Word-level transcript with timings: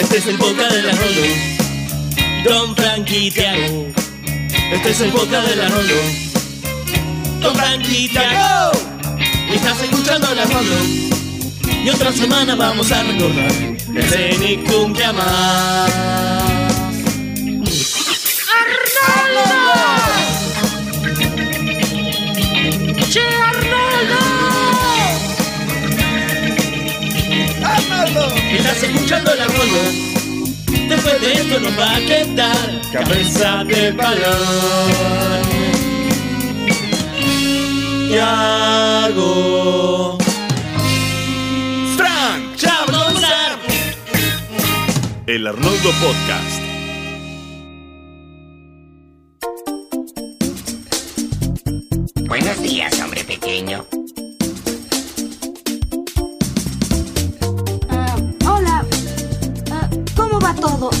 Este 0.00 0.16
es 0.16 0.26
el 0.28 0.38
boca 0.38 0.66
de 0.66 0.82
la 0.82 0.92
Rolo. 0.92 1.26
Don 2.42 2.74
Frankie 2.74 3.30
Tiago. 3.30 3.86
Este 4.72 4.90
es 4.90 5.00
el 5.02 5.10
boca 5.10 5.42
de 5.42 5.56
la 5.56 5.68
Rolo. 5.68 5.94
Don 7.42 7.54
Tiago. 8.08 8.72
Y 9.50 9.54
estás 9.54 9.82
escuchando 9.82 10.34
la 10.34 10.44
Rolo. 10.46 11.10
Y 11.84 11.90
otra 11.90 12.12
semana 12.12 12.54
vamos 12.54 12.90
a 12.90 13.02
recordar 13.02 13.52
ese 13.94 14.38
ni 14.38 14.56
más. 15.12 15.90
¡Arnoldo! 15.92 16.39
Estás 28.50 28.82
escuchando 28.82 29.34
la 29.34 29.44
Rolo. 29.46 29.82
Después 30.88 31.20
de 31.20 31.32
esto 31.34 31.60
nos 31.60 31.78
va 31.78 31.94
a 31.94 32.00
quedar 32.00 32.80
cabeza 32.92 33.62
de 33.64 33.92
balón. 33.92 35.42
Yago. 38.10 39.30
Frank 41.96 42.56
Chablonzar. 42.56 43.58
El 45.26 45.46
Arnoldo 45.46 45.92
Podcast. 46.00 46.60
Buenos 52.26 52.62
días, 52.62 53.00
hombre 53.00 53.22
pequeño. 53.22 53.86
¿Cómo 60.60 60.90
va 60.90 60.99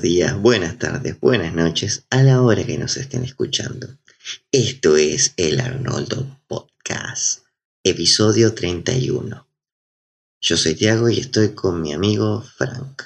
Buenos 0.00 0.14
días, 0.16 0.40
buenas 0.40 0.78
tardes, 0.78 1.20
buenas 1.20 1.52
noches, 1.52 2.06
a 2.08 2.22
la 2.22 2.40
hora 2.40 2.64
que 2.64 2.78
nos 2.78 2.96
estén 2.96 3.22
escuchando. 3.22 3.86
Esto 4.50 4.96
es 4.96 5.34
el 5.36 5.60
Arnoldo 5.60 6.40
Podcast, 6.48 7.44
episodio 7.84 8.54
31. 8.54 9.46
Yo 10.40 10.56
soy 10.56 10.74
Tiago 10.74 11.10
y 11.10 11.20
estoy 11.20 11.50
con 11.54 11.82
mi 11.82 11.92
amigo 11.92 12.40
Frank. 12.40 13.02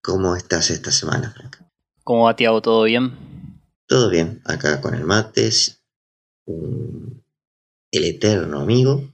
¿Cómo 0.00 0.36
estás 0.36 0.70
esta 0.70 0.92
semana, 0.92 1.32
Frank? 1.32 1.56
¿Cómo 2.04 2.26
va, 2.26 2.36
Tiago? 2.36 2.62
¿Todo 2.62 2.84
bien? 2.84 3.16
Todo 3.88 4.08
bien, 4.08 4.40
acá 4.44 4.80
con 4.80 4.94
el 4.94 5.02
mates, 5.02 5.82
un- 6.44 7.24
el 7.90 8.04
eterno 8.04 8.60
amigo, 8.60 9.12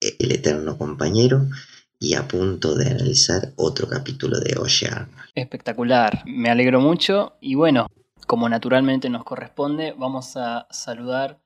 el 0.00 0.32
eterno 0.32 0.76
compañero 0.76 1.48
y 2.00 2.14
a 2.14 2.26
punto 2.26 2.74
de 2.74 2.90
analizar 2.90 3.52
otro 3.56 3.86
capítulo 3.86 4.40
de 4.40 4.56
Oye 4.58 4.88
Arnold. 4.88 5.28
Espectacular. 5.34 6.22
Me 6.24 6.48
alegro 6.48 6.80
mucho. 6.80 7.36
Y 7.42 7.54
bueno, 7.54 7.88
como 8.26 8.48
naturalmente 8.48 9.10
nos 9.10 9.22
corresponde, 9.22 9.94
vamos 9.96 10.34
a 10.36 10.66
saludar 10.70 11.38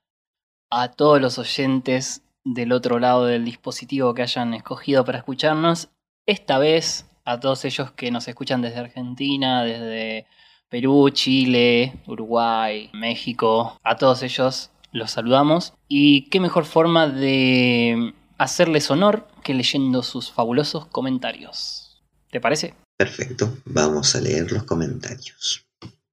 a 0.70 0.92
todos 0.92 1.20
los 1.20 1.38
oyentes 1.38 2.22
del 2.44 2.70
otro 2.70 3.00
lado 3.00 3.26
del 3.26 3.44
dispositivo 3.44 4.14
que 4.14 4.22
hayan 4.22 4.54
escogido 4.54 5.04
para 5.04 5.18
escucharnos. 5.18 5.88
Esta 6.24 6.58
vez 6.58 7.06
a 7.24 7.40
todos 7.40 7.64
ellos 7.64 7.90
que 7.90 8.12
nos 8.12 8.28
escuchan 8.28 8.62
desde 8.62 8.78
Argentina, 8.78 9.64
desde 9.64 10.26
Perú, 10.68 11.10
Chile, 11.10 11.94
Uruguay, 12.06 12.90
México. 12.92 13.76
A 13.82 13.96
todos 13.96 14.22
ellos 14.22 14.70
los 14.92 15.10
saludamos. 15.10 15.74
Y 15.88 16.28
qué 16.30 16.38
mejor 16.38 16.64
forma 16.64 17.08
de 17.08 18.14
hacerles 18.38 18.90
honor 18.90 19.28
que 19.42 19.54
leyendo 19.54 20.02
sus 20.02 20.30
fabulosos 20.30 20.86
comentarios. 20.86 22.02
¿Te 22.30 22.40
parece? 22.40 22.74
Perfecto, 22.96 23.58
vamos 23.64 24.14
a 24.14 24.20
leer 24.20 24.50
los 24.52 24.64
comentarios. 24.64 25.64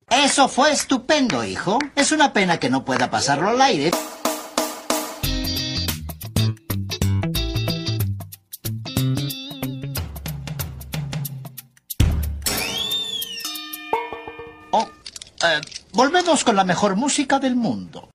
Eso 0.10 0.48
fue 0.48 0.72
estupendo, 0.72 1.44
hijo. 1.44 1.80
Es 1.96 2.12
una 2.12 2.34
pena 2.34 2.60
que 2.60 2.70
no 2.70 2.84
pueda 2.84 3.10
pasarlo 3.10 3.50
al 3.50 3.62
aire. 3.62 3.92
Oh, 14.72 14.88
eh, 15.44 15.62
volvemos 15.94 16.44
con 16.44 16.56
la 16.56 16.66
mejor 16.66 16.96
música 16.96 17.40
del 17.40 17.56
mundo. 17.56 18.10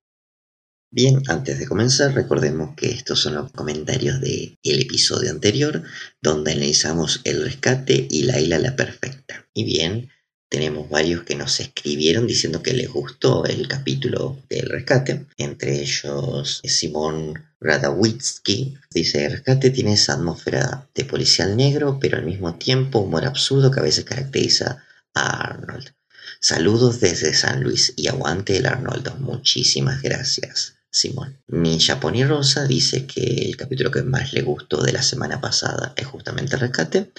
Bien, 0.97 1.23
antes 1.29 1.59
de 1.59 1.67
comenzar, 1.67 2.15
recordemos 2.15 2.75
que 2.75 2.89
estos 2.91 3.21
son 3.21 3.34
los 3.34 3.53
comentarios 3.53 4.19
del 4.19 4.57
episodio 4.62 5.31
anterior, 5.31 5.83
donde 6.23 6.53
analizamos 6.53 7.21
el 7.25 7.45
rescate 7.45 8.07
y 8.09 8.23
la 8.23 8.41
isla 8.41 8.59
la 8.59 8.77
perfecta. 8.77 9.47
Y 9.53 9.65
bien, 9.65 10.09
tenemos 10.49 10.89
varios 10.89 11.25
que 11.25 11.34
nos 11.34 11.61
escribieron 11.61 12.27
diciendo 12.27 12.62
que 12.62 12.73
les 12.73 12.89
gustó 12.89 13.45
el 13.45 13.69
capítulo 13.69 14.39
del 14.49 14.71
rescate, 14.71 15.27
entre 15.37 15.83
ellos 15.83 16.62
Simón 16.65 17.45
Radawitsky. 17.61 18.78
Dice, 18.91 19.27
el 19.27 19.33
rescate 19.33 19.69
tiene 19.69 19.93
esa 19.93 20.15
atmósfera 20.15 20.89
de 20.95 21.05
policial 21.05 21.59
negro, 21.59 21.99
pero 22.01 22.17
al 22.17 22.25
mismo 22.25 22.55
tiempo 22.55 23.01
humor 23.01 23.27
absurdo 23.27 23.71
que 23.71 23.81
a 23.81 23.83
veces 23.83 24.07
caracteriza 24.07 24.83
a 25.13 25.43
Arnold. 25.43 25.93
Saludos 26.41 27.01
desde 27.01 27.34
San 27.34 27.63
Luis 27.63 27.93
y 27.97 28.09
aguante 28.09 28.57
el 28.57 28.65
Arnoldo. 28.65 29.15
Muchísimas 29.17 30.01
gracias, 30.01 30.75
Simón. 30.91 31.42
Ninja 31.48 32.00
Pony 32.00 32.24
Rosa 32.26 32.66
dice 32.66 33.06
que 33.06 33.20
el 33.20 33.56
capítulo 33.56 33.91
que 33.91 34.02
más 34.02 34.32
le 34.32 34.42
gustó 34.42 34.82
de 34.82 34.92
la 34.92 35.02
semana 35.02 35.41
pasada 35.41 35.92
es 35.97 36.06
justamente 36.06 36.54
el 36.54 36.60
rescate, 36.60 37.12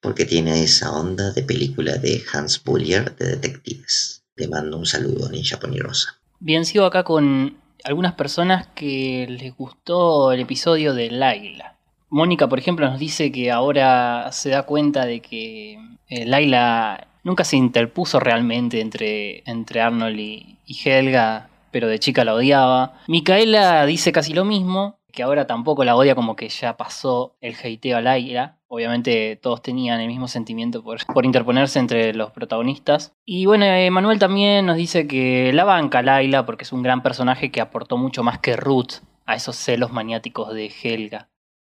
porque 0.00 0.24
tiene 0.24 0.62
esa 0.62 0.92
onda 0.92 1.32
de 1.32 1.42
película 1.42 1.96
de 1.96 2.22
Hans 2.32 2.62
Bullier 2.62 3.14
de 3.16 3.36
detectives. 3.36 4.24
Te 4.34 4.48
mando 4.48 4.78
un 4.78 4.86
saludo, 4.86 5.28
Ninja 5.28 5.58
Pony 5.58 5.78
Rosa. 5.78 6.20
Bien, 6.40 6.64
sigo 6.64 6.84
acá 6.84 7.04
con 7.04 7.56
algunas 7.84 8.14
personas 8.14 8.68
que 8.74 9.26
les 9.28 9.54
gustó 9.56 10.32
el 10.32 10.40
episodio 10.40 10.94
de 10.94 11.10
Laila. 11.10 11.76
Mónica, 12.10 12.48
por 12.48 12.58
ejemplo, 12.58 12.88
nos 12.88 12.98
dice 12.98 13.32
que 13.32 13.50
ahora 13.50 14.30
se 14.32 14.50
da 14.50 14.62
cuenta 14.62 15.06
de 15.06 15.20
que 15.20 15.78
eh, 16.08 16.26
Laila 16.26 17.08
nunca 17.24 17.44
se 17.44 17.56
interpuso 17.56 18.20
realmente 18.20 18.80
entre, 18.80 19.42
entre 19.46 19.80
Arnold 19.80 20.18
y 20.18 20.58
Helga, 20.84 21.50
pero 21.74 21.88
de 21.88 21.98
chica 21.98 22.24
la 22.24 22.36
odiaba. 22.36 23.00
Micaela 23.08 23.84
dice 23.84 24.12
casi 24.12 24.32
lo 24.32 24.44
mismo, 24.44 25.00
que 25.10 25.24
ahora 25.24 25.48
tampoco 25.48 25.84
la 25.84 25.96
odia, 25.96 26.14
como 26.14 26.36
que 26.36 26.48
ya 26.48 26.76
pasó 26.76 27.34
el 27.40 27.56
hateo 27.56 27.96
a 27.96 28.00
Laila. 28.00 28.60
Obviamente 28.68 29.34
todos 29.42 29.60
tenían 29.60 30.00
el 30.00 30.06
mismo 30.06 30.28
sentimiento 30.28 30.84
por, 30.84 31.04
por 31.12 31.26
interponerse 31.26 31.80
entre 31.80 32.14
los 32.14 32.30
protagonistas. 32.30 33.12
Y 33.24 33.46
bueno, 33.46 33.64
eh, 33.64 33.90
Manuel 33.90 34.20
también 34.20 34.66
nos 34.66 34.76
dice 34.76 35.08
que 35.08 35.52
la 35.52 35.64
banca 35.64 36.00
Laila 36.00 36.46
porque 36.46 36.62
es 36.62 36.72
un 36.72 36.84
gran 36.84 37.02
personaje 37.02 37.50
que 37.50 37.60
aportó 37.60 37.96
mucho 37.96 38.22
más 38.22 38.38
que 38.38 38.54
Ruth 38.54 39.02
a 39.26 39.34
esos 39.34 39.56
celos 39.56 39.92
maniáticos 39.92 40.54
de 40.54 40.72
Helga. 40.80 41.28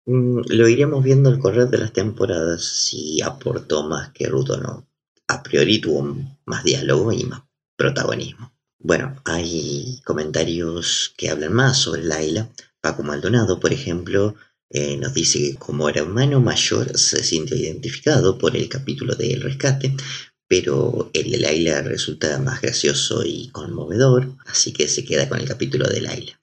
Mm, 0.06 0.44
lo 0.48 0.70
iremos 0.70 1.04
viendo 1.04 1.30
al 1.30 1.40
correr 1.40 1.68
de 1.68 1.80
las 1.80 1.92
temporadas 1.92 2.64
si 2.64 3.22
aportó 3.22 3.84
más 3.84 4.12
que 4.14 4.28
Ruth 4.28 4.52
o 4.52 4.58
no. 4.62 4.88
A 5.28 5.44
priori 5.44 5.82
tuvo 5.82 6.16
más 6.46 6.64
diálogo 6.64 7.12
y 7.12 7.26
más 7.26 7.42
protagonismo. 7.76 8.54
Bueno, 8.82 9.22
hay 9.26 10.00
comentarios 10.06 11.14
que 11.18 11.30
hablan 11.30 11.52
más 11.52 11.78
sobre 11.78 12.04
Laila. 12.04 12.50
Paco 12.80 13.04
Maldonado, 13.04 13.60
por 13.60 13.74
ejemplo, 13.74 14.36
eh, 14.70 14.96
nos 14.96 15.14
dice 15.14 15.40
que 15.40 15.56
como 15.56 15.90
era 15.90 16.04
humano 16.04 16.40
mayor 16.40 16.98
se 16.98 17.22
sintió 17.26 17.58
identificado 17.58 18.38
por 18.38 18.56
el 18.56 18.70
capítulo 18.70 19.16
del 19.16 19.42
rescate, 19.42 19.94
pero 20.48 21.12
el 21.14 21.30
de 21.30 21.40
Laila 21.40 21.82
resulta 21.82 22.40
más 22.40 22.62
gracioso 22.62 23.26
y 23.26 23.50
conmovedor, 23.50 24.38
así 24.46 24.72
que 24.72 24.88
se 24.88 25.04
queda 25.04 25.28
con 25.28 25.40
el 25.40 25.48
capítulo 25.48 25.86
de 25.90 26.00
Laila. 26.00 26.40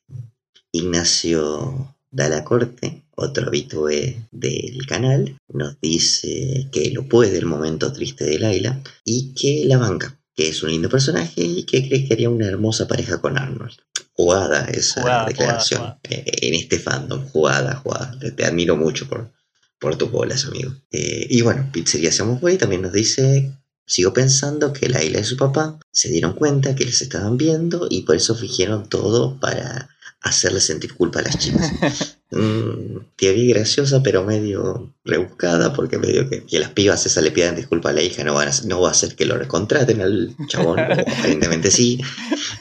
Ignacio 0.73 1.97
Dalacorte, 2.11 3.07
otro 3.15 3.47
habitué 3.47 4.29
del 4.31 4.87
canal, 4.87 5.39
nos 5.49 5.81
dice 5.81 6.69
que 6.71 6.91
lo 6.91 7.09
puede 7.09 7.39
el 7.39 7.47
momento 7.47 7.95
triste 7.95 8.25
de 8.25 8.39
Laila 8.39 8.83
y 9.07 9.33
que 9.33 9.65
la 9.65 9.79
banca, 9.79 10.21
que 10.37 10.49
es 10.49 10.63
un 10.63 10.71
lindo 10.71 10.91
personaje 10.91 11.43
y 11.43 11.65
que 11.65 11.89
cree 11.89 12.07
que 12.07 12.13
haría 12.13 12.29
una 12.29 12.47
hermosa 12.47 12.87
pareja 12.87 13.21
con 13.21 13.39
Arnold. 13.39 13.75
Jugada 14.13 14.67
esa 14.67 15.01
Jugada, 15.01 15.27
declaración 15.27 15.81
jugada, 15.81 16.01
eh, 16.09 16.25
en 16.43 16.55
este 16.55 16.79
fandom, 16.79 17.27
jugada, 17.29 17.77
jugada. 17.77 18.19
Te, 18.37 18.45
admiro 18.45 18.77
mucho 18.77 19.09
por, 19.09 19.33
por 19.79 19.97
tus 19.97 20.11
bolas, 20.11 20.45
amigo. 20.45 20.75
Eh, 20.91 21.27
y 21.31 21.41
bueno, 21.41 21.69
Pizzería 21.73 22.13
Samuel 22.13 22.59
también 22.59 22.83
nos 22.83 22.93
dice, 22.93 23.53
sigo 23.87 24.13
pensando 24.13 24.73
que 24.73 24.89
la 24.91 25.03
isla 25.03 25.19
de 25.19 25.25
su 25.25 25.37
papá 25.39 25.79
se 25.91 26.11
dieron 26.11 26.35
cuenta 26.35 26.75
que 26.75 26.85
les 26.85 27.01
estaban 27.01 27.39
viendo 27.39 27.87
y 27.91 28.03
por 28.03 28.17
eso 28.17 28.35
fingieron 28.35 28.89
todo 28.89 29.41
para 29.41 29.89
hacerle 30.21 30.61
sentir 30.61 30.95
culpa 30.95 31.21
a 31.21 31.23
las 31.23 31.39
chicas. 31.39 31.73
Mm, 32.31 33.15
teoría 33.15 33.55
graciosa, 33.55 34.03
pero 34.03 34.25
medio 34.25 34.93
rebuscada, 35.05 35.73
porque 35.73 35.99
medio 35.99 36.29
que, 36.29 36.45
que 36.45 36.59
las 36.59 36.71
pibas 36.71 37.07
esas 37.07 37.23
le 37.23 37.31
pidan 37.31 37.55
disculpa 37.55 37.91
a 37.91 37.93
la 37.93 38.03
hija 38.03 38.25
no, 38.25 38.35
van 38.35 38.49
a, 38.49 38.53
no 38.65 38.81
va 38.81 38.89
a 38.89 38.91
hacer 38.91 39.15
que 39.15 39.27
lo 39.27 39.39
recontraten 39.39 40.01
al 40.01 40.35
chabón, 40.49 40.81
aparentemente 40.81 41.71
sí. 41.71 42.01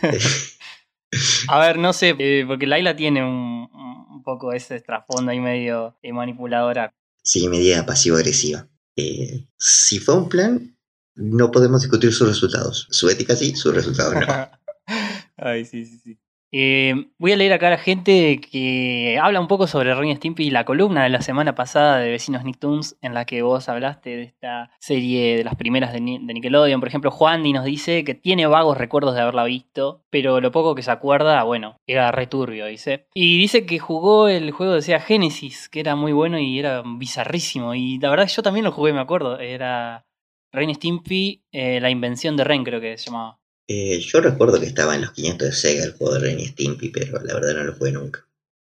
A 1.48 1.60
ver, 1.60 1.80
no 1.80 1.94
sé, 1.94 2.16
eh, 2.20 2.44
porque 2.46 2.68
Laila 2.68 2.96
tiene 2.96 3.24
un, 3.24 3.70
un 3.72 4.24
poco 4.24 4.52
ese 4.52 4.80
trasfondo 4.82 5.32
ahí 5.32 5.40
medio 5.40 5.98
eh, 6.02 6.12
manipuladora. 6.14 6.94
Sí, 7.24 7.48
medida 7.48 7.86
pasivo-agresiva. 7.86 8.68
Eh, 8.96 9.48
si 9.58 10.00
fue 10.00 10.16
un 10.16 10.30
plan, 10.30 10.78
no 11.16 11.52
podemos 11.52 11.82
discutir 11.82 12.14
sus 12.14 12.28
resultados. 12.28 12.88
Su 12.92 13.10
ética 13.10 13.36
sí, 13.36 13.56
sus 13.56 13.74
resultados 13.74 14.16
no. 14.16 14.28
Ay, 15.38 15.66
sí, 15.66 15.86
sí, 15.86 15.98
sí. 15.98 16.20
Eh, 16.58 17.08
voy 17.18 17.34
a 17.34 17.36
leer 17.36 17.52
acá 17.52 17.74
a 17.74 17.78
gente 17.78 18.40
que 18.40 19.20
habla 19.22 19.42
un 19.42 19.48
poco 19.50 19.68
sobre 19.68 19.94
Ren 19.94 20.08
y 20.08 20.16
Stimpy 20.16 20.46
y 20.46 20.52
la 20.52 20.64
columna 20.64 21.04
de 21.04 21.10
la 21.10 21.20
semana 21.22 21.54
pasada 21.54 21.98
de 21.98 22.10
Vecinos 22.12 22.46
Nicktoons 22.46 22.96
en 23.02 23.14
la 23.14 23.26
que 23.26 23.42
vos 23.42 23.68
hablaste 23.68 24.12
de 24.16 24.24
esta 24.24 24.72
serie 24.80 25.36
de 25.36 25.44
las 25.44 25.56
primeras 25.56 25.92
de, 25.92 26.00
Ni- 26.00 26.26
de 26.26 26.34
Nickelodeon. 26.34 26.80
Por 26.80 26.88
ejemplo, 26.88 27.12
Juan 27.12 27.44
Di 27.44 27.52
nos 27.52 27.66
dice 27.66 28.06
que 28.06 28.14
tiene 28.14 28.48
vagos 28.48 28.78
recuerdos 28.78 29.16
de 29.16 29.22
haberla 29.22 29.44
visto, 29.44 30.06
pero 30.10 30.40
lo 30.40 30.52
poco 30.54 30.76
que 30.76 30.82
se 30.82 30.92
acuerda, 30.92 31.44
bueno, 31.44 31.76
era 31.88 32.10
returbio, 32.14 32.68
dice. 32.68 33.08
Y 33.14 33.38
dice 33.38 33.66
que 33.66 33.78
jugó 33.80 34.30
el 34.30 34.52
juego 34.52 34.76
de 34.76 34.82
Sega 34.82 35.02
Genesis, 35.02 35.68
que 35.68 35.82
era 35.82 35.98
muy 35.98 36.14
bueno 36.14 36.40
y 36.40 36.58
era 36.58 36.84
bizarrísimo. 36.86 37.76
Y 37.76 38.00
la 38.00 38.10
verdad 38.10 38.28
yo 38.28 38.42
también 38.44 38.64
lo 38.64 38.72
jugué, 38.72 38.94
me 38.94 39.02
acuerdo. 39.02 39.40
Era 39.40 40.06
Ren 40.54 40.70
y 40.70 40.76
Stimpy, 40.76 41.44
eh, 41.52 41.82
la 41.82 41.90
invención 41.90 42.38
de 42.38 42.46
Ren 42.46 42.64
creo 42.64 42.80
que 42.80 42.98
se 42.98 43.08
llamaba. 43.10 43.40
Eh, 43.68 44.00
yo 44.00 44.22
recuerdo 44.22 44.60
que 44.60 44.68
estaba 44.68 44.96
en 44.96 45.02
los 45.02 45.12
500 45.12 45.48
de 45.48 45.54
Sega 45.54 45.84
el 45.84 45.94
juego 45.94 46.14
de 46.14 46.20
Ren 46.20 46.40
y 46.40 46.48
Stimpy, 46.48 46.90
pero 46.90 47.20
la 47.24 47.34
verdad 47.34 47.56
no 47.56 47.64
lo 47.64 47.74
jugué 47.74 47.92
nunca. 47.92 48.26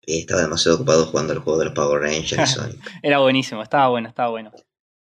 Eh, 0.07 0.21
estaba 0.21 0.43
demasiado 0.43 0.77
ocupado 0.77 1.07
jugando 1.07 1.33
el 1.33 1.39
juego 1.39 1.59
de 1.59 1.67
los 1.67 1.75
Power 1.75 2.03
Rangers 2.03 2.33
y 2.33 2.47
Sonic. 2.55 2.91
Era 3.03 3.19
buenísimo, 3.19 3.63
estaba 3.63 3.89
bueno, 3.89 4.09
estaba 4.09 4.31
bueno. 4.31 4.53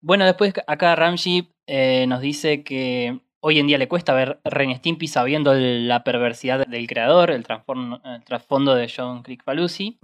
Bueno, 0.01 0.25
después 0.25 0.53
acá 0.67 0.95
Ramji 0.95 1.53
eh, 1.67 2.05
nos 2.07 2.21
dice 2.21 2.63
que 2.63 3.19
hoy 3.39 3.59
en 3.59 3.67
día 3.67 3.77
le 3.77 3.87
cuesta 3.87 4.13
ver 4.13 4.39
Ren 4.43 4.71
y 4.71 4.75
Stimpy 4.75 5.07
sabiendo 5.07 5.53
la 5.53 6.03
perversidad 6.03 6.65
del 6.67 6.87
creador, 6.87 7.31
el, 7.31 7.43
trasfondo 7.43 8.75
de 8.75 8.91
John 8.95 9.23
Crick. 9.23 9.43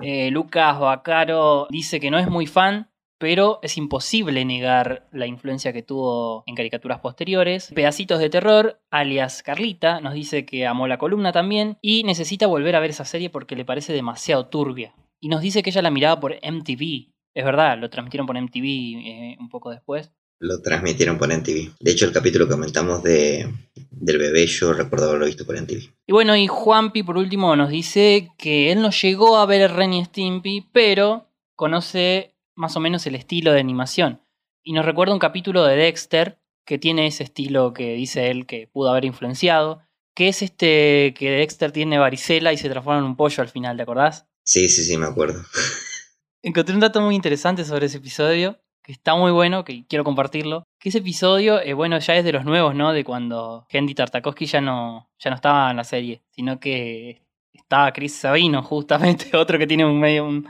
Eh, 0.02 0.32
Lucas 0.32 0.80
Bacaro 0.80 1.68
dice 1.70 2.00
que 2.00 2.12
no 2.12 2.20
es 2.20 2.28
muy 2.28 2.48
fan, 2.48 2.90
pero 3.18 3.60
es 3.62 3.78
imposible 3.78 4.46
negar 4.46 5.08
la 5.12 5.28
influencia 5.28 5.74
que 5.74 5.84
tuvo 5.84 6.44
en 6.46 6.56
caricaturas 6.56 7.00
posteriores. 7.00 7.72
Pedacitos 7.74 8.20
de 8.20 8.30
terror, 8.30 8.80
alias 8.92 9.44
Carlita, 9.44 10.02
nos 10.02 10.14
dice 10.14 10.46
que 10.46 10.66
amó 10.66 10.88
la 10.88 10.98
columna 10.98 11.32
también 11.32 11.78
y 11.82 12.04
necesita 12.04 12.48
volver 12.48 12.76
a 12.76 12.80
ver 12.80 12.92
esa 12.92 13.06
serie 13.06 13.30
porque 13.30 13.56
le 13.56 13.66
parece 13.66 13.94
demasiado 13.94 14.48
turbia. 14.48 14.94
Y 15.20 15.30
nos 15.30 15.42
dice 15.42 15.64
que 15.64 15.72
ella 15.72 15.82
la 15.82 15.92
miraba 15.92 16.20
por 16.20 16.34
MTV. 16.34 17.12
Es 17.34 17.46
verdad, 17.46 17.78
lo 17.78 17.90
transmitieron 17.90 18.28
por 18.28 18.40
MTV 18.40 18.66
eh, 18.66 19.38
un 19.40 19.50
poco 19.50 19.72
después. 19.72 20.12
Lo 20.40 20.62
transmitieron 20.62 21.18
por 21.18 21.36
MTV. 21.36 21.74
De 21.80 21.92
hecho, 21.92 22.06
el 22.06 22.12
capítulo 22.12 22.46
que 22.46 22.52
comentamos 22.52 23.02
de, 23.02 23.52
del 23.90 24.18
bebé, 24.20 24.46
yo 24.46 24.74
recuerdo 24.74 25.10
haberlo 25.10 25.26
visto 25.26 25.46
por 25.46 25.60
MTV. 25.60 25.90
Y 26.06 26.12
bueno, 26.14 26.36
y 26.36 26.46
Juanpi 26.46 27.02
por 27.02 27.18
último 27.18 27.56
nos 27.56 27.70
dice 27.70 28.30
que 28.38 28.72
él 28.72 28.82
no 28.82 28.92
llegó 28.92 29.38
a 29.38 29.48
ver 29.48 29.72
Ren 29.72 29.94
y 29.94 30.06
Stimpy, 30.06 30.68
pero 30.72 31.32
conoce 31.56 32.37
más 32.58 32.76
o 32.76 32.80
menos 32.80 33.06
el 33.08 33.16
estilo 33.16 33.54
de 33.54 33.60
animación. 33.60 34.22
Y 34.64 34.74
nos 34.74 34.86
recuerda 34.86 35.14
un 35.14 35.20
capítulo 35.20 35.64
de 35.64 35.78
Dexter 35.78 36.40
que 36.66 36.78
tiene 36.78 37.08
ese 37.08 37.24
estilo 37.24 37.74
que 37.74 37.94
dice 37.94 38.30
él 38.30 38.46
que 38.46 38.68
pudo 38.68 38.90
haber 38.90 39.06
influenciado, 39.06 39.82
que 40.14 40.28
es 40.28 40.42
este 40.42 41.14
que 41.18 41.32
Dexter 41.32 41.72
tiene 41.72 42.00
varicela 42.00 42.52
y 42.52 42.58
se 42.58 42.70
transforma 42.70 43.00
en 43.00 43.06
un 43.06 43.16
pollo 43.16 43.42
al 43.42 43.50
final, 43.50 43.78
¿te 43.78 43.84
acordás? 43.84 44.28
Sí, 44.44 44.68
sí, 44.68 44.84
sí, 44.84 44.98
me 44.98 45.06
acuerdo. 45.06 45.42
Encontré 46.42 46.74
un 46.74 46.82
dato 46.82 47.00
muy 47.00 47.16
interesante 47.16 47.64
sobre 47.64 47.86
ese 47.86 47.98
episodio, 47.98 48.60
que 48.84 48.92
está 48.92 49.16
muy 49.16 49.32
bueno, 49.32 49.64
que 49.64 49.86
quiero 49.88 50.04
compartirlo. 50.04 50.64
Que 50.80 50.90
ese 50.90 51.00
episodio, 51.00 51.62
eh, 51.62 51.74
bueno, 51.74 52.00
ya 52.00 52.16
es 52.16 52.26
de 52.26 52.32
los 52.32 52.46
nuevos, 52.46 52.74
¿no? 52.74 52.92
De 52.92 53.04
cuando 53.04 53.68
Henry 53.70 53.94
Tartakovsky 53.94 54.46
ya 54.46 54.62
no, 54.62 55.10
ya 55.20 55.30
no 55.30 55.36
estaba 55.36 55.70
en 55.72 55.78
la 55.78 55.84
serie, 55.84 56.24
sino 56.32 56.60
que 56.60 57.22
estaba 57.54 57.92
Chris 57.94 58.16
Sabino, 58.16 58.64
justamente, 58.64 59.36
otro 59.38 59.60
que 59.60 59.68
tiene 59.68 59.86
un 59.86 60.00
medio, 60.00 60.26
un, 60.26 60.48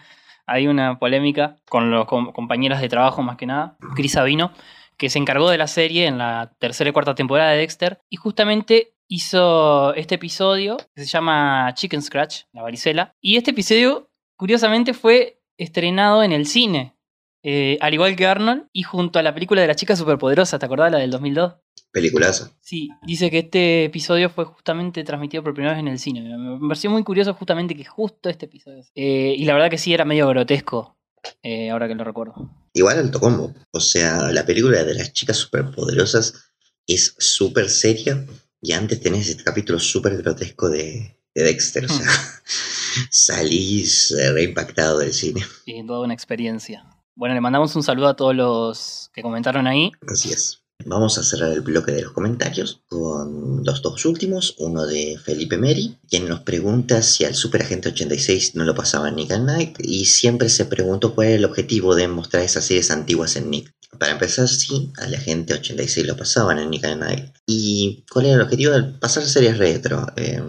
hay 0.47 0.67
una 0.67 0.97
polémica 0.97 1.57
con 1.69 1.91
los 1.91 2.05
com- 2.05 2.31
compañeros 2.31 2.81
de 2.81 2.89
trabajo 2.89 3.21
más 3.21 3.37
que 3.37 3.45
nada, 3.45 3.77
Chris 3.95 4.13
Sabino, 4.13 4.51
que 4.97 5.09
se 5.09 5.19
encargó 5.19 5.49
de 5.49 5.57
la 5.59 5.67
serie 5.67 6.07
en 6.07 6.17
la 6.17 6.53
tercera 6.57 6.89
y 6.89 6.93
cuarta 6.93 7.13
temporada 7.13 7.51
de 7.51 7.57
Dexter, 7.57 7.99
y 8.09 8.15
justamente 8.15 8.93
hizo 9.07 9.93
este 9.93 10.15
episodio 10.15 10.77
que 10.95 11.03
se 11.03 11.05
llama 11.05 11.71
Chicken 11.75 12.01
Scratch, 12.01 12.43
la 12.51 12.63
varicela, 12.63 13.13
y 13.21 13.37
este 13.37 13.51
episodio, 13.51 14.09
curiosamente, 14.35 14.93
fue 14.93 15.39
estrenado 15.57 16.23
en 16.23 16.31
el 16.31 16.45
cine, 16.45 16.95
eh, 17.43 17.77
al 17.81 17.93
igual 17.93 18.15
que 18.15 18.25
Arnold, 18.25 18.67
y 18.73 18.83
junto 18.83 19.19
a 19.19 19.23
la 19.23 19.33
película 19.33 19.61
de 19.61 19.67
la 19.67 19.75
chica 19.75 19.95
superpoderosa, 19.95 20.59
¿te 20.59 20.65
acordás 20.65 20.91
la 20.91 20.99
del 20.99 21.11
2002? 21.11 21.53
Peliculazo. 21.91 22.53
Sí, 22.59 22.89
dice 23.05 23.31
que 23.31 23.39
este 23.39 23.85
episodio 23.85 24.29
fue 24.29 24.45
justamente 24.45 25.03
transmitido 25.03 25.43
por 25.43 25.53
primera 25.53 25.73
vez 25.73 25.79
en 25.79 25.87
el 25.87 25.99
cine. 25.99 26.21
Me 26.37 26.67
pareció 26.67 26.89
muy 26.89 27.03
curioso 27.03 27.33
justamente 27.33 27.75
que 27.75 27.85
justo 27.85 28.29
este 28.29 28.45
episodio. 28.45 28.83
Eh, 28.93 29.33
y 29.37 29.45
la 29.45 29.53
verdad 29.53 29.69
que 29.69 29.77
sí, 29.77 29.93
era 29.93 30.05
medio 30.05 30.27
grotesco, 30.27 30.97
eh, 31.41 31.69
ahora 31.69 31.87
que 31.87 31.95
lo 31.95 32.03
recuerdo. 32.03 32.51
Igual 32.73 32.99
alto 32.99 33.19
combo. 33.19 33.53
O 33.71 33.79
sea, 33.79 34.31
la 34.31 34.45
película 34.45 34.83
de 34.83 34.93
las 34.93 35.13
chicas 35.13 35.37
superpoderosas 35.37 36.51
es 36.85 37.15
súper 37.17 37.69
seria. 37.69 38.25
Y 38.61 38.73
antes 38.73 38.99
tenés 39.01 39.29
este 39.29 39.43
capítulo 39.43 39.79
súper 39.79 40.17
grotesco 40.17 40.69
de, 40.69 41.17
de 41.33 41.43
Dexter. 41.43 41.85
O 41.85 41.89
sea, 41.89 42.07
salís 43.11 44.11
eh, 44.11 44.31
reimpactado 44.33 44.99
del 44.99 45.13
cine. 45.13 45.43
Sí, 45.65 45.83
toda 45.87 46.01
una 46.01 46.13
experiencia. 46.13 46.85
Bueno, 47.17 47.33
le 47.33 47.41
mandamos 47.41 47.75
un 47.75 47.81
saludo 47.81 48.09
a 48.09 48.15
todos 48.15 48.35
los 48.35 49.09
que 49.11 49.23
comentaron 49.23 49.65
ahí. 49.65 49.91
Así 50.07 50.31
es. 50.31 50.61
Vamos 50.85 51.17
a 51.17 51.23
cerrar 51.23 51.51
el 51.51 51.61
bloque 51.61 51.91
de 51.91 52.03
los 52.03 52.11
comentarios 52.11 52.83
con 52.87 53.63
los 53.65 53.81
dos 53.81 54.05
últimos. 54.05 54.53
Uno 54.59 54.85
de 54.85 55.17
Felipe 55.17 55.57
Meri, 55.57 55.97
quien 56.07 56.29
nos 56.29 56.41
pregunta 56.41 57.01
si 57.01 57.25
al 57.25 57.33
Super 57.33 57.63
Agente 57.63 57.89
86 57.89 58.53
no 58.53 58.65
lo 58.65 58.75
pasaba 58.75 59.09
Nick 59.09 59.31
and 59.31 59.47
Night 59.47 59.77
y 59.79 60.05
siempre 60.05 60.47
se 60.49 60.65
preguntó 60.65 61.15
cuál 61.15 61.29
era 61.29 61.37
el 61.37 61.45
objetivo 61.45 61.95
de 61.95 62.07
mostrar 62.07 62.43
esas 62.43 62.65
series 62.65 62.91
antiguas 62.91 63.35
en 63.35 63.49
Nick. 63.49 63.73
Para 63.97 64.11
empezar, 64.11 64.47
sí, 64.47 64.91
al 64.97 65.15
Agente 65.15 65.55
86 65.55 66.05
lo 66.05 66.15
pasaban 66.15 66.59
en 66.59 66.69
Nick 66.69 66.85
and 66.85 67.01
Night. 67.01 67.35
¿Y 67.47 68.05
cuál 68.11 68.27
era 68.27 68.35
el 68.35 68.41
objetivo 68.41 68.73
de 68.73 68.83
pasar 68.83 69.23
series 69.23 69.57
retro? 69.57 70.05
Eh, 70.17 70.39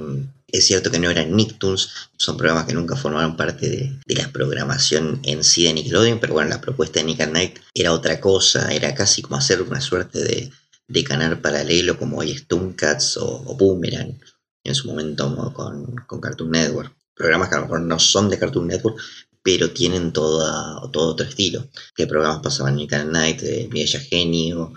es 0.51 0.67
cierto 0.67 0.91
que 0.91 0.99
no 0.99 1.11
eran 1.11 1.37
Nicktoons, 1.37 2.11
son 2.17 2.37
programas 2.37 2.65
que 2.65 2.73
nunca 2.73 2.97
formaron 2.97 3.37
parte 3.37 3.69
de, 3.69 4.15
la 4.15 4.29
programación 4.33 5.21
en 5.25 5.45
sí 5.45 5.65
de 5.65 5.75
Nickelodeon, 5.75 6.21
pero 6.21 6.33
bueno, 6.33 6.49
la 6.49 6.61
propuesta 6.61 7.01
de 7.01 7.07
Nick 7.07 7.21
and 7.21 7.33
Night 7.35 7.59
era 7.75 7.93
otra 7.93 8.19
cosa, 8.21 8.73
era 8.73 8.95
casi 8.95 9.21
como 9.23 9.37
hacer 9.37 9.61
una 9.63 9.81
suerte 9.81 10.23
de, 10.23 11.05
canal 11.05 11.41
paralelo 11.41 11.99
como 11.99 12.19
hoy 12.19 12.33
es 12.33 12.47
Tooncats 12.47 13.19
o, 13.19 13.55
Boomerang, 13.57 14.19
en 14.65 14.75
su 14.75 14.89
momento 14.89 15.29
mo- 15.29 15.53
con, 15.53 15.95
Cartoon 16.21 16.51
Network. 16.51 16.95
Programas 17.15 17.49
que 17.49 17.55
a 17.57 17.59
lo 17.59 17.65
mejor 17.65 17.81
no 17.83 17.99
son 17.99 18.31
de 18.31 18.39
Cartoon 18.39 18.67
Network, 18.69 18.99
pero 19.43 19.71
tienen 19.71 20.13
toda, 20.13 20.81
todo 20.91 21.13
otro 21.13 21.27
estilo. 21.27 21.69
¿Qué 21.95 22.07
programas 22.07 22.41
pasaban 22.43 22.73
en 22.73 22.79
Nick 22.79 23.05
Night? 23.05 23.43
Eh, 23.43 23.69
Mireya 23.71 24.01
Genio, 24.01 24.73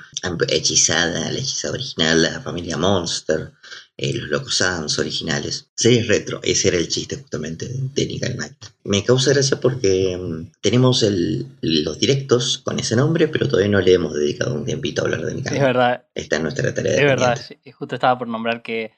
Hechizada, 0.47 1.31
la 1.31 1.39
hechizada 1.39 1.73
original, 1.73 2.21
la 2.21 2.41
familia 2.41 2.77
Monster, 2.77 3.53
eh, 4.01 4.13
los 4.13 4.29
Locos 4.29 4.61
Adams 4.61 4.97
originales. 4.99 5.69
Series 5.75 6.07
retro, 6.07 6.39
ese 6.43 6.67
era 6.69 6.77
el 6.77 6.87
chiste 6.89 7.15
justamente 7.15 7.67
de, 7.67 8.05
Nick 8.07 8.23
and 8.25 8.35
Night. 8.35 8.53
Me 8.83 9.03
causa 9.03 9.31
gracia 9.31 9.59
porque 9.59 10.17
mm, 10.17 10.51
tenemos 10.61 11.03
el- 11.03 11.45
los 11.61 11.99
directos 11.99 12.57
con 12.57 12.79
ese 12.79 12.95
nombre, 12.95 13.27
pero 13.27 13.47
todavía 13.47 13.71
no 13.71 13.79
le 13.79 13.93
hemos 13.93 14.13
dedicado 14.13 14.55
un 14.55 14.65
tiempito 14.65 15.01
a 15.01 15.05
hablar 15.05 15.21
de 15.25 15.35
Nick 15.35 15.47
and 15.47 15.55
Es 15.55 15.61
verdad, 15.61 16.05
Está 16.15 16.35
en 16.37 16.43
nuestra 16.43 16.73
tarea 16.73 16.91
de 16.93 16.97
es 16.99 17.05
verdad. 17.05 17.39
Justo 17.73 17.95
estaba 17.95 18.17
por 18.17 18.27
nombrar 18.27 18.61
que 18.63 18.91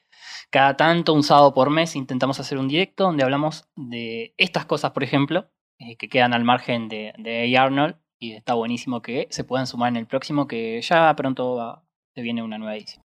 cada 0.50 0.76
tanto, 0.76 1.12
un 1.12 1.22
sábado 1.22 1.52
por 1.54 1.70
mes, 1.70 1.96
intentamos 1.96 2.40
hacer 2.40 2.58
un 2.58 2.68
directo 2.68 3.04
donde 3.04 3.24
hablamos 3.24 3.64
de 3.76 4.34
estas 4.38 4.64
cosas, 4.66 4.92
por 4.92 5.02
ejemplo, 5.04 5.50
eh, 5.78 5.96
que 5.96 6.08
quedan 6.08 6.32
al 6.32 6.44
margen 6.44 6.88
de, 6.88 7.12
de 7.18 7.56
A. 7.58 7.62
Arnold. 7.64 7.96
Y 8.18 8.32
está 8.32 8.54
buenísimo 8.54 9.02
que 9.02 9.26
se 9.30 9.44
puedan 9.44 9.66
sumar 9.66 9.90
en 9.90 9.96
el 9.96 10.06
próximo, 10.06 10.46
que 10.48 10.80
ya 10.80 11.14
pronto 11.14 11.56
va- 11.56 11.84
se 12.14 12.22
viene 12.22 12.42
una 12.42 12.56
nueva 12.56 12.76
edición. 12.76 13.03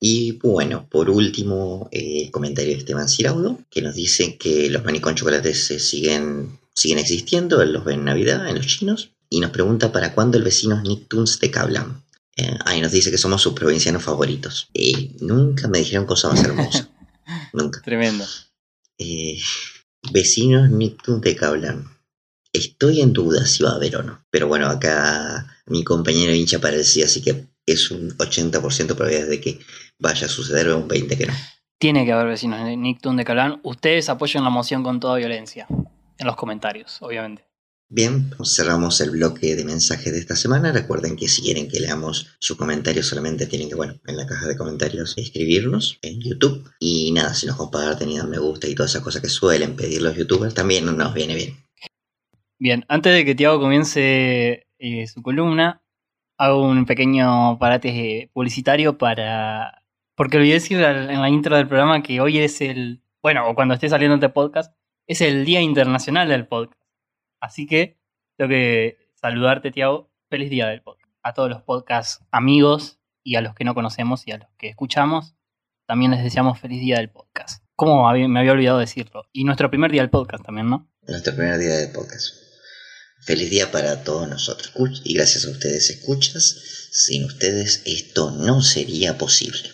Y 0.00 0.32
bueno, 0.32 0.88
por 0.88 1.10
último, 1.10 1.88
eh, 1.90 2.30
comentario 2.30 2.72
de 2.72 2.78
Esteban 2.78 3.08
Ciraudo, 3.08 3.58
que 3.70 3.82
nos 3.82 3.94
dice 3.94 4.36
que 4.36 4.70
los 4.70 4.84
maní 4.84 5.00
con 5.00 5.14
chocolates 5.14 5.66
se 5.66 5.78
siguen, 5.78 6.58
siguen 6.74 6.98
existiendo, 6.98 7.60
él 7.62 7.72
los 7.72 7.84
ve 7.84 7.94
en 7.94 8.04
Navidad, 8.04 8.48
en 8.48 8.56
los 8.56 8.66
chinos, 8.66 9.10
y 9.30 9.40
nos 9.40 9.50
pregunta 9.50 9.92
para 9.92 10.14
cuándo 10.14 10.38
el 10.38 10.44
vecino 10.44 10.80
Nicktoons 10.80 11.40
de 11.40 11.50
Kablam. 11.50 12.02
Eh, 12.36 12.56
ah, 12.64 12.76
y 12.76 12.80
nos 12.80 12.92
dice 12.92 13.10
que 13.10 13.18
somos 13.18 13.42
sus 13.42 13.52
provincianos 13.52 14.02
favoritos. 14.02 14.68
Eh, 14.74 15.12
nunca 15.20 15.68
me 15.68 15.78
dijeron 15.78 16.06
cosa 16.06 16.28
más 16.28 16.42
hermosa. 16.42 16.88
nunca. 17.52 17.80
Tremendo. 17.82 18.24
Eh, 18.98 19.38
vecinos 20.12 20.70
Nicktoons 20.70 21.22
de 21.22 21.36
Kablam. 21.36 21.96
Estoy 22.52 23.00
en 23.00 23.12
duda 23.12 23.46
si 23.46 23.62
va 23.62 23.70
a 23.70 23.76
haber 23.76 23.96
o 23.96 24.02
no. 24.02 24.24
Pero 24.30 24.48
bueno, 24.48 24.68
acá 24.68 25.46
mi 25.66 25.82
compañero 25.82 26.32
hincha 26.32 26.60
sí, 26.84 27.02
así 27.02 27.20
que 27.22 27.46
es 27.66 27.90
un 27.90 28.10
80% 28.16 28.94
probabilidad 28.94 29.28
de 29.28 29.40
que 29.40 29.60
vaya 29.98 30.26
a 30.26 30.30
suceder 30.30 30.68
o 30.70 30.78
un 30.78 30.88
20% 30.88 31.16
que 31.16 31.26
no. 31.26 31.34
Tiene 31.78 32.04
que 32.04 32.12
haber 32.12 32.28
vecinos 32.28 32.64
de 32.64 32.76
Nicktoon 32.76 33.16
de 33.16 33.24
Calán. 33.24 33.60
Ustedes 33.62 34.08
apoyen 34.08 34.44
la 34.44 34.50
moción 34.50 34.82
con 34.82 35.00
toda 35.00 35.16
violencia. 35.16 35.66
En 36.16 36.26
los 36.26 36.36
comentarios, 36.36 36.98
obviamente. 37.02 37.44
Bien, 37.88 38.30
cerramos 38.44 39.00
el 39.00 39.10
bloque 39.10 39.54
de 39.54 39.64
mensajes 39.64 40.12
de 40.12 40.18
esta 40.18 40.34
semana. 40.34 40.72
Recuerden 40.72 41.16
que 41.16 41.28
si 41.28 41.42
quieren 41.42 41.68
que 41.68 41.80
leamos 41.80 42.34
su 42.38 42.56
comentario, 42.56 43.02
solamente 43.02 43.46
tienen 43.46 43.68
que, 43.68 43.74
bueno, 43.74 44.00
en 44.06 44.16
la 44.16 44.26
caja 44.26 44.48
de 44.48 44.56
comentarios 44.56 45.16
escribirnos 45.18 45.98
en 46.02 46.20
YouTube. 46.20 46.68
Y 46.80 47.12
nada, 47.12 47.34
si 47.34 47.46
nos 47.46 47.56
comparten 47.56 48.08
y 48.08 48.18
dan 48.18 48.30
me 48.30 48.38
gusta 48.38 48.66
y 48.66 48.74
todas 48.74 48.90
esas 48.92 49.02
cosas 49.02 49.20
que 49.20 49.28
suelen 49.28 49.76
pedir 49.76 50.02
los 50.02 50.16
youtubers, 50.16 50.54
también 50.54 50.86
nos 50.86 51.14
viene 51.14 51.34
bien. 51.34 51.56
Bien, 52.58 52.84
antes 52.88 53.12
de 53.12 53.24
que 53.24 53.34
Tiago 53.34 53.60
comience 53.60 54.66
eh, 54.78 55.06
su 55.06 55.22
columna, 55.22 55.83
hago 56.36 56.66
un 56.66 56.86
pequeño 56.86 57.58
parate 57.58 58.30
publicitario 58.32 58.98
para... 58.98 59.82
Porque 60.16 60.36
olvidé 60.36 60.54
decir 60.54 60.80
en 60.80 61.20
la 61.20 61.28
intro 61.28 61.56
del 61.56 61.66
programa 61.66 62.02
que 62.02 62.20
hoy 62.20 62.38
es 62.38 62.60
el... 62.60 63.02
Bueno, 63.22 63.48
o 63.48 63.54
cuando 63.54 63.74
esté 63.74 63.88
saliendo 63.88 64.16
este 64.16 64.28
podcast, 64.28 64.74
es 65.06 65.20
el 65.20 65.44
Día 65.44 65.60
Internacional 65.60 66.28
del 66.28 66.46
Podcast. 66.46 66.80
Así 67.40 67.66
que 67.66 67.98
tengo 68.36 68.48
que 68.48 68.98
saludarte, 69.14 69.70
Tiago. 69.70 70.10
Feliz 70.30 70.50
día 70.50 70.68
del 70.68 70.82
podcast. 70.82 71.12
A 71.22 71.32
todos 71.32 71.50
los 71.50 71.62
podcast 71.62 72.22
amigos 72.30 73.00
y 73.22 73.36
a 73.36 73.40
los 73.40 73.54
que 73.54 73.64
no 73.64 73.74
conocemos 73.74 74.26
y 74.26 74.32
a 74.32 74.38
los 74.38 74.48
que 74.56 74.68
escuchamos, 74.68 75.34
también 75.86 76.10
les 76.10 76.22
deseamos 76.22 76.58
feliz 76.58 76.80
día 76.80 76.96
del 76.96 77.10
podcast. 77.10 77.64
¿Cómo 77.76 78.10
me 78.12 78.38
había 78.38 78.52
olvidado 78.52 78.78
decirlo? 78.78 79.24
Y 79.32 79.44
nuestro 79.44 79.70
primer 79.70 79.90
día 79.90 80.02
del 80.02 80.10
podcast 80.10 80.44
también, 80.44 80.68
¿no? 80.68 80.88
Nuestro 81.06 81.34
primer 81.34 81.58
día 81.58 81.74
de 81.74 81.88
podcast. 81.88 82.43
Feliz 83.24 83.48
día 83.48 83.70
para 83.70 84.04
todos 84.04 84.28
nosotros. 84.28 84.72
Y 85.04 85.14
gracias 85.14 85.46
a 85.46 85.50
ustedes, 85.50 85.88
escuchas. 85.88 86.88
Sin 86.90 87.24
ustedes 87.24 87.82
esto 87.86 88.30
no 88.30 88.60
sería 88.60 89.16
posible. 89.16 89.70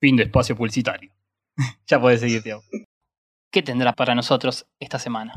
Fin 0.00 0.16
de 0.16 0.24
espacio 0.24 0.56
publicitario. 0.56 1.12
ya 1.86 2.00
puedes 2.00 2.20
seguir, 2.20 2.42
Tiago. 2.42 2.62
¿Qué 3.52 3.62
tendrá 3.62 3.92
para 3.92 4.14
nosotros 4.14 4.66
esta 4.80 4.98
semana? 4.98 5.34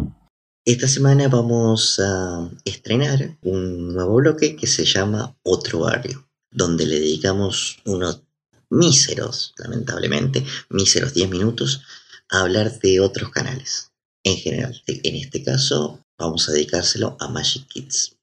Esta 0.66 0.88
semana 0.88 1.28
vamos 1.28 2.00
a 2.00 2.50
estrenar 2.66 3.38
un 3.42 3.94
nuevo 3.94 4.16
bloque 4.16 4.56
que 4.56 4.68
se 4.68 4.86
llama 4.86 5.38
Otro 5.44 5.80
Barrio, 5.80 6.28
donde 6.50 6.86
le 6.86 7.00
dedicamos 7.00 7.80
unos 7.86 8.24
míseros, 8.70 9.54
lamentablemente, 9.58 10.44
míseros 10.70 11.14
10 11.14 11.30
minutos 11.30 11.84
a 12.30 12.42
hablar 12.42 12.80
de 12.80 13.00
otros 13.00 13.30
canales. 13.30 13.92
En 14.24 14.38
general, 14.38 14.82
en 14.88 15.16
este 15.16 15.44
caso, 15.44 16.04
vamos 16.18 16.50
a 16.50 16.52
dedicárselo 16.52 17.16
a 17.20 17.28
Magic 17.28 17.68
Kids. 17.68 18.18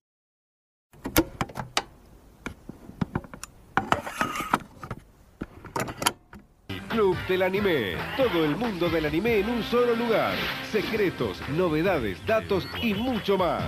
Club 6.89 7.17
del 7.29 7.43
Anime. 7.43 7.97
Todo 8.17 8.45
el 8.45 8.57
mundo 8.57 8.89
del 8.89 9.07
anime 9.07 9.41
en 9.41 9.49
un 9.49 9.65
solo 9.65 9.97
lugar. 9.97 10.37
Secretos, 10.71 11.39
novedades, 11.49 12.25
datos 12.25 12.69
y 12.81 12.95
mucho 12.95 13.37
más. 13.37 13.65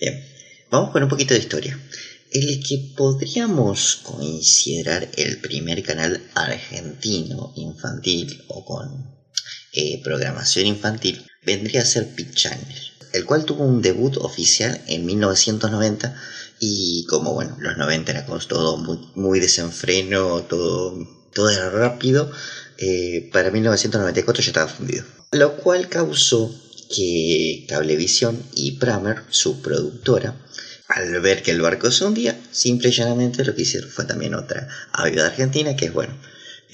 Bien, 0.00 0.24
vamos 0.70 0.92
con 0.92 1.02
un 1.02 1.08
poquito 1.08 1.34
de 1.34 1.40
historia. 1.40 1.76
El 2.30 2.62
que 2.62 2.94
podríamos 2.96 3.96
considerar 3.96 5.08
el 5.16 5.40
primer 5.40 5.82
canal 5.82 6.22
argentino 6.34 7.52
infantil 7.56 8.44
o 8.46 8.64
con 8.64 9.23
eh, 9.74 10.00
programación 10.02 10.66
infantil 10.66 11.26
vendría 11.44 11.82
a 11.82 11.84
ser 11.84 12.14
Pit 12.14 12.32
Channel, 12.34 12.78
el 13.12 13.24
cual 13.24 13.44
tuvo 13.44 13.64
un 13.64 13.82
debut 13.82 14.16
oficial 14.18 14.80
en 14.86 15.04
1990 15.04 16.14
y 16.60 17.04
como 17.06 17.34
bueno, 17.34 17.56
los 17.58 17.76
90 17.76 18.12
era 18.12 18.24
todo 18.24 18.76
muy, 18.76 18.98
muy 19.14 19.40
desenfreno, 19.40 20.42
todo, 20.44 20.96
todo 21.32 21.50
era 21.50 21.70
rápido, 21.70 22.30
eh, 22.78 23.28
para 23.32 23.50
1994 23.50 24.42
ya 24.42 24.48
estaba 24.48 24.68
fundido. 24.68 25.04
Lo 25.32 25.56
cual 25.56 25.88
causó 25.88 26.54
que 26.94 27.66
Cablevisión 27.68 28.40
y 28.54 28.72
Pramer, 28.72 29.22
su 29.30 29.60
productora, 29.60 30.36
al 30.88 31.20
ver 31.20 31.42
que 31.42 31.50
el 31.50 31.60
barco 31.60 31.90
se 31.90 32.04
hundía, 32.04 32.38
simple 32.52 32.90
y 32.90 32.92
llanamente 32.92 33.44
lo 33.44 33.54
que 33.54 33.62
hicieron 33.62 33.90
fue 33.90 34.04
también 34.04 34.34
otra 34.34 34.68
ayuda 34.92 35.26
argentina, 35.26 35.74
que 35.76 35.86
es 35.86 35.92
bueno, 35.92 36.14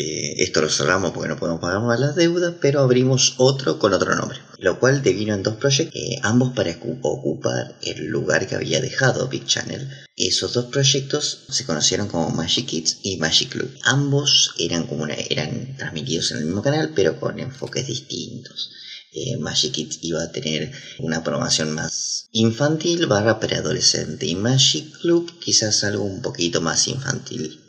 eh, 0.00 0.35
esto 0.42 0.61
lo 0.62 0.69
cerramos 0.69 1.12
porque 1.12 1.28
no 1.28 1.37
podemos 1.38 1.61
pagar 1.61 1.80
más 1.83 2.00
las 2.00 2.14
deudas, 2.16 2.54
pero 2.61 2.80
abrimos 2.80 3.35
otro 3.38 3.78
con 3.78 3.92
otro 3.92 4.14
nombre, 4.14 4.38
lo 4.59 4.78
cual 4.80 5.02
devino 5.02 5.35
en 5.35 5.42
dos 5.42 5.57
proyectos, 5.57 5.95
eh, 6.00 6.19
ambos 6.23 6.52
para 6.54 6.71
ocu- 6.78 6.99
ocupar 7.02 7.76
el 7.83 8.07
lugar 8.07 8.47
que 8.47 8.54
había 8.57 8.80
dejado 8.80 9.28
Big 9.28 9.47
Channel. 9.47 9.88
Esos 10.16 10.52
dos 10.52 10.66
proyectos 10.66 11.45
se 11.49 11.64
conocieron 11.64 12.09
como 12.09 12.30
Magic 12.30 12.66
Kids 12.66 12.99
y 13.02 13.16
Magic 13.16 13.50
Club. 13.50 13.71
Ambos 13.85 14.52
eran 14.59 14.87
como 14.87 15.07
eran 15.07 15.76
transmitidos 15.76 16.30
en 16.30 16.38
el 16.38 16.45
mismo 16.47 16.62
canal, 16.62 16.92
pero 16.95 17.19
con 17.19 17.38
enfoques 17.38 17.87
distintos. 17.87 18.71
Eh, 19.12 19.38
Magic 19.38 19.73
Kids 19.73 19.99
iba 20.02 20.23
a 20.23 20.30
tener 20.30 20.71
una 21.00 21.25
programación 21.25 21.73
más 21.73 22.28
infantil 22.33 23.07
barra 23.07 23.40
preadolescente 23.40 24.26
y 24.26 24.37
Magic 24.37 24.99
Club 25.00 25.33
quizás 25.40 25.83
algo 25.83 26.04
un 26.04 26.23
poquito 26.23 26.61
más 26.61 26.87
infantil. 26.87 27.61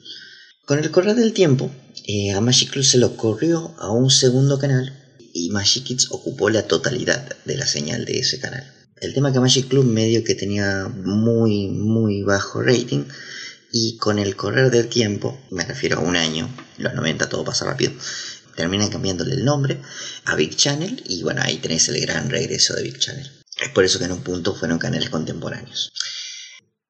Con 0.66 0.78
el 0.78 0.92
correr 0.92 1.16
del 1.16 1.34
tiempo, 1.34 1.72
eh, 2.06 2.32
a 2.32 2.42
Magic 2.42 2.72
Club 2.72 2.84
se 2.84 2.98
le 2.98 3.06
ocurrió 3.06 3.76
a 3.78 3.92
un 3.92 4.10
segundo 4.10 4.58
canal 4.60 4.98
y 5.34 5.50
Magic 5.50 5.84
Kids 5.84 6.08
ocupó 6.12 6.50
la 6.50 6.68
totalidad 6.68 7.36
de 7.46 7.56
la 7.56 7.66
señal 7.66 8.06
de 8.06 8.20
ese 8.20 8.40
canal. 8.40 8.66
El 9.00 9.14
tema 9.14 9.32
que 9.32 9.40
Magic 9.40 9.68
Club 9.68 9.86
medio 9.86 10.24
que 10.24 10.36
tenía 10.36 10.88
muy 10.88 11.68
muy 11.68 12.24
bajo 12.24 12.62
rating 12.62 13.06
y 13.72 13.98
con 13.98 14.20
el 14.20 14.36
correr 14.36 14.70
del 14.72 14.90
tiempo, 14.90 15.40
me 15.50 15.64
refiero 15.64 15.98
a 15.98 16.02
un 16.02 16.16
año, 16.16 16.50
los 16.78 16.94
90 16.94 17.30
todo 17.30 17.44
pasa 17.44 17.66
rápido, 17.66 17.94
terminan 18.56 18.90
cambiándole 18.90 19.34
el 19.34 19.46
nombre 19.46 19.80
a 20.26 20.36
Big 20.36 20.56
Channel 20.56 21.04
y 21.08 21.24
bueno, 21.24 21.42
ahí 21.44 21.58
tenés 21.58 21.88
el 21.90 22.02
gran 22.02 22.30
regreso 22.30 22.76
de 22.76 22.84
Big 22.84 23.00
Channel. 23.00 23.30
Es 23.62 23.70
por 23.70 23.84
eso 23.86 24.00
que 24.00 24.06
en 24.06 24.12
un 24.12 24.24
punto 24.24 24.56
fueron 24.56 24.80
canales 24.80 25.10
contemporáneos. 25.10 25.94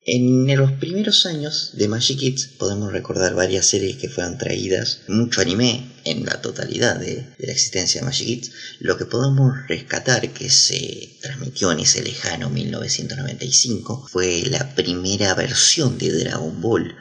En 0.03 0.47
los 0.57 0.71
primeros 0.71 1.27
años 1.27 1.73
de 1.73 1.87
Magic 1.87 2.17
Kids 2.17 2.47
podemos 2.57 2.91
recordar 2.91 3.35
varias 3.35 3.67
series 3.67 3.97
que 3.97 4.09
fueron 4.09 4.39
traídas, 4.39 5.01
mucho 5.07 5.41
anime 5.41 5.91
en 6.05 6.25
la 6.25 6.41
totalidad 6.41 6.95
de, 6.99 7.35
la 7.37 7.51
existencia 7.51 8.01
de 8.01 8.07
Magic 8.07 8.25
Kids. 8.25 8.51
Lo 8.79 8.97
que 8.97 9.05
podemos 9.05 9.53
rescatar 9.67 10.33
que 10.33 10.49
se 10.49 11.19
transmitió 11.21 11.71
en 11.71 11.81
ese 11.81 12.01
lejano 12.01 12.49
1995 12.49 14.07
fue 14.11 14.41
la 14.47 14.73
primera 14.73 15.35
versión 15.35 15.99
de 15.99 16.11
Dragon 16.11 16.59
Ball, 16.59 16.95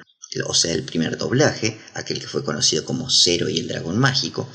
o 0.47 0.53
sea, 0.53 0.75
el 0.75 0.83
primer 0.83 1.17
doblaje, 1.17 1.81
aquel 1.95 2.21
que 2.21 2.29
fue 2.29 2.45
conocido 2.45 2.85
como 2.85 3.09
Zero 3.09 3.49
y 3.49 3.61
el 3.61 3.69
Dragón 3.69 3.99
Mágico. 3.99 4.47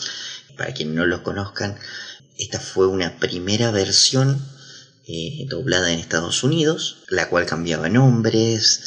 Para 0.56 0.72
quienes 0.72 0.94
no 0.94 1.08
lo 1.08 1.24
conozcan, 1.24 1.80
esta 2.38 2.60
fue 2.60 2.86
una 2.86 3.18
primera 3.18 3.72
versión 3.72 4.40
eh, 5.08 5.46
doblada 5.50 5.92
en 5.92 6.00
Estados 6.00 6.44
Unidos, 6.44 7.04
la 7.10 7.30
cual 7.30 7.46
cambiaba 7.46 7.90
nombres, 7.90 8.82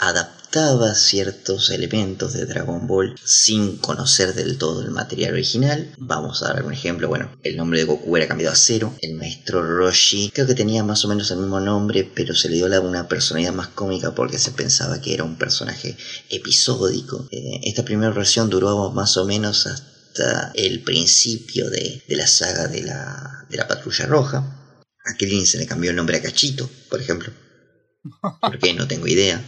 adaptaba 0.00 0.94
ciertos 0.94 1.70
elementos 1.70 2.32
de 2.32 2.44
Dragon 2.46 2.86
Ball 2.86 3.14
sin 3.24 3.78
conocer 3.78 4.34
del 4.34 4.58
todo 4.58 4.82
el 4.82 4.90
material 4.90 5.32
original. 5.32 5.94
Vamos 5.98 6.42
a 6.42 6.52
dar 6.52 6.64
un 6.64 6.72
ejemplo, 6.72 7.08
bueno, 7.08 7.30
el 7.42 7.56
nombre 7.56 7.80
de 7.80 7.84
Goku 7.86 8.16
era 8.16 8.28
cambiado 8.28 8.52
a 8.52 8.56
cero, 8.56 8.94
el 9.00 9.14
maestro 9.14 9.62
Roshi 9.62 10.30
creo 10.34 10.46
que 10.46 10.54
tenía 10.54 10.84
más 10.84 11.04
o 11.04 11.08
menos 11.08 11.30
el 11.30 11.38
mismo 11.38 11.60
nombre, 11.60 12.10
pero 12.14 12.34
se 12.34 12.48
le 12.48 12.56
dio 12.56 12.66
una 12.82 13.08
personalidad 13.08 13.52
más 13.52 13.68
cómica 13.68 14.14
porque 14.14 14.38
se 14.38 14.52
pensaba 14.52 15.00
que 15.00 15.14
era 15.14 15.24
un 15.24 15.36
personaje 15.36 15.96
episódico. 16.30 17.28
Eh, 17.30 17.60
esta 17.64 17.84
primera 17.84 18.12
versión 18.12 18.50
duró 18.50 18.90
más 18.90 19.16
o 19.16 19.24
menos 19.24 19.66
hasta 19.66 20.52
el 20.54 20.82
principio 20.82 21.70
de, 21.70 22.02
la 22.08 22.26
saga 22.26 22.66
de 22.68 22.82
la 22.82 23.68
Patrulla 23.68 24.06
Roja. 24.06 24.61
A 25.04 25.14
Krillin 25.16 25.46
se 25.46 25.58
le 25.58 25.66
cambió 25.66 25.90
el 25.90 25.96
nombre 25.96 26.16
a 26.16 26.22
Cachito, 26.22 26.70
por 26.88 27.00
ejemplo. 27.00 27.32
¿Por 28.40 28.58
qué? 28.58 28.72
No 28.74 28.86
tengo 28.86 29.06
idea. 29.06 29.42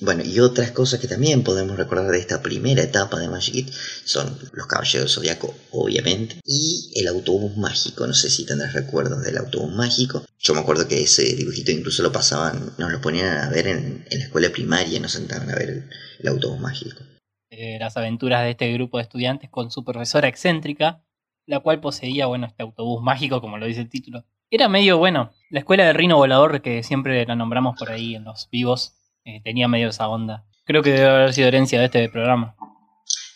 Bueno, 0.00 0.22
y 0.24 0.38
otras 0.38 0.70
cosas 0.70 1.00
que 1.00 1.08
también 1.08 1.42
podemos 1.42 1.76
recordar 1.76 2.12
de 2.12 2.20
esta 2.20 2.40
primera 2.40 2.82
etapa 2.82 3.18
de 3.18 3.28
Magic 3.28 3.54
Kid 3.54 3.68
son 4.04 4.38
los 4.52 4.66
Caballeros 4.68 5.12
Zodiaco, 5.12 5.52
obviamente, 5.72 6.40
y 6.44 6.92
el 6.94 7.08
autobús 7.08 7.56
mágico. 7.56 8.06
No 8.06 8.14
sé 8.14 8.30
si 8.30 8.46
tendrás 8.46 8.74
recuerdos 8.74 9.24
del 9.24 9.38
autobús 9.38 9.72
mágico. 9.72 10.24
Yo 10.38 10.54
me 10.54 10.60
acuerdo 10.60 10.86
que 10.86 11.02
ese 11.02 11.34
dibujito 11.34 11.72
incluso 11.72 12.04
lo 12.04 12.12
pasaban, 12.12 12.74
nos 12.78 12.92
lo 12.92 13.00
ponían 13.00 13.38
a 13.38 13.50
ver 13.50 13.66
en, 13.66 14.06
la 14.08 14.24
escuela 14.24 14.50
primaria, 14.50 15.00
nos 15.00 15.12
sentaban 15.12 15.50
a 15.50 15.56
ver 15.56 15.70
el, 15.70 15.90
el 16.20 16.28
autobús 16.28 16.60
mágico. 16.60 17.02
Eh, 17.50 17.78
las 17.80 17.96
aventuras 17.96 18.44
de 18.44 18.50
este 18.50 18.72
grupo 18.72 18.98
de 18.98 19.02
estudiantes 19.02 19.50
con 19.50 19.72
su 19.72 19.84
profesora 19.84 20.28
excéntrica, 20.28 21.02
la 21.44 21.58
cual 21.58 21.80
poseía, 21.80 22.26
bueno, 22.26 22.46
este 22.46 22.62
autobús 22.62 23.02
mágico, 23.02 23.40
como 23.40 23.58
lo 23.58 23.66
dice 23.66 23.80
el 23.80 23.88
título. 23.88 24.24
Era 24.50 24.68
medio 24.68 24.96
bueno. 24.96 25.30
La 25.50 25.60
escuela 25.60 25.84
de 25.84 25.92
Rino 25.92 26.16
Volador, 26.16 26.62
que 26.62 26.82
siempre 26.82 27.26
la 27.26 27.36
nombramos 27.36 27.78
por 27.78 27.90
ahí 27.90 28.14
en 28.14 28.24
los 28.24 28.48
vivos, 28.50 28.94
eh, 29.26 29.42
tenía 29.44 29.68
medio 29.68 29.90
esa 29.90 30.08
onda. 30.08 30.46
Creo 30.64 30.82
que 30.82 30.92
debe 30.92 31.06
haber 31.06 31.34
sido 31.34 31.48
herencia 31.48 31.78
de 31.78 31.84
este 31.86 32.08
programa. 32.08 32.56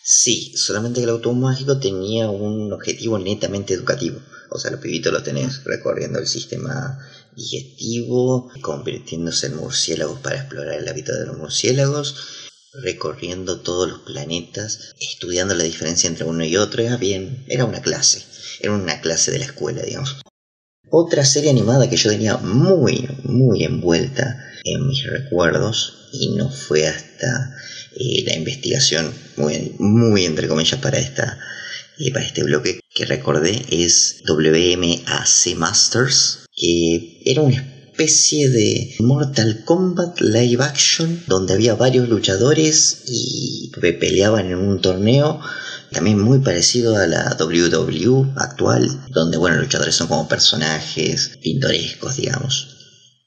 Sí, 0.03 0.53
solamente 0.57 0.99
que 0.99 1.03
el 1.03 1.11
autobús 1.11 1.37
mágico 1.37 1.79
tenía 1.79 2.29
un 2.29 2.73
objetivo 2.73 3.19
netamente 3.19 3.75
educativo. 3.75 4.19
O 4.49 4.57
sea, 4.57 4.71
los 4.71 4.79
pibitos 4.79 5.13
lo 5.13 5.21
tenés 5.21 5.63
recorriendo 5.63 6.17
el 6.17 6.25
sistema 6.25 6.97
digestivo, 7.35 8.51
convirtiéndose 8.61 9.47
en 9.47 9.57
murciélagos 9.57 10.19
para 10.19 10.37
explorar 10.37 10.79
el 10.79 10.87
hábitat 10.87 11.15
de 11.15 11.27
los 11.27 11.37
murciélagos, 11.37 12.15
recorriendo 12.81 13.61
todos 13.61 13.87
los 13.87 13.99
planetas, 13.99 14.95
estudiando 14.99 15.53
la 15.53 15.63
diferencia 15.63 16.07
entre 16.07 16.25
uno 16.25 16.43
y 16.43 16.57
otro. 16.57 16.81
Era 16.81 16.97
bien, 16.97 17.45
era 17.47 17.65
una 17.65 17.81
clase, 17.83 18.25
era 18.61 18.73
una 18.73 18.99
clase 18.99 19.31
de 19.31 19.39
la 19.39 19.45
escuela, 19.45 19.83
digamos. 19.83 20.23
Otra 20.95 21.25
serie 21.25 21.49
animada 21.49 21.89
que 21.89 21.97
yo 21.97 22.11
tenía 22.11 22.37
muy, 22.37 23.09
muy 23.23 23.63
envuelta 23.63 24.37
en 24.63 24.85
mis 24.85 25.03
recuerdos 25.03 26.09
y 26.11 26.35
no 26.35 26.51
fue 26.51 26.85
hasta 26.85 27.57
eh, 27.95 28.23
la 28.27 28.35
investigación, 28.35 29.11
muy, 29.35 29.73
muy 29.79 30.23
entre 30.23 30.47
comillas 30.47 30.79
para, 30.79 30.99
esta, 30.99 31.39
eh, 31.97 32.11
para 32.13 32.23
este 32.23 32.43
bloque 32.43 32.79
que 32.93 33.05
recordé, 33.05 33.59
es 33.71 34.21
WMAC 34.27 35.57
Masters, 35.57 36.45
que 36.55 37.23
era 37.25 37.41
una 37.41 37.55
especie 37.55 38.49
de 38.49 38.93
Mortal 38.99 39.63
Kombat 39.65 40.21
live 40.21 40.63
action 40.63 41.23
donde 41.25 41.53
había 41.53 41.73
varios 41.73 42.07
luchadores 42.07 43.05
y 43.07 43.71
peleaban 43.99 44.51
en 44.51 44.59
un 44.59 44.79
torneo 44.79 45.41
también 45.93 46.19
muy 46.19 46.39
parecido 46.39 46.97
a 46.97 47.07
la 47.07 47.37
WWE 47.39 48.33
actual, 48.35 48.89
donde 49.11 49.37
bueno, 49.37 49.55
los 49.57 49.65
luchadores 49.65 49.95
son 49.95 50.07
como 50.07 50.27
personajes 50.27 51.37
pintorescos, 51.41 52.17
digamos. 52.17 52.69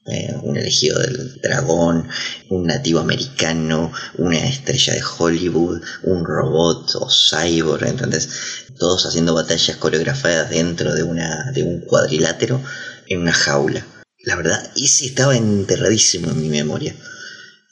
Eh, 0.09 0.33
un 0.41 0.55
elegido 0.55 0.99
del 0.99 1.41
dragón, 1.41 2.07
un 2.49 2.65
nativo 2.65 3.01
americano, 3.01 3.91
una 4.17 4.37
estrella 4.37 4.93
de 4.93 5.03
Hollywood, 5.17 5.81
un 6.03 6.23
robot 6.23 6.95
o 6.95 7.09
cyborg, 7.09 7.85
¿entendés? 7.85 8.29
Todos 8.77 9.05
haciendo 9.05 9.33
batallas 9.33 9.75
coreografadas 9.75 10.49
dentro 10.49 10.93
de, 10.93 11.03
una, 11.03 11.51
de 11.51 11.63
un 11.63 11.81
cuadrilátero 11.81 12.61
en 13.07 13.19
una 13.19 13.33
jaula. 13.33 13.85
La 14.23 14.37
verdad, 14.37 14.71
ese 14.77 15.07
estaba 15.07 15.35
enterradísimo 15.35 16.31
en 16.31 16.41
mi 16.41 16.49
memoria. 16.49 16.95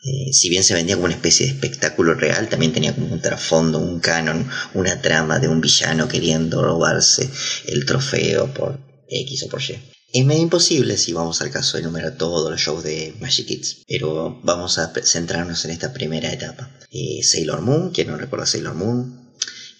Eh, 0.06 0.34
si 0.34 0.50
bien 0.50 0.64
se 0.64 0.76
vendía 0.76 0.96
como 0.96 1.06
una 1.06 1.16
especie 1.16 1.48
de 1.48 1.54
espectáculo 1.54 2.14
real, 2.14 2.48
también 2.48 2.74
tenía 2.74 2.94
como 2.94 3.12
un 3.12 3.22
trasfondo, 3.22 3.80
un 3.80 4.00
canon, 4.00 4.48
una 4.76 5.02
trama 5.02 5.40
de 5.40 5.48
un 5.48 5.62
villano 5.62 6.08
queriendo 6.08 6.62
robarse 6.62 7.28
el 7.66 7.86
trofeo 7.86 8.54
por 8.54 8.80
X 9.10 9.44
o 9.44 9.50
por 9.50 9.62
Y. 9.64 9.80
Es 10.14 10.26
medio 10.26 10.44
imposible 10.44 10.98
si 10.98 11.12
vamos 11.12 11.42
al 11.42 11.50
caso 11.50 11.76
de 11.76 11.84
enumerar 11.84 12.18
todos 12.18 12.52
los 12.52 12.62
shows 12.62 12.84
de 12.84 13.16
Magic 13.20 13.48
Kids, 13.48 13.78
pero 13.88 14.40
vamos 14.44 14.78
a 14.78 14.94
centrarnos 15.04 15.66
en 15.66 15.72
esta 15.72 15.92
primera 15.92 16.32
etapa. 16.32 16.70
Eh, 16.92 17.24
Sailor 17.24 17.62
Moon, 17.62 17.90
quien 17.90 18.08
no 18.08 18.18
recuerda 18.18 18.46
Sailor 18.46 18.76
Moon, 18.76 19.34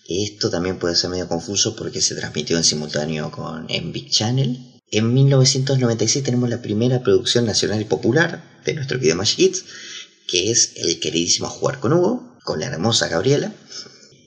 esto 0.08 0.50
también 0.50 0.80
puede 0.80 0.96
ser 0.96 1.12
medio 1.12 1.28
confuso 1.28 1.76
porque 1.76 2.02
se 2.02 2.16
transmitió 2.16 2.58
en 2.58 2.64
simultáneo 2.64 3.32
con 3.32 3.68
Big 3.68 4.10
Channel. 4.10 4.82
En 4.92 5.14
1996 5.14 6.24
tenemos 6.24 6.50
la 6.50 6.62
primera 6.62 7.02
producción 7.02 7.46
nacional 7.46 7.82
y 7.82 7.86
popular 7.86 8.62
de 8.66 8.74
nuestro 8.74 9.00
video 9.00 9.16
Magic 9.16 9.38
Kids, 9.38 9.66
que 10.28 10.52
es 10.52 10.74
el 10.76 11.00
queridísimo 11.00 11.48
Jugar 11.48 11.80
con 11.80 11.94
Hugo, 11.94 12.38
con 12.44 12.60
la 12.60 12.68
hermosa 12.68 13.08
Gabriela. 13.08 13.54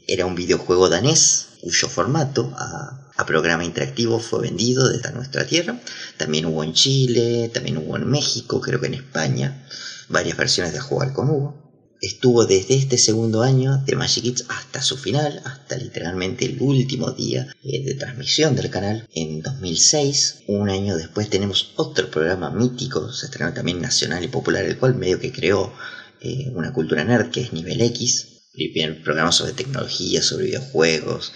Era 0.06 0.26
un 0.26 0.34
videojuego 0.34 0.88
danés 0.88 1.46
cuyo 1.60 1.88
formato 1.88 2.52
a 2.56 3.08
a 3.18 3.26
programa 3.26 3.64
interactivo 3.64 4.20
fue 4.20 4.42
vendido 4.42 4.88
desde 4.88 5.12
nuestra 5.12 5.44
tierra. 5.44 5.80
También 6.16 6.46
hubo 6.46 6.62
en 6.62 6.72
Chile, 6.72 7.50
también 7.52 7.76
hubo 7.78 7.96
en 7.96 8.08
México, 8.08 8.60
creo 8.60 8.80
que 8.80 8.86
en 8.86 8.94
España, 8.94 9.66
varias 10.08 10.36
versiones 10.36 10.72
de 10.72 10.78
Jugar 10.78 11.12
con 11.12 11.28
Hugo. 11.28 11.67
Estuvo 12.00 12.46
desde 12.46 12.76
este 12.76 12.96
segundo 12.96 13.42
año 13.42 13.78
de 13.78 13.96
Magic 13.96 14.22
Kids 14.22 14.44
hasta 14.48 14.82
su 14.82 14.96
final, 14.96 15.42
hasta 15.44 15.76
literalmente 15.76 16.44
el 16.44 16.56
último 16.60 17.10
día 17.10 17.48
eh, 17.64 17.84
de 17.84 17.94
transmisión 17.94 18.54
del 18.54 18.70
canal 18.70 19.08
en 19.14 19.42
2006. 19.42 20.44
Un 20.46 20.70
año 20.70 20.96
después 20.96 21.28
tenemos 21.28 21.72
otro 21.76 22.10
programa 22.10 22.50
mítico, 22.50 23.12
se 23.12 23.26
estrenó 23.26 23.52
también 23.52 23.80
nacional 23.80 24.22
y 24.22 24.28
popular, 24.28 24.64
el 24.64 24.78
cual 24.78 24.94
medio 24.94 25.18
que 25.18 25.32
creó 25.32 25.72
eh, 26.20 26.50
una 26.54 26.72
cultura 26.72 27.04
nerd 27.04 27.30
que 27.30 27.40
es 27.40 27.52
Nivel 27.52 27.80
X. 27.80 28.26
Bien, 28.54 29.02
programas 29.02 29.36
sobre 29.36 29.52
tecnología, 29.52 30.22
sobre 30.22 30.46
videojuegos, 30.46 31.32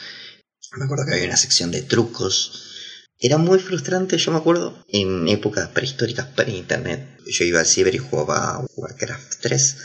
me 0.76 0.86
acuerdo 0.86 1.04
que 1.06 1.14
había 1.14 1.26
una 1.26 1.36
sección 1.36 1.70
de 1.70 1.82
trucos. 1.82 2.70
Era 3.18 3.36
muy 3.36 3.58
frustrante, 3.58 4.16
yo 4.16 4.32
me 4.32 4.38
acuerdo, 4.38 4.84
en 4.88 5.28
épocas 5.28 5.68
prehistóricas 5.68 6.26
pre-internet. 6.28 7.20
Yo 7.26 7.44
iba 7.44 7.60
al 7.60 7.66
ciber 7.66 7.94
y 7.94 7.98
jugaba 7.98 8.64
Warcraft 8.76 9.40
3. 9.40 9.76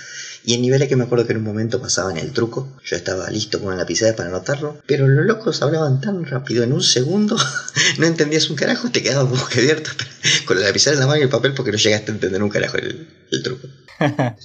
Y 0.48 0.54
en 0.54 0.62
niveles 0.62 0.88
que 0.88 0.96
me 0.96 1.04
acuerdo 1.04 1.28
que 1.28 1.34
en 1.34 1.40
un 1.40 1.44
momento 1.44 1.82
pasaban 1.82 2.16
el 2.16 2.32
truco, 2.32 2.70
yo 2.86 2.96
estaba 2.96 3.30
listo 3.30 3.60
con 3.60 3.68
una 3.68 3.76
lapicera 3.76 4.16
para 4.16 4.30
anotarlo, 4.30 4.82
pero 4.88 5.06
los 5.06 5.26
locos 5.26 5.62
hablaban 5.62 6.00
tan 6.00 6.24
rápido 6.24 6.64
en 6.64 6.72
un 6.72 6.82
segundo, 6.82 7.36
no 7.98 8.06
entendías 8.06 8.50
un 8.50 8.56
carajo, 8.56 8.90
te 8.90 9.04
quedabas 9.04 9.30
busca 9.30 9.60
abierto 9.60 9.90
con 10.46 10.58
la 10.58 10.68
lapicera 10.68 10.94
en 10.94 11.02
la 11.02 11.08
mano 11.08 11.20
y 11.20 11.24
el 11.24 11.30
papel 11.30 11.54
porque 11.54 11.74
no 11.74 11.78
llegaste 11.78 12.12
a 12.12 12.14
entender 12.14 12.42
un 12.42 12.48
carajo 12.48 12.78
el, 12.78 13.10
el 13.30 13.44
truco. 13.44 13.68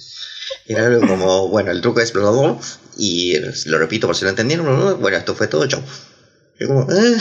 Era 0.65 0.87
algo 0.87 1.07
como, 1.07 1.47
bueno, 1.47 1.71
el 1.71 1.79
truco 1.79 2.01
es 2.01 2.11
bla, 2.11 2.57
y 2.97 3.37
lo 3.67 3.77
repito 3.77 4.05
por 4.05 4.17
si 4.17 4.25
lo 4.25 4.29
entendieron, 4.29 4.99
bueno, 4.99 5.17
esto 5.17 5.35
fue 5.35 5.47
todo, 5.47 5.65
chau. 5.67 5.81
Eh". 6.59 7.17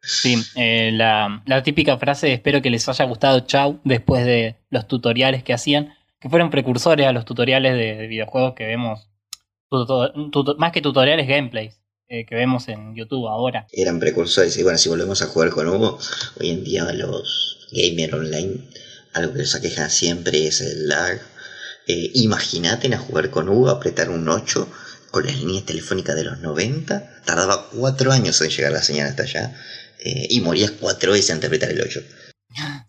Sí, 0.00 0.42
eh, 0.56 0.90
la, 0.94 1.62
típica 1.62 1.98
frase 1.98 2.28
de 2.28 2.32
espero 2.32 2.62
que 2.62 2.70
les 2.70 2.88
haya 2.88 3.04
gustado 3.04 3.40
chau 3.40 3.80
después 3.84 4.24
de 4.24 4.56
los 4.70 4.88
tutoriales 4.88 5.42
que 5.42 5.52
hacían, 5.52 5.94
que 6.22 6.28
fueron 6.28 6.50
precursores 6.50 7.06
a 7.06 7.12
los 7.12 7.24
tutoriales 7.24 7.74
de, 7.74 8.06
videojuegos 8.06 8.54
que 8.54 8.64
vemos, 8.64 9.08
más 10.58 10.72
que 10.72 10.80
tutoriales, 10.80 11.26
gameplays 11.26 11.80
eh, 12.08 12.24
que 12.24 12.36
vemos 12.36 12.68
en 12.68 12.94
YouTube 12.94 13.26
ahora. 13.26 13.66
Eran 13.72 13.98
precursores 13.98 14.56
y 14.56 14.62
bueno, 14.62 14.78
si 14.78 14.88
volvemos 14.88 15.20
a 15.22 15.26
jugar 15.26 15.50
con 15.50 15.68
Hugo, 15.68 15.98
hoy 16.38 16.50
en 16.50 16.62
día 16.62 16.84
los 16.92 17.68
gamers 17.72 18.12
online, 18.12 18.68
algo 19.14 19.32
que 19.32 19.40
les 19.40 19.54
aqueja 19.54 19.90
siempre 19.90 20.46
es 20.46 20.60
el 20.60 20.88
lag. 20.88 21.20
Imagínate 21.86 22.94
a 22.94 22.98
jugar 22.98 23.30
con 23.30 23.48
Hugo, 23.48 23.68
apretar 23.68 24.08
un 24.08 24.28
8 24.28 24.68
con 25.10 25.26
las 25.26 25.36
líneas 25.36 25.64
telefónicas 25.64 26.14
de 26.14 26.24
los 26.24 26.38
90, 26.38 27.22
tardaba 27.26 27.68
cuatro 27.70 28.12
años 28.12 28.40
en 28.40 28.50
llegar 28.50 28.72
la 28.72 28.82
señal 28.82 29.08
hasta 29.08 29.24
allá 29.24 29.60
eh, 29.98 30.28
y 30.30 30.40
morías 30.40 30.70
cuatro 30.70 31.12
veces 31.12 31.32
antes 31.32 31.50
de 31.50 31.56
apretar 31.56 31.70
el 31.70 31.82
8. 31.82 32.02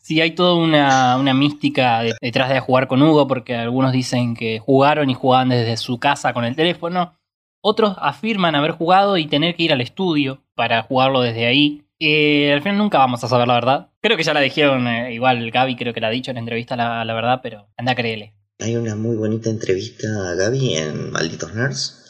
Sí, 0.04 0.20
hay 0.20 0.32
toda 0.32 0.56
una, 0.56 1.34
mística 1.34 2.04
detrás 2.22 2.50
de 2.50 2.60
jugar 2.60 2.90
con 2.90 3.02
Hugo, 3.02 3.26
porque 3.26 3.56
algunos 3.56 3.94
dicen 3.94 4.36
que 4.36 4.60
jugaron 4.60 5.10
y 5.10 5.14
jugaban 5.14 5.48
desde 5.48 5.78
su 5.78 5.98
casa 5.98 6.34
con 6.34 6.44
el 6.44 6.58
teléfono. 6.58 7.18
Otros 7.62 7.96
afirman 7.98 8.54
haber 8.54 8.72
jugado 8.72 9.16
y 9.18 9.28
tener 9.28 9.56
que 9.56 9.64
ir 9.64 9.72
al 9.72 9.80
estudio 9.80 10.44
para 10.56 10.84
jugarlo 10.84 11.22
desde 11.22 11.46
ahí. 11.46 11.86
Eh, 12.02 12.52
al 12.54 12.62
final 12.62 12.80
nunca 12.80 12.98
vamos 12.98 13.24
a 13.24 13.30
saber 13.30 13.48
la 13.48 13.54
verdad. 13.54 13.92
Creo 14.02 14.18
que 14.18 14.24
ya 14.24 14.34
la 14.34 14.42
dijeron, 14.42 14.86
eh, 14.90 15.14
igual 15.14 15.50
Gaby 15.50 15.78
creo 15.78 15.94
que 15.94 16.02
la 16.02 16.08
ha 16.08 16.12
dicho 16.12 16.32
en 16.32 16.38
entrevista 16.38 16.76
la, 16.76 17.06
la 17.06 17.14
verdad, 17.14 17.40
pero 17.42 17.70
anda, 17.78 17.96
créele. 17.96 18.34
Hay 18.60 18.76
una 18.76 18.98
muy 18.98 19.16
bonita 19.16 19.50
entrevista 19.50 20.08
a 20.32 20.36
Gaby 20.36 20.76
en 20.76 21.12
Malditos 21.12 21.56
Nerds 21.56 22.04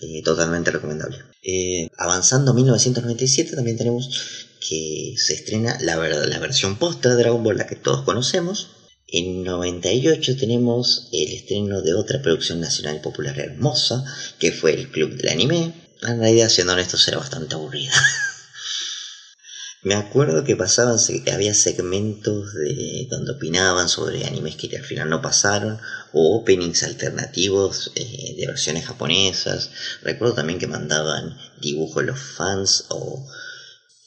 eh, 0.00 0.22
totalmente 0.22 0.70
recomendable. 0.70 1.18
Eh, 1.42 1.88
avanzando 1.96 2.50
a 2.50 2.54
1997 2.54 3.56
también 3.56 3.76
tenemos 3.76 4.47
que 4.60 5.14
se 5.16 5.34
estrena 5.34 5.76
la, 5.80 5.96
la 5.96 6.38
versión 6.38 6.78
posta 6.78 7.10
de 7.10 7.16
Dragon 7.16 7.42
Ball, 7.42 7.58
la 7.58 7.66
que 7.66 7.76
todos 7.76 8.02
conocemos. 8.02 8.68
En 9.10 9.42
98 9.42 10.36
tenemos 10.36 11.08
el 11.12 11.32
estreno 11.32 11.80
de 11.80 11.94
otra 11.94 12.20
producción 12.20 12.60
nacional 12.60 13.00
popular 13.00 13.38
hermosa, 13.38 14.04
que 14.38 14.52
fue 14.52 14.74
el 14.74 14.90
Club 14.90 15.14
del 15.14 15.30
Anime. 15.30 15.72
En 16.02 16.20
realidad, 16.20 16.50
siendo 16.50 16.74
honestos, 16.74 17.08
era 17.08 17.16
bastante 17.16 17.54
aburrida. 17.54 17.92
Me 19.82 19.94
acuerdo 19.94 20.44
que 20.44 20.56
pasaban, 20.56 20.98
había 21.32 21.54
segmentos 21.54 22.52
de 22.52 23.06
donde 23.08 23.32
opinaban 23.32 23.88
sobre 23.88 24.26
animes 24.26 24.56
que 24.56 24.76
al 24.76 24.84
final 24.84 25.08
no 25.08 25.22
pasaron, 25.22 25.80
o 26.12 26.36
openings 26.36 26.82
alternativos 26.82 27.92
eh, 27.94 28.34
de 28.36 28.46
versiones 28.46 28.86
japonesas. 28.86 29.70
Recuerdo 30.02 30.34
también 30.34 30.58
que 30.58 30.66
mandaban 30.66 31.38
dibujos 31.60 32.04
los 32.04 32.18
fans 32.18 32.86
o 32.88 33.24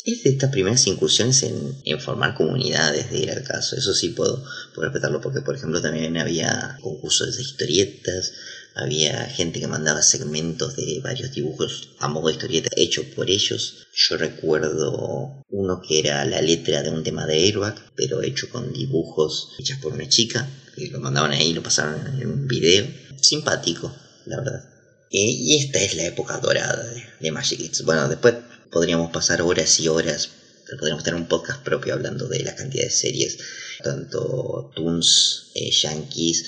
es 0.05 0.23
de 0.23 0.31
estas 0.31 0.51
primeras 0.51 0.87
incursiones 0.87 1.43
en, 1.43 1.75
en 1.85 1.99
formar 1.99 2.35
comunidades 2.35 3.11
de 3.11 3.19
ir 3.19 3.31
al 3.31 3.43
caso. 3.43 3.75
Eso 3.75 3.93
sí 3.93 4.09
puedo, 4.09 4.43
puedo 4.73 4.87
respetarlo 4.87 5.21
porque, 5.21 5.41
por 5.41 5.55
ejemplo, 5.55 5.81
también 5.81 6.17
había 6.17 6.77
concursos 6.81 7.35
de 7.35 7.41
historietas, 7.41 8.33
había 8.73 9.25
gente 9.25 9.59
que 9.59 9.67
mandaba 9.67 10.01
segmentos 10.01 10.75
de 10.75 11.01
varios 11.01 11.31
dibujos 11.33 11.89
a 11.99 12.07
modo 12.07 12.27
de 12.27 12.33
historieta 12.33 12.69
hecho 12.75 13.03
por 13.15 13.29
ellos. 13.29 13.87
Yo 13.93 14.17
recuerdo 14.17 15.43
uno 15.49 15.81
que 15.81 15.99
era 15.99 16.25
la 16.25 16.41
letra 16.41 16.81
de 16.81 16.89
un 16.89 17.03
tema 17.03 17.25
de 17.25 17.35
Airbag, 17.35 17.75
pero 17.95 18.21
hecho 18.21 18.49
con 18.49 18.71
dibujos 18.73 19.49
hechos 19.59 19.77
por 19.79 19.93
una 19.93 20.07
chica, 20.07 20.49
que 20.75 20.87
lo 20.87 20.99
mandaban 20.99 21.31
ahí 21.31 21.49
y 21.49 21.53
lo 21.53 21.63
pasaron 21.63 22.21
en 22.21 22.29
un 22.29 22.47
video. 22.47 22.87
Simpático, 23.21 23.93
la 24.25 24.37
verdad. 24.37 24.65
Y 25.13 25.57
esta 25.57 25.79
es 25.79 25.95
la 25.95 26.05
época 26.05 26.37
dorada 26.37 26.83
de, 26.85 27.03
de 27.19 27.31
Magic 27.31 27.59
Kids. 27.59 27.83
Bueno, 27.83 28.07
después 28.07 28.35
podríamos 28.71 29.12
pasar 29.12 29.41
horas 29.41 29.79
y 29.79 29.88
horas, 29.88 30.29
podríamos 30.77 31.03
tener 31.03 31.19
un 31.19 31.27
podcast 31.27 31.62
propio 31.63 31.93
hablando 31.93 32.27
de 32.27 32.43
la 32.43 32.55
cantidad 32.55 32.86
de 32.86 32.89
series, 32.89 33.38
tanto 33.84 34.71
Toons, 34.75 35.51
eh, 35.55 35.69
Yankees, 35.69 36.45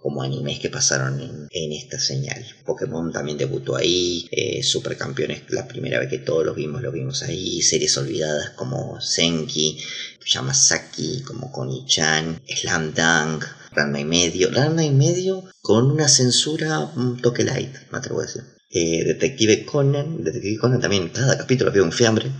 como 0.00 0.22
animes 0.22 0.60
que 0.60 0.70
pasaron 0.70 1.48
en, 1.50 1.72
esta 1.72 1.98
señal. 1.98 2.44
Pokémon 2.64 3.12
también 3.12 3.36
debutó 3.36 3.76
ahí, 3.76 4.28
eh, 4.30 4.62
Supercampeones, 4.62 5.42
la 5.50 5.66
primera 5.66 5.98
vez 5.98 6.08
que 6.08 6.18
todos 6.18 6.46
los 6.46 6.56
vimos, 6.56 6.82
lo 6.82 6.92
vimos 6.92 7.22
ahí, 7.24 7.60
series 7.62 7.96
olvidadas 7.98 8.50
como 8.50 9.00
Senki, 9.00 9.78
Yamasaki, 10.24 11.22
como 11.22 11.50
Koni-chan, 11.50 12.40
Slam 12.48 12.94
Dunk, 12.94 13.44
Randa 13.72 14.00
y 14.00 14.04
medio, 14.04 14.50
Randa 14.50 14.84
y 14.84 14.90
medio 14.90 15.44
con 15.60 15.90
una 15.90 16.08
censura 16.08 16.80
un 16.96 17.20
toque 17.20 17.44
light, 17.44 17.74
me 17.90 17.98
atrevo 17.98 18.20
a 18.20 18.26
decir. 18.26 18.57
Eh, 18.70 19.04
Detective 19.04 19.64
Conan, 19.64 20.22
Detective 20.22 20.58
Conan 20.58 20.80
también, 20.80 21.08
cada 21.08 21.38
capítulo 21.38 21.70
había 21.70 21.82
un 21.82 21.92
fiambre. 21.92 22.30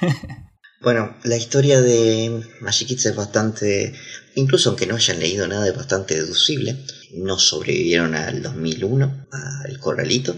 bueno, 0.80 1.16
la 1.24 1.36
historia 1.36 1.80
de 1.80 2.42
Magic 2.60 2.88
Kids 2.88 3.06
es 3.06 3.16
bastante 3.16 3.92
incluso 4.34 4.70
aunque 4.70 4.86
no 4.86 4.96
hayan 4.96 5.20
leído 5.20 5.46
nada, 5.46 5.68
es 5.68 5.76
bastante 5.76 6.14
deducible. 6.14 6.76
No 7.14 7.38
sobrevivieron 7.38 8.14
al 8.14 8.42
2001, 8.42 9.26
al 9.30 9.78
corralito. 9.78 10.36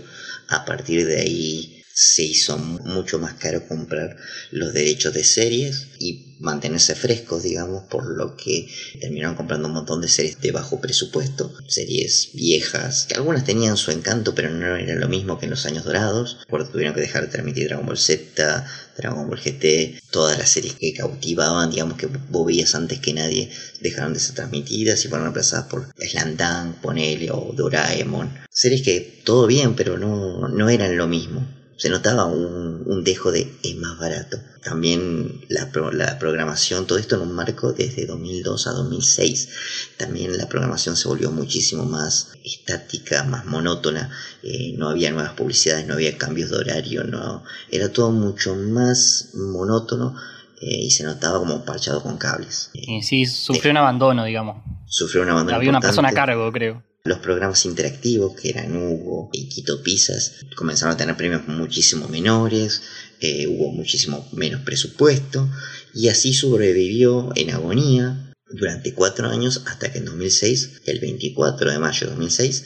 A 0.48 0.64
partir 0.64 1.06
de 1.06 1.20
ahí 1.20 1.81
se 1.94 2.22
hizo 2.22 2.56
mucho 2.58 3.18
más 3.18 3.34
caro 3.34 3.66
comprar 3.68 4.16
los 4.50 4.72
derechos 4.72 5.12
de 5.12 5.24
series 5.24 5.88
y 5.98 6.32
mantenerse 6.40 6.94
frescos, 6.94 7.42
digamos, 7.42 7.84
por 7.84 8.04
lo 8.04 8.36
que 8.36 8.68
terminaron 9.00 9.36
comprando 9.36 9.68
un 9.68 9.74
montón 9.74 10.00
de 10.00 10.08
series 10.08 10.40
de 10.40 10.50
bajo 10.50 10.80
presupuesto, 10.80 11.54
series 11.68 12.30
viejas, 12.34 13.06
que 13.08 13.14
algunas 13.14 13.44
tenían 13.44 13.76
su 13.76 13.92
encanto, 13.92 14.34
pero 14.34 14.50
no 14.50 14.76
era 14.76 14.94
lo 14.96 15.08
mismo 15.08 15.38
que 15.38 15.46
en 15.46 15.50
los 15.50 15.66
años 15.66 15.84
dorados, 15.84 16.38
porque 16.48 16.72
tuvieron 16.72 16.94
que 16.94 17.00
dejar 17.00 17.22
de 17.22 17.28
transmitir 17.28 17.68
Dragon 17.68 17.86
Ball 17.86 17.98
Z, 17.98 18.66
Dragon 18.96 19.28
Ball 19.28 19.38
GT, 19.38 20.00
todas 20.10 20.36
las 20.38 20.48
series 20.48 20.74
que 20.74 20.94
cautivaban, 20.94 21.70
digamos 21.70 21.96
que 21.96 22.06
vos 22.06 22.46
veías 22.46 22.74
antes 22.74 22.98
que 22.98 23.14
nadie, 23.14 23.50
dejaron 23.80 24.14
de 24.14 24.20
ser 24.20 24.34
transmitidas 24.34 25.04
y 25.04 25.08
fueron 25.08 25.26
reemplazadas 25.26 25.66
por 25.66 25.86
Slandan, 25.96 26.80
Ponele 26.80 27.30
o 27.30 27.52
Doraemon. 27.54 28.32
Series 28.50 28.82
que 28.82 29.22
todo 29.24 29.46
bien, 29.46 29.76
pero 29.76 29.96
no, 29.98 30.48
no 30.48 30.68
eran 30.68 30.96
lo 30.96 31.06
mismo 31.06 31.61
se 31.82 31.90
notaba 31.90 32.26
un, 32.26 33.02
dejo 33.02 33.32
de 33.32 33.58
es 33.64 33.76
más 33.76 33.98
barato. 33.98 34.38
También 34.62 35.40
la, 35.48 35.68
la, 35.92 36.16
programación, 36.20 36.86
todo 36.86 36.96
esto 36.96 37.16
en 37.16 37.22
un 37.22 37.34
marco 37.34 37.72
desde 37.72 38.06
2002 38.06 38.68
a 38.68 38.70
2006. 38.70 39.48
También 39.96 40.38
la 40.38 40.48
programación 40.48 40.96
se 40.96 41.08
volvió 41.08 41.32
muchísimo 41.32 41.84
más 41.84 42.34
estática, 42.44 43.24
más 43.24 43.46
monótona. 43.46 44.12
Eh, 44.44 44.74
no 44.78 44.90
había 44.90 45.10
nuevas 45.10 45.32
publicidades, 45.32 45.88
no 45.88 45.94
había 45.94 46.16
cambios 46.16 46.50
de 46.50 46.58
horario, 46.58 47.02
no 47.02 47.42
era 47.68 47.92
todo 47.92 48.12
mucho 48.12 48.54
más 48.54 49.30
monótono 49.34 50.14
eh, 50.60 50.82
y 50.82 50.90
se 50.92 51.02
notaba 51.02 51.40
como 51.40 51.64
parchado 51.64 52.00
con 52.00 52.16
cables. 52.16 52.70
sí, 53.02 53.26
sufrió 53.26 53.72
un 53.72 53.78
abandono, 53.78 54.24
digamos. 54.24 54.62
Sufrió 54.86 55.24
un 55.24 55.30
abandono. 55.30 55.56
Había 55.56 55.70
una 55.70 55.80
persona 55.80 56.10
a 56.10 56.12
cargo, 56.12 56.52
creo. 56.52 56.91
Los 57.04 57.18
programas 57.18 57.64
interactivos, 57.64 58.40
que 58.40 58.50
eran 58.50 58.76
Hugo 58.76 59.28
y 59.32 59.48
Quito 59.48 59.82
Pizzas, 59.82 60.44
comenzaron 60.54 60.94
a 60.94 60.96
tener 60.96 61.16
premios 61.16 61.48
muchísimo 61.48 62.06
menores, 62.06 62.82
eh, 63.20 63.48
hubo 63.48 63.72
muchísimo 63.72 64.28
menos 64.32 64.62
presupuesto, 64.62 65.50
y 65.94 66.08
así 66.08 66.32
sobrevivió 66.32 67.32
en 67.34 67.50
agonía 67.50 68.32
durante 68.48 68.94
cuatro 68.94 69.28
años 69.28 69.64
hasta 69.66 69.90
que 69.90 69.98
en 69.98 70.04
2006, 70.04 70.82
el 70.86 71.00
24 71.00 71.72
de 71.72 71.78
mayo 71.80 72.06
de 72.06 72.12
2006, 72.12 72.64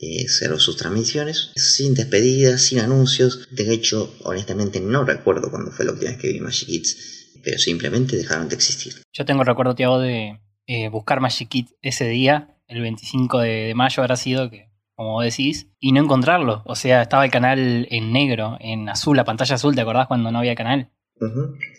eh, 0.00 0.28
cerró 0.28 0.60
sus 0.60 0.76
transmisiones 0.76 1.50
sin 1.56 1.94
despedidas, 1.94 2.60
sin 2.60 2.80
anuncios. 2.80 3.48
De 3.50 3.72
hecho, 3.72 4.14
honestamente 4.22 4.80
no 4.80 5.04
recuerdo 5.04 5.50
cuándo 5.50 5.70
fue 5.70 5.86
la 5.86 5.92
última 5.92 6.10
vez 6.10 6.20
que 6.20 6.30
vi 6.30 6.40
Magic 6.40 6.68
Kids, 6.68 7.40
pero 7.42 7.58
simplemente 7.58 8.18
dejaron 8.18 8.50
de 8.50 8.54
existir. 8.54 8.96
Yo 9.14 9.24
tengo 9.24 9.44
recuerdo, 9.44 9.74
Tiago, 9.74 9.98
de 9.98 10.40
eh, 10.66 10.90
buscar 10.90 11.20
Magic 11.20 11.48
Kids 11.48 11.74
ese 11.80 12.06
día 12.06 12.54
el 12.68 12.82
25 12.82 13.40
de, 13.40 13.72
mayo 13.74 14.02
habrá 14.02 14.16
sido, 14.16 14.50
que 14.50 14.68
como 14.94 15.22
decís, 15.22 15.68
y 15.78 15.92
no 15.92 16.02
encontrarlo. 16.02 16.62
O 16.66 16.74
sea, 16.74 17.02
estaba 17.02 17.24
el 17.24 17.30
canal 17.30 17.86
en 17.90 18.12
negro, 18.12 18.56
en 18.60 18.88
azul, 18.88 19.16
la 19.16 19.24
pantalla 19.24 19.54
azul, 19.54 19.74
¿te 19.74 19.80
acordás 19.80 20.08
cuando 20.08 20.30
no 20.30 20.38
había 20.38 20.54
canal? 20.54 20.90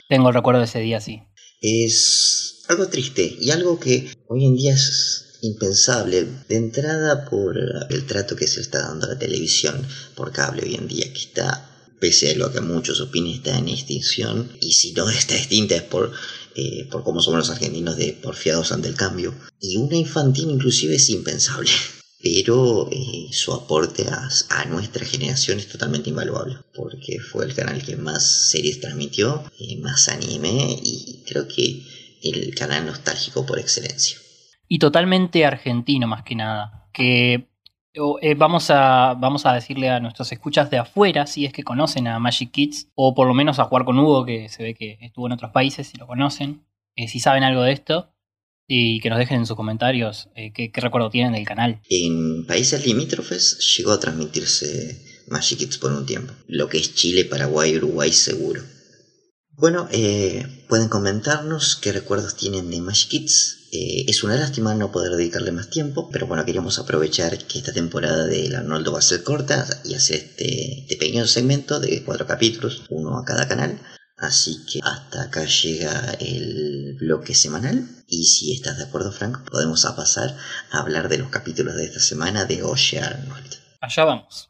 Tengo 0.08 0.30
el 0.30 0.34
recuerdo 0.34 0.60
de 0.60 0.65
ese 0.65 0.80
día, 0.80 1.02
sí. 1.02 1.21
Es 1.62 2.65
algo 2.69 2.88
triste 2.88 3.36
y 3.39 3.52
algo 3.52 3.80
que 3.80 4.10
hoy 4.28 4.45
en 4.45 4.56
día 4.56 4.73
es 4.73 5.38
impensable. 5.41 6.25
De 6.47 6.56
entrada 6.56 7.30
por 7.30 7.58
el 7.89 8.06
trato 8.06 8.36
que 8.36 8.47
se 8.47 8.62
está 8.62 8.88
dando 8.88 9.06
a 9.06 9.10
la 9.10 9.19
televisión 9.19 9.86
por 10.15 10.32
cable 10.32 10.63
hoy 10.63 10.75
en 10.75 10.88
día, 10.88 11.12
que 11.12 11.19
está, 11.19 11.69
pese 11.99 12.32
a 12.32 12.36
lo 12.36 12.52
que 12.52 12.62
muchos 12.62 13.02
opinen, 13.02 13.34
está 13.34 13.58
en 13.58 13.67
extinción. 13.67 14.49
Y 14.62 14.71
si 14.71 14.93
no 14.93 15.10
está 15.10 15.36
extinta 15.36 15.75
es 15.75 15.84
por 15.84 16.12
eh, 16.56 16.88
por 16.92 17.04
cómo 17.04 17.22
somos 17.22 17.40
los 17.40 17.50
argentinos 17.50 17.98
de 17.98 18.14
porfiados 18.14 18.72
ante 18.72 18.88
el 18.88 18.96
cambio. 18.96 19.34
Y 19.60 19.78
una 19.78 19.96
infantil 19.96 20.50
inclusive 20.50 20.96
es 20.96 21.10
impensable. 21.10 21.70
Pero 22.22 22.90
eh, 22.92 23.30
su 23.32 23.54
aporte 23.54 24.06
a, 24.10 24.66
nuestra 24.66 25.06
generación 25.06 25.58
es 25.58 25.70
totalmente 25.70 26.10
invaluable, 26.10 26.58
porque 26.76 27.18
fue 27.20 27.46
el 27.46 27.56
canal 27.56 27.82
que 27.82 27.96
más 27.96 28.50
series 28.50 28.82
transmitió, 28.82 29.50
eh, 29.58 29.78
más 29.78 30.10
anime 30.10 30.78
y 30.84 31.24
creo 31.26 31.48
que 31.48 31.82
el 32.22 32.54
canal 32.56 32.86
nostálgico 32.86 33.46
por 33.46 33.58
excelencia. 33.58 34.18
Y 34.68 34.80
totalmente 34.80 35.46
argentino 35.46 36.08
más 36.08 36.24
que 36.24 36.36
nada, 36.36 36.90
que 36.94 37.50
eh, 37.93 38.36
vamos, 38.36 38.69
a, 38.69 39.15
vamos 39.15 39.45
a 39.45 39.54
decirle 39.54 39.89
a 39.89 39.99
nuestros 39.99 40.32
escuchas 40.32 40.69
de 40.69 40.78
afuera 40.78 41.25
si 41.25 41.45
es 41.45 41.54
que 41.54 41.63
conocen 41.63 42.08
a 42.08 42.19
Magic 42.19 42.52
Kids, 42.52 42.89
o 42.95 43.15
por 43.15 43.28
lo 43.28 43.34
menos 43.34 43.60
a 43.60 43.65
jugar 43.65 43.86
con 43.86 43.97
Hugo, 43.97 44.25
que 44.25 44.49
se 44.49 44.63
ve 44.63 44.75
que 44.75 44.97
estuvo 45.02 45.28
en 45.28 45.34
otros 45.34 45.52
países 45.52 45.91
y 45.93 45.97
lo 45.97 46.08
conocen, 46.08 46.65
eh, 46.95 47.08
si 47.08 47.19
saben 47.19 47.43
algo 47.43 47.63
de 47.63 47.71
esto, 47.71 48.13
y 48.67 48.99
que 48.99 49.10
nos 49.10 49.17
dejen 49.17 49.39
en 49.39 49.45
sus 49.47 49.56
comentarios 49.56 50.30
eh, 50.36 50.54
qué, 50.54 50.71
recuerdo 50.75 51.10
tienen 51.10 51.34
del 51.34 51.45
canal. 51.45 51.82
En 51.89 52.45
países 52.45 52.86
limítrofes 52.86 53.75
llegó 53.78 53.91
a 53.91 53.99
transmitirse 53.99 55.25
Magic 55.28 55.58
Kids 55.58 55.78
por 55.80 55.91
un 55.91 56.06
tiempo, 56.06 56.34
lo 56.47 56.69
que 56.69 56.78
es 56.78 56.93
Chile, 56.93 57.25
Paraguay, 57.25 57.75
Uruguay 57.78 58.12
seguro. 58.12 58.62
Bueno, 59.60 59.88
pueden 60.67 60.89
comentarnos 60.89 61.76
qué 61.76 61.91
recuerdos 61.91 62.36
tienen 62.36 62.72
de 62.72 62.82
Magic 62.82 63.10
Kids, 63.10 63.60
eh, 63.72 64.06
es 64.08 64.24
una 64.24 64.36
lástima 64.36 64.74
no 64.74 64.91
poder 64.91 65.12
dedicarle 65.15 65.52
más 65.52 65.69
tiempo, 65.69 66.10
pero 66.12 66.26
bueno, 66.26 66.43
queríamos 66.43 66.80
aprovechar 66.80 67.38
que 67.45 67.60
esta 67.60 67.72
temporada 67.72 68.26
del 68.26 68.56
Arnoldo 68.56 68.93
va 68.93 69.00
a 69.00 69.04
ser 69.04 69.24
corta 69.24 69.67
y 69.86 69.93
hacer 69.93 70.17
este, 70.17 70.80
este, 70.80 70.98
pequeño 70.98 71.28
segmento 71.28 71.80
de 71.80 72.04
cuatro 72.04 72.26
capítulos, 72.26 72.84
uno 72.89 73.17
a 73.19 73.26
cada 73.26 73.48
canal. 73.48 73.80
Así 74.17 74.65
que 74.65 74.80
hasta 74.84 75.24
acá 75.24 75.45
llega 75.45 76.13
el 76.19 76.98
bloque 77.00 77.36
semanal. 77.36 77.88
Y 78.08 78.26
si 78.26 78.54
estás 78.54 78.78
de 78.78 78.84
acuerdo, 78.86 79.12
Frank, 79.12 79.48
podemos 79.50 79.86
pasar 79.95 80.36
a 80.72 80.80
hablar 80.80 81.08
de 81.08 81.19
los 81.19 81.30
capítulos 81.30 81.76
de 81.76 81.86
esta 81.86 82.00
semana 82.00 82.45
de 82.45 82.63
Oye 82.63 83.00
Arnold. 83.00 83.56
Allá 83.82 84.04
vamos. 84.04 84.49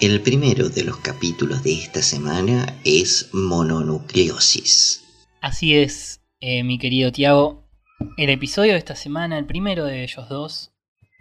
El 0.00 0.22
primero 0.22 0.70
de 0.70 0.82
los 0.82 0.96
capítulos 0.96 1.62
de 1.62 1.74
esta 1.74 2.00
semana 2.00 2.74
es 2.84 3.28
mononucleosis. 3.34 5.04
Así 5.42 5.76
es, 5.76 6.22
eh, 6.40 6.64
mi 6.64 6.78
querido 6.78 7.12
Tiago. 7.12 7.68
El 8.16 8.30
episodio 8.30 8.72
de 8.72 8.78
esta 8.78 8.96
semana, 8.96 9.36
el 9.36 9.44
primero 9.44 9.84
de 9.84 10.02
ellos 10.02 10.26
dos, 10.30 10.72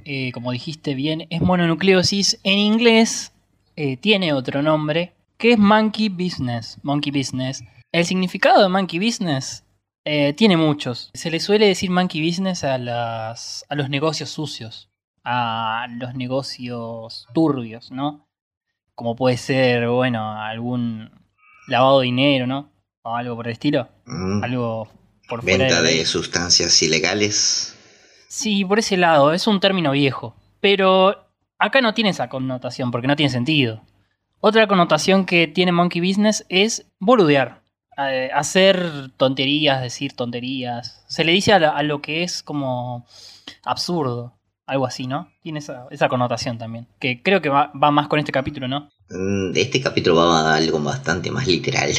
eh, 0.06 0.32
como 0.32 0.54
dijiste 0.54 0.94
bien, 0.94 1.28
es 1.30 1.42
mononucleosis. 1.42 2.40
En 2.44 2.58
inglés 2.58 3.34
eh, 3.76 3.98
tiene 3.98 4.32
otro 4.32 4.62
nombre, 4.62 5.14
¿Qué 5.38 5.54
es 5.54 5.60
monkey 5.60 6.08
business? 6.08 6.78
Monkey 6.82 7.12
business. 7.12 7.62
El 7.92 8.06
significado 8.06 8.64
de 8.64 8.70
monkey 8.70 9.00
business 9.00 9.66
tiene 10.38 10.58
muchos. 10.58 11.12
Se 11.14 11.30
le 11.30 11.40
suele 11.40 11.68
decir 11.68 11.92
monkey 11.92 12.26
business 12.26 12.64
a, 12.64 12.78
las, 12.78 13.64
a 13.70 13.76
los 13.76 13.90
negocios 13.90 14.30
sucios, 14.30 14.90
a 15.24 15.86
los 16.00 16.16
negocios 16.16 17.28
turbios, 17.34 17.92
¿no? 17.92 18.29
Como 19.00 19.16
puede 19.16 19.38
ser, 19.38 19.88
bueno, 19.88 20.34
algún 20.42 21.10
lavado 21.68 22.02
de 22.02 22.08
dinero, 22.08 22.48
¿no? 22.48 22.70
O 23.02 23.16
algo 23.16 23.34
por 23.38 23.48
el 23.48 23.54
estilo. 23.54 23.88
Mm, 24.06 24.44
Algo 24.44 24.90
por 25.30 25.42
fuera 25.42 25.58
Venta 25.68 25.82
de 25.82 26.04
sustancias 26.06 26.82
ilegales. 26.84 27.78
Sí, 28.28 28.66
por 28.66 28.78
ese 28.80 28.98
lado, 28.98 29.32
es 29.32 29.48
un 29.48 29.62
término 29.62 29.92
viejo. 29.92 30.36
Pero 30.60 31.16
acá 31.58 31.80
no 31.80 31.94
tiene 31.94 32.10
esa 32.10 32.28
connotación, 32.28 32.92
porque 32.92 33.08
no 33.08 33.16
tiene 33.16 33.30
sentido. 33.30 33.82
Otra 34.42 34.68
connotación 34.68 35.26
que 35.26 35.48
tiene 35.48 35.72
Monkey 35.72 36.02
Business 36.02 36.46
es 36.50 36.86
boludear. 37.00 37.64
eh, 37.98 38.30
hacer 38.34 39.12
tonterías, 39.16 39.82
decir 39.82 40.12
tonterías. 40.14 41.06
Se 41.08 41.24
le 41.24 41.32
dice 41.32 41.54
a, 41.54 41.60
la- 41.60 41.70
a 41.72 41.84
lo 41.84 42.02
que 42.02 42.24
es 42.24 42.44
como 42.44 43.06
absurdo. 43.64 44.39
Algo 44.70 44.86
así, 44.86 45.08
¿no? 45.08 45.32
Tiene 45.42 45.60
esa, 45.60 45.88
esa 45.90 46.08
connotación 46.10 46.58
también. 46.60 46.88
Que 47.00 47.22
creo 47.24 47.42
que 47.42 47.50
va, 47.50 47.72
va 47.82 47.90
más 47.92 48.08
con 48.08 48.20
este 48.20 48.32
capítulo, 48.32 48.68
¿no? 48.68 48.90
Mm, 49.10 49.52
Este 49.56 49.82
capítulo 49.82 50.18
va 50.18 50.54
a 50.54 50.56
algo 50.58 50.80
bastante 50.80 51.32
más 51.32 51.48
literal. 51.48 51.92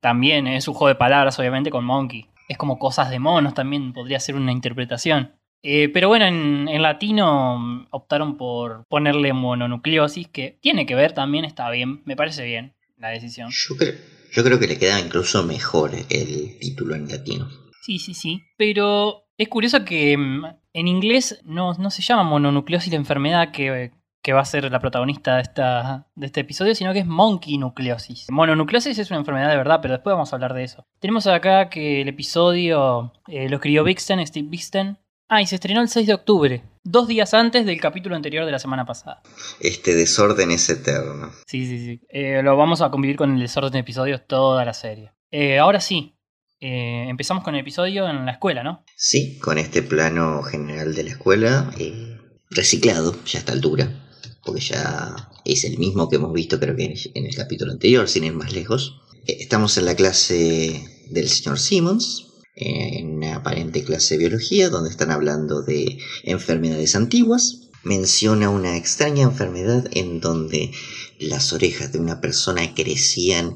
También 0.00 0.46
es 0.46 0.68
un 0.68 0.74
juego 0.74 0.88
de 0.88 0.94
palabras, 0.96 1.38
obviamente, 1.38 1.70
con 1.70 1.84
monkey. 1.84 2.26
Es 2.48 2.58
como 2.58 2.78
cosas 2.78 3.10
de 3.10 3.18
monos, 3.18 3.54
también 3.54 3.92
podría 3.92 4.20
ser 4.20 4.36
una 4.36 4.52
interpretación. 4.52 5.32
Eh, 5.62 5.88
pero 5.88 6.08
bueno, 6.08 6.26
en, 6.26 6.68
en 6.68 6.82
latino 6.82 7.58
mm, 7.58 7.86
optaron 7.90 8.36
por 8.36 8.84
ponerle 8.88 9.32
mononucleosis, 9.32 10.28
que 10.28 10.58
tiene 10.60 10.86
que 10.86 10.94
ver 10.94 11.12
también, 11.12 11.44
está 11.44 11.70
bien, 11.70 12.02
me 12.04 12.14
parece 12.14 12.44
bien 12.44 12.74
la 12.98 13.08
decisión. 13.08 13.48
Yo 13.50 13.76
creo, 13.76 13.94
yo 14.32 14.44
creo 14.44 14.58
que 14.60 14.66
le 14.68 14.78
queda 14.78 15.00
incluso 15.00 15.42
mejor 15.44 15.92
el 16.10 16.58
título 16.60 16.94
en 16.94 17.08
latino. 17.08 17.48
Sí, 17.82 17.98
sí, 17.98 18.14
sí. 18.14 18.42
Pero 18.56 19.24
es 19.38 19.48
curioso 19.48 19.84
que 19.84 20.16
mm, 20.16 20.44
en 20.76 20.88
inglés 20.88 21.40
no, 21.42 21.72
no 21.72 21.90
se 21.90 22.02
llama 22.02 22.22
mononucleosis 22.22 22.92
la 22.92 22.98
enfermedad 22.98 23.50
que, 23.50 23.92
que 24.22 24.34
va 24.34 24.42
a 24.42 24.44
ser 24.44 24.70
la 24.70 24.78
protagonista 24.78 25.36
de, 25.36 25.42
esta, 25.42 26.06
de 26.14 26.26
este 26.26 26.40
episodio, 26.40 26.74
sino 26.74 26.92
que 26.92 26.98
es 26.98 27.06
monkey 27.06 27.56
nucleosis. 27.56 28.26
Mononucleosis 28.30 28.98
es 28.98 29.10
una 29.10 29.20
enfermedad 29.20 29.48
de 29.48 29.56
verdad, 29.56 29.78
pero 29.80 29.94
después 29.94 30.12
vamos 30.12 30.32
a 30.32 30.36
hablar 30.36 30.52
de 30.52 30.64
eso. 30.64 30.84
Tenemos 31.00 31.26
acá 31.26 31.70
que 31.70 32.02
el 32.02 32.08
episodio 32.08 33.14
eh, 33.26 33.48
lo 33.48 33.56
escribió 33.56 33.84
Bixten, 33.84 34.24
Steve 34.26 34.48
Bixten. 34.50 34.98
Ah, 35.28 35.40
y 35.40 35.46
se 35.46 35.54
estrenó 35.54 35.80
el 35.80 35.88
6 35.88 36.06
de 36.06 36.14
octubre, 36.14 36.62
dos 36.84 37.08
días 37.08 37.34
antes 37.34 37.64
del 37.64 37.80
capítulo 37.80 38.14
anterior 38.14 38.44
de 38.44 38.52
la 38.52 38.58
semana 38.58 38.84
pasada. 38.84 39.22
Este 39.58 39.94
desorden 39.94 40.50
es 40.50 40.68
eterno. 40.68 41.30
Sí, 41.46 41.66
sí, 41.66 41.78
sí. 41.84 42.00
Eh, 42.10 42.42
lo 42.44 42.56
vamos 42.56 42.82
a 42.82 42.90
convivir 42.90 43.16
con 43.16 43.32
el 43.32 43.40
desorden 43.40 43.72
de 43.72 43.78
episodios 43.78 44.26
toda 44.26 44.64
la 44.64 44.74
serie. 44.74 45.12
Eh, 45.30 45.58
ahora 45.58 45.80
sí, 45.80 46.15
eh, 46.60 47.06
empezamos 47.08 47.44
con 47.44 47.54
el 47.54 47.60
episodio 47.60 48.08
en 48.08 48.24
la 48.24 48.32
escuela, 48.32 48.62
¿no? 48.62 48.82
Sí, 48.96 49.38
con 49.38 49.58
este 49.58 49.82
plano 49.82 50.42
general 50.42 50.94
de 50.94 51.04
la 51.04 51.10
escuela, 51.10 51.70
eh, 51.78 52.16
reciclado 52.50 53.14
ya 53.24 53.38
a 53.38 53.40
esta 53.40 53.52
altura, 53.52 54.08
porque 54.42 54.62
ya 54.62 55.30
es 55.44 55.64
el 55.64 55.78
mismo 55.78 56.08
que 56.08 56.16
hemos 56.16 56.32
visto 56.32 56.58
creo 56.58 56.74
que 56.74 56.94
en, 57.14 57.26
el 57.26 57.34
capítulo 57.34 57.72
anterior, 57.72 58.08
sin 58.08 58.24
ir 58.24 58.32
más 58.32 58.52
lejos. 58.52 59.02
Eh, 59.26 59.36
estamos 59.40 59.76
en 59.76 59.84
la 59.84 59.96
clase 59.96 60.82
del 61.10 61.28
señor 61.28 61.58
Simmons, 61.58 62.26
en 62.54 63.16
una 63.16 63.36
aparente 63.36 63.84
clase 63.84 64.14
de 64.14 64.20
biología, 64.20 64.70
donde 64.70 64.88
están 64.88 65.10
hablando 65.10 65.60
de 65.60 65.98
enfermedades 66.24 66.96
antiguas. 66.96 67.68
Menciona 67.84 68.48
una 68.48 68.76
extraña 68.76 69.24
enfermedad 69.24 69.88
en 69.92 70.20
donde 70.20 70.72
las 71.18 71.52
orejas 71.52 71.92
de 71.92 71.98
una 71.98 72.20
persona 72.20 72.74
crecían 72.74 73.54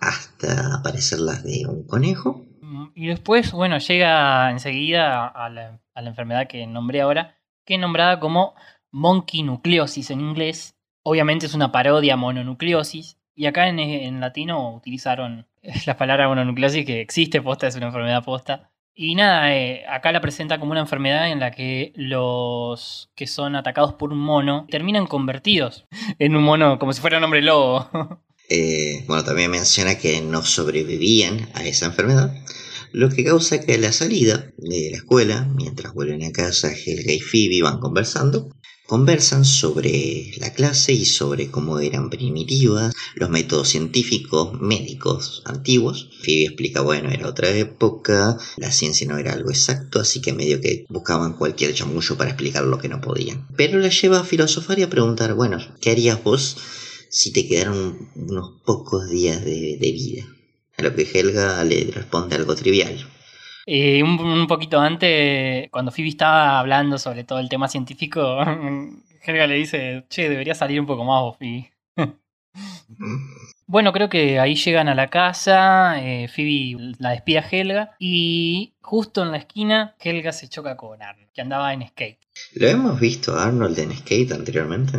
hasta 0.00 0.80
parecer 0.82 1.20
las 1.20 1.42
de 1.44 1.66
un 1.66 1.86
conejo. 1.86 2.44
Mm, 2.60 2.86
Y 2.94 3.06
después, 3.06 3.52
bueno, 3.52 3.78
llega 3.78 4.50
enseguida 4.50 5.26
a 5.26 5.48
la, 5.48 5.80
enfermedad 5.96 6.46
que 6.46 6.66
nombré 6.66 7.00
ahora, 7.00 7.36
que 7.64 7.74
es 7.74 7.80
nombrada 7.80 8.20
como 8.20 8.54
monkey 8.90 9.42
nucleosis 9.42 10.10
en 10.10 10.20
inglés. 10.20 10.76
Obviamente 11.02 11.46
es 11.46 11.54
una 11.54 11.72
parodia 11.72 12.16
mononucleosis. 12.16 13.18
Y 13.34 13.46
acá 13.46 13.68
en, 13.68 13.78
en 13.78 14.20
latino 14.20 14.74
utilizaron 14.74 15.46
la 15.86 15.96
palabra 15.96 16.28
mononucleosis 16.28 16.84
que 16.84 17.00
existe, 17.00 17.42
posta, 17.42 17.66
es 17.66 17.76
una 17.76 17.86
enfermedad 17.86 18.24
posta. 18.24 18.70
Y 19.00 19.14
nada, 19.14 19.54
eh, 19.54 19.84
acá 19.88 20.10
la 20.10 20.20
presenta 20.20 20.58
como 20.58 20.72
una 20.72 20.80
enfermedad 20.80 21.30
en 21.30 21.38
la 21.38 21.52
que 21.52 21.92
los 21.94 23.12
que 23.14 23.28
son 23.28 23.54
atacados 23.54 23.94
por 23.94 24.12
un 24.12 24.18
mono 24.18 24.66
terminan 24.68 25.06
convertidos 25.06 25.86
en 26.18 26.34
un 26.34 26.42
mono 26.42 26.80
como 26.80 26.92
si 26.92 27.00
fuera 27.00 27.18
un 27.18 27.24
hombre 27.24 27.40
lobo. 27.40 27.88
Eh, 28.48 29.04
bueno, 29.06 29.24
también 29.24 29.50
menciona 29.50 29.98
que 29.98 30.20
no 30.22 30.44
sobrevivían 30.44 31.50
a 31.54 31.66
esa 31.66 31.86
enfermedad, 31.86 32.34
lo 32.92 33.10
que 33.10 33.24
causa 33.24 33.60
que 33.60 33.74
a 33.74 33.78
la 33.78 33.92
salida 33.92 34.50
de 34.56 34.90
la 34.90 34.96
escuela, 34.96 35.46
mientras 35.54 35.92
vuelven 35.92 36.24
a 36.24 36.32
casa, 36.32 36.72
Helga 36.72 37.12
y 37.12 37.20
Phoebe 37.20 37.62
van 37.62 37.80
conversando. 37.80 38.48
Conversan 38.86 39.44
sobre 39.44 40.32
la 40.38 40.54
clase 40.54 40.94
y 40.94 41.04
sobre 41.04 41.50
cómo 41.50 41.78
eran 41.78 42.08
primitivas, 42.08 42.94
los 43.16 43.28
métodos 43.28 43.68
científicos, 43.68 44.58
médicos 44.58 45.42
antiguos. 45.44 46.08
Phoebe 46.22 46.46
explica, 46.46 46.80
bueno, 46.80 47.10
era 47.10 47.28
otra 47.28 47.50
época, 47.50 48.38
la 48.56 48.72
ciencia 48.72 49.06
no 49.06 49.18
era 49.18 49.34
algo 49.34 49.50
exacto, 49.50 50.00
así 50.00 50.22
que 50.22 50.32
medio 50.32 50.62
que 50.62 50.86
buscaban 50.88 51.34
cualquier 51.34 51.74
chamullo 51.74 52.16
para 52.16 52.30
explicar 52.30 52.64
lo 52.64 52.78
que 52.78 52.88
no 52.88 53.02
podían. 53.02 53.46
Pero 53.58 53.78
la 53.78 53.90
lleva 53.90 54.20
a 54.20 54.24
filosofar 54.24 54.78
y 54.78 54.84
a 54.84 54.90
preguntar, 54.90 55.34
bueno, 55.34 55.58
¿qué 55.82 55.90
harías 55.90 56.24
vos 56.24 56.56
si 57.08 57.32
te 57.32 57.46
quedaron 57.46 58.10
unos 58.14 58.60
pocos 58.64 59.08
días 59.08 59.44
de, 59.44 59.78
de 59.80 59.92
vida? 59.92 60.24
A 60.76 60.82
lo 60.82 60.94
que 60.94 61.02
Helga 61.02 61.64
le 61.64 61.90
responde 61.92 62.36
algo 62.36 62.54
trivial. 62.54 62.96
Eh, 63.66 64.02
un, 64.02 64.18
un 64.18 64.46
poquito 64.46 64.80
antes, 64.80 65.68
cuando 65.70 65.90
Phoebe 65.90 66.08
estaba 66.08 66.58
hablando 66.58 66.96
sobre 66.98 67.24
todo 67.24 67.38
el 67.38 67.48
tema 67.48 67.68
científico, 67.68 68.38
Helga 69.22 69.46
le 69.46 69.54
dice, 69.56 70.06
che, 70.08 70.28
debería 70.28 70.54
salir 70.54 70.80
un 70.80 70.86
poco 70.86 71.04
más 71.04 71.20
vos, 71.20 71.36
Phoebe. 71.36 71.72
Bueno, 73.66 73.92
creo 73.92 74.08
que 74.08 74.40
ahí 74.40 74.54
llegan 74.54 74.88
a 74.88 74.94
la 74.94 75.08
casa, 75.08 76.02
eh, 76.02 76.28
Phoebe 76.28 76.94
la 76.98 77.10
despide 77.10 77.38
a 77.38 77.48
Helga 77.50 77.96
y 77.98 78.72
justo 78.80 79.22
en 79.22 79.32
la 79.32 79.36
esquina 79.36 79.94
Helga 80.00 80.32
se 80.32 80.48
choca 80.48 80.76
con 80.76 81.02
Arnold, 81.02 81.30
que 81.34 81.42
andaba 81.42 81.74
en 81.74 81.86
skate. 81.86 82.18
¿Lo 82.54 82.68
hemos 82.68 82.98
visto 82.98 83.34
a 83.36 83.44
Arnold 83.44 83.78
en 83.78 83.94
skate 83.94 84.32
anteriormente? 84.32 84.98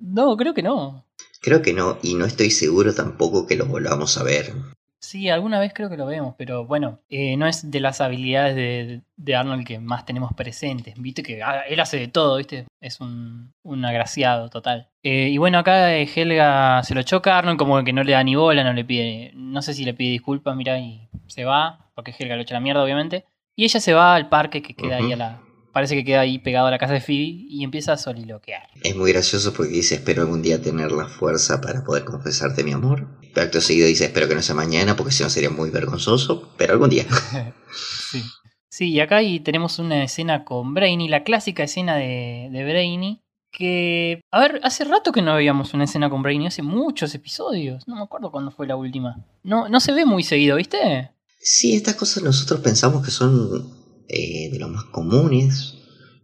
No, 0.00 0.36
creo 0.36 0.54
que 0.54 0.62
no. 0.62 1.05
Creo 1.40 1.62
que 1.62 1.72
no, 1.72 1.98
y 2.02 2.14
no 2.14 2.24
estoy 2.24 2.50
seguro 2.50 2.94
tampoco 2.94 3.46
que 3.46 3.56
lo 3.56 3.66
volvamos 3.66 4.18
a 4.18 4.22
ver. 4.22 4.52
Sí, 4.98 5.28
alguna 5.28 5.60
vez 5.60 5.72
creo 5.72 5.88
que 5.88 5.96
lo 5.96 6.06
vemos, 6.06 6.34
pero 6.36 6.66
bueno, 6.66 6.98
eh, 7.08 7.36
no 7.36 7.46
es 7.46 7.70
de 7.70 7.78
las 7.78 8.00
habilidades 8.00 8.56
de, 8.56 9.02
de 9.16 9.36
Arnold 9.36 9.64
que 9.64 9.78
más 9.78 10.04
tenemos 10.04 10.32
presentes. 10.32 10.94
Viste 10.96 11.22
que 11.22 11.42
ah, 11.44 11.62
él 11.68 11.78
hace 11.78 11.98
de 11.98 12.08
todo, 12.08 12.38
¿viste? 12.38 12.66
Es 12.80 13.00
un, 13.00 13.52
un 13.62 13.84
agraciado 13.84 14.48
total. 14.48 14.88
Eh, 15.04 15.28
y 15.28 15.38
bueno, 15.38 15.58
acá 15.58 15.94
eh, 15.94 16.08
Helga 16.12 16.82
se 16.82 16.94
lo 16.94 17.02
choca, 17.04 17.38
Arnold 17.38 17.58
como 17.58 17.84
que 17.84 17.92
no 17.92 18.02
le 18.02 18.12
da 18.12 18.24
ni 18.24 18.34
bola, 18.34 18.64
no 18.64 18.72
le 18.72 18.84
pide, 18.84 19.30
no 19.34 19.62
sé 19.62 19.74
si 19.74 19.84
le 19.84 19.94
pide 19.94 20.10
disculpas, 20.10 20.56
mira, 20.56 20.78
y 20.80 21.08
se 21.28 21.44
va, 21.44 21.90
porque 21.94 22.14
Helga 22.18 22.34
lo 22.34 22.42
echa 22.42 22.54
a 22.54 22.58
la 22.58 22.64
mierda, 22.64 22.82
obviamente. 22.82 23.26
Y 23.54 23.64
ella 23.64 23.78
se 23.78 23.94
va 23.94 24.14
al 24.14 24.28
parque 24.28 24.60
que 24.60 24.74
queda 24.74 24.96
ahí 24.96 25.12
a 25.12 25.16
la. 25.16 25.42
Parece 25.76 25.94
que 25.94 26.06
queda 26.06 26.20
ahí 26.20 26.38
pegado 26.38 26.68
a 26.68 26.70
la 26.70 26.78
casa 26.78 26.94
de 26.94 27.02
Phoebe 27.02 27.44
y 27.50 27.62
empieza 27.62 27.92
a 27.92 27.98
soliloquear. 27.98 28.62
Es 28.82 28.96
muy 28.96 29.12
gracioso 29.12 29.52
porque 29.52 29.74
dice 29.74 29.96
espero 29.96 30.22
algún 30.22 30.40
día 30.40 30.62
tener 30.62 30.90
la 30.90 31.06
fuerza 31.06 31.60
para 31.60 31.84
poder 31.84 32.04
confesarte 32.04 32.64
mi 32.64 32.72
amor. 32.72 33.06
Acto 33.34 33.60
seguido 33.60 33.86
dice 33.86 34.06
espero 34.06 34.26
que 34.26 34.34
no 34.34 34.40
sea 34.40 34.54
mañana 34.54 34.96
porque 34.96 35.12
si 35.12 35.22
no 35.22 35.28
sería 35.28 35.50
muy 35.50 35.68
vergonzoso, 35.68 36.50
pero 36.56 36.72
algún 36.72 36.88
día. 36.88 37.04
sí. 38.10 38.22
Sí, 38.70 38.88
y 38.88 39.00
acá 39.00 39.16
ahí 39.16 39.38
tenemos 39.38 39.78
una 39.78 40.02
escena 40.02 40.46
con 40.46 40.72
Brainy, 40.72 41.10
la 41.10 41.24
clásica 41.24 41.64
escena 41.64 41.96
de, 41.96 42.48
de 42.50 42.64
Brainy. 42.64 43.20
Que, 43.52 44.22
a 44.30 44.40
ver, 44.40 44.60
hace 44.62 44.82
rato 44.84 45.12
que 45.12 45.20
no 45.20 45.34
veíamos 45.34 45.74
una 45.74 45.84
escena 45.84 46.08
con 46.08 46.22
Brainy, 46.22 46.46
hace 46.46 46.62
muchos 46.62 47.14
episodios. 47.14 47.86
No 47.86 47.96
me 47.96 48.02
acuerdo 48.02 48.30
cuándo 48.32 48.50
fue 48.50 48.66
la 48.66 48.76
última. 48.76 49.26
No, 49.42 49.68
no 49.68 49.80
se 49.80 49.92
ve 49.92 50.06
muy 50.06 50.22
seguido, 50.22 50.56
¿viste? 50.56 51.10
Sí, 51.38 51.76
estas 51.76 51.96
cosas 51.96 52.22
nosotros 52.22 52.60
pensamos 52.60 53.04
que 53.04 53.10
son 53.10 53.75
eh, 54.08 54.50
de 54.50 54.58
los 54.58 54.70
más 54.70 54.84
comunes, 54.84 55.74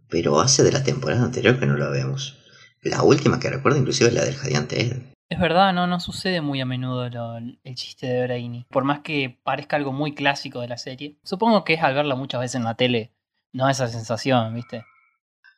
pero 0.09 0.39
hace 0.41 0.63
de 0.63 0.71
la 0.71 0.83
temporada 0.83 1.23
anterior 1.23 1.59
que 1.59 1.65
no 1.65 1.75
lo 1.77 1.89
vemos. 1.91 2.37
La 2.81 3.01
última 3.03 3.39
que 3.39 3.49
recuerdo 3.49 3.79
inclusive 3.79 4.09
es 4.09 4.15
la 4.15 4.25
del 4.25 4.35
Jadiante 4.35 4.81
Ed. 4.81 4.93
Es 5.29 5.39
verdad, 5.39 5.73
no, 5.73 5.87
no 5.87 5.99
sucede 5.99 6.41
muy 6.41 6.61
a 6.61 6.65
menudo 6.65 7.09
lo- 7.09 7.37
el 7.37 7.75
chiste 7.75 8.05
de 8.07 8.23
Brainy. 8.23 8.65
Por 8.69 8.83
más 8.83 8.99
que 8.99 9.39
parezca 9.43 9.77
algo 9.77 9.91
muy 9.91 10.13
clásico 10.13 10.59
de 10.61 10.67
la 10.67 10.77
serie. 10.77 11.17
Supongo 11.23 11.63
que 11.63 11.73
es 11.73 11.81
al 11.81 11.95
verla 11.95 12.15
muchas 12.15 12.41
veces 12.41 12.55
en 12.55 12.65
la 12.65 12.75
tele, 12.75 13.13
no 13.51 13.67
esa 13.69 13.87
sensación, 13.87 14.53
¿viste? 14.53 14.83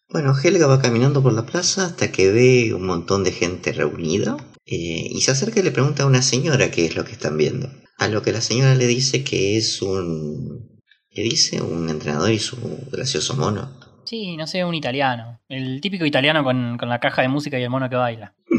Bueno, 0.09 0.33
Helga 0.41 0.67
va 0.67 0.81
caminando 0.81 1.21
por 1.23 1.33
la 1.33 1.45
plaza 1.45 1.87
hasta 1.87 2.11
que 2.11 2.31
ve 2.31 2.73
un 2.73 2.85
montón 2.85 3.23
de 3.23 3.31
gente 3.31 3.73
reunida 3.73 4.37
eh, 4.65 5.07
y 5.09 5.21
se 5.21 5.31
acerca 5.31 5.59
y 5.59 5.63
le 5.63 5.71
pregunta 5.71 6.03
a 6.03 6.07
una 6.07 6.21
señora 6.21 6.69
qué 6.71 6.85
es 6.85 6.95
lo 6.95 7.03
que 7.03 7.13
están 7.13 7.37
viendo. 7.37 7.67
A 7.97 8.07
lo 8.07 8.21
que 8.21 8.31
la 8.31 8.41
señora 8.41 8.75
le 8.75 8.85
dice 8.87 9.23
que 9.23 9.57
es 9.57 9.81
un... 9.81 10.74
¿Qué 11.15 11.23
dice? 11.23 11.61
Un 11.61 11.89
entrenador 11.89 12.29
y 12.29 12.39
su 12.39 12.57
gracioso 12.91 13.37
mono. 13.37 13.71
Sí, 14.03 14.35
no 14.35 14.45
sé, 14.47 14.65
un 14.65 14.75
italiano. 14.75 15.39
El 15.47 15.79
típico 15.79 16.05
italiano 16.05 16.43
con, 16.43 16.77
con 16.77 16.89
la 16.89 16.99
caja 16.99 17.21
de 17.21 17.29
música 17.29 17.57
y 17.57 17.63
el 17.63 17.69
mono 17.69 17.89
que 17.89 17.95
baila. 17.95 18.35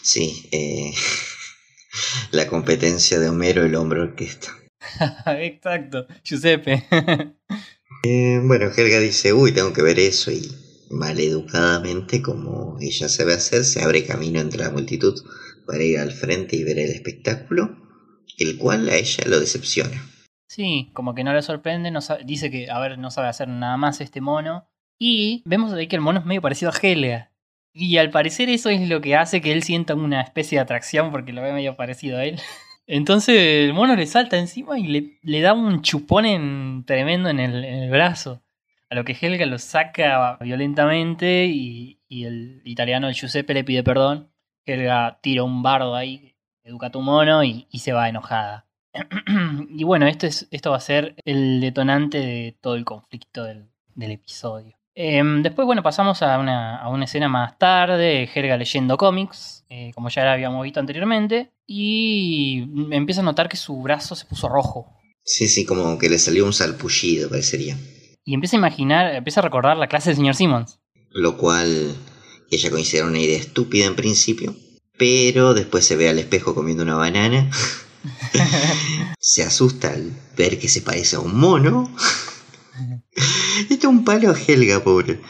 Sí, 0.00 0.48
eh, 0.52 0.94
La 2.30 2.46
competencia 2.46 3.18
de 3.18 3.28
Homero, 3.28 3.64
el 3.64 3.74
hombre 3.74 4.00
orquesta. 4.00 4.56
Exacto, 5.26 6.06
Giuseppe. 6.24 6.86
Eh, 8.04 8.40
bueno, 8.44 8.70
Helga 8.74 9.00
dice, 9.00 9.32
uy, 9.32 9.52
tengo 9.52 9.72
que 9.72 9.82
ver 9.82 9.98
eso 9.98 10.30
y 10.30 10.48
maleducadamente, 10.90 12.22
como 12.22 12.78
ella 12.80 13.08
sabe 13.08 13.34
hacer, 13.34 13.64
se 13.64 13.82
abre 13.82 14.06
camino 14.06 14.40
entre 14.40 14.62
la 14.62 14.70
multitud 14.70 15.20
para 15.66 15.82
ir 15.82 15.98
al 15.98 16.12
frente 16.12 16.56
y 16.56 16.64
ver 16.64 16.78
el 16.78 16.90
espectáculo, 16.90 17.76
el 18.38 18.56
cual 18.56 18.88
a 18.88 18.96
ella 18.96 19.24
lo 19.26 19.40
decepciona. 19.40 20.08
Sí, 20.48 20.90
como 20.94 21.14
que 21.14 21.24
no 21.24 21.34
le 21.34 21.42
sorprende, 21.42 21.90
no 21.90 22.00
dice 22.24 22.50
que, 22.50 22.70
a 22.70 22.78
ver, 22.78 22.98
no 22.98 23.10
sabe 23.10 23.28
hacer 23.28 23.48
nada 23.48 23.76
más 23.76 24.00
este 24.00 24.20
mono. 24.22 24.66
Y 24.98 25.42
vemos 25.44 25.72
ahí 25.72 25.86
que 25.88 25.96
el 25.96 26.02
mono 26.02 26.20
es 26.20 26.24
medio 26.24 26.40
parecido 26.40 26.70
a 26.70 26.74
Helga. 26.80 27.30
Y 27.72 27.98
al 27.98 28.10
parecer 28.10 28.48
eso 28.48 28.70
es 28.70 28.88
lo 28.88 29.00
que 29.02 29.14
hace 29.14 29.40
que 29.42 29.52
él 29.52 29.62
sienta 29.62 29.94
una 29.94 30.22
especie 30.22 30.56
de 30.58 30.62
atracción 30.62 31.10
porque 31.12 31.32
lo 31.34 31.42
ve 31.42 31.52
medio 31.52 31.76
parecido 31.76 32.18
a 32.18 32.24
él. 32.24 32.40
Entonces 32.86 33.36
el 33.68 33.74
mono 33.74 33.94
le 33.94 34.06
salta 34.06 34.38
encima 34.38 34.78
y 34.78 34.86
le, 34.86 35.18
le 35.22 35.40
da 35.42 35.52
un 35.52 35.82
chupón 35.82 36.24
en- 36.24 36.84
tremendo 36.86 37.28
en 37.28 37.40
el, 37.40 37.64
en 37.64 37.82
el 37.84 37.90
brazo. 37.90 38.42
A 38.90 38.94
lo 38.94 39.04
que 39.04 39.12
Helga 39.20 39.44
lo 39.44 39.58
saca 39.58 40.38
violentamente 40.40 41.44
y, 41.44 42.00
y 42.08 42.24
el 42.24 42.62
italiano, 42.64 43.06
el 43.08 43.14
Giuseppe, 43.14 43.52
le 43.52 43.64
pide 43.64 43.82
perdón. 43.82 44.32
Helga 44.64 45.18
tira 45.20 45.42
un 45.44 45.62
bardo 45.62 45.94
ahí, 45.94 46.34
educa 46.64 46.86
a 46.86 46.90
tu 46.90 47.02
mono 47.02 47.44
y, 47.44 47.66
y 47.70 47.80
se 47.80 47.92
va 47.92 48.08
enojada. 48.08 48.66
y 49.70 49.84
bueno, 49.84 50.06
esto, 50.06 50.26
es, 50.26 50.48
esto 50.50 50.70
va 50.70 50.76
a 50.76 50.80
ser 50.80 51.14
el 51.24 51.60
detonante 51.60 52.18
de 52.18 52.56
todo 52.60 52.74
el 52.74 52.84
conflicto 52.84 53.44
del, 53.44 53.68
del 53.94 54.12
episodio. 54.12 54.78
Em, 55.00 55.44
después, 55.44 55.64
bueno, 55.64 55.80
pasamos 55.80 56.22
a 56.22 56.38
una, 56.40 56.76
a 56.76 56.88
una 56.88 57.04
escena 57.04 57.28
más 57.28 57.56
tarde, 57.56 58.28
Helga 58.34 58.56
leyendo 58.56 58.96
cómics, 58.96 59.64
eh, 59.68 59.92
como 59.94 60.08
ya 60.08 60.24
la 60.24 60.32
habíamos 60.32 60.64
visto 60.64 60.80
anteriormente, 60.80 61.52
y 61.68 62.64
empieza 62.90 63.20
a 63.20 63.24
notar 63.24 63.48
que 63.48 63.56
su 63.56 63.80
brazo 63.80 64.16
se 64.16 64.26
puso 64.26 64.48
rojo. 64.48 64.92
Sí, 65.22 65.46
sí, 65.46 65.64
como 65.64 65.98
que 65.98 66.08
le 66.08 66.18
salió 66.18 66.44
un 66.44 66.52
salpullido, 66.52 67.28
parecería. 67.28 67.76
Y 68.24 68.34
empieza 68.34 68.56
a 68.56 68.58
imaginar, 68.58 69.14
empieza 69.14 69.38
a 69.38 69.44
recordar 69.44 69.76
la 69.76 69.86
clase 69.86 70.10
del 70.10 70.16
señor 70.16 70.34
Simmons. 70.34 70.80
Lo 71.10 71.36
cual 71.36 71.94
ella 72.50 72.70
considera 72.70 73.06
una 73.06 73.20
idea 73.20 73.38
estúpida 73.38 73.86
en 73.86 73.94
principio, 73.94 74.56
pero 74.98 75.54
después 75.54 75.84
se 75.84 75.94
ve 75.94 76.08
al 76.08 76.18
espejo 76.18 76.56
comiendo 76.56 76.82
una 76.82 76.96
banana. 76.96 77.48
se 79.18 79.42
asusta 79.42 79.88
al 79.92 80.12
ver 80.36 80.58
que 80.58 80.68
se 80.68 80.82
parece 80.82 81.16
a 81.16 81.20
un 81.20 81.38
mono. 81.38 81.90
Esto 83.70 83.74
es 83.74 83.84
un 83.84 84.04
palo 84.04 84.30
a 84.32 84.36
Helga, 84.38 84.82
pobre. 84.82 85.20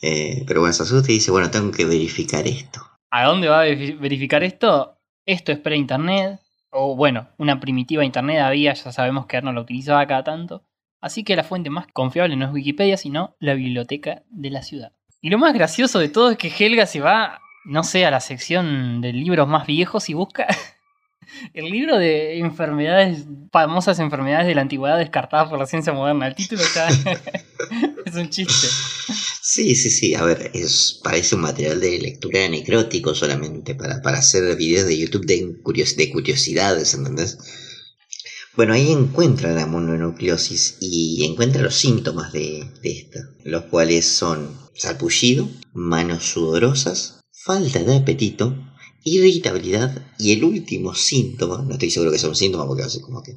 Eh, 0.00 0.44
pero 0.46 0.60
bueno, 0.60 0.72
se 0.72 0.82
asusta 0.82 1.10
y 1.10 1.14
dice, 1.16 1.30
bueno, 1.30 1.50
tengo 1.50 1.70
que 1.70 1.84
verificar 1.84 2.46
esto. 2.46 2.80
¿A 3.10 3.24
dónde 3.26 3.48
va 3.48 3.62
a 3.62 3.66
verifi- 3.66 3.98
verificar 3.98 4.42
esto? 4.42 4.98
Esto 5.26 5.52
es 5.52 5.58
pre-internet. 5.58 6.40
O 6.70 6.96
bueno, 6.96 7.28
una 7.38 7.60
primitiva 7.60 8.04
internet 8.04 8.40
había, 8.40 8.72
ya 8.74 8.92
sabemos 8.92 9.26
que 9.26 9.36
Arnold 9.36 9.56
lo 9.56 9.62
utilizaba 9.62 10.06
cada 10.06 10.24
tanto. 10.24 10.64
Así 11.00 11.24
que 11.24 11.36
la 11.36 11.44
fuente 11.44 11.68
más 11.68 11.86
confiable 11.92 12.36
no 12.36 12.46
es 12.46 12.52
Wikipedia, 12.52 12.96
sino 12.96 13.36
la 13.40 13.54
biblioteca 13.54 14.22
de 14.30 14.50
la 14.50 14.62
ciudad. 14.62 14.92
Y 15.20 15.30
lo 15.30 15.38
más 15.38 15.52
gracioso 15.54 15.98
de 15.98 16.08
todo 16.08 16.30
es 16.30 16.38
que 16.38 16.48
Helga 16.56 16.86
se 16.86 17.00
va, 17.00 17.40
no 17.64 17.82
sé, 17.84 18.06
a 18.06 18.10
la 18.10 18.20
sección 18.20 19.00
de 19.00 19.12
libros 19.12 19.46
más 19.48 19.66
viejos 19.66 20.08
y 20.08 20.14
busca 20.14 20.46
el 21.54 21.66
libro 21.70 21.98
de 21.98 22.38
enfermedades, 22.38 23.24
famosas 23.52 23.98
enfermedades 23.98 24.46
de 24.46 24.54
la 24.54 24.62
antigüedad 24.62 24.98
descartadas 24.98 25.48
por 25.48 25.58
la 25.58 25.66
ciencia 25.66 25.92
moderna. 25.92 26.26
El 26.28 26.34
título 26.34 26.62
ya 26.74 26.88
es 28.06 28.14
un 28.14 28.28
chiste. 28.30 28.68
Sí, 29.44 29.74
sí, 29.74 29.90
sí, 29.90 30.14
a 30.14 30.22
ver, 30.22 30.50
es, 30.54 31.00
parece 31.02 31.34
un 31.34 31.42
material 31.42 31.80
de 31.80 31.98
lectura 31.98 32.48
necrótico 32.48 33.14
solamente 33.14 33.74
para, 33.74 34.00
para 34.00 34.18
hacer 34.18 34.56
videos 34.56 34.86
de 34.86 34.98
YouTube 34.98 35.26
de, 35.26 35.60
curios- 35.62 35.96
de 35.96 36.10
curiosidades, 36.10 36.94
¿entendés? 36.94 37.38
Bueno, 38.54 38.74
ahí 38.74 38.92
encuentra 38.92 39.52
la 39.52 39.66
mononucleosis 39.66 40.76
y 40.80 41.24
encuentra 41.24 41.62
los 41.62 41.74
síntomas 41.74 42.32
de, 42.32 42.64
de 42.82 42.90
esta, 42.90 43.20
los 43.44 43.64
cuales 43.64 44.06
son 44.06 44.56
salpullido, 44.74 45.48
manos 45.72 46.24
sudorosas, 46.24 47.20
falta 47.32 47.82
de 47.82 47.96
apetito, 47.96 48.54
irritabilidad 49.04 50.02
y 50.18 50.32
el 50.32 50.44
último 50.44 50.94
síntoma, 50.94 51.62
no 51.62 51.72
estoy 51.72 51.90
seguro 51.90 52.12
que 52.12 52.18
sea 52.18 52.28
un 52.28 52.36
síntoma 52.36 52.66
porque 52.66 52.84
hace 52.84 53.00
como 53.00 53.22
que... 53.22 53.36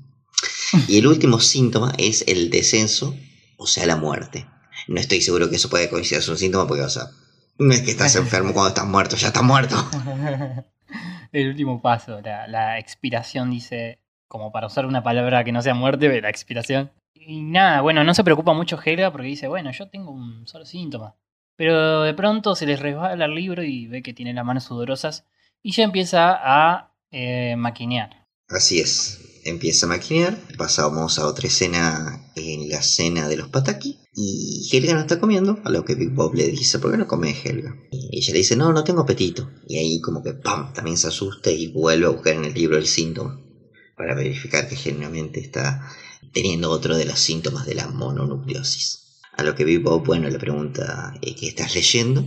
Y 0.88 0.98
el 0.98 1.08
último 1.08 1.40
síntoma 1.40 1.94
es 1.98 2.24
el 2.28 2.50
descenso, 2.50 3.16
o 3.58 3.68
sea, 3.68 3.86
la 3.86 3.96
muerte. 3.96 4.48
No 4.88 5.00
estoy 5.00 5.22
seguro 5.22 5.50
que 5.50 5.56
eso 5.56 5.70
puede 5.70 5.90
considerarse 5.90 6.32
un 6.32 6.38
síntoma 6.38 6.68
porque, 6.68 6.84
o 6.84 6.90
sea, 6.90 7.04
no 7.58 7.74
es 7.74 7.82
que 7.82 7.92
estás 7.92 8.16
enfermo 8.18 8.54
cuando 8.54 8.70
estás 8.70 8.86
muerto, 8.86 9.16
ya 9.16 9.28
estás 9.28 9.44
muerto. 9.44 9.76
El 11.32 11.50
último 11.50 11.82
paso, 11.82 12.22
la, 12.22 12.48
la 12.48 12.80
expiración, 12.80 13.52
dice, 13.52 14.00
como 14.28 14.52
para 14.52 14.68
usar 14.68 14.86
una 14.86 15.04
palabra 15.04 15.44
que 15.44 15.52
no 15.52 15.62
sea 15.62 15.74
muerte, 15.74 16.22
la 16.22 16.30
expiración. 16.30 16.92
Y 17.14 17.42
nada, 17.42 17.82
bueno, 17.82 18.04
no 18.04 18.14
se 18.14 18.24
preocupa 18.24 18.54
mucho 18.54 18.80
Helga 18.84 19.12
porque 19.12 19.28
dice, 19.28 19.48
bueno, 19.48 19.72
yo 19.72 19.90
tengo 19.90 20.12
un 20.12 20.48
solo 20.48 20.66
síntoma. 20.66 21.16
Pero 21.56 22.04
de 22.04 22.14
pronto 22.14 22.56
se 22.56 22.66
les 22.66 22.80
resbala 22.80 23.26
el 23.26 23.36
libro 23.36 23.64
y 23.64 23.88
ve 23.88 24.02
que 24.02 24.14
tiene 24.14 24.34
las 24.34 24.46
manos 24.46 24.66
sudorosas 24.66 25.26
y 25.66 25.72
ya 25.72 25.84
empieza 25.84 26.38
a 26.44 26.96
eh, 27.10 27.56
maquinear. 27.58 28.28
Así 28.48 28.80
es, 28.80 29.42
empieza 29.46 29.88
a 29.88 29.90
maquinear, 29.90 30.38
pasamos 30.60 31.18
a 31.18 31.26
otra 31.26 31.48
escena 31.48 32.32
en 32.36 32.70
la 32.70 32.84
cena 32.84 33.28
de 33.28 33.38
los 33.38 33.50
pataki 33.50 33.98
y 34.14 34.70
Helga 34.72 34.94
no 34.94 35.00
está 35.00 35.20
comiendo, 35.20 35.58
a 35.64 35.72
lo 35.72 35.84
que 35.84 35.96
Big 35.96 36.12
Bob 36.12 36.36
le 36.36 36.50
dice, 36.50 36.78
¿por 36.78 36.92
qué 36.92 36.98
no 36.98 37.08
come 37.08 37.36
Helga? 37.44 37.76
Y 37.92 38.20
ella 38.20 38.34
le 38.34 38.38
dice, 38.38 38.56
no, 38.56 38.72
no 38.74 38.84
tengo 38.84 39.02
apetito. 39.02 39.50
Y 39.68 39.78
ahí 39.78 40.02
como 40.02 40.22
que, 40.22 40.34
¡pam!, 40.34 40.72
también 40.72 40.98
se 40.98 41.08
asusta 41.08 41.50
y 41.50 41.72
vuelve 41.72 42.06
a 42.06 42.10
buscar 42.10 42.36
en 42.36 42.46
el 42.46 42.54
libro 42.54 42.78
el 42.78 42.86
síntoma 42.86 43.42
para 43.98 44.14
verificar 44.14 44.70
que 44.70 44.76
genuinamente 44.76 45.40
está 45.40 45.90
teniendo 46.32 46.70
otro 46.70 46.96
de 46.96 47.06
los 47.06 47.20
síntomas 47.20 47.66
de 47.66 47.74
la 47.74 47.88
mononucleosis. 47.88 49.20
A 49.36 49.42
lo 49.42 49.56
que 49.56 49.66
Big 49.66 49.82
Bob, 49.82 50.06
bueno, 50.06 50.30
le 50.30 50.38
pregunta 50.38 51.16
eh, 51.24 51.34
qué 51.34 51.48
estás 51.48 51.74
leyendo 51.74 52.24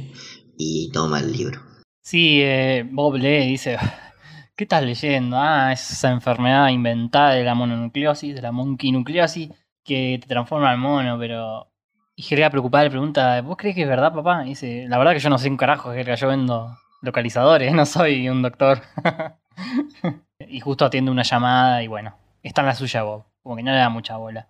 y 0.56 0.90
toma 0.90 1.20
el 1.20 1.30
libro. 1.30 1.67
Sí, 2.08 2.40
eh, 2.42 2.86
Bob 2.90 3.16
lee 3.16 3.46
dice, 3.46 3.76
¿qué 4.56 4.64
estás 4.64 4.82
leyendo? 4.82 5.36
Ah, 5.38 5.74
es 5.74 5.90
esa 5.90 6.10
enfermedad 6.10 6.68
inventada 6.70 7.32
de 7.32 7.44
la 7.44 7.54
mononucleosis, 7.54 8.34
de 8.34 8.40
la 8.40 8.50
monkeynucleosis, 8.50 9.50
que 9.84 10.18
te 10.18 10.26
transforma 10.26 10.72
en 10.72 10.80
mono, 10.80 11.18
pero... 11.18 11.70
Y 12.16 12.24
Helga 12.32 12.48
preocupada 12.48 12.84
le 12.84 12.90
pregunta, 12.90 13.42
¿vos 13.42 13.58
crees 13.58 13.74
que 13.74 13.82
es 13.82 13.88
verdad, 13.88 14.14
papá? 14.14 14.46
Y 14.46 14.50
dice, 14.50 14.86
la 14.88 14.96
verdad 14.96 15.12
que 15.12 15.18
yo 15.18 15.28
no 15.28 15.36
sé 15.36 15.50
un 15.50 15.58
carajo, 15.58 15.92
Helga, 15.92 16.14
yo 16.14 16.28
vendo 16.28 16.78
localizadores, 17.02 17.72
no 17.74 17.84
soy 17.84 18.26
un 18.30 18.40
doctor. 18.40 18.80
y 20.48 20.60
justo 20.60 20.86
atiende 20.86 21.10
una 21.10 21.24
llamada 21.24 21.82
y 21.82 21.88
bueno, 21.88 22.16
está 22.42 22.62
en 22.62 22.68
la 22.68 22.74
suya 22.74 23.02
Bob, 23.02 23.26
como 23.42 23.54
que 23.56 23.62
no 23.62 23.72
le 23.72 23.76
da 23.76 23.90
mucha 23.90 24.16
bola. 24.16 24.48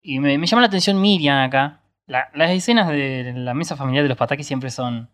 Y 0.00 0.20
me, 0.20 0.38
llama 0.46 0.60
la 0.60 0.68
atención 0.68 1.00
Miriam 1.00 1.38
acá. 1.38 1.80
La- 2.06 2.30
las 2.34 2.52
escenas 2.52 2.86
de 2.86 3.32
la 3.34 3.52
mesa 3.52 3.74
familiar 3.74 4.04
de 4.04 4.10
los 4.10 4.18
patakis 4.18 4.46
siempre 4.46 4.70
son 4.70 5.08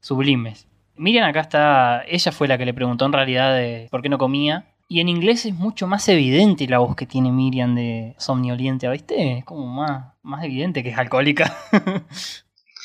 sublimes. 0.00 0.66
Miriam 0.96 1.28
acá 1.28 1.40
está, 1.40 2.04
ella 2.06 2.32
fue 2.32 2.48
la 2.48 2.58
que 2.58 2.64
le 2.64 2.74
preguntó 2.74 3.04
en 3.06 3.12
realidad 3.12 3.54
de 3.54 3.88
por 3.90 4.02
qué 4.02 4.08
no 4.08 4.18
comía. 4.18 4.66
Y 4.88 5.00
en 5.00 5.08
inglés 5.08 5.44
es 5.46 5.54
mucho 5.54 5.86
más 5.86 6.08
evidente 6.08 6.68
la 6.68 6.78
voz 6.78 6.94
que 6.94 7.06
tiene 7.06 7.32
Miriam 7.32 7.74
de 7.74 8.14
somnoliente, 8.18 8.88
¿viste? 8.88 9.38
Es 9.38 9.44
como 9.44 9.66
más, 9.66 10.14
más 10.22 10.44
evidente 10.44 10.82
que 10.82 10.90
es 10.90 10.98
alcohólica. 10.98 11.56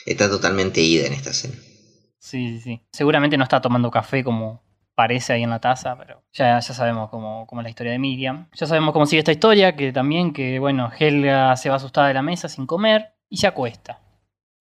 Está 0.06 0.28
totalmente 0.28 0.82
ida 0.82 1.06
en 1.06 1.14
esta 1.14 1.30
escena. 1.30 1.54
Sí, 2.18 2.58
sí, 2.58 2.60
sí. 2.60 2.82
Seguramente 2.92 3.38
no 3.38 3.44
está 3.44 3.62
tomando 3.62 3.92
café 3.92 4.24
como 4.24 4.64
parece 4.96 5.34
ahí 5.34 5.44
en 5.44 5.50
la 5.52 5.60
taza, 5.60 5.96
pero 5.98 6.24
ya, 6.34 6.60
ya 6.60 6.74
sabemos 6.74 7.10
cómo, 7.10 7.46
cómo 7.48 7.62
es 7.62 7.64
la 7.64 7.70
historia 7.70 7.92
de 7.92 8.00
Miriam. 8.00 8.48
Ya 8.54 8.66
sabemos 8.66 8.94
cómo 8.94 9.06
sigue 9.06 9.20
esta 9.20 9.32
historia, 9.32 9.76
que 9.76 9.92
también 9.92 10.34
que, 10.34 10.60
bueno, 10.60 10.92
Helga 10.98 11.56
se 11.56 11.70
va 11.70 11.76
asustada 11.76 12.08
de 12.08 12.14
la 12.16 12.22
mesa 12.22 12.50
sin 12.50 12.66
comer 12.66 13.14
y 13.30 13.38
se 13.38 13.48
acuesta 13.48 14.00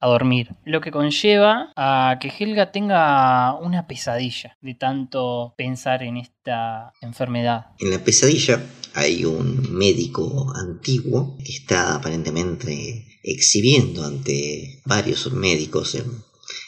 a 0.00 0.08
dormir. 0.08 0.56
Lo 0.64 0.80
que 0.80 0.90
conlleva 0.90 1.72
a 1.76 2.18
que 2.20 2.28
Helga 2.28 2.72
tenga 2.72 3.54
una 3.54 3.86
pesadilla 3.86 4.56
de 4.60 4.74
tanto 4.74 5.54
pensar 5.56 6.02
en 6.02 6.16
esta 6.16 6.92
enfermedad. 7.00 7.66
En 7.78 7.90
la 7.90 7.98
pesadilla 7.98 8.60
hay 8.94 9.24
un 9.24 9.74
médico 9.74 10.52
antiguo 10.56 11.36
que 11.44 11.52
está 11.52 11.96
aparentemente 11.96 13.06
exhibiendo 13.22 14.04
ante 14.04 14.80
varios 14.86 15.30
médicos 15.32 15.94
en, 15.94 16.06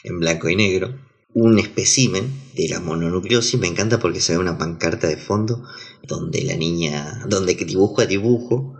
en 0.03 0.19
blanco 0.19 0.49
y 0.49 0.55
negro 0.55 0.93
un 1.33 1.57
espécimen 1.57 2.31
de 2.55 2.69
la 2.69 2.79
mononucleosis. 2.79 3.59
Me 3.59 3.67
encanta 3.67 3.99
porque 3.99 4.21
se 4.21 4.33
ve 4.33 4.39
una 4.39 4.57
pancarta 4.57 5.07
de 5.07 5.17
fondo 5.17 5.63
donde 6.03 6.43
la 6.43 6.55
niña, 6.55 7.23
donde 7.27 7.55
dibujo 7.55 8.01
a 8.01 8.05
dibujo, 8.05 8.75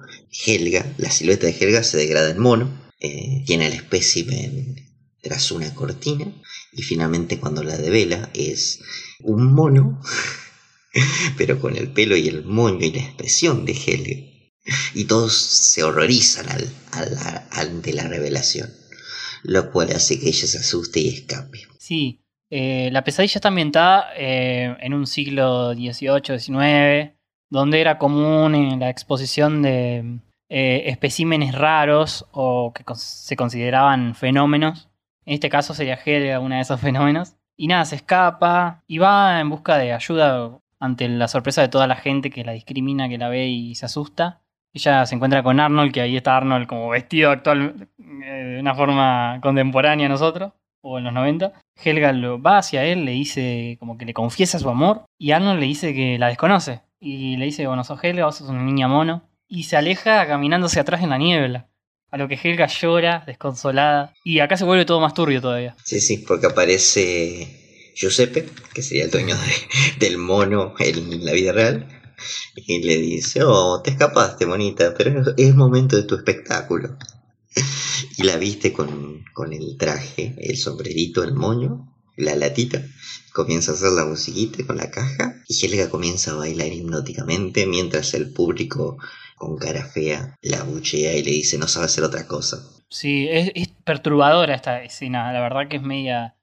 Helga, 0.46 0.94
la 0.98 1.12
silueta 1.12 1.48
de 1.48 1.56
Helga 1.60 1.84
se 1.84 1.98
degrada 1.98 2.30
en 2.30 2.40
mono, 2.40 2.83
eh, 3.04 3.44
tiene 3.46 3.68
el 3.68 3.74
espécimen 3.74 4.76
tras 5.22 5.52
una 5.52 5.74
cortina 5.76 6.26
y 6.72 6.82
finalmente 6.82 7.40
cuando 7.40 7.64
la 7.64 7.78
devela 7.78 8.30
es 8.34 8.80
un 9.22 9.54
mono 9.54 10.02
pero 11.38 11.60
con 11.60 11.76
el 11.78 11.90
pelo 11.92 12.16
y 12.18 12.28
el 12.28 12.44
moño 12.46 12.86
y 12.86 12.92
la 12.92 13.02
expresión 13.02 13.66
de 13.66 13.74
Helga. 13.74 14.30
Y 14.94 15.06
todos 15.06 15.34
se 15.36 15.84
horrorizan 15.84 16.48
al, 16.50 16.70
al- 16.92 17.48
ante 17.52 17.94
la 17.94 18.08
revelación, 18.08 18.70
lo 19.44 19.72
cual 19.72 19.92
hace 19.92 20.20
que 20.20 20.30
ella 20.30 20.48
se 20.48 20.58
asuste 20.58 21.00
y 21.02 21.10
escape. 21.10 21.60
Sí, 21.80 22.20
Eh, 22.56 22.90
la 22.92 23.04
pesadilla 23.04 23.34
está 23.40 23.48
ambientada 23.48 24.10
eh, 24.16 24.76
en 24.80 24.94
un 24.94 25.08
siglo 25.08 25.74
XVIII, 25.74 26.38
XIX, 26.40 27.14
donde 27.50 27.82
era 27.82 27.98
común 27.98 28.54
en 28.54 28.80
la 28.80 28.92
exposición 28.92 29.64
de 29.64 30.20
eh, 30.56 30.92
especímenes 30.92 31.56
raros 31.56 32.28
o 32.32 32.74
que 32.74 32.84
se 32.94 33.36
consideraban 33.36 34.14
fenómenos. 34.14 34.88
En 35.26 35.34
este 35.34 35.50
caso 35.50 35.74
sería 35.74 35.96
Helga 35.96 36.40
uno 36.40 36.54
de 36.54 36.62
esos 36.62 36.80
fenómenos. 36.80 37.38
Y 37.58 37.66
nada, 37.66 37.86
se 37.86 37.96
escapa 37.96 38.84
y 38.86 39.00
va 39.00 39.40
en 39.40 39.50
busca 39.50 39.80
de 39.80 39.94
ayuda 39.94 40.60
ante 40.80 41.10
la 41.10 41.28
sorpresa 41.28 41.64
de 41.64 41.70
toda 41.70 41.88
la 41.88 41.96
gente 41.96 42.30
que 42.30 42.44
la 42.44 42.52
discrimina, 42.52 43.10
que 43.10 43.18
la 43.18 43.30
ve 43.30 43.48
y 43.48 43.74
se 43.74 43.88
asusta. 43.88 44.42
Ella 44.74 45.08
se 45.08 45.16
encuentra 45.16 45.42
con 45.42 45.60
Arnold, 45.60 45.92
que 45.92 46.02
ahí 46.02 46.16
está 46.18 46.38
Arnold 46.38 46.68
como 46.68 46.90
vestido 46.90 47.32
actual 47.32 47.90
eh, 47.98 48.04
de 48.04 48.60
una 48.60 48.76
forma 48.76 49.40
contemporánea 49.42 50.06
a 50.06 50.10
nosotros, 50.10 50.54
o 50.82 51.00
en 51.00 51.06
los 51.06 51.14
90. 51.14 51.52
Helga 51.84 52.12
lo, 52.12 52.40
va 52.40 52.60
hacia 52.60 52.84
él, 52.84 53.06
le 53.06 53.12
dice 53.14 53.78
como 53.80 53.98
que 53.98 54.06
le 54.06 54.14
confiesa 54.14 54.60
su 54.60 54.70
amor, 54.70 55.06
y 55.18 55.32
Arnold 55.32 55.60
le 55.60 55.66
dice 55.66 55.96
que 55.96 56.20
la 56.20 56.28
desconoce. 56.28 56.82
Y 57.00 57.38
le 57.38 57.46
dice, 57.46 57.66
bueno, 57.66 57.84
sos 57.84 58.04
Helga, 58.04 58.26
vos 58.26 58.36
sos 58.36 58.50
una 58.50 58.62
niña 58.62 58.88
mono. 58.88 59.24
Y 59.56 59.66
se 59.66 59.78
aleja 59.78 60.26
caminando 60.26 60.66
hacia 60.66 60.82
atrás 60.82 61.04
en 61.04 61.12
la 61.12 61.20
niebla. 61.20 61.70
A 62.10 62.18
lo 62.18 62.28
que 62.28 62.40
Helga 62.44 62.66
llora, 62.66 63.24
desconsolada. 63.28 64.12
Y 64.24 64.40
acá 64.40 64.58
se 64.58 64.66
vuelve 64.66 64.84
todo 64.84 65.00
más 65.00 65.14
turbio 65.14 65.42
todavía. 65.42 65.76
Sí, 65.86 66.00
sí, 66.02 66.18
porque 66.18 66.48
aparece 66.48 67.92
Giuseppe, 67.96 68.50
que 68.74 68.82
sería 68.82 69.04
el 69.04 69.12
dueño 69.12 69.36
de- 69.36 70.00
del 70.08 70.18
mono 70.18 70.74
en 70.80 71.24
la 71.24 71.34
vida 71.34 71.52
real, 71.52 71.88
y 72.56 72.82
le 72.82 72.98
dice, 72.98 73.44
oh, 73.44 73.80
te 73.84 73.92
escapaste, 73.92 74.48
monita, 74.48 74.96
pero 74.98 75.22
es, 75.22 75.28
es 75.38 75.54
momento 75.54 75.98
de 75.98 76.04
tu 76.06 76.16
espectáculo. 76.16 76.98
Y 78.18 78.24
la 78.24 78.38
viste 78.38 78.74
con, 78.74 79.24
con 79.36 79.54
el 79.54 79.78
traje, 79.78 80.34
el 80.40 80.58
sombrerito, 80.58 81.24
el 81.24 81.36
moño, 81.36 81.94
la 82.18 82.36
latita, 82.36 82.82
comienza 83.34 83.72
a 83.72 83.76
hacer 83.76 83.92
la 83.92 84.06
musiquita 84.06 84.66
con 84.66 84.78
la 84.78 84.90
caja, 84.90 85.36
y 85.48 85.64
Helga 85.64 85.92
comienza 85.92 86.32
a 86.32 86.36
bailar 86.38 86.74
hipnóticamente 86.74 87.68
mientras 87.68 88.16
el 88.16 88.34
público 88.34 88.98
con 89.36 89.58
cara 89.58 89.86
fea 89.86 90.38
la 90.42 90.64
buchea 90.64 91.14
y 91.16 91.24
le 91.24 91.32
dice, 91.32 91.58
no 91.58 91.68
sabe 91.68 91.86
hacer 91.86 92.04
otra 92.04 92.28
cosa. 92.28 92.58
Sí, 92.94 93.28
es, 93.30 93.70
perturbadora 93.84 94.54
esta 94.54 94.84
escena, 94.84 95.34
la 95.34 95.42
verdad 95.42 95.68
que 95.68 95.78
es 95.78 95.82
media... 95.82 96.36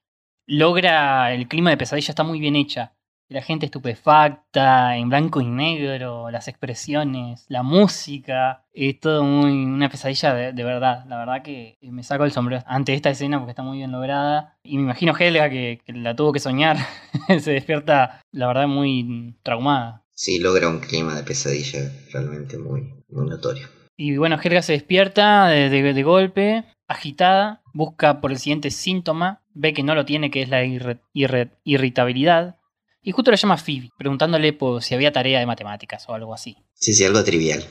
Logra 0.46 1.32
el 1.32 1.46
clima 1.46 1.70
de 1.70 1.76
pesadilla, 1.76 2.10
está 2.10 2.24
muy 2.24 2.40
bien 2.40 2.56
hecha. 2.56 2.92
La 3.28 3.40
gente 3.40 3.66
estupefacta, 3.66 4.96
en 4.96 5.08
blanco 5.08 5.40
y 5.40 5.46
negro, 5.46 6.28
las 6.32 6.48
expresiones, 6.48 7.46
la 7.48 7.62
música, 7.62 8.64
es 8.72 8.98
todo 8.98 9.22
muy... 9.22 9.52
una 9.52 9.88
pesadilla 9.88 10.34
de, 10.34 10.64
verdad. 10.64 11.04
La 11.06 11.18
verdad 11.18 11.42
que 11.42 11.78
me 11.82 12.02
saco 12.02 12.24
el 12.24 12.32
sombrero 12.32 12.64
ante 12.66 12.94
esta 12.94 13.10
escena 13.10 13.38
porque 13.38 13.52
está 13.52 13.62
muy 13.62 13.78
bien 13.78 13.92
lograda. 13.92 14.56
Y 14.64 14.76
me 14.76 14.82
imagino 14.82 15.16
Helga 15.16 15.48
que 15.50 15.80
la 15.86 16.16
tuvo 16.16 16.32
que 16.32 16.40
soñar, 16.40 16.78
se 17.40 17.52
despierta, 17.52 18.20
la 18.32 18.48
verdad, 18.48 18.66
muy 18.66 19.36
traumada. 19.44 19.99
Sí, 20.22 20.38
logra 20.38 20.68
un 20.68 20.80
clima 20.80 21.14
de 21.16 21.22
pesadilla 21.22 21.90
realmente 22.12 22.58
muy, 22.58 22.92
muy 23.08 23.26
notorio. 23.26 23.66
Y 23.96 24.18
bueno, 24.18 24.38
Helga 24.38 24.60
se 24.60 24.74
despierta 24.74 25.46
de, 25.48 25.70
de- 25.70 25.94
de 25.94 26.02
golpe, 26.02 26.64
agitada, 26.86 27.62
busca 27.72 28.20
por 28.20 28.30
el 28.30 28.38
siguiente 28.38 28.70
síntoma, 28.70 29.42
ve 29.54 29.72
que 29.72 29.82
no 29.82 29.94
lo 29.94 30.04
tiene, 30.04 30.30
que 30.30 30.42
es 30.42 30.50
la 30.50 30.62
irre- 30.62 31.00
irre- 31.14 31.52
irritabilidad, 31.64 32.56
y 33.02 33.12
justo 33.12 33.30
la 33.30 33.38
llama 33.38 33.56
Phoebe, 33.56 33.88
preguntándole 33.96 34.52
por 34.52 34.82
si 34.82 34.94
había 34.94 35.10
tarea 35.10 35.40
de 35.40 35.46
matemáticas 35.46 36.06
o 36.06 36.12
algo 36.12 36.34
así. 36.34 36.54
Sí, 36.74 36.92
sí, 36.92 37.02
algo 37.02 37.24
trivial. 37.24 37.64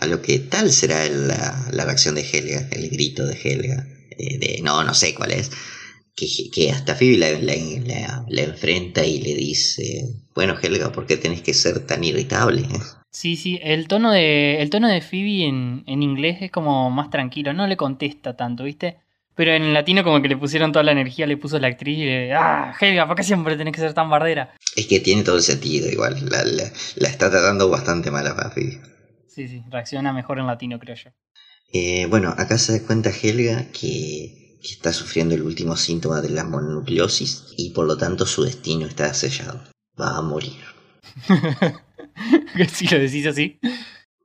A 0.00 0.06
lo 0.08 0.20
que 0.20 0.40
tal 0.40 0.72
será 0.72 1.06
la, 1.08 1.68
la 1.70 1.84
reacción 1.84 2.16
de 2.16 2.22
Helga, 2.28 2.66
el 2.72 2.90
grito 2.90 3.24
de 3.24 3.38
Helga, 3.40 3.86
eh, 4.18 4.38
de 4.40 4.60
no, 4.64 4.82
no 4.82 4.94
sé 4.94 5.14
cuál 5.14 5.30
es, 5.30 5.52
que, 6.14 6.26
que 6.52 6.70
hasta 6.70 6.94
Phoebe 6.94 7.18
la, 7.18 7.30
la- 7.32 7.54
la- 7.86 8.24
la 8.28 8.42
enfrenta 8.42 9.04
y 9.04 9.20
le 9.20 9.34
dice, 9.34 10.04
bueno 10.34 10.56
Helga, 10.60 10.92
¿por 10.92 11.06
qué 11.06 11.16
tenés 11.16 11.42
que 11.42 11.54
ser 11.54 11.86
tan 11.86 12.04
irritable? 12.04 12.66
Sí, 13.10 13.36
sí, 13.36 13.60
el 13.62 13.86
tono 13.88 14.10
de, 14.12 14.60
el 14.60 14.70
tono 14.70 14.88
de 14.88 15.00
Phoebe 15.00 15.44
en, 15.46 15.84
en 15.86 16.02
inglés 16.02 16.38
es 16.40 16.50
como 16.50 16.90
más 16.90 17.10
tranquilo, 17.10 17.52
no 17.52 17.66
le 17.66 17.76
contesta 17.76 18.36
tanto, 18.36 18.64
¿viste? 18.64 18.96
Pero 19.36 19.52
en 19.52 19.72
latino 19.74 20.04
como 20.04 20.20
que 20.22 20.28
le 20.28 20.36
pusieron 20.36 20.70
toda 20.72 20.84
la 20.84 20.92
energía, 20.92 21.26
le 21.26 21.36
puso 21.36 21.58
la 21.58 21.66
actriz 21.68 21.98
y 21.98 22.04
le... 22.04 22.32
¡Ah, 22.34 22.72
Helga, 22.80 23.06
¿por 23.06 23.16
qué 23.16 23.22
siempre 23.24 23.56
tenés 23.56 23.72
que 23.74 23.80
ser 23.80 23.92
tan 23.94 24.08
bardera? 24.10 24.54
Es 24.76 24.86
que 24.86 25.00
tiene 25.00 25.22
todo 25.24 25.36
el 25.36 25.42
sentido 25.42 25.88
igual, 25.90 26.16
la, 26.30 26.44
la- 26.44 26.72
la 26.96 27.08
está 27.08 27.30
tratando 27.30 27.68
bastante 27.68 28.10
mal 28.12 28.26
a 28.26 28.50
Phoebe. 28.50 28.80
Sí, 29.26 29.48
sí, 29.48 29.62
reacciona 29.68 30.12
mejor 30.12 30.38
en 30.38 30.46
latino, 30.46 30.78
creo 30.78 30.94
yo. 30.96 31.10
Eh, 31.72 32.06
bueno, 32.06 32.32
acá 32.36 32.58
se 32.58 32.78
da 32.78 32.86
cuenta 32.86 33.10
Helga 33.10 33.66
que, 33.72 34.43
que 34.64 34.72
está 34.72 34.94
sufriendo 34.94 35.34
el 35.34 35.42
último 35.42 35.76
síntoma 35.76 36.22
de 36.22 36.30
la 36.30 36.44
mononucleosis 36.44 37.52
y 37.58 37.70
por 37.70 37.86
lo 37.86 37.98
tanto 37.98 38.24
su 38.24 38.44
destino 38.44 38.86
está 38.86 39.12
sellado. 39.12 39.62
Va 40.00 40.16
a 40.16 40.22
morir. 40.22 40.64
si 42.72 42.88
lo 42.88 42.98
decís 42.98 43.26
así. 43.26 43.60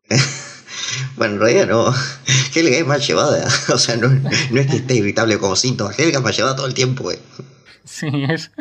Bueno, 1.18 1.36
en 1.36 1.40
realidad 1.42 1.68
no. 1.68 1.94
Helga 2.56 2.78
es 2.78 2.88
mal 2.88 3.02
llevada. 3.02 3.48
O 3.74 3.78
sea, 3.78 3.98
no, 3.98 4.08
no 4.08 4.60
es 4.60 4.68
que 4.68 4.78
esté 4.78 4.96
irritable 4.96 5.38
como 5.38 5.56
síntoma. 5.56 5.92
Helga 5.96 6.18
es 6.18 6.24
mal 6.24 6.34
llevada 6.34 6.56
todo 6.56 6.66
el 6.66 6.74
tiempo, 6.74 7.04
güey. 7.04 7.20
Sí, 7.84 8.08
es. 8.28 8.52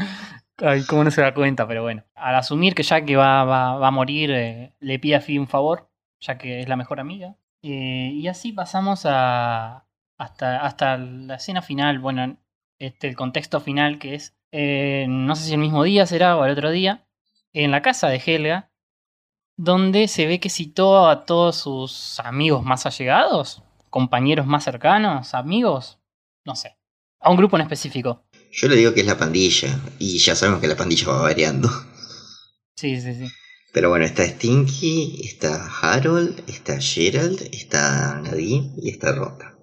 Ay, 0.59 0.83
cómo 0.85 1.05
no 1.05 1.11
se 1.11 1.23
da 1.23 1.33
cuenta, 1.33 1.67
pero 1.67 1.83
bueno. 1.83 2.05
Al 2.15 2.35
asumir 2.35 2.75
que 2.75 2.83
ya 2.83 3.05
que 3.05 3.17
va, 3.17 3.45
va, 3.45 3.77
va 3.77 3.89
a 3.89 3.93
morir, 3.93 4.31
eh, 4.33 4.75
le 4.81 4.99
pide 4.99 5.17
a 5.17 5.21
Phoebe 5.21 5.39
un 5.41 5.49
favor, 5.49 5.91
ya 6.21 6.37
que 6.37 6.61
es 6.61 6.69
la 6.69 6.77
mejor 6.77 7.01
amiga. 7.01 7.37
Eh, 7.63 8.11
y 8.13 8.27
así 8.29 8.53
pasamos 8.53 9.03
a. 9.05 9.88
hasta, 10.19 10.61
hasta 10.65 10.99
la 10.99 11.37
escena 11.37 11.63
final. 11.63 11.99
Bueno, 11.99 12.37
este, 12.79 13.09
el 13.09 13.17
contexto 13.17 13.61
final 13.61 13.99
que 13.99 14.15
es. 14.15 14.35
eh, 14.53 15.07
no 15.09 15.35
sé 15.37 15.45
si 15.45 15.53
el 15.53 15.59
mismo 15.61 15.83
día 15.85 16.07
será 16.07 16.37
o 16.37 16.45
el 16.45 16.53
otro 16.53 16.71
día. 16.71 17.07
En 17.53 17.71
la 17.71 17.83
casa 17.83 18.09
de 18.09 18.23
Helga. 18.25 18.71
Donde 19.57 20.07
se 20.07 20.27
ve 20.27 20.39
que 20.39 20.51
citó 20.51 21.09
a 21.09 21.25
todos 21.27 21.57
sus 21.57 22.21
amigos 22.21 22.63
más 22.65 22.87
allegados, 22.87 23.65
compañeros 23.91 24.47
más 24.47 24.63
cercanos, 24.63 25.35
amigos, 25.35 25.99
no 26.45 26.55
sé, 26.55 26.77
a 27.19 27.29
un 27.29 27.37
grupo 27.37 27.57
en 27.57 27.63
específico. 27.63 28.23
Yo 28.53 28.69
le 28.69 28.77
digo 28.77 28.95
que 28.95 29.01
es 29.01 29.07
la 29.07 29.19
pandilla. 29.19 29.77
Y 29.99 30.19
ya 30.19 30.37
sabemos 30.37 30.61
que 30.61 30.69
la 30.69 30.77
pandilla 30.77 31.09
va 31.09 31.23
variando. 31.23 31.69
Sí, 32.77 33.01
sí, 33.01 33.15
sí. 33.15 33.29
Pero 33.73 33.89
bueno, 33.91 34.05
está 34.05 34.25
Stinky, 34.25 35.23
está 35.25 35.67
Harold, 35.83 36.45
está 36.49 36.81
Gerald, 36.81 37.49
está 37.53 38.21
Nadine 38.21 38.73
y 38.81 38.91
está 38.91 39.11
Rota. 39.13 39.58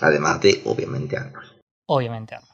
Además 0.00 0.40
de, 0.40 0.60
obviamente, 0.64 1.16
Arnold. 1.16 1.60
Obviamente. 1.86 2.34
Arnold. 2.34 2.52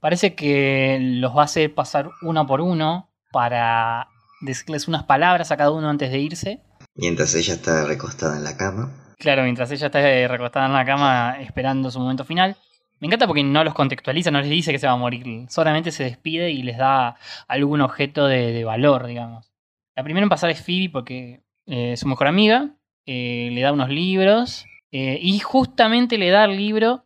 Parece 0.00 0.34
que 0.34 0.98
los 1.00 1.36
va 1.36 1.42
a 1.42 1.44
hacer 1.44 1.74
pasar 1.74 2.10
uno 2.22 2.46
por 2.46 2.60
uno 2.60 3.10
para 3.32 4.08
decirles 4.40 4.88
unas 4.88 5.04
palabras 5.04 5.50
a 5.52 5.56
cada 5.56 5.70
uno 5.70 5.88
antes 5.90 6.10
de 6.10 6.18
irse. 6.18 6.62
Mientras 6.94 7.34
ella 7.34 7.54
está 7.54 7.84
recostada 7.84 8.36
en 8.36 8.44
la 8.44 8.56
cama. 8.56 8.90
Claro, 9.18 9.42
mientras 9.42 9.70
ella 9.70 9.86
está 9.86 10.00
eh, 10.00 10.26
recostada 10.26 10.66
en 10.66 10.72
la 10.72 10.84
cama 10.84 11.36
esperando 11.40 11.90
su 11.90 12.00
momento 12.00 12.24
final. 12.24 12.56
Me 12.98 13.06
encanta 13.06 13.26
porque 13.26 13.42
no 13.42 13.62
los 13.64 13.74
contextualiza, 13.74 14.30
no 14.30 14.40
les 14.40 14.50
dice 14.50 14.72
que 14.72 14.78
se 14.78 14.86
va 14.86 14.94
a 14.94 14.96
morir. 14.96 15.46
Solamente 15.50 15.90
se 15.90 16.04
despide 16.04 16.50
y 16.50 16.62
les 16.62 16.78
da 16.78 17.16
algún 17.46 17.80
objeto 17.82 18.26
de, 18.26 18.52
de 18.52 18.64
valor, 18.64 19.06
digamos. 19.06 19.50
La 19.94 20.02
primera 20.02 20.24
en 20.24 20.30
pasar 20.30 20.50
es 20.50 20.62
Phoebe 20.62 20.88
porque 20.90 21.42
eh, 21.66 21.92
es 21.92 22.00
su 22.00 22.08
mejor 22.08 22.26
amiga. 22.26 22.70
eh, 23.06 23.50
le 23.52 23.60
da 23.60 23.72
unos 23.72 23.90
libros. 23.90 24.64
Eh, 24.92 25.18
y 25.20 25.38
justamente 25.40 26.18
le 26.18 26.30
da 26.30 26.44
el 26.44 26.56
libro 26.56 27.04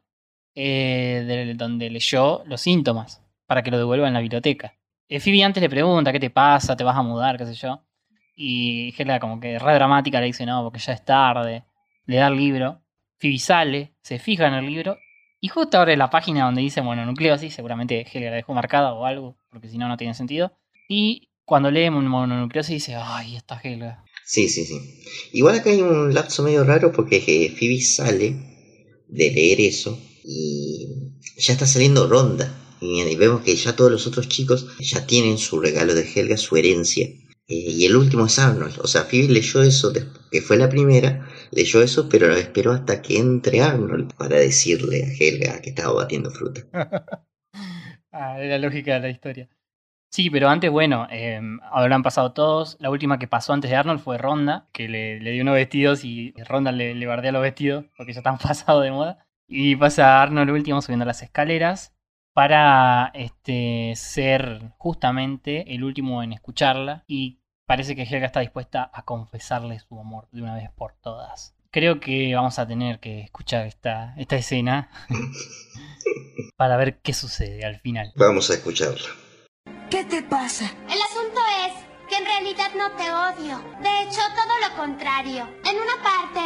eh, 0.55 1.25
de- 1.27 1.55
donde 1.55 1.91
leyó 1.91 2.43
los 2.47 2.61
síntomas. 2.61 3.21
Para 3.47 3.63
que 3.63 3.71
lo 3.71 3.77
devuelva 3.79 4.09
en 4.09 4.15
la 4.15 4.21
biblioteca. 4.21 4.75
Eh, 5.09 5.21
Phoebe 5.21 5.45
antes 5.45 5.63
le 5.63 5.69
pregunta, 5.69 6.11
¿qué 6.13 6.19
te 6.21 6.31
pasa? 6.31 6.77
¿Te 6.77 6.83
vas 6.85 6.97
a 6.97 7.03
mudar? 7.03 7.37
¿Qué 7.37 7.45
sé 7.45 7.55
yo? 7.55 7.85
Y 8.37 8.95
Helga 8.97 9.21
como 9.21 9.39
que 9.39 9.59
re 9.59 9.75
dramática 9.75 10.19
le 10.19 10.27
dice, 10.27 10.47
no, 10.47 10.63
porque 10.65 10.79
ya 10.79 10.95
es 10.95 11.05
tarde. 11.05 11.65
Le 12.07 12.17
da 12.17 12.29
el 12.29 12.37
libro. 12.37 12.81
Phoebe 13.19 13.39
sale, 13.39 13.93
se 14.03 14.19
fija 14.19 14.47
en 14.49 14.55
el 14.55 14.67
libro. 14.67 14.97
Y 15.41 15.49
justo 15.49 15.79
abre 15.79 15.97
la 15.99 16.09
página 16.09 16.47
donde 16.47 16.63
dice 16.63 16.81
mononucleosis. 16.81 17.53
Seguramente 17.53 18.07
Helga 18.11 18.31
la 18.31 18.37
dejó 18.37 18.55
marcada 18.55 18.95
o 18.95 19.05
algo, 19.05 19.37
porque 19.51 19.69
si 19.69 19.77
no, 19.77 19.89
no 19.89 19.97
tiene 19.99 20.15
sentido. 20.15 20.53
Y 20.89 21.29
cuando 21.45 21.71
lee 21.71 21.91
mon- 21.91 22.09
mononucleosis 22.09 22.75
dice, 22.77 22.97
ay, 22.97 23.37
esta 23.37 23.61
Helga. 23.63 24.03
Sí, 24.25 24.49
sí, 24.49 24.65
sí. 24.65 24.81
Igual 25.33 25.57
acá 25.57 25.71
hay 25.71 25.83
un 25.83 26.15
lapso 26.15 26.43
medio 26.43 26.65
raro 26.65 26.93
porque 26.93 27.17
eh, 27.17 27.51
Phoebe 27.51 27.81
sale 27.83 28.37
de 29.09 29.31
leer 29.31 29.61
eso 29.61 29.99
y 30.25 30.89
ya 31.37 31.53
está 31.53 31.67
saliendo 31.67 32.09
ronda. 32.09 32.61
Y, 32.81 33.17
vemos 33.17 33.43
que 33.43 33.57
ya 33.57 33.77
todos 33.77 33.91
los 33.91 34.07
otros 34.07 34.29
chicos 34.29 34.67
ya 34.81 35.07
tienen 35.07 35.39
su 35.39 35.61
regalo 35.61 35.95
de 35.95 36.03
Helga, 36.03 36.37
su 36.37 36.57
herencia. 36.57 37.07
Eh, 37.47 37.55
y 37.55 37.85
el 37.85 37.97
último 37.97 38.27
es 38.27 38.39
Arnold. 38.39 38.79
O 38.81 38.87
sea, 38.87 39.05
Phoebe 39.05 39.29
leyó 39.29 39.63
eso, 39.63 39.93
que 40.31 40.43
fue 40.43 40.57
la 40.57 40.69
primera, 40.69 41.29
leyó 41.51 41.83
eso, 41.83 42.09
pero 42.09 42.29
lo 42.29 42.37
esperó 42.37 42.73
hasta 42.73 43.03
que 43.03 43.19
entre 43.19 43.61
Arnold 43.61 44.15
para 44.15 44.37
decirle 44.37 45.05
a 45.05 45.13
Helga 45.13 45.61
que 45.61 45.71
estaba 45.71 45.93
batiendo 45.93 46.31
fruta. 46.31 46.67
Ah, 48.17 48.41
es 48.41 48.49
la 48.49 48.59
lógica 48.59 48.95
de 48.95 49.01
la 49.01 49.11
historia. 49.11 49.49
Sí, 50.15 50.31
pero 50.31 50.49
antes, 50.49 50.71
bueno, 50.71 51.09
eh, 51.11 51.41
habrán 51.73 52.05
pasado 52.05 52.31
todos. 52.31 52.77
La 52.79 52.89
última 52.89 53.19
que 53.19 53.27
pasó 53.27 53.53
antes 53.53 53.69
de 53.69 53.77
Arnold 53.77 53.99
fue 53.99 54.17
Ronda, 54.17 54.69
que 54.71 54.89
le, 54.89 55.19
le 55.19 55.33
dio 55.33 55.43
unos 55.43 55.57
vestidos 55.57 56.05
y 56.05 56.33
Ronda 56.47 56.71
le, 56.71 56.95
le 56.95 57.07
bardea 57.07 57.33
los 57.33 57.43
vestidos 57.43 57.87
porque 57.97 58.13
ya 58.13 58.21
están 58.21 58.39
pasados 58.43 58.85
de 58.85 58.93
moda. 58.93 59.27
Y 59.49 59.75
pasa 59.75 60.23
Arnold 60.23 60.51
último 60.51 60.81
subiendo 60.83 61.05
las 61.05 61.21
escaleras. 61.25 61.97
para 62.33 63.11
este, 63.13 63.95
ser 63.97 64.75
justamente 64.79 65.75
el 65.75 65.83
último 65.83 66.23
en 66.23 66.33
escucharla 66.33 67.03
y 67.09 67.41
parece 67.67 67.97
que 67.97 68.05
Helga 68.05 68.27
está 68.27 68.39
dispuesta 68.39 68.89
a 68.95 69.05
confesarle 69.05 69.81
su 69.81 69.99
amor 69.99 70.29
de 70.31 70.43
una 70.43 70.55
vez 70.55 70.71
por 70.77 70.95
todas. 70.95 71.57
Creo 71.73 71.99
que 71.99 72.33
vamos 72.37 72.61
a 72.61 72.69
tener 72.69 73.01
que 73.01 73.23
escuchar 73.23 73.67
esta, 73.67 74.15
esta 74.17 74.37
escena 74.37 74.91
para 76.57 76.77
ver 76.77 77.01
qué 77.01 77.13
sucede 77.13 77.65
al 77.65 77.81
final. 77.81 78.13
Vamos 78.15 78.49
a 78.51 78.55
escucharla. 78.55 79.24
¿Qué 79.95 80.03
te 80.03 80.23
pasa? 80.23 80.65
El 80.91 81.01
asunto 81.01 81.41
es 81.69 81.73
que 82.09 82.17
en 82.17 82.25
realidad 82.25 82.73
no 82.75 82.91
te 82.97 83.13
odio. 83.13 83.63
De 83.81 84.03
hecho, 84.03 84.21
todo 84.35 84.69
lo 84.69 84.77
contrario. 84.77 85.49
En 85.65 85.77
una 85.77 86.03
parte, 86.03 86.41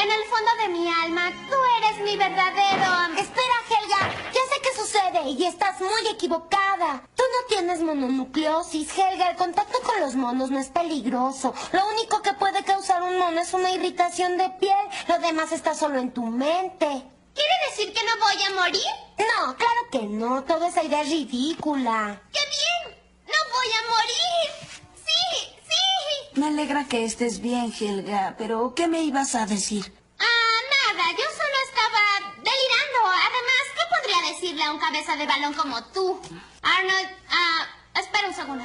en 0.00 0.08
el 0.08 0.24
fondo 0.30 0.50
de 0.62 0.68
mi 0.68 0.88
alma, 0.88 1.32
tú 1.50 1.56
eres 1.78 2.04
mi 2.04 2.16
verdadero... 2.16 3.18
Espera, 3.18 3.56
Helga, 3.68 4.08
ya 4.32 4.40
sé 4.40 4.60
qué 4.62 4.80
sucede 4.80 5.30
y 5.30 5.44
estás 5.46 5.80
muy 5.80 6.12
equivocada. 6.12 7.02
Tú 7.16 7.24
no 7.24 7.48
tienes 7.48 7.80
mononucleosis, 7.80 8.96
Helga. 8.96 9.30
El 9.30 9.36
contacto 9.36 9.80
con 9.84 9.98
los 9.98 10.14
monos 10.14 10.52
no 10.52 10.60
es 10.60 10.68
peligroso. 10.68 11.52
Lo 11.72 11.88
único 11.88 12.22
que 12.22 12.34
puede 12.34 12.62
causar 12.62 13.02
un 13.02 13.18
mono 13.18 13.40
es 13.40 13.52
una 13.52 13.72
irritación 13.72 14.38
de 14.38 14.48
piel. 14.60 14.86
Lo 15.08 15.18
demás 15.18 15.50
está 15.50 15.74
solo 15.74 15.98
en 15.98 16.12
tu 16.12 16.22
mente. 16.22 17.02
¿Quiere 17.34 17.54
decir 17.68 17.92
que 17.92 18.04
no 18.04 18.12
voy 18.24 18.42
a 18.42 18.50
morir? 18.60 18.92
No, 19.18 19.56
claro 19.56 19.80
que 19.90 20.02
no. 20.02 20.44
Toda 20.44 20.68
esa 20.68 20.82
idea 20.82 21.02
es 21.02 21.08
ridícula. 21.08 22.22
¡Qué 22.32 22.40
bien! 22.40 22.98
¡No 23.26 23.38
voy 23.52 23.68
a 23.72 23.82
morir! 23.94 24.78
¡Sí! 24.94 25.48
¡Sí! 25.68 26.40
Me 26.40 26.46
alegra 26.46 26.84
que 26.86 27.04
estés 27.04 27.40
bien, 27.40 27.74
Helga, 27.78 28.34
pero 28.38 28.74
¿qué 28.74 28.86
me 28.86 29.02
ibas 29.02 29.34
a 29.34 29.46
decir? 29.46 29.92
Ah, 30.18 30.58
nada, 30.76 31.10
yo 31.10 31.24
solo 31.24 31.56
estaba 31.68 32.02
delirando. 32.36 33.00
Además, 33.28 33.64
¿qué 33.74 33.82
podría 33.94 34.32
decirle 34.32 34.64
a 34.64 34.72
un 34.72 34.78
cabeza 34.78 35.16
de 35.16 35.26
balón 35.26 35.54
como 35.54 35.84
tú? 35.86 36.20
Arnold, 36.62 37.08
ah, 37.30 37.66
espera 38.00 38.28
un 38.28 38.34
segundo. 38.34 38.64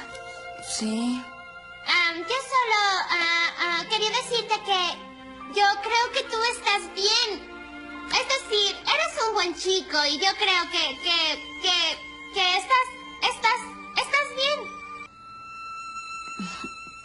Sí. 0.68 1.20
Ah, 1.86 2.12
yo 2.14 2.24
solo 2.24 2.80
ah, 3.10 3.50
ah, 3.58 3.84
quería 3.90 4.10
decirte 4.10 4.54
que 4.64 5.10
yo 5.58 5.66
creo 5.82 6.12
que 6.12 6.22
tú 6.30 6.36
estás 6.54 6.94
bien. 6.94 7.49
Es 8.12 8.26
decir, 8.28 8.76
eres 8.76 9.12
un 9.28 9.34
buen 9.34 9.54
chico 9.54 10.04
y 10.06 10.18
yo 10.18 10.30
creo 10.38 10.70
que, 10.70 10.98
que, 11.02 11.38
que, 11.62 11.96
que 12.34 12.56
estás, 12.56 12.86
estás, 13.22 13.60
estás 13.96 14.28
bien. 14.36 14.60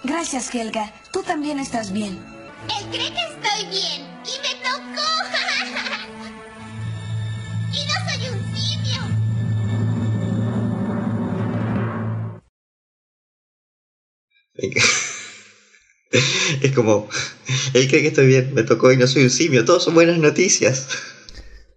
Gracias, 0.03 0.53
Helga. 0.53 0.93
Tú 1.12 1.24
también 1.24 1.60
estás 1.60 1.91
bien. 1.91 2.24
Él 2.78 2.86
cree 2.91 3.14
que 3.14 3.22
estoy 3.22 3.66
bien 3.70 4.01
y 4.26 4.39
me 4.41 4.56
tocó. 4.64 5.10
y 7.74 7.86
no 7.86 7.95
soy 8.10 8.22
un 8.30 8.39
simio. 8.56 9.01
Es 16.61 16.72
como, 16.74 17.07
él 17.74 17.88
cree 17.88 18.01
que 18.01 18.07
estoy 18.07 18.28
bien, 18.28 18.53
me 18.53 18.63
tocó 18.63 18.91
y 18.91 18.97
no 18.97 19.07
soy 19.07 19.24
un 19.24 19.30
simio, 19.30 19.66
todos 19.66 19.84
son 19.84 19.93
buenas 19.93 20.18
noticias. 20.18 20.88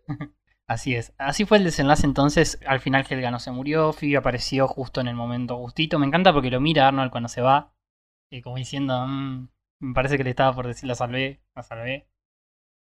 Así 0.66 0.95
es. 0.95 1.12
Así 1.18 1.45
fue 1.47 1.59
el 1.59 1.64
desenlace 1.64 2.05
entonces. 2.05 2.59
Al 2.66 2.80
final 2.80 3.07
Helga 3.09 3.30
no 3.30 3.39
se 3.41 3.51
murió. 3.51 3.93
Phoebe 3.95 4.18
apareció 4.18 4.68
justo 4.68 5.01
en 5.01 5.09
el 5.09 5.14
momento 5.14 5.57
justito. 5.57 5.99
Me 5.99 6.07
encanta 6.07 6.32
porque 6.32 6.51
lo 6.51 6.61
mira 6.61 6.89
Arnold 6.89 7.11
cuando 7.11 7.28
se 7.28 7.41
va. 7.41 7.72
eh, 8.30 8.43
como 8.43 8.57
diciendo, 8.57 9.07
"Mm, 9.07 9.49
me 9.80 9.95
parece 9.95 10.18
que 10.18 10.24
le 10.24 10.30
estaba 10.30 10.55
por 10.55 10.66
decir 10.66 10.86
la 10.86 10.95
salvé, 10.95 11.41
la 11.57 11.62
salvé. 11.62 12.09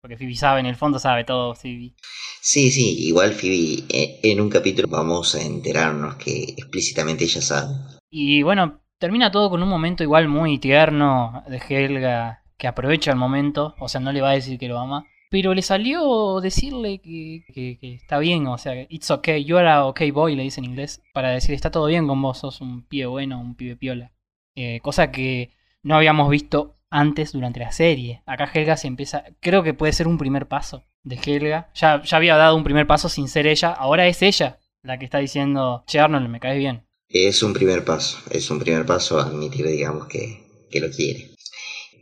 Porque 0.01 0.17
Phoebe 0.17 0.35
sabe, 0.35 0.59
en 0.61 0.65
el 0.65 0.75
fondo 0.75 0.99
sabe 0.99 1.23
todo, 1.23 1.55
Phoebe. 1.55 1.95
Sí, 2.41 2.71
sí, 2.71 3.07
igual 3.07 3.33
Phoebe, 3.33 3.83
eh, 3.89 4.19
en 4.23 4.41
un 4.41 4.49
capítulo 4.49 4.87
vamos 4.89 5.35
a 5.35 5.41
enterarnos 5.41 6.15
que 6.17 6.55
explícitamente 6.57 7.23
ella 7.25 7.41
sabe. 7.41 7.73
Y 8.09 8.43
bueno, 8.43 8.81
termina 8.99 9.31
todo 9.31 9.49
con 9.49 9.63
un 9.63 9.69
momento 9.69 10.03
igual 10.03 10.27
muy 10.27 10.57
tierno 10.59 11.43
de 11.47 11.61
Helga 11.67 12.43
que 12.57 12.67
aprovecha 12.67 13.11
el 13.11 13.17
momento. 13.17 13.75
O 13.79 13.87
sea, 13.87 14.01
no 14.01 14.11
le 14.11 14.21
va 14.21 14.29
a 14.31 14.33
decir 14.33 14.59
que 14.59 14.67
lo 14.67 14.77
ama. 14.79 15.05
Pero 15.31 15.53
le 15.53 15.61
salió 15.61 16.41
decirle 16.41 16.99
que, 16.99 17.43
que- 17.53 17.77
que 17.79 17.93
está 17.93 18.17
bien, 18.19 18.47
o 18.47 18.57
sea, 18.57 18.73
it's 18.89 19.11
okay, 19.11 19.43
you 19.45 19.57
are 19.57 19.69
a 19.69 19.85
okay 19.85 20.09
boy, 20.11 20.35
le 20.35 20.41
dice 20.43 20.59
en 20.59 20.65
inglés, 20.65 21.01
para 21.13 21.29
decir 21.29 21.53
está 21.53 21.69
todo 21.69 21.85
bien 21.85 22.07
con 22.07 22.19
vos, 22.21 22.39
sos 22.39 22.61
un 22.61 22.81
pibe 22.83 23.05
bueno, 23.05 23.39
un 23.39 23.53
pibe 23.55 23.75
piola. 23.75 24.11
Eh, 24.55 24.79
cosa 24.81 25.11
que 25.11 25.51
no 25.83 25.95
habíamos 25.95 26.29
visto 26.31 26.77
antes 26.89 27.31
durante 27.31 27.59
la 27.59 27.71
serie. 27.71 28.23
Acá 28.25 28.49
Helga 28.51 28.75
se 28.75 28.87
empieza, 28.87 29.23
creo 29.39 29.61
que 29.61 29.75
puede 29.75 29.93
ser 29.93 30.07
un 30.07 30.17
primer 30.17 30.47
paso 30.47 30.83
de 31.03 31.17
Helga. 31.23 31.69
Ya, 31.75 32.01
ya 32.01 32.17
había 32.17 32.35
dado 32.35 32.55
un 32.55 32.63
primer 32.63 32.87
paso 32.87 33.07
sin 33.07 33.27
ser 33.27 33.45
ella, 33.45 33.71
ahora 33.71 34.07
es 34.07 34.21
ella 34.23 34.57
la 34.81 34.97
que 34.97 35.05
está 35.05 35.19
diciendo, 35.19 35.83
che 35.85 35.99
Arnold, 35.99 36.27
me 36.27 36.39
caes 36.39 36.57
bien. 36.57 36.87
Es 37.11 37.41
un 37.41 37.53
primer 37.53 37.83
paso, 37.83 38.19
es 38.29 38.51
un 38.51 38.59
primer 38.59 38.85
paso 38.85 39.19
a 39.19 39.23
admitir, 39.23 39.65
digamos, 39.65 40.05
que, 40.07 40.45
que 40.69 40.79
lo 40.79 40.91
quiere. 40.91 41.31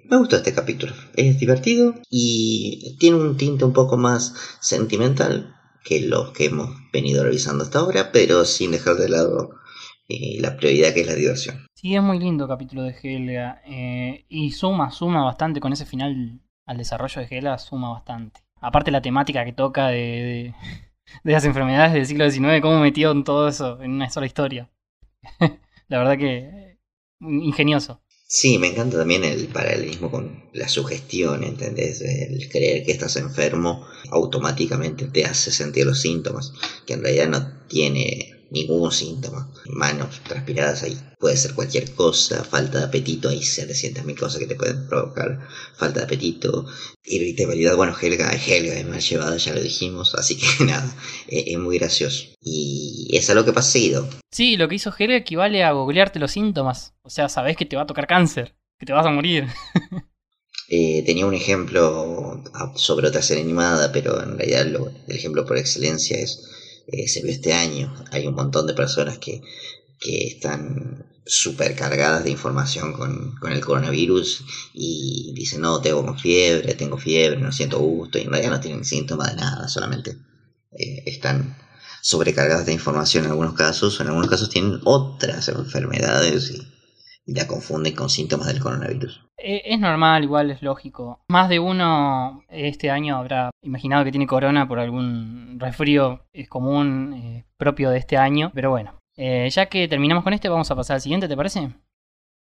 Me 0.04 0.18
gustó 0.18 0.36
este 0.36 0.54
capítulo, 0.54 0.94
es 1.16 1.40
divertido 1.40 1.96
y 2.10 2.98
tiene 3.00 3.16
un 3.16 3.38
tinte 3.38 3.64
un 3.64 3.72
poco 3.72 3.96
más 3.96 4.34
sentimental 4.60 5.56
que 5.86 6.02
los 6.02 6.32
que 6.32 6.46
hemos 6.46 6.70
venido 6.92 7.24
revisando 7.24 7.64
hasta 7.64 7.80
ahora, 7.80 8.12
pero 8.12 8.44
sin 8.44 8.72
dejar 8.72 8.96
de 8.96 9.08
lado 9.08 9.52
eh, 10.10 10.42
la 10.42 10.58
prioridad 10.58 10.94
que 10.94 11.02
es 11.02 11.08
la 11.08 11.16
diversión. 11.16 11.68
Sí, 11.74 11.96
es 11.96 12.04
muy 12.04 12.20
lindo 12.20 12.44
el 12.44 12.50
capítulo 12.50 12.84
de 12.84 12.96
Helga. 13.02 13.62
eh, 13.66 14.26
y 14.28 14.52
suma, 14.52 14.92
suma 14.92 15.24
bastante 15.24 15.62
con 15.62 15.72
ese 15.72 15.86
final 15.86 16.42
al 16.66 16.78
desarrollo 16.78 17.22
de 17.22 17.28
Helga, 17.30 17.58
suma 17.60 17.92
bastante. 17.92 18.42
Aparte 18.60 18.92
la 18.92 19.02
temática 19.02 19.46
que 19.46 19.54
toca 19.54 19.88
de, 19.88 19.96
de, 19.96 20.56
de 21.24 21.32
las 21.32 21.46
enfermedades 21.46 21.94
del 21.94 22.06
siglo 22.06 22.30
XIX, 22.30 22.62
cómo 22.62 22.82
metió 22.82 23.12
en 23.12 23.24
todo 23.24 23.48
eso 23.48 23.82
en 23.82 23.92
una 23.92 24.10
sola 24.10 24.26
historia. 24.26 24.70
la 25.88 25.98
verdad 26.00 26.18
que 26.18 26.38
eh, 26.38 26.80
ingenioso. 27.22 28.02
Sí, 28.30 28.58
me 28.58 28.68
encanta 28.68 28.98
también 28.98 29.24
el 29.24 29.48
paralelismo 29.48 30.12
con 30.12 30.44
la 30.52 30.68
sugestión, 30.68 31.46
¿entendés? 31.46 32.02
El 32.02 32.50
creer 32.50 32.86
que 32.86 32.92
estás 32.92 33.16
enfermo 33.16 33.88
automáticamente 34.12 35.06
te 35.06 35.24
hace 35.24 35.50
sentir 35.50 35.86
los 35.86 36.02
síntomas, 36.02 36.52
que 36.86 36.94
en 36.94 37.04
realidad 37.04 37.30
no 37.30 37.68
tiene 37.70 38.37
ningún 38.52 38.92
síntoma. 38.92 39.52
Manos 39.66 40.20
transpiradas 40.24 40.84
ahí 40.84 40.98
puede 41.20 41.38
ser 41.38 41.54
cualquier 41.54 41.92
cosa, 41.94 42.44
falta 42.44 42.80
de 42.80 42.86
apetito, 42.86 43.30
hay 43.30 43.40
700.000 43.42 44.18
cosas 44.18 44.40
que 44.40 44.48
te 44.48 44.56
pueden 44.56 44.88
provocar 44.88 45.40
falta 45.76 46.00
de 46.00 46.06
apetito, 46.06 46.66
irritabilidad, 47.04 47.76
bueno, 47.76 47.96
Helga 48.00 48.32
es 48.32 48.48
Helga, 48.48 48.74
es 48.76 48.86
mal 48.88 49.02
llevada, 49.02 49.38
ya 49.38 49.54
lo 49.54 49.62
dijimos, 49.62 50.14
así 50.16 50.38
que 50.38 50.46
nada, 50.66 50.96
es 51.28 51.58
muy 51.58 51.78
gracioso. 51.80 52.26
Y 52.42 53.10
es 53.14 53.30
algo 53.30 53.46
que 53.46 53.54
pasa 53.54 53.72
seguido, 53.72 54.08
Sí, 54.32 54.56
lo 54.58 54.68
que 54.68 54.76
hizo 54.76 54.94
Helga 54.98 55.16
equivale 55.16 55.64
a 55.64 55.72
googlearte 55.72 56.20
los 56.20 56.32
síntomas. 56.32 56.94
O 57.02 57.10
sea, 57.10 57.28
sabés 57.30 57.58
que 57.58 57.66
te 57.66 57.76
va 57.76 57.84
a 57.84 57.88
tocar 57.88 58.06
cáncer, 58.08 58.56
que 58.78 58.86
te 58.86 58.94
vas 58.94 59.06
a 59.06 59.10
morir. 59.10 59.48
Eh, 60.70 61.02
tenía 61.06 61.26
un 61.26 61.34
ejemplo 61.34 62.44
sobre 62.76 63.08
otra 63.08 63.22
serie 63.22 63.42
animada, 63.44 63.90
pero 63.94 64.22
en 64.22 64.38
realidad 64.38 64.66
lo- 64.66 64.90
el 65.08 65.16
ejemplo 65.16 65.46
por 65.46 65.58
excelencia 65.58 66.18
es 66.20 66.44
eh, 66.88 67.08
se 67.08 67.22
vio 67.22 67.32
este 67.32 67.54
año. 67.54 67.94
Hay 68.12 68.28
un 68.28 68.34
montón 68.34 68.66
de 68.68 68.74
personas 68.74 69.18
que, 69.18 69.42
que 70.00 70.28
están 70.28 71.06
súper 71.26 71.76
cargadas 71.76 72.24
de 72.24 72.32
información 72.32 72.94
con, 72.94 73.36
con 73.36 73.52
el 73.52 73.64
coronavirus 73.64 74.46
y 74.74 75.34
dicen, 75.36 75.62
no, 75.62 75.82
tengo 75.82 76.18
fiebre, 76.18 76.74
tengo 76.74 76.98
fiebre, 76.98 77.40
no 77.40 77.52
siento 77.52 77.80
gusto, 77.80 78.18
y 78.18 78.22
en 78.22 78.32
realidad 78.32 78.52
no 78.52 78.60
tienen 78.60 78.86
síntomas 78.86 79.32
de 79.32 79.42
nada, 79.42 79.68
solamente 79.68 80.18
eh, 80.72 81.04
están 81.06 81.58
sobrecargadas 82.02 82.66
de 82.66 82.74
información 82.74 83.26
en 83.26 83.32
algunos 83.32 83.54
casos, 83.54 84.00
o 84.00 84.04
en 84.04 84.10
algunos 84.10 84.30
casos 84.30 84.50
tienen 84.50 84.80
otras 84.86 85.50
enfermedades 85.50 86.52
y 87.26 87.34
la 87.34 87.48
confunden 87.48 87.94
con 87.94 88.10
síntomas 88.10 88.48
del 88.48 88.62
coronavirus. 88.62 89.27
Eh, 89.38 89.62
Es 89.66 89.80
normal, 89.80 90.24
igual 90.24 90.52
es 90.52 90.62
lógico. 90.62 91.20
Más 91.30 91.50
de 91.50 91.60
uno 91.60 92.44
este 92.50 92.90
año 92.90 93.18
habrá 93.18 93.52
imaginado 93.62 94.04
que 94.04 94.12
tiene 94.12 94.28
corona 94.28 94.68
por 94.68 94.80
algún 94.80 95.60
resfrío 95.60 96.26
es 96.34 96.50
común 96.50 97.14
eh, 97.14 97.46
propio 97.58 97.90
de 97.90 98.00
este 98.00 98.18
año. 98.18 98.52
Pero 98.54 98.72
bueno, 98.72 99.00
eh, 99.16 99.50
ya 99.52 99.68
que 99.68 99.88
terminamos 99.88 100.24
con 100.24 100.34
este, 100.34 100.50
vamos 100.50 100.70
a 100.72 100.76
pasar 100.76 100.96
al 100.96 101.02
siguiente, 101.02 101.28
¿te 101.28 101.38
parece? 101.38 101.70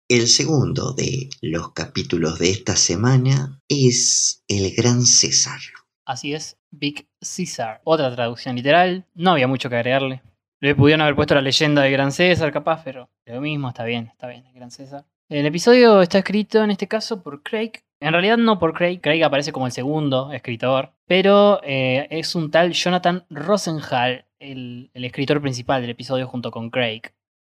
El 0.08 0.28
segundo 0.28 0.92
de 0.92 1.30
los 1.40 1.72
capítulos 1.72 2.38
de 2.38 2.50
esta 2.50 2.76
semana 2.76 3.60
es 3.68 4.44
El 4.48 4.74
Gran 4.76 5.02
César. 5.02 5.60
Así 6.06 6.34
es, 6.34 6.58
Big 6.70 7.08
Caesar. 7.20 7.80
Otra 7.84 8.14
traducción 8.14 8.54
literal, 8.54 9.06
no 9.14 9.30
había 9.32 9.48
mucho 9.48 9.70
que 9.70 9.76
agregarle. 9.76 10.22
Le 10.60 10.74
pudieron 10.74 11.00
haber 11.00 11.16
puesto 11.16 11.34
la 11.34 11.40
leyenda 11.40 11.82
de 11.82 11.90
Gran 11.90 12.12
César, 12.12 12.52
capaz, 12.52 12.82
pero 12.84 13.08
lo 13.24 13.40
mismo, 13.40 13.68
está 13.68 13.84
bien, 13.84 14.08
está 14.12 14.28
bien, 14.28 14.46
el 14.46 14.52
Gran 14.52 14.70
César. 14.70 15.06
El 15.28 15.46
episodio 15.46 16.02
está 16.02 16.18
escrito 16.18 16.62
en 16.62 16.70
este 16.70 16.86
caso 16.88 17.22
por 17.22 17.42
Craig. 17.42 17.72
En 18.00 18.12
realidad 18.12 18.36
no 18.36 18.58
por 18.58 18.74
Craig, 18.74 19.00
Craig 19.00 19.22
aparece 19.22 19.52
como 19.52 19.66
el 19.66 19.72
segundo 19.72 20.32
escritor, 20.32 20.92
pero 21.06 21.60
eh, 21.64 22.06
es 22.10 22.34
un 22.34 22.50
tal 22.50 22.72
Jonathan 22.72 23.24
Rosenhall, 23.30 24.26
el, 24.38 24.90
escritor 24.92 25.40
principal 25.40 25.80
del 25.80 25.90
episodio 25.90 26.26
junto 26.26 26.50
con 26.50 26.70
Craig. 26.70 27.02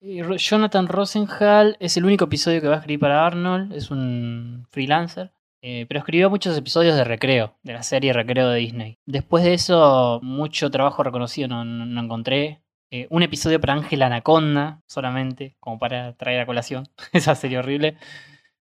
Jonathan 0.01 0.87
Rosenhall 0.87 1.75
es 1.79 1.97
el 1.97 2.05
único 2.05 2.25
episodio 2.25 2.61
que 2.61 2.67
va 2.69 2.75
a 2.75 2.79
escribir 2.79 3.01
para 3.01 3.25
Arnold, 3.25 3.73
es 3.73 3.91
un 3.91 4.65
freelancer. 4.71 5.31
Eh, 5.61 5.85
pero 5.89 5.99
escribió 5.99 6.29
muchos 6.29 6.57
episodios 6.57 6.95
de 6.95 7.03
Recreo, 7.03 7.53
de 7.63 7.73
la 7.73 7.83
serie 7.83 8.13
Recreo 8.13 8.47
de 8.49 8.59
Disney. 8.59 8.97
Después 9.05 9.43
de 9.43 9.53
eso, 9.53 10.21
mucho 10.23 10.71
trabajo 10.71 11.03
reconocido 11.03 11.49
no, 11.49 11.65
no- 11.65 11.85
no 11.85 12.01
encontré. 12.01 12.61
Eh, 12.91 13.07
un 13.11 13.21
episodio 13.23 13.59
para 13.61 13.73
Ángel 13.73 14.01
Anaconda, 14.01 14.81
solamente, 14.87 15.55
como 15.59 15.77
para 15.77 16.13
traer 16.15 16.41
a 16.41 16.45
colación 16.45 16.87
esa 17.13 17.35
serie 17.35 17.59
horrible. 17.59 17.97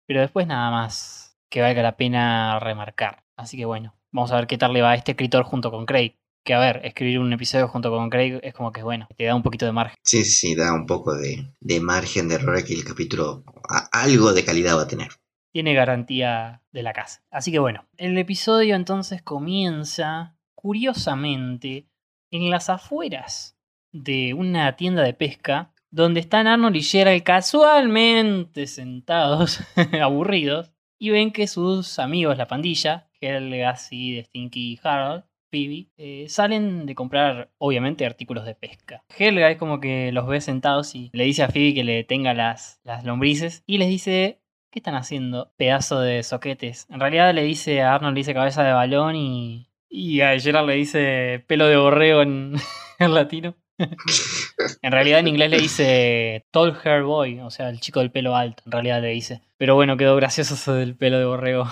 Pero 0.07 0.21
después 0.21 0.47
nada 0.47 0.71
más 0.71 1.39
que 1.51 1.61
valga 1.61 1.83
la 1.83 1.97
pena 1.97 2.59
remarcar. 2.61 3.25
Así 3.37 3.57
que 3.57 3.65
bueno, 3.65 3.95
vamos 4.13 4.33
a 4.33 4.37
ver 4.37 4.47
qué 4.47 4.59
tal 4.59 4.73
le 4.73 4.83
va 4.83 4.93
a 4.93 4.95
este 4.97 5.13
escritor 5.13 5.45
junto 5.45 5.71
con 5.71 5.87
Craig. 5.87 6.17
Que 6.45 6.55
a 6.55 6.61
ver, 6.61 6.81
escribir 6.85 7.19
un 7.19 7.33
episodio 7.33 7.67
junto 7.67 7.91
con 7.91 8.09
Craig 8.09 8.39
es 8.43 8.55
como 8.55 8.71
que 8.73 8.83
bueno, 8.83 9.09
te 9.17 9.25
da 9.25 9.35
un 9.35 9.43
poquito 9.43 9.67
de 9.67 9.73
margen. 9.73 9.97
Sí, 10.05 10.25
sí, 10.25 10.55
da 10.55 10.73
un 10.73 10.87
poco 10.87 11.15
de, 11.15 11.53
de 11.61 11.81
margen 11.81 12.29
de 12.29 12.37
error 12.37 12.65
que 12.65 12.75
el 12.75 12.85
capítulo 12.85 13.43
a- 13.69 13.89
algo 13.93 14.33
de 14.33 14.45
calidad 14.45 14.77
va 14.77 14.83
a 14.83 14.87
tener. 14.89 15.09
tiene 15.53 15.75
garantía 15.75 16.63
de 16.73 16.83
la 16.85 16.93
casa. 16.93 17.23
Así 17.33 17.51
que 17.51 17.59
bueno, 17.59 17.87
el 17.97 18.17
episodio 18.19 18.77
entonces 18.77 19.23
comienza, 19.23 20.37
curiosamente, 20.55 21.89
en 22.31 22.51
las 22.51 22.69
afueras 22.71 23.56
de 24.03 24.35
una 24.35 24.77
tienda 24.77 25.03
de 25.03 25.15
pesca, 25.15 25.73
donde 25.91 26.21
están 26.21 26.47
Arnold 26.47 26.77
y 26.77 26.83
Gerald 26.83 27.23
casualmente 27.23 28.67
sentados, 28.67 29.61
aburridos, 30.03 30.73
y 30.99 31.11
ven 31.11 31.33
que 31.33 31.47
sus 31.47 31.99
amigos, 31.99 32.39
la 32.39 32.49
pandilla, 32.49 33.09
Helga, 33.21 33.77
Sid, 33.77 34.25
Stinky 34.25 34.73
y 34.73 34.81
Harold, 34.83 35.25
Phoebe, 35.51 35.89
eh, 35.97 36.27
salen 36.29 36.87
de 36.87 36.95
comprar, 36.95 37.51
obviamente, 37.59 38.05
artículos 38.05 38.45
de 38.45 38.55
pesca. 38.55 39.05
Helga 39.17 39.51
es 39.51 39.59
como 39.59 39.81
que 39.81 40.11
los 40.13 40.27
ve 40.27 40.41
sentados 40.41 40.95
y 40.95 41.11
le 41.13 41.25
dice 41.25 41.43
a 41.43 41.49
Phoebe 41.49 41.75
que 41.75 41.85
le 41.85 42.05
tenga 42.05 42.35
las, 42.35 42.81
las 42.83 43.05
lombrices 43.05 43.63
y 43.67 43.79
les 43.79 43.89
dice 43.89 44.41
¿Qué 44.77 44.81
están 44.81 44.95
haciendo? 44.97 45.55
Pedazo 45.57 46.01
de 46.01 46.23
soquetes. 46.23 46.87
En 46.91 47.01
realidad 47.01 47.33
le 47.33 47.45
dice 47.45 47.81
a 47.81 47.95
Arnold 47.95 48.15
le 48.15 48.21
dice 48.21 48.35
cabeza 48.35 48.63
de 48.63 48.75
balón 48.75 49.17
y. 49.17 49.71
Y 49.89 50.21
a 50.21 50.39
Gerard 50.39 50.67
le 50.67 50.75
dice 50.75 51.43
pelo 51.47 51.67
de 51.67 51.79
borrego 51.79 52.21
en, 52.21 52.57
en 52.99 53.15
latino. 53.15 53.55
En 53.79 54.93
realidad 54.93 55.21
en 55.21 55.29
inglés 55.29 55.51
le 55.51 55.59
dice 55.59 56.47
tall 56.51 56.79
hair 56.83 57.03
boy, 57.03 57.41
o 57.41 57.51
sea, 57.51 57.69
el 57.69 57.81
chico 57.81 58.01
del 58.01 58.11
pelo 58.11 58.37
alto, 58.37 58.63
en 58.67 58.73
realidad 58.73 59.03
le 59.03 59.09
dice. 59.09 59.43
Pero 59.57 59.75
bueno, 59.75 59.97
quedó 59.97 60.17
gracioso 60.17 60.55
eso 60.55 60.75
del 60.75 60.97
pelo 60.97 61.19
de 61.19 61.25
borrego. 61.25 61.69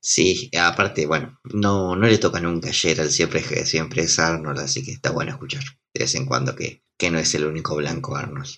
Sí, 0.00 0.48
aparte, 0.58 1.06
bueno, 1.06 1.40
no, 1.52 1.96
no 1.96 2.06
le 2.06 2.18
toca 2.18 2.40
nunca 2.40 2.70
a 2.70 2.72
Gerald, 2.72 3.10
siempre, 3.10 3.42
siempre 3.66 4.02
es 4.02 4.18
Arnold, 4.18 4.60
así 4.60 4.84
que 4.84 4.92
está 4.92 5.10
bueno 5.10 5.32
escuchar 5.32 5.64
de 5.92 6.00
vez 6.00 6.14
en 6.14 6.24
cuando 6.24 6.54
que, 6.54 6.84
que 6.96 7.10
no 7.10 7.18
es 7.18 7.34
el 7.34 7.44
único 7.44 7.74
blanco 7.76 8.16
Arnold. 8.16 8.54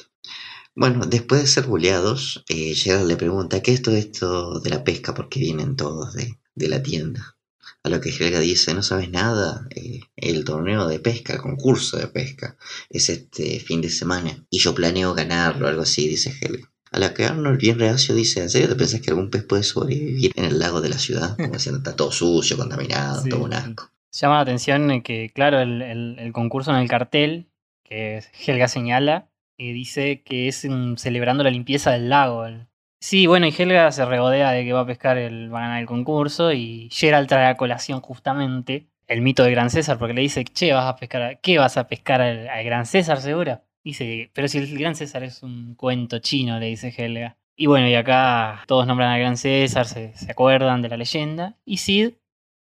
Bueno, 0.74 1.06
después 1.06 1.40
de 1.40 1.46
ser 1.46 1.64
bulleados, 1.64 2.44
eh, 2.48 2.74
Gerald 2.74 3.08
le 3.08 3.16
pregunta, 3.16 3.62
¿qué 3.62 3.72
es 3.72 3.82
todo 3.82 3.96
esto 3.96 4.60
de 4.60 4.70
la 4.70 4.84
pesca? 4.84 5.14
Porque 5.14 5.40
vienen 5.40 5.76
todos 5.76 6.14
de, 6.14 6.38
de 6.54 6.68
la 6.68 6.82
tienda. 6.82 7.36
A 7.82 7.88
lo 7.88 8.00
que 8.00 8.10
Helga 8.10 8.40
dice, 8.40 8.74
no 8.74 8.82
sabes 8.82 9.10
nada, 9.10 9.66
eh, 9.74 10.00
el 10.16 10.44
torneo 10.44 10.86
de 10.86 11.00
pesca, 11.00 11.32
el 11.32 11.38
concurso 11.40 11.96
de 11.96 12.08
pesca, 12.08 12.56
es 12.90 13.08
este 13.08 13.58
fin 13.60 13.80
de 13.80 13.88
semana 13.88 14.44
y 14.50 14.58
yo 14.58 14.74
planeo 14.74 15.14
ganarlo, 15.14 15.66
algo 15.66 15.82
así, 15.82 16.06
dice 16.08 16.34
Helga. 16.40 16.70
A 16.92 16.98
la 16.98 17.14
que 17.14 17.24
Arnold, 17.24 17.58
bien 17.58 17.78
reacio, 17.78 18.14
dice, 18.14 18.42
¿en 18.42 18.50
serio 18.50 18.68
te 18.68 18.74
pensás 18.74 19.00
que 19.00 19.10
algún 19.10 19.30
pez 19.30 19.44
puede 19.44 19.62
sobrevivir 19.62 20.32
en 20.34 20.44
el 20.44 20.58
lago 20.58 20.80
de 20.80 20.88
la 20.90 20.98
ciudad? 20.98 21.36
Como 21.36 21.52
diciendo, 21.54 21.78
está 21.78 21.94
todo 21.96 22.10
sucio, 22.12 22.56
contaminado, 22.56 23.22
Sí, 23.22 23.28
todo 23.30 23.44
un 23.44 23.54
asco. 23.54 23.90
Llama 24.12 24.34
la 24.34 24.40
atención 24.40 25.00
que, 25.02 25.30
claro, 25.32 25.60
el, 25.60 25.80
el- 25.82 26.16
el 26.18 26.32
concurso 26.32 26.72
en 26.72 26.78
el 26.78 26.88
cartel, 26.88 27.48
que 27.84 28.22
Helga 28.44 28.66
señala, 28.68 29.30
eh, 29.56 29.72
dice 29.72 30.22
que 30.24 30.48
es 30.48 30.66
celebrando 30.96 31.44
la 31.44 31.50
limpieza 31.50 31.92
del 31.92 32.08
lago. 32.10 32.44
el- 32.44 32.66
Sí, 33.02 33.26
bueno, 33.26 33.46
y 33.46 33.54
Helga 33.56 33.90
se 33.92 34.04
regodea 34.04 34.50
de 34.52 34.64
que 34.64 34.72
va 34.74 34.80
a 34.80 34.86
pescar 34.86 35.16
el, 35.16 35.52
va 35.52 35.58
a 35.58 35.62
ganar 35.62 35.80
el 35.80 35.86
concurso 35.86 36.52
y 36.52 36.88
Gerald 36.92 37.28
trae 37.28 37.46
a 37.46 37.56
colación 37.56 38.00
justamente 38.00 38.88
el 39.06 39.22
mito 39.22 39.42
del 39.42 39.52
Gran 39.52 39.70
César, 39.70 39.98
porque 39.98 40.14
le 40.14 40.20
dice, 40.20 40.44
che, 40.44 40.72
vas 40.72 40.84
a 40.86 40.96
pescar, 40.96 41.22
a- 41.22 41.34
¿qué 41.36 41.58
vas 41.58 41.76
a 41.78 41.88
pescar 41.88 42.20
al, 42.20 42.46
al 42.48 42.64
Gran 42.64 42.84
César 42.86 43.20
seguro? 43.20 43.60
Dice, 43.82 44.30
pero 44.34 44.48
si 44.48 44.58
el 44.58 44.78
Gran 44.78 44.94
César 44.94 45.22
es 45.22 45.42
un 45.42 45.74
cuento 45.74 46.18
chino, 46.18 46.58
le 46.58 46.66
dice 46.66 46.92
Helga. 46.96 47.38
Y 47.56 47.66
bueno, 47.66 47.88
y 47.88 47.94
acá 47.94 48.64
todos 48.66 48.86
nombran 48.86 49.10
al 49.10 49.18
Gran 49.20 49.36
César, 49.38 49.86
se, 49.86 50.14
se 50.14 50.30
acuerdan 50.30 50.82
de 50.82 50.90
la 50.90 50.96
leyenda, 50.98 51.56
y 51.64 51.78
Sid 51.78 52.12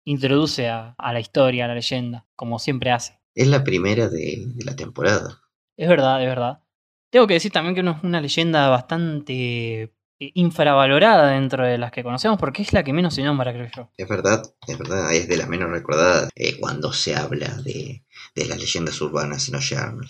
introduce 0.05 0.69
a, 0.69 0.95
a 0.97 1.13
la 1.13 1.19
historia, 1.19 1.65
a 1.65 1.67
la 1.67 1.75
leyenda, 1.75 2.25
como 2.35 2.57
siempre 2.57 2.91
hace. 2.91 3.19
Es 3.35 3.47
la 3.47 3.63
primera 3.63 4.07
de, 4.07 4.43
de 4.47 4.65
la 4.65 4.75
temporada. 4.75 5.41
Es 5.77 5.89
verdad, 5.89 6.21
es 6.21 6.27
verdad. 6.27 6.63
Tengo 7.09 7.27
que 7.27 7.35
decir 7.35 7.51
también 7.51 7.75
que 7.75 7.83
no 7.83 7.91
es 7.91 8.03
una 8.03 8.21
leyenda 8.21 8.69
bastante 8.69 9.93
infravalorada 10.33 11.31
dentro 11.31 11.65
de 11.65 11.77
las 11.77 11.91
que 11.91 12.03
conocemos, 12.03 12.37
porque 12.39 12.61
es 12.61 12.73
la 12.73 12.83
que 12.83 12.93
menos 12.93 13.15
se 13.15 13.23
nombra, 13.23 13.53
creo 13.53 13.69
yo. 13.75 13.89
Es 13.97 14.07
verdad, 14.07 14.43
es 14.67 14.77
verdad, 14.77 15.13
es 15.13 15.27
de 15.27 15.37
las 15.37 15.47
menos 15.47 15.69
recordadas 15.69 16.29
eh, 16.35 16.57
cuando 16.59 16.93
se 16.93 17.15
habla 17.15 17.49
de, 17.63 18.03
de 18.35 18.45
las 18.45 18.59
leyendas 18.59 18.99
urbanas 19.01 19.49
en 19.49 19.55
Oye 19.55 19.77
Arnold. 19.77 20.09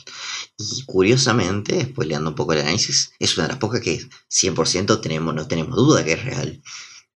Y 0.57 0.85
curiosamente, 0.85 1.81
spoileando 1.85 2.29
un 2.29 2.35
poco 2.35 2.53
el 2.53 2.61
análisis, 2.61 3.13
es 3.19 3.37
una 3.37 3.47
de 3.47 3.53
las 3.53 3.59
pocas 3.59 3.81
que 3.81 3.99
100% 4.29 5.01
tenemos, 5.01 5.33
no 5.33 5.47
tenemos 5.47 5.75
duda 5.75 6.03
que 6.03 6.13
es 6.13 6.25
real. 6.25 6.61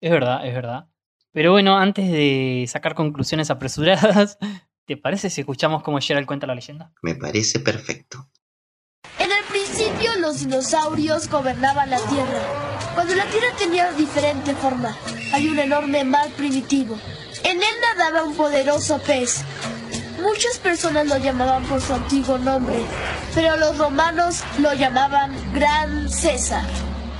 Es 0.00 0.10
verdad, 0.10 0.46
es 0.46 0.54
verdad. 0.54 0.86
Pero 1.32 1.52
bueno, 1.52 1.78
antes 1.78 2.10
de 2.10 2.66
sacar 2.68 2.94
conclusiones 2.94 3.50
apresuradas, 3.50 4.38
¿te 4.86 4.96
parece 4.96 5.30
si 5.30 5.40
escuchamos 5.40 5.82
cómo 5.82 5.98
Gerald 6.00 6.26
cuenta 6.26 6.46
la 6.46 6.54
leyenda? 6.54 6.92
Me 7.02 7.14
parece 7.14 7.60
perfecto. 7.60 8.28
En 9.18 9.30
el 9.30 9.44
principio 9.50 10.10
los 10.20 10.40
dinosaurios 10.40 11.28
gobernaban 11.30 11.90
la 11.90 11.98
Tierra. 11.98 12.71
Cuando 12.94 13.14
la 13.14 13.24
Tierra 13.26 13.48
tenía 13.58 13.90
diferente 13.92 14.54
forma, 14.54 14.94
hay 15.32 15.48
un 15.48 15.58
enorme 15.58 16.04
mar 16.04 16.28
primitivo. 16.36 16.98
En 17.42 17.56
él 17.56 17.74
nadaba 17.80 18.24
un 18.24 18.34
poderoso 18.34 18.98
pez. 18.98 19.42
Muchas 20.20 20.58
personas 20.58 21.06
lo 21.06 21.16
llamaban 21.16 21.64
por 21.64 21.80
su 21.80 21.94
antiguo 21.94 22.38
nombre, 22.38 22.76
pero 23.34 23.56
los 23.56 23.78
romanos 23.78 24.42
lo 24.58 24.72
llamaban 24.74 25.34
Gran 25.54 26.10
César. 26.10 26.64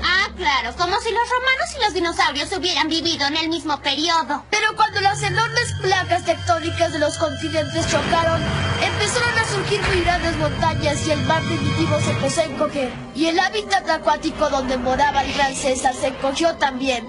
Ah, 0.05 0.28
claro, 0.36 0.74
como 0.76 0.98
si 1.00 1.11
los 1.11 1.30
romanos 1.30 1.68
y 1.76 1.84
los 1.84 1.94
dinosaurios 1.94 2.53
hubieran 2.53 2.88
vivido 2.88 3.26
en 3.26 3.36
el 3.36 3.48
mismo 3.48 3.80
periodo. 3.80 4.44
Pero 4.50 4.74
cuando 4.76 5.00
las 5.00 5.22
enormes 5.22 5.74
placas 5.80 6.24
tectónicas 6.24 6.92
de 6.92 6.98
los 6.98 7.16
continentes 7.18 7.88
chocaron, 7.88 8.40
empezaron 8.82 9.38
a 9.38 9.44
surgir 9.46 9.80
muy 9.82 10.00
grandes 10.03 10.36
montañas 10.36 11.07
y 11.07 11.12
el 11.12 11.22
mar 11.24 11.42
primitivo 11.42 12.00
se 12.00 12.11
empezó 12.11 12.40
a 12.40 12.44
encoger. 12.44 12.92
Y 13.14 13.26
el 13.26 13.38
hábitat 13.38 13.88
acuático 13.88 14.50
donde 14.50 14.76
moraba 14.76 15.22
el 15.22 15.32
gran 15.34 15.55
César 15.55 15.94
se 15.94 16.09
encogió 16.09 16.55
también. 16.57 17.07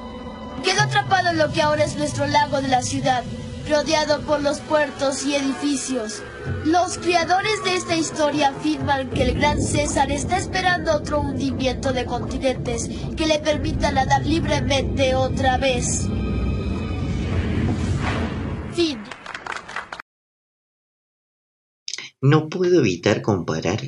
Quedó 0.64 0.84
atrapado 0.84 1.30
en 1.30 1.38
lo 1.40 1.52
que 1.52 1.62
ahora 1.62 1.84
es 1.84 1.96
nuestro 1.96 2.26
lago 2.28 2.62
de 2.62 2.68
la 2.70 2.82
ciudad, 2.82 3.24
rodeado 3.70 4.22
por 4.22 4.42
los 4.42 4.60
puertos 4.60 5.26
y 5.26 5.36
edificios. 5.36 6.22
Los 6.66 6.98
creadores 6.98 7.64
de 7.64 7.76
esta 7.76 7.96
historia 7.96 8.50
afirman 8.50 9.10
que 9.10 9.24
el 9.24 9.36
gran 9.36 9.62
César 9.62 10.12
está 10.12 10.38
esperando 10.38 10.94
otro 10.96 11.22
hundimiento 11.22 11.94
de 11.94 12.06
continentes 12.06 12.90
que 13.16 13.28
le 13.28 13.40
permita 13.40 13.92
nadar 13.92 14.26
libremente 14.26 15.16
otra 15.16 15.58
vez. 15.58 16.08
Fin. 18.74 19.00
No 22.22 22.50
puedo 22.50 22.80
evitar 22.80 23.22
comparar 23.22 23.82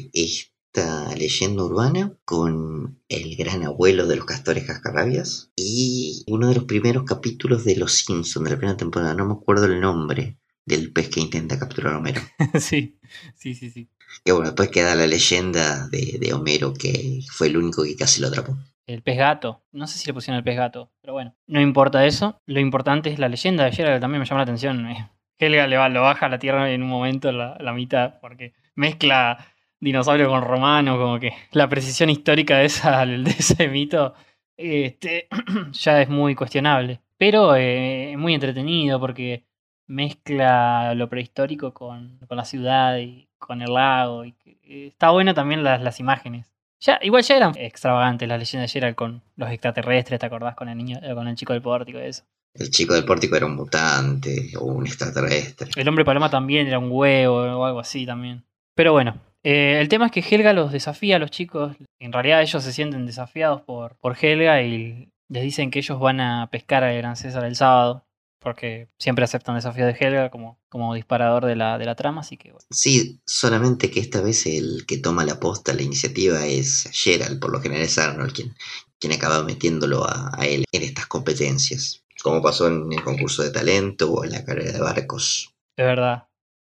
esta 0.75 1.15
leyenda 1.15 1.63
urbana 1.63 2.11
con 2.25 2.99
el 3.07 3.37
gran 3.37 3.63
abuelo 3.63 4.07
de 4.07 4.17
los 4.17 4.25
castores 4.25 4.65
cascarrabias 4.65 5.49
y 5.55 6.25
uno 6.27 6.49
de 6.49 6.55
los 6.55 6.65
primeros 6.65 7.05
capítulos 7.05 7.63
de 7.63 7.77
Los 7.77 7.93
Simpsons 7.99 8.43
de 8.43 8.51
la 8.51 8.57
primera 8.57 8.75
temporada. 8.75 9.13
No 9.13 9.25
me 9.25 9.33
acuerdo 9.35 9.67
el 9.67 9.79
nombre 9.79 10.37
del 10.65 10.91
pez 10.91 11.09
que 11.09 11.21
intenta 11.21 11.57
capturar 11.57 11.93
a 11.93 11.97
Homero. 11.99 12.21
sí, 12.59 12.99
sí, 13.35 13.55
sí, 13.55 13.69
sí. 13.69 13.89
Y 14.25 14.31
bueno, 14.31 14.47
después 14.47 14.69
queda 14.69 14.95
la 14.95 15.07
leyenda 15.07 15.87
de, 15.87 16.17
de 16.19 16.33
Homero 16.33 16.73
que 16.73 17.21
fue 17.31 17.47
el 17.47 17.55
único 17.55 17.83
que 17.83 17.95
casi 17.95 18.19
lo 18.19 18.27
atrapó. 18.27 18.57
El 18.85 19.01
pez 19.01 19.17
gato. 19.17 19.63
No 19.71 19.87
sé 19.87 19.97
si 19.97 20.07
le 20.07 20.13
pusieron 20.13 20.39
el 20.39 20.43
pez 20.43 20.57
gato, 20.57 20.91
pero 20.99 21.13
bueno. 21.13 21.37
No 21.47 21.61
importa 21.61 22.05
eso. 22.05 22.41
Lo 22.45 22.59
importante 22.59 23.09
es 23.09 23.17
la 23.17 23.29
leyenda 23.29 23.63
de 23.63 23.71
Gerald, 23.71 23.95
que 23.95 24.01
también 24.01 24.19
me 24.19 24.25
llama 24.25 24.39
la 24.39 24.43
atención. 24.43 24.85
Eh, 24.89 25.09
Helga 25.37 25.67
le 25.67 25.77
va, 25.77 25.87
lo 25.87 26.01
baja 26.01 26.25
a 26.25 26.29
la 26.29 26.39
tierra 26.39 26.69
en 26.69 26.83
un 26.83 26.89
momento, 26.89 27.31
la, 27.31 27.57
la 27.61 27.71
mitad, 27.71 28.19
porque 28.19 28.53
mezcla 28.75 29.54
dinosaurio 29.79 30.29
con 30.29 30.41
romano, 30.41 30.97
como 30.97 31.19
que 31.19 31.33
la 31.51 31.69
precisión 31.69 32.09
histórica 32.09 32.57
de, 32.57 32.65
esa, 32.65 33.05
de 33.05 33.29
ese 33.29 33.67
mito 33.67 34.13
este, 34.57 35.27
ya 35.71 36.01
es 36.01 36.09
muy 36.09 36.35
cuestionable. 36.35 37.01
Pero 37.17 37.55
eh, 37.55 38.11
es 38.11 38.17
muy 38.17 38.33
entretenido 38.33 38.99
porque 38.99 39.45
mezcla 39.87 40.93
lo 40.95 41.09
prehistórico 41.09 41.73
con, 41.73 42.19
con 42.27 42.37
la 42.37 42.45
ciudad 42.45 42.97
y 42.97 43.29
con 43.37 43.61
el 43.61 43.73
lago. 43.73 44.25
Y, 44.25 44.35
eh, 44.45 44.87
está 44.87 45.11
bueno 45.11 45.33
también 45.33 45.63
las, 45.63 45.81
las 45.81 45.99
imágenes. 45.99 46.51
Ya, 46.79 46.99
igual 47.01 47.23
ya 47.23 47.37
eran 47.37 47.53
extravagantes 47.57 48.27
las 48.27 48.39
leyendas 48.39 48.71
de 48.71 48.79
Gerald 48.79 48.95
con 48.95 49.23
los 49.37 49.49
extraterrestres, 49.49 50.19
¿te 50.19 50.25
acordás? 50.25 50.55
Con 50.55 50.69
el 50.69 50.77
niño, 50.77 50.99
eh, 51.01 51.13
con 51.15 51.27
el 51.27 51.35
chico 51.35 51.53
del 51.53 51.61
pórtico 51.61 51.99
y 51.99 52.03
eso. 52.03 52.23
El 52.53 52.69
chico 52.69 52.93
del 52.93 53.05
pórtico 53.05 53.35
era 53.35 53.45
un 53.45 53.55
mutante 53.55 54.51
o 54.57 54.65
un 54.65 54.85
extraterrestre. 54.85 55.69
El 55.75 55.87
hombre 55.87 56.05
paloma 56.05 56.29
también 56.29 56.67
era 56.67 56.79
un 56.79 56.89
huevo 56.89 57.37
o 57.37 57.65
algo 57.65 57.79
así 57.79 58.05
también. 58.05 58.45
Pero 58.75 58.91
bueno, 58.91 59.19
eh, 59.45 59.79
el 59.79 59.89
tema 59.89 60.07
es 60.07 60.11
que 60.11 60.21
Helga 60.21 60.53
los 60.53 60.71
desafía 60.71 61.17
a 61.17 61.19
los 61.19 61.29
chicos. 61.29 61.77
En 61.99 62.11
realidad 62.11 62.41
ellos 62.41 62.63
se 62.63 62.73
sienten 62.73 63.05
desafiados 63.05 63.61
por, 63.61 63.95
por 63.97 64.17
Helga 64.19 64.63
y 64.63 65.11
les 65.29 65.43
dicen 65.43 65.69
que 65.69 65.77
ellos 65.77 65.99
van 65.99 66.19
a 66.19 66.49
pescar 66.49 66.83
al 66.83 66.97
Gran 66.97 67.15
César 67.15 67.45
el 67.45 67.55
sábado, 67.55 68.07
porque 68.39 68.89
siempre 68.97 69.23
aceptan 69.23 69.53
desafíos 69.53 69.85
de 69.85 70.03
Helga 70.03 70.31
como, 70.31 70.57
como 70.67 70.95
disparador 70.95 71.45
de 71.45 71.55
la, 71.55 71.77
de 71.77 71.85
la 71.85 71.93
trama, 71.93 72.21
así 72.21 72.37
que 72.37 72.53
bueno. 72.53 72.65
Sí, 72.71 73.21
solamente 73.23 73.91
que 73.91 73.99
esta 73.99 74.19
vez 74.19 74.47
el 74.47 74.87
que 74.87 74.97
toma 74.97 75.23
la 75.23 75.39
posta, 75.39 75.75
la 75.75 75.83
iniciativa 75.83 76.43
es 76.47 76.89
Gerald, 76.91 77.39
por 77.39 77.51
lo 77.51 77.61
general 77.61 77.83
es 77.83 77.99
Arnold 77.99 78.33
quien, 78.33 78.55
quien 78.99 79.13
acaba 79.13 79.43
metiéndolo 79.43 80.05
a, 80.05 80.31
a 80.35 80.47
él 80.47 80.65
en 80.71 80.81
estas 80.81 81.05
competencias, 81.05 82.03
como 82.23 82.41
pasó 82.41 82.65
en 82.65 82.91
el 82.91 83.03
concurso 83.03 83.43
de 83.43 83.51
talento 83.51 84.11
o 84.11 84.23
en 84.23 84.31
la 84.31 84.43
carrera 84.43 84.71
de 84.71 84.81
barcos. 84.81 85.53
Es 85.77 85.85
verdad, 85.85 86.29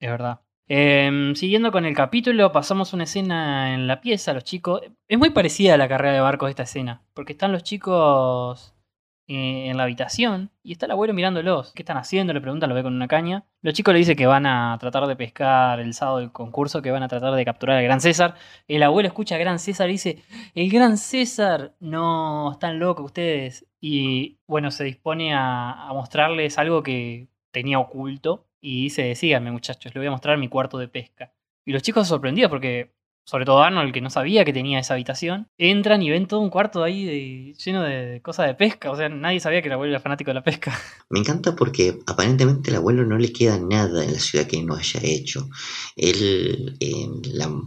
es 0.00 0.10
verdad. 0.10 0.40
Em, 0.68 1.36
siguiendo 1.36 1.70
con 1.70 1.84
el 1.86 1.94
capítulo, 1.94 2.50
pasamos 2.50 2.92
una 2.92 3.04
escena 3.04 3.72
en 3.74 3.86
la 3.86 4.00
pieza, 4.00 4.32
los 4.32 4.42
chicos. 4.42 4.80
Es 5.06 5.18
muy 5.18 5.30
parecida 5.30 5.74
a 5.74 5.76
la 5.76 5.88
carrera 5.88 6.14
de 6.14 6.20
barcos 6.20 6.50
esta 6.50 6.64
escena, 6.64 7.04
porque 7.14 7.32
están 7.34 7.52
los 7.52 7.62
chicos 7.62 8.74
eh, 9.28 9.68
en 9.70 9.76
la 9.76 9.84
habitación 9.84 10.50
y 10.64 10.72
está 10.72 10.86
el 10.86 10.92
abuelo 10.92 11.14
mirándolos. 11.14 11.72
¿Qué 11.72 11.82
están 11.82 11.98
haciendo? 11.98 12.32
Le 12.32 12.40
preguntan, 12.40 12.68
lo 12.68 12.74
ve 12.74 12.82
con 12.82 12.94
una 12.94 13.06
caña. 13.06 13.44
Los 13.62 13.74
chicos 13.74 13.92
le 13.94 14.00
dicen 14.00 14.16
que 14.16 14.26
van 14.26 14.44
a 14.46 14.76
tratar 14.80 15.06
de 15.06 15.14
pescar 15.16 15.78
el 15.78 15.94
sábado 15.94 16.18
del 16.18 16.32
concurso, 16.32 16.82
que 16.82 16.90
van 16.90 17.04
a 17.04 17.08
tratar 17.08 17.34
de 17.34 17.44
capturar 17.44 17.78
al 17.78 17.84
Gran 17.84 18.00
César. 18.00 18.34
El 18.66 18.82
abuelo 18.82 19.06
escucha 19.08 19.36
a 19.36 19.38
Gran 19.38 19.60
César 19.60 19.88
y 19.88 19.92
dice, 19.92 20.24
el 20.54 20.70
Gran 20.70 20.98
César, 20.98 21.76
no, 21.80 22.52
están 22.52 22.80
locos 22.80 23.04
ustedes. 23.06 23.66
Y 23.80 24.38
bueno, 24.48 24.70
se 24.72 24.84
dispone 24.84 25.32
a 25.34 25.88
mostrarles 25.92 26.58
algo 26.58 26.82
que 26.82 27.28
tenía 27.52 27.78
oculto 27.78 28.45
y 28.66 28.82
dice, 28.82 29.14
síganme 29.14 29.52
muchachos, 29.52 29.94
les 29.94 30.00
voy 30.00 30.08
a 30.08 30.10
mostrar 30.10 30.36
mi 30.38 30.48
cuarto 30.48 30.76
de 30.76 30.88
pesca. 30.88 31.32
Y 31.64 31.72
los 31.72 31.82
chicos 31.82 32.08
sorprendidos 32.08 32.50
porque, 32.50 32.96
sobre 33.26 33.44
todo 33.44 33.60
Arnold, 33.60 33.92
que 33.92 34.00
no 34.00 34.08
sabía 34.08 34.44
que 34.44 34.52
tenía 34.52 34.78
esa 34.78 34.94
habitación, 34.94 35.48
entran 35.58 36.00
y 36.00 36.10
ven 36.10 36.28
todo 36.28 36.38
un 36.38 36.48
cuarto 36.48 36.84
ahí 36.84 37.04
de- 37.04 37.54
lleno 37.54 37.82
de, 37.82 38.20
cosas 38.22 38.46
de 38.46 38.54
pesca. 38.54 38.92
O 38.92 38.96
sea, 38.96 39.08
nadie 39.08 39.40
sabía 39.40 39.60
que 39.62 39.66
el 39.66 39.72
abuelo 39.72 39.92
era 39.92 40.00
fanático 40.00 40.30
de 40.30 40.34
la 40.34 40.44
pesca. 40.44 40.80
Me 41.10 41.18
encanta 41.18 41.56
porque 41.56 41.98
aparentemente 42.06 42.70
al 42.70 42.76
abuelo 42.76 43.04
no 43.04 43.18
le 43.18 43.32
queda 43.32 43.58
nada 43.58 44.04
en 44.04 44.12
la 44.12 44.20
ciudad 44.20 44.46
que 44.46 44.62
no 44.62 44.76
haya 44.76 45.00
hecho. 45.02 45.48
Él 45.96 46.76
en 46.78 47.20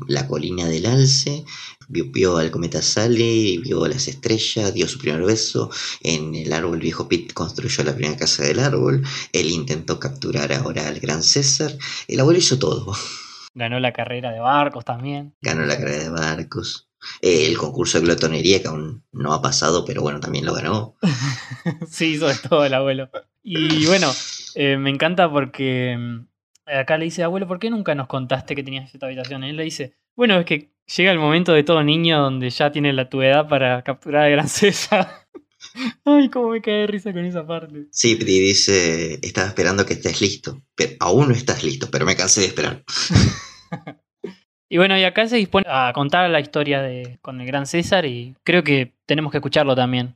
la, 0.08 0.28
colina 0.28 0.66
del 0.66 0.86
Alce 0.86 1.44
vio, 1.90 2.06
vio 2.10 2.38
al 2.38 2.52
cometa 2.52 2.82
Sally, 2.82 3.58
vio 3.58 3.86
las 3.86 4.08
estrellas, 4.08 4.74
dio 4.74 4.88
su 4.88 4.98
primer 4.98 5.24
beso. 5.24 5.70
En 6.02 6.36
el 6.36 6.54
árbol 6.54 6.80
viejo 6.80 7.10
Pete 7.10 7.34
construyó 7.34 7.84
la 7.84 7.96
primera 7.96 8.16
casa 8.16 8.44
del 8.44 8.60
árbol. 8.60 9.04
Él 9.34 9.50
intentó 9.52 10.00
capturar 10.00 10.54
ahora 10.54 10.88
al 10.88 11.02
gran 11.02 11.22
César. 11.22 11.78
El 12.08 12.22
abuelo 12.22 12.40
hizo 12.40 12.58
todo. 12.58 12.96
Ganó 13.60 13.80
la 13.82 13.92
carrera 13.92 14.32
de 14.32 14.40
barcos 14.40 14.86
también. 14.86 15.36
Ganó 15.42 15.66
la 15.66 15.78
carrera 15.78 16.04
de 16.04 16.10
barcos. 16.10 16.90
Eh, 17.22 17.48
el 17.48 17.58
concurso 17.58 18.00
de 18.00 18.06
glotonería 18.06 18.62
que 18.62 18.70
aún 18.70 19.04
no 19.12 19.34
ha 19.34 19.42
pasado, 19.42 19.84
pero 19.84 20.02
bueno, 20.02 20.22
también 20.22 20.46
lo 20.46 20.54
ganó. 20.54 20.96
sí, 21.90 22.14
hizo 22.14 22.28
de 22.28 22.36
todo 22.36 22.66
el 22.66 22.74
abuelo. 22.74 23.10
Y 23.44 23.86
bueno, 23.86 24.12
eh, 24.56 24.78
me 24.78 24.90
encanta 24.90 25.30
porque 25.30 25.98
mm, 25.98 26.28
acá 26.78 26.98
le 26.98 27.06
dice, 27.06 27.24
abuelo, 27.24 27.48
¿por 27.48 27.60
qué 27.60 27.70
nunca 27.70 27.96
nos 27.96 28.08
contaste 28.08 28.56
que 28.56 28.64
tenías 28.64 28.94
esta 28.94 29.08
habitación? 29.08 29.44
Y 29.44 29.50
él 29.50 29.58
le 29.58 29.64
dice, 29.64 29.98
bueno, 30.16 30.40
es 30.40 30.46
que 30.46 30.72
llega 30.96 31.12
el 31.12 31.20
momento 31.20 31.52
de 31.52 31.64
todo 31.64 31.84
niño 31.84 32.22
donde 32.22 32.50
ya 32.50 32.72
tiene 32.72 32.94
la 32.94 33.10
tu 33.10 33.22
edad 33.22 33.50
para 33.50 33.84
capturar 33.84 34.24
al 34.24 34.32
Gran 34.32 34.48
César. 34.50 35.28
Ay, 36.06 36.30
cómo 36.30 36.52
me 36.52 36.62
cae 36.62 36.76
de 36.76 36.88
risa 36.88 37.12
con 37.12 37.26
esa 37.26 37.46
parte. 37.46 37.88
Sí, 37.92 38.18
y 38.20 38.24
dice, 38.24 39.20
estaba 39.22 39.48
esperando 39.48 39.86
que 39.86 39.94
estés 39.94 40.22
listo, 40.22 40.62
pero 40.76 40.96
aún 41.02 41.28
no 41.28 41.34
estás 41.34 41.64
listo, 41.64 41.90
pero 41.92 42.06
me 42.06 42.16
cansé 42.16 42.42
de 42.42 42.48
esperar. 42.48 42.84
Y 44.72 44.78
bueno, 44.78 44.96
y 44.98 45.04
acá 45.04 45.28
se 45.28 45.38
dispone 45.38 45.66
a 45.68 45.92
contar 45.94 46.30
la 46.30 46.40
historia 46.40 46.82
de 46.84 47.18
con 47.24 47.42
el 47.42 47.48
Gran 47.48 47.66
César 47.66 48.06
y 48.06 48.36
creo 48.44 48.64
que 48.64 48.94
tenemos 49.08 49.32
que 49.32 49.40
escucharlo 49.40 49.76
también. 49.76 50.16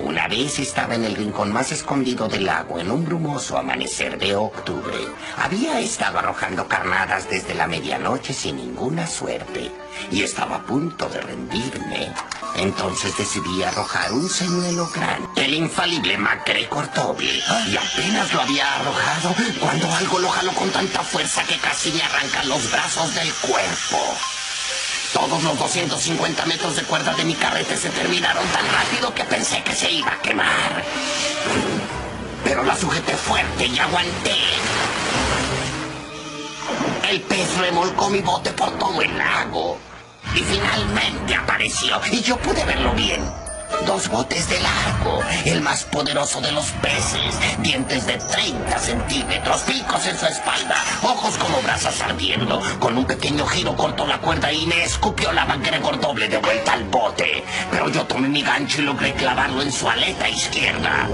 Una 0.00 0.28
vez 0.28 0.58
estaba 0.58 0.94
en 0.94 1.04
el 1.04 1.14
rincón 1.14 1.52
más 1.52 1.72
escondido 1.72 2.28
del 2.28 2.46
lago 2.46 2.78
en 2.78 2.90
un 2.90 3.04
brumoso 3.04 3.56
amanecer 3.56 4.18
de 4.18 4.34
octubre. 4.34 4.96
Había 5.38 5.80
estado 5.80 6.18
arrojando 6.18 6.66
carnadas 6.66 7.28
desde 7.28 7.54
la 7.54 7.66
medianoche 7.66 8.32
sin 8.32 8.56
ninguna 8.56 9.06
suerte 9.06 9.70
y 10.10 10.22
estaba 10.22 10.56
a 10.56 10.62
punto 10.66 11.08
de 11.08 11.20
rendirme. 11.20 12.12
Entonces 12.56 13.16
decidí 13.16 13.62
arrojar 13.62 14.12
un 14.12 14.28
señuelo 14.28 14.88
grande, 14.94 15.44
el 15.44 15.54
infalible 15.54 16.16
MacGregor 16.18 16.92
doble. 16.92 17.40
Y 17.68 17.76
apenas 17.76 18.32
lo 18.32 18.42
había 18.42 18.74
arrojado 18.76 19.34
cuando 19.60 19.92
algo 19.92 20.18
lo 20.18 20.28
jaló 20.28 20.52
con 20.52 20.70
tanta 20.70 21.02
fuerza 21.02 21.42
que 21.44 21.58
casi 21.58 21.92
me 21.92 22.02
arrancan 22.02 22.48
los 22.48 22.70
brazos 22.70 23.14
del 23.14 23.32
cuerpo. 23.34 24.16
Todos 25.14 25.44
los 25.44 25.56
250 25.56 26.44
metros 26.46 26.74
de 26.74 26.82
cuerda 26.82 27.14
de 27.14 27.24
mi 27.24 27.34
carrete 27.34 27.76
se 27.76 27.88
terminaron 27.90 28.44
tan 28.48 28.66
rápido 28.68 29.14
que 29.14 29.22
pensé 29.22 29.62
que 29.62 29.72
se 29.72 29.88
iba 29.88 30.12
a 30.12 30.20
quemar. 30.20 30.82
Pero 32.42 32.64
la 32.64 32.76
sujeté 32.76 33.14
fuerte 33.16 33.66
y 33.66 33.78
aguanté. 33.78 34.34
El 37.08 37.20
pez 37.20 37.56
remolcó 37.58 38.10
mi 38.10 38.22
bote 38.22 38.50
por 38.50 38.76
todo 38.76 39.00
el 39.02 39.16
lago. 39.16 39.78
Y 40.34 40.40
finalmente 40.40 41.36
apareció 41.36 42.00
y 42.10 42.20
yo 42.20 42.36
pude 42.38 42.64
verlo 42.64 42.92
bien. 42.94 43.22
Dos 43.86 44.08
botes 44.08 44.48
de 44.48 44.60
largo, 44.60 45.20
el 45.44 45.60
más 45.60 45.84
poderoso 45.84 46.40
de 46.40 46.52
los 46.52 46.70
peces, 46.82 47.38
dientes 47.58 48.06
de 48.06 48.16
30 48.16 48.78
centímetros, 48.78 49.60
picos 49.62 50.06
en 50.06 50.18
su 50.18 50.26
espalda, 50.26 50.76
ojos 51.02 51.36
como 51.36 51.60
brasas 51.60 52.00
ardiendo. 52.00 52.62
Con 52.78 52.96
un 52.96 53.04
pequeño 53.04 53.46
giro 53.46 53.76
cortó 53.76 54.06
la 54.06 54.18
cuerda 54.18 54.50
y 54.52 54.66
me 54.66 54.82
escupió 54.84 55.32
la 55.32 55.44
MacGregor 55.44 56.00
doble 56.00 56.28
de 56.28 56.38
vuelta 56.38 56.72
al 56.72 56.84
bote. 56.84 57.44
Pero 57.70 57.90
yo 57.90 58.04
tomé 58.06 58.28
mi 58.28 58.42
gancho 58.42 58.80
y 58.80 58.84
logré 58.84 59.12
clavarlo 59.12 59.60
en 59.60 59.70
su 59.70 59.88
aleta 59.88 60.28
izquierda. 60.28 61.08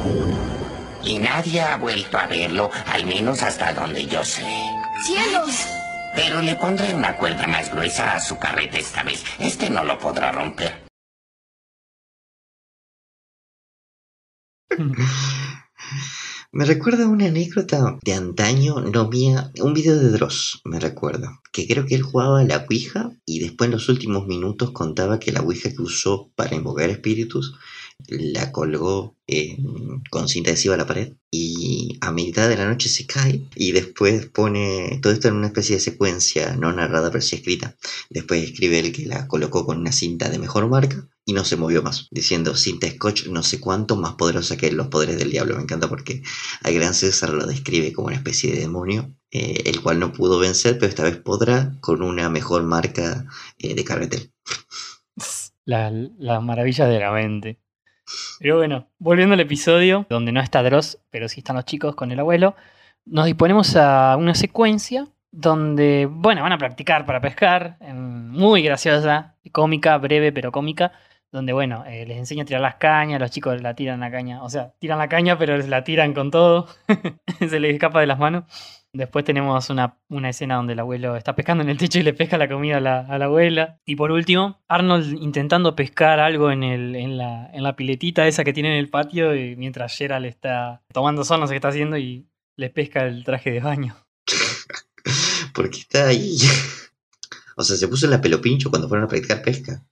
Y 1.02 1.18
nadie 1.18 1.60
ha 1.62 1.76
vuelto 1.76 2.18
a 2.18 2.26
verlo, 2.26 2.70
al 2.92 3.04
menos 3.04 3.42
hasta 3.42 3.72
donde 3.72 4.06
yo 4.06 4.24
sé. 4.24 4.44
¡Cielos! 5.02 5.66
Pero 6.14 6.42
le 6.42 6.54
pondré 6.56 6.94
una 6.94 7.16
cuerda 7.16 7.46
más 7.46 7.70
gruesa 7.70 8.14
a 8.14 8.20
su 8.20 8.38
carrete 8.38 8.80
esta 8.80 9.02
vez. 9.02 9.24
Este 9.38 9.70
no 9.70 9.84
lo 9.84 9.98
podrá 9.98 10.32
romper. 10.32 10.89
Me 16.52 16.64
recuerda 16.64 17.06
una 17.06 17.26
anécdota 17.26 17.98
de 18.04 18.12
antaño, 18.12 18.80
no 18.80 19.08
mía, 19.08 19.52
un 19.60 19.72
video 19.72 19.96
de 19.96 20.10
Dross, 20.10 20.60
me 20.64 20.80
recuerda, 20.80 21.40
que 21.52 21.66
creo 21.66 21.86
que 21.86 21.94
él 21.94 22.02
jugaba 22.02 22.42
la 22.42 22.66
Ouija 22.68 23.10
y 23.24 23.38
después 23.38 23.68
en 23.68 23.72
los 23.72 23.88
últimos 23.88 24.26
minutos 24.26 24.72
contaba 24.72 25.20
que 25.20 25.32
la 25.32 25.42
Ouija 25.42 25.70
que 25.70 25.82
usó 25.82 26.32
para 26.34 26.56
invocar 26.56 26.90
espíritus 26.90 27.54
la 28.10 28.52
colgó 28.52 29.16
eh, 29.26 29.56
con 30.10 30.28
cinta 30.28 30.50
adhesiva 30.50 30.74
a 30.74 30.78
la 30.78 30.86
pared 30.86 31.12
y 31.30 31.96
a 32.00 32.10
mitad 32.12 32.48
de 32.48 32.56
la 32.56 32.66
noche 32.68 32.88
se 32.88 33.06
cae 33.06 33.42
y 33.54 33.72
después 33.72 34.26
pone 34.26 34.98
todo 35.02 35.12
esto 35.12 35.28
en 35.28 35.34
una 35.36 35.48
especie 35.48 35.76
de 35.76 35.80
secuencia 35.82 36.56
no 36.56 36.72
narrada 36.72 37.10
pero 37.10 37.22
sí 37.22 37.36
escrita. 37.36 37.76
Después 38.08 38.42
escribe 38.44 38.78
él 38.80 38.92
que 38.92 39.06
la 39.06 39.26
colocó 39.28 39.64
con 39.66 39.78
una 39.78 39.92
cinta 39.92 40.28
de 40.28 40.38
mejor 40.38 40.68
marca 40.68 41.08
y 41.24 41.32
no 41.32 41.44
se 41.44 41.56
movió 41.56 41.82
más, 41.82 42.08
diciendo 42.10 42.56
cinta 42.56 42.88
scotch 42.90 43.26
no 43.28 43.42
sé 43.42 43.60
cuánto 43.60 43.96
más 43.96 44.14
poderosa 44.14 44.56
que 44.56 44.72
los 44.72 44.88
poderes 44.88 45.18
del 45.18 45.30
diablo. 45.30 45.56
Me 45.56 45.62
encanta 45.62 45.88
porque 45.88 46.22
al 46.62 46.74
gran 46.74 46.94
César 46.94 47.30
lo 47.30 47.46
describe 47.46 47.92
como 47.92 48.08
una 48.08 48.16
especie 48.16 48.52
de 48.52 48.60
demonio, 48.60 49.14
eh, 49.30 49.62
el 49.66 49.80
cual 49.80 50.00
no 50.00 50.12
pudo 50.12 50.38
vencer, 50.38 50.78
pero 50.78 50.88
esta 50.88 51.04
vez 51.04 51.16
podrá 51.18 51.76
con 51.80 52.02
una 52.02 52.28
mejor 52.30 52.64
marca 52.64 53.26
eh, 53.58 53.74
de 53.74 53.84
carretel. 53.84 54.32
La- 55.64 55.90
Las 55.90 56.42
maravillas 56.42 56.88
de 56.88 56.98
la 56.98 57.12
mente. 57.12 57.58
Pero 58.38 58.56
bueno, 58.56 58.88
volviendo 58.98 59.34
al 59.34 59.40
episodio, 59.40 60.06
donde 60.08 60.32
no 60.32 60.40
está 60.40 60.62
Dross, 60.62 60.98
pero 61.10 61.28
sí 61.28 61.40
están 61.40 61.56
los 61.56 61.64
chicos 61.64 61.94
con 61.94 62.10
el 62.10 62.20
abuelo, 62.20 62.54
nos 63.04 63.26
disponemos 63.26 63.76
a 63.76 64.16
una 64.16 64.34
secuencia 64.34 65.06
donde, 65.32 66.08
bueno, 66.10 66.42
van 66.42 66.52
a 66.52 66.58
practicar 66.58 67.06
para 67.06 67.20
pescar, 67.20 67.78
muy 67.94 68.62
graciosa, 68.62 69.36
cómica, 69.52 69.96
breve, 69.98 70.32
pero 70.32 70.52
cómica, 70.52 70.92
donde, 71.30 71.52
bueno, 71.52 71.84
eh, 71.86 72.04
les 72.06 72.18
enseña 72.18 72.42
a 72.42 72.46
tirar 72.46 72.60
las 72.60 72.76
cañas, 72.76 73.20
los 73.20 73.30
chicos 73.30 73.60
la 73.62 73.74
tiran 73.74 74.00
la 74.00 74.10
caña, 74.10 74.42
o 74.42 74.50
sea, 74.50 74.72
tiran 74.78 74.98
la 74.98 75.08
caña, 75.08 75.38
pero 75.38 75.56
la 75.56 75.84
tiran 75.84 76.12
con 76.12 76.30
todo, 76.30 76.66
se 77.38 77.60
les 77.60 77.74
escapa 77.74 78.00
de 78.00 78.06
las 78.06 78.18
manos. 78.18 78.44
Después 78.92 79.24
tenemos 79.24 79.70
una, 79.70 79.98
una 80.08 80.30
escena 80.30 80.56
donde 80.56 80.72
el 80.72 80.80
abuelo 80.80 81.14
está 81.14 81.36
pescando 81.36 81.62
en 81.62 81.70
el 81.70 81.78
techo 81.78 82.00
y 82.00 82.02
le 82.02 82.12
pesca 82.12 82.36
la 82.38 82.48
comida 82.48 82.78
a 82.78 82.80
la, 82.80 83.00
a 83.00 83.18
la 83.18 83.26
abuela. 83.26 83.78
Y 83.86 83.94
por 83.94 84.10
último, 84.10 84.60
Arnold 84.66 85.16
intentando 85.22 85.76
pescar 85.76 86.18
algo 86.18 86.50
en, 86.50 86.64
el, 86.64 86.96
en, 86.96 87.16
la, 87.16 87.48
en 87.52 87.62
la 87.62 87.76
piletita 87.76 88.26
esa 88.26 88.42
que 88.42 88.52
tiene 88.52 88.70
en 88.70 88.78
el 88.78 88.90
patio, 88.90 89.34
y 89.36 89.54
mientras 89.54 89.96
Gerald 89.96 90.26
está 90.26 90.82
tomando 90.92 91.24
sol, 91.24 91.38
no 91.38 91.46
sé 91.46 91.52
qué 91.52 91.56
está 91.56 91.68
haciendo, 91.68 91.98
y 91.98 92.26
le 92.56 92.70
pesca 92.70 93.06
el 93.06 93.22
traje 93.22 93.52
de 93.52 93.60
baño. 93.60 93.96
Porque 95.54 95.78
está 95.78 96.06
ahí. 96.08 96.36
O 97.56 97.62
sea, 97.62 97.76
se 97.76 97.88
puso 97.88 98.06
en 98.06 98.12
la 98.12 98.22
pelo 98.22 98.40
pincho 98.40 98.70
cuando 98.70 98.88
fueron 98.88 99.04
a 99.04 99.08
practicar 99.08 99.42
pesca. 99.42 99.84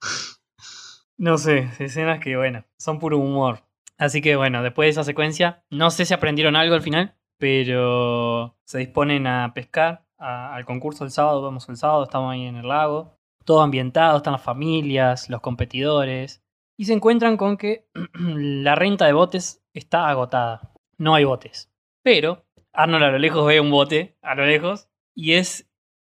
No 1.19 1.37
sé, 1.37 1.69
escenas 1.79 2.19
que, 2.19 2.35
bueno, 2.35 2.65
son 2.79 2.99
puro 2.99 3.19
humor. 3.19 3.63
Así 3.99 4.23
que, 4.23 4.37
bueno, 4.37 4.63
después 4.63 4.87
de 4.87 4.91
esa 4.91 5.05
secuencia, 5.05 5.65
no 5.69 5.91
sé 5.91 6.07
si 6.07 6.15
aprendieron 6.15 6.57
algo 6.57 6.75
al 6.75 6.81
final, 6.81 7.18
pero 7.39 8.57
se 8.65 8.79
disponen 8.79 9.27
a 9.27 9.53
pescar 9.55 10.05
al 10.19 10.65
concurso 10.65 11.05
el 11.05 11.11
sábado. 11.11 11.43
Vamos 11.43 11.69
el 11.69 11.77
sábado, 11.77 12.03
estamos 12.05 12.33
ahí 12.33 12.45
en 12.47 12.57
el 12.57 12.69
lago. 12.69 13.17
Todo 13.45 13.63
ambientado, 13.63 14.19
están 14.19 14.33
las 14.33 14.43
familias, 14.43 15.31
los 15.31 15.41
competidores. 15.41 16.43
y 16.77 16.85
se 16.85 16.93
encuentran 16.93 17.37
con 17.37 17.57
que 17.57 17.89
la 18.15 18.75
renta 18.75 19.07
de 19.07 19.13
botes 19.13 19.65
está 19.73 20.09
agotada. 20.09 20.73
No 20.99 21.15
hay 21.15 21.25
botes. 21.25 21.73
Pero 22.05 22.45
Arnold 22.73 23.05
a 23.05 23.11
lo 23.11 23.19
lejos 23.19 23.47
ve 23.47 23.61
un 23.61 23.71
bote, 23.71 24.17
a 24.23 24.35
lo 24.35 24.45
lejos, 24.47 24.89
y 25.15 25.33
es 25.35 25.69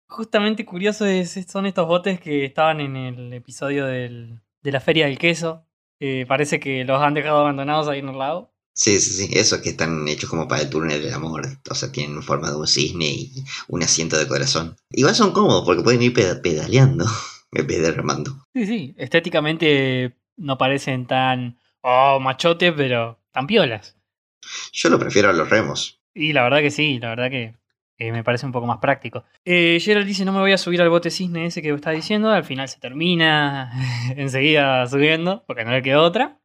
justamente 0.08 0.64
curioso, 0.66 1.06
es- 1.06 1.46
son 1.50 1.66
estos 1.66 1.86
botes 1.86 2.20
que 2.20 2.44
estaban 2.44 2.80
en 2.80 2.96
el 2.96 3.32
episodio 3.32 3.86
de 3.86 4.38
la 4.62 4.80
Feria 4.80 5.06
del 5.06 5.18
Queso. 5.18 5.64
Eh, 6.00 6.26
parece 6.28 6.60
que 6.60 6.84
los 6.84 7.00
han 7.02 7.14
dejado 7.14 7.38
abandonados 7.40 7.88
ahí 7.88 7.98
en 8.00 8.08
el 8.08 8.18
lago. 8.18 8.52
Sí, 8.80 9.00
sí, 9.00 9.26
sí, 9.26 9.28
esos 9.36 9.58
que 9.58 9.70
están 9.70 10.06
hechos 10.06 10.30
como 10.30 10.46
para 10.46 10.62
el 10.62 10.70
túnel 10.70 11.02
del 11.02 11.12
amor, 11.12 11.42
o 11.68 11.74
sea, 11.74 11.90
tienen 11.90 12.22
forma 12.22 12.48
de 12.48 12.56
un 12.56 12.66
cisne 12.68 13.06
y 13.06 13.32
un 13.66 13.82
asiento 13.82 14.16
de 14.16 14.28
corazón. 14.28 14.76
Igual 14.92 15.16
son 15.16 15.32
cómodos 15.32 15.64
porque 15.64 15.82
pueden 15.82 16.00
ir 16.00 16.12
peda- 16.14 16.40
pedaleando 16.40 17.04
en 17.52 17.66
vez 17.66 17.82
de 17.82 17.90
remando. 17.90 18.46
Sí, 18.54 18.66
sí, 18.66 18.94
estéticamente 18.96 20.14
no 20.36 20.58
parecen 20.58 21.06
tan, 21.08 21.58
oh, 21.80 22.20
machote, 22.20 22.72
pero 22.72 23.18
tan 23.32 23.48
piolas. 23.48 23.96
Yo 24.72 24.90
lo 24.90 24.98
prefiero 25.00 25.28
a 25.30 25.32
los 25.32 25.50
remos. 25.50 26.00
Y 26.14 26.32
la 26.32 26.44
verdad 26.44 26.60
que 26.60 26.70
sí, 26.70 27.00
la 27.00 27.08
verdad 27.10 27.30
que 27.30 27.56
eh, 27.98 28.12
me 28.12 28.22
parece 28.22 28.46
un 28.46 28.52
poco 28.52 28.66
más 28.68 28.78
práctico. 28.78 29.24
Eh, 29.44 29.78
Gerald 29.82 30.06
dice, 30.06 30.24
no 30.24 30.32
me 30.32 30.38
voy 30.38 30.52
a 30.52 30.58
subir 30.58 30.80
al 30.82 30.88
bote 30.88 31.10
cisne 31.10 31.46
ese 31.46 31.62
que 31.62 31.70
está 31.70 31.90
diciendo. 31.90 32.30
Al 32.30 32.44
final 32.44 32.68
se 32.68 32.78
termina 32.78 33.72
enseguida 34.16 34.86
subiendo, 34.86 35.42
porque 35.48 35.64
no 35.64 35.72
le 35.72 35.82
quedó 35.82 36.04
otra. 36.04 36.38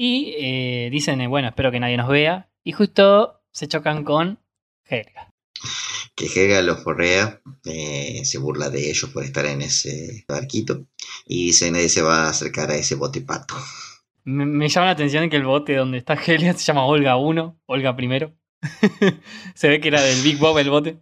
Y 0.00 0.32
eh, 0.38 0.90
dicen, 0.92 1.20
eh, 1.20 1.26
bueno, 1.26 1.48
espero 1.48 1.72
que 1.72 1.80
nadie 1.80 1.96
nos 1.96 2.08
vea. 2.08 2.48
Y 2.62 2.70
justo 2.70 3.42
se 3.50 3.66
chocan 3.66 4.04
con 4.04 4.38
Helga. 4.84 5.34
Que 6.14 6.26
Helga 6.26 6.62
los 6.62 6.84
forrea, 6.84 7.42
eh, 7.64 8.24
se 8.24 8.38
burla 8.38 8.70
de 8.70 8.90
ellos 8.90 9.10
por 9.10 9.24
estar 9.24 9.44
en 9.46 9.60
ese 9.60 10.24
barquito 10.28 10.86
y 11.26 11.46
dice 11.46 11.72
nadie 11.72 11.88
se 11.88 12.02
va 12.02 12.26
a 12.26 12.30
acercar 12.30 12.70
a 12.70 12.76
ese 12.76 12.94
bote 12.94 13.22
pato. 13.22 13.56
Me, 14.22 14.46
me 14.46 14.68
llama 14.68 14.86
la 14.86 14.92
atención 14.92 15.28
que 15.28 15.36
el 15.36 15.44
bote 15.44 15.74
donde 15.74 15.98
está 15.98 16.14
Helga 16.14 16.52
se 16.52 16.64
llama 16.64 16.86
Olga 16.86 17.16
1, 17.16 17.60
Olga 17.66 17.96
primero. 17.96 18.36
se 19.56 19.68
ve 19.68 19.80
que 19.80 19.88
era 19.88 20.00
del 20.00 20.22
Big 20.22 20.38
Bob 20.38 20.58
el 20.58 20.70
bote. 20.70 21.00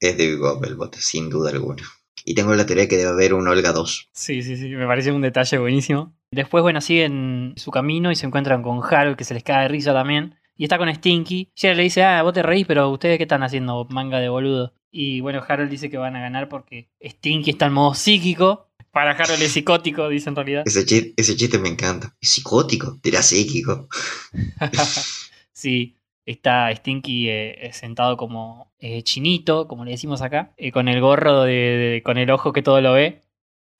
Es 0.00 0.18
de 0.18 0.26
Big 0.26 0.40
Bob 0.40 0.64
el 0.64 0.74
bote, 0.74 1.00
sin 1.00 1.30
duda 1.30 1.50
alguna. 1.50 1.84
Y 2.24 2.34
tengo 2.34 2.54
la 2.54 2.66
teoría 2.66 2.88
que 2.88 2.96
debe 2.96 3.10
haber 3.10 3.34
un 3.34 3.48
Olga 3.48 3.72
2. 3.72 4.10
Sí, 4.12 4.42
sí, 4.42 4.56
sí, 4.56 4.68
me 4.70 4.86
parece 4.86 5.12
un 5.12 5.22
detalle 5.22 5.58
buenísimo. 5.58 6.14
Después, 6.30 6.62
bueno, 6.62 6.80
siguen 6.80 7.54
su 7.56 7.70
camino 7.70 8.10
y 8.10 8.16
se 8.16 8.26
encuentran 8.26 8.62
con 8.62 8.80
Harold, 8.82 9.16
que 9.16 9.24
se 9.24 9.34
les 9.34 9.42
cae 9.42 9.62
de 9.62 9.68
risa 9.68 9.92
también. 9.92 10.36
Y 10.56 10.64
está 10.64 10.78
con 10.78 10.92
Stinky. 10.94 11.50
Gerald 11.54 11.78
le 11.78 11.84
dice, 11.84 12.04
ah, 12.04 12.22
vos 12.22 12.32
te 12.32 12.42
reís, 12.42 12.66
pero 12.66 12.90
ustedes 12.90 13.18
qué 13.18 13.24
están 13.24 13.42
haciendo, 13.42 13.86
manga 13.90 14.20
de 14.20 14.28
boludo. 14.28 14.74
Y 14.90 15.20
bueno, 15.20 15.42
Harold 15.46 15.70
dice 15.70 15.90
que 15.90 15.96
van 15.96 16.16
a 16.16 16.20
ganar 16.20 16.48
porque 16.48 16.90
Stinky 17.02 17.50
está 17.50 17.66
en 17.66 17.72
modo 17.72 17.94
psíquico. 17.94 18.68
Para 18.90 19.12
Harold 19.12 19.42
es 19.42 19.52
psicótico, 19.52 20.08
dice 20.08 20.28
en 20.28 20.36
realidad. 20.36 20.62
Ese 20.66 20.84
chiste, 20.84 21.14
ese 21.16 21.34
chiste 21.34 21.58
me 21.58 21.70
encanta. 21.70 22.14
Es 22.20 22.30
psicótico, 22.30 23.00
dirá 23.02 23.22
psíquico. 23.22 23.88
sí, 25.52 25.96
está 26.26 26.70
Stinky 26.74 27.28
eh, 27.28 27.66
eh, 27.66 27.72
sentado 27.72 28.16
como 28.16 28.72
eh, 28.78 29.02
chinito, 29.02 29.66
como 29.68 29.84
le 29.84 29.92
decimos 29.92 30.22
acá, 30.22 30.52
eh, 30.56 30.72
con 30.72 30.88
el 30.88 31.00
gorro 31.00 31.42
de, 31.42 31.52
de- 31.52 32.02
con 32.04 32.18
el 32.18 32.30
ojo 32.30 32.52
que 32.52 32.62
todo 32.62 32.80
lo 32.80 32.92
ve, 32.92 33.22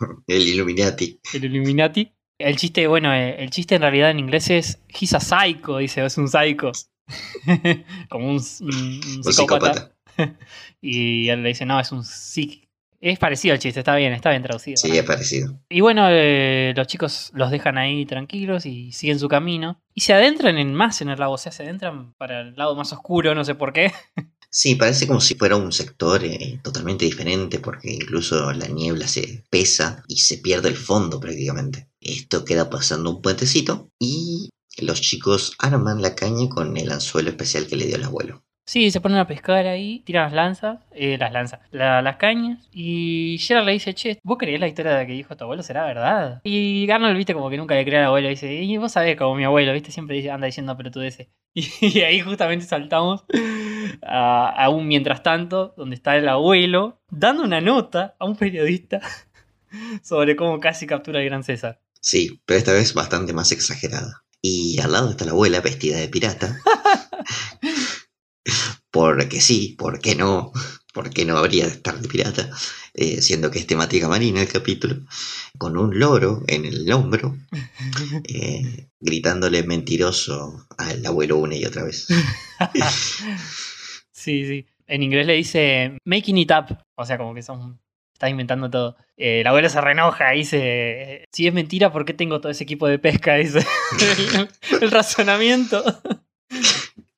El 0.27 0.43
Illuminati. 0.49 1.21
el 1.35 1.45
Illuminati. 1.45 2.13
El 2.39 2.57
chiste, 2.57 2.87
bueno, 2.89 3.13
el 3.15 3.51
chiste 3.51 3.77
en 3.77 3.83
realidad 3.83 4.11
en 4.11 4.19
inglés 4.19 4.51
es 4.51 4.83
he's 4.89 5.15
a 5.15 5.21
psycho, 5.21 5.79
dice, 5.79 6.05
es 6.05 6.19
un 6.19 6.27
psycho. 6.29 6.73
como 8.09 8.29
un, 8.31 8.41
un- 8.61 8.71
un 8.71 9.17
Un 9.19 9.25
psicópata. 9.25 9.95
psicópata. 10.17 10.39
y 10.81 11.29
él 11.29 11.43
le 11.43 11.51
dice, 11.51 11.67
no, 11.67 11.79
es 11.79 11.93
un 11.93 12.03
psic. 12.05 12.69
Es 13.03 13.19
parecido 13.19 13.53
al 13.53 13.59
chiste, 13.59 13.81
está 13.81 13.97
bien, 13.97 14.13
está 14.13 14.31
bien 14.31 14.45
traducido. 14.45 14.77
Sí, 14.77 14.97
es 14.97 15.03
parecido. 15.03 15.59
Y 15.69 15.81
bueno, 15.81 16.07
eh, 16.09 16.73
los 16.77 16.87
chicos 16.87 17.33
los 17.35 17.51
dejan 17.51 17.77
ahí 17.77 18.07
tranquilos 18.07 18.65
y 18.65 18.93
siguen 18.93 19.19
su 19.19 19.27
camino. 19.27 19.83
Y 19.93 20.03
se 20.03 20.13
adentran 20.13 20.57
en 20.57 20.73
más 20.73 21.01
en 21.01 21.09
el 21.09 21.19
lago, 21.19 21.33
o 21.33 21.39
sea, 21.39 21.51
se 21.51 21.65
adentran 21.65 22.15
para 22.15 22.43
el 22.43 22.55
lado 22.55 22.77
más 22.77 22.93
oscuro, 22.93 23.35
no 23.35 23.45
sé 23.45 23.57
por 23.57 23.73
qué. 23.73 23.93
Sí, 24.55 24.75
parece 24.75 25.07
como 25.07 25.23
si 25.23 25.35
fuera 25.35 25.57
un 25.57 25.73
sector 25.73 26.23
eh, 26.23 26.61
totalmente 26.63 27.07
diferente 27.07 27.59
porque 27.59 27.91
incluso 27.91 28.53
la 28.53 28.67
niebla 28.67 29.09
se 29.09 29.45
pesa 29.49 30.05
y 30.09 30.19
se 30.19 30.37
pierde 30.37 30.69
el 30.69 30.77
fondo 30.77 31.19
prácticamente. 31.19 31.89
Esto 32.03 32.45
queda 32.45 32.69
pasando 32.69 33.09
un 33.09 33.23
puentecito 33.23 33.89
y 33.99 34.51
los 34.77 35.01
chicos 35.01 35.55
arman 35.59 36.03
la 36.03 36.15
caña 36.15 36.51
con 36.51 36.77
el 36.77 36.93
anzuelo 36.93 37.31
especial 37.31 37.67
que 37.67 37.77
le 37.77 37.87
dio 37.87 37.97
el 37.97 38.05
abuelo. 38.05 38.42
Sí, 38.65 38.91
se 38.93 39.01
ponen 39.01 39.19
a 39.19 39.27
pescar 39.27 39.67
ahí, 39.67 40.01
tiran 40.07 40.25
las 40.27 40.33
lanzas, 40.33 40.79
eh, 40.93 41.19
las 41.19 41.33
lanzas, 41.33 41.61
la- 41.73 42.01
las 42.01 42.17
cañas. 42.17 42.69
Y 42.73 43.37
Gerald 43.41 43.67
le 43.67 43.73
dice, 43.73 43.93
che, 43.93 44.19
¿vos 44.23 44.39
creés 44.39 44.61
la 44.61 44.69
historia 44.69 44.93
de 44.95 45.07
que 45.07 45.13
dijo 45.15 45.37
tu 45.37 45.45
abuelo? 45.45 45.63
¿Será 45.65 45.85
verdad? 45.85 46.41
Y 46.45 46.89
Arnold, 46.91 47.17
viste, 47.17 47.35
como 47.35 47.51
que 47.51 47.57
nunca 47.57 47.75
le 47.75 47.85
cree 47.85 47.99
al 47.99 48.05
abuelo. 48.07 48.29
Dice, 48.29 48.53
y 48.55 48.77
vos 48.77 48.93
sabés 48.93 49.17
como 49.17 49.35
mi 49.35 49.45
abuelo, 49.45 49.73
viste, 49.73 49.91
siempre 49.91 50.17
dice- 50.17 50.31
anda 50.31 50.47
diciendo 50.47 50.77
pelotudeces. 50.77 51.29
Y, 51.55 51.67
y 51.81 52.01
ahí 52.01 52.21
justamente 52.21 52.65
saltamos 52.65 53.25
a, 54.03 54.49
a 54.49 54.69
un 54.71 54.89
mientras 54.89 55.23
tanto, 55.23 55.75
donde 55.77 55.97
está 55.97 56.17
el 56.17 56.27
abuelo, 56.29 56.99
dando 57.11 57.43
una 57.43 57.61
nota 57.61 58.15
a 58.19 58.25
un 58.25 58.37
periodista 58.37 59.01
sobre 60.03 60.35
cómo 60.37 60.61
casi 60.61 60.87
captura 60.87 61.19
al 61.19 61.27
gran 61.27 61.43
César. 61.45 61.81
Sí, 62.01 62.41
pero 62.47 62.59
esta 62.59 62.73
vez 62.73 62.95
bastante 62.95 63.33
más 63.35 63.53
exagerada. 63.53 64.23
Y 64.41 64.81
al 64.81 64.93
lado 64.93 65.11
está 65.11 65.25
la 65.27 65.33
abuela 65.33 65.61
vestida 65.61 65.99
de 65.99 66.09
pirata. 66.09 66.57
Porque 68.93 69.41
sí, 69.41 69.75
¿por 69.79 70.01
qué 70.01 70.15
no? 70.15 70.53
¿Por 70.93 71.09
qué 71.09 71.25
no 71.25 71.39
habría 71.39 71.65
de 71.65 71.73
estar 71.73 71.99
de 71.99 72.07
pirata? 72.07 72.51
Eh, 72.93 73.23
siendo 73.23 73.51
que 73.51 73.59
es 73.59 73.67
temática 73.67 74.07
marina 74.07 74.43
el 74.43 74.49
capítulo. 74.49 74.97
Con 75.57 75.79
un 75.79 75.99
loro 75.99 76.43
en 76.47 76.67
el 76.67 76.93
hombro, 76.93 77.35
eh, 78.29 78.89
gritándole 79.01 79.63
mentiroso 79.63 80.67
al 80.77 81.05
abuelo 81.07 81.39
una 81.39 81.57
y 81.57 81.65
otra 81.65 81.85
vez. 81.85 82.07
Sí, 84.15 84.47
sí. 84.47 84.67
En 84.87 85.03
inglés 85.03 85.27
le 85.27 85.33
dice 85.35 85.99
making 86.05 86.39
it 86.39 86.53
up. 86.53 86.79
O 86.95 87.05
sea, 87.05 87.19
como 87.19 87.35
que 87.35 87.43
son. 87.43 87.81
Está 88.13 88.29
inventando 88.29 88.71
todo. 88.71 88.97
Eh, 89.17 89.41
el 89.41 89.47
abuelo 89.49 89.69
se 89.69 89.81
renoja 89.81 90.33
y 90.35 90.39
dice: 90.41 91.25
Si 91.33 91.49
es 91.49 91.53
mentira, 91.53 91.91
¿por 91.91 92.05
qué 92.05 92.15
tengo 92.15 92.41
todo 92.41 92.53
ese 92.53 92.63
equipo 92.63 92.87
de 92.87 93.01
pesca? 93.01 93.35
Dice 93.37 93.67
el, 93.99 94.49
el 94.81 94.91
razonamiento. 94.93 95.83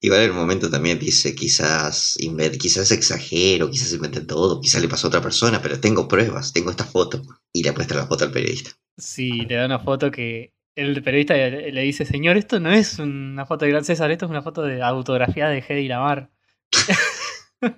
Igual 0.05 0.20
en 0.20 0.32
un 0.32 0.36
momento 0.36 0.68
también 0.68 0.98
dice, 0.98 1.34
quizás, 1.34 2.18
quizás 2.61 2.90
exagero, 2.90 3.70
quizás 3.70 3.94
inventé 3.94 4.20
todo, 4.20 4.61
quizás 4.61 4.82
le 4.82 4.88
pasó 4.88 5.07
a 5.07 5.09
otra 5.09 5.22
persona, 5.22 5.62
pero 5.62 5.80
tengo 5.80 6.07
pruebas, 6.07 6.52
tengo 6.52 6.70
esta 6.70 6.84
foto. 6.84 7.22
Y 7.55 7.62
le 7.62 7.72
muestra 7.72 8.00
la 8.00 8.07
foto 8.07 8.26
al 8.26 8.30
periodista. 8.30 8.72
Sí, 8.98 9.46
le 9.46 9.55
da 9.55 9.64
una 9.64 9.78
foto 9.78 10.11
que. 10.11 10.52
El 10.76 11.02
periodista 11.02 11.32
le, 11.32 11.72
le 11.72 11.80
dice: 11.80 12.05
Señor, 12.05 12.36
esto 12.36 12.61
no 12.61 12.70
es 12.70 12.98
una 12.98 13.46
foto 13.46 13.64
de 13.64 13.70
Gran 13.70 13.86
César, 13.86 14.11
esto 14.11 14.26
es 14.26 14.30
una 14.30 14.42
foto 14.42 14.61
de 14.61 14.82
autografía 14.82 15.48
de 15.48 15.64
Hedy 15.66 15.88
Lamar. 15.88 16.30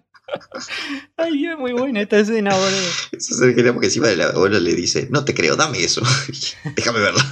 Ay, 1.16 1.46
es 1.46 1.56
muy 1.56 1.74
buena 1.74 2.00
esta 2.00 2.18
escena, 2.18 2.56
boludo. 2.56 2.90
Eso 3.12 3.44
es 3.44 3.54
genial 3.54 3.74
porque 3.74 3.86
encima 3.86 4.10
el 4.10 4.20
abuelo 4.20 4.58
le 4.58 4.74
dice, 4.74 5.06
no 5.12 5.24
te 5.24 5.32
creo, 5.32 5.54
dame 5.54 5.78
eso. 5.78 6.02
Déjame 6.74 6.98
verla. 6.98 7.22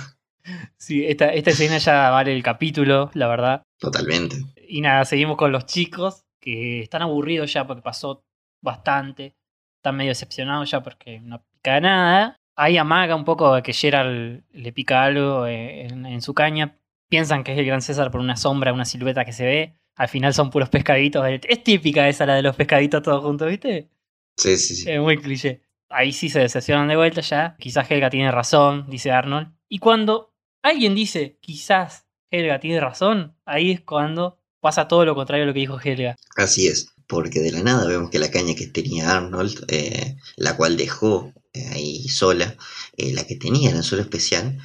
Sí, 0.76 1.04
esta, 1.04 1.32
esta 1.32 1.50
escena 1.50 1.78
ya 1.78 2.10
vale 2.10 2.32
el 2.32 2.44
capítulo, 2.44 3.10
la 3.14 3.26
verdad. 3.26 3.62
Totalmente. 3.80 4.53
Y 4.74 4.80
nada, 4.80 5.04
seguimos 5.04 5.36
con 5.36 5.52
los 5.52 5.66
chicos 5.66 6.24
que 6.40 6.80
están 6.80 7.02
aburridos 7.02 7.52
ya 7.52 7.64
porque 7.64 7.80
pasó 7.80 8.24
bastante. 8.60 9.36
Están 9.76 9.94
medio 9.94 10.10
decepcionados 10.10 10.68
ya 10.68 10.82
porque 10.82 11.20
no 11.20 11.44
pica 11.44 11.78
nada. 11.80 12.40
Ahí 12.56 12.76
amaga 12.76 13.14
un 13.14 13.24
poco 13.24 13.62
que 13.62 13.72
Gerald 13.72 14.42
le 14.50 14.72
pica 14.72 15.04
algo 15.04 15.46
eh, 15.46 15.86
en, 15.86 16.04
en 16.06 16.20
su 16.20 16.34
caña. 16.34 16.76
Piensan 17.08 17.44
que 17.44 17.52
es 17.52 17.58
el 17.60 17.66
gran 17.66 17.82
César 17.82 18.10
por 18.10 18.20
una 18.20 18.36
sombra, 18.36 18.72
una 18.72 18.84
silueta 18.84 19.24
que 19.24 19.32
se 19.32 19.44
ve. 19.44 19.74
Al 19.94 20.08
final 20.08 20.34
son 20.34 20.50
puros 20.50 20.70
pescaditos. 20.70 21.24
Es 21.24 21.62
típica 21.62 22.08
esa 22.08 22.26
la 22.26 22.34
de 22.34 22.42
los 22.42 22.56
pescaditos 22.56 23.00
todos 23.00 23.22
juntos, 23.22 23.48
¿viste? 23.48 23.90
Sí, 24.36 24.56
sí, 24.56 24.74
sí. 24.74 24.90
Es 24.90 25.00
muy 25.00 25.18
cliché. 25.18 25.62
Ahí 25.88 26.10
sí 26.10 26.28
se 26.28 26.40
decepcionan 26.40 26.88
de 26.88 26.96
vuelta 26.96 27.20
ya. 27.20 27.54
Quizás 27.60 27.88
Helga 27.88 28.10
tiene 28.10 28.32
razón, 28.32 28.86
dice 28.90 29.12
Arnold. 29.12 29.52
Y 29.68 29.78
cuando 29.78 30.34
alguien 30.64 30.96
dice, 30.96 31.38
quizás 31.40 32.08
Helga 32.28 32.58
tiene 32.58 32.80
razón, 32.80 33.36
ahí 33.44 33.70
es 33.70 33.80
cuando 33.80 34.40
pasa 34.66 34.88
todo 34.88 35.04
lo 35.04 35.14
contrario 35.14 35.44
a 35.44 35.46
lo 35.48 35.54
que 35.54 35.60
dijo 35.66 35.78
Helga. 35.82 36.16
Así 36.36 36.66
es. 36.72 36.78
Porque 37.06 37.40
de 37.40 37.52
la 37.52 37.62
nada 37.62 37.86
vemos 37.86 38.10
que 38.10 38.18
la 38.18 38.30
caña 38.36 38.54
que 38.54 38.66
tenía 38.66 39.04
Arnold, 39.16 39.64
eh, 39.68 40.16
la 40.36 40.56
cual 40.56 40.76
dejó 40.84 41.32
eh, 41.52 41.68
ahí 41.74 42.08
sola, 42.08 42.56
eh, 42.96 43.12
la 43.12 43.24
que 43.26 43.36
tenía 43.36 43.70
el 43.70 43.76
anzuelo 43.76 44.02
especial, 44.02 44.58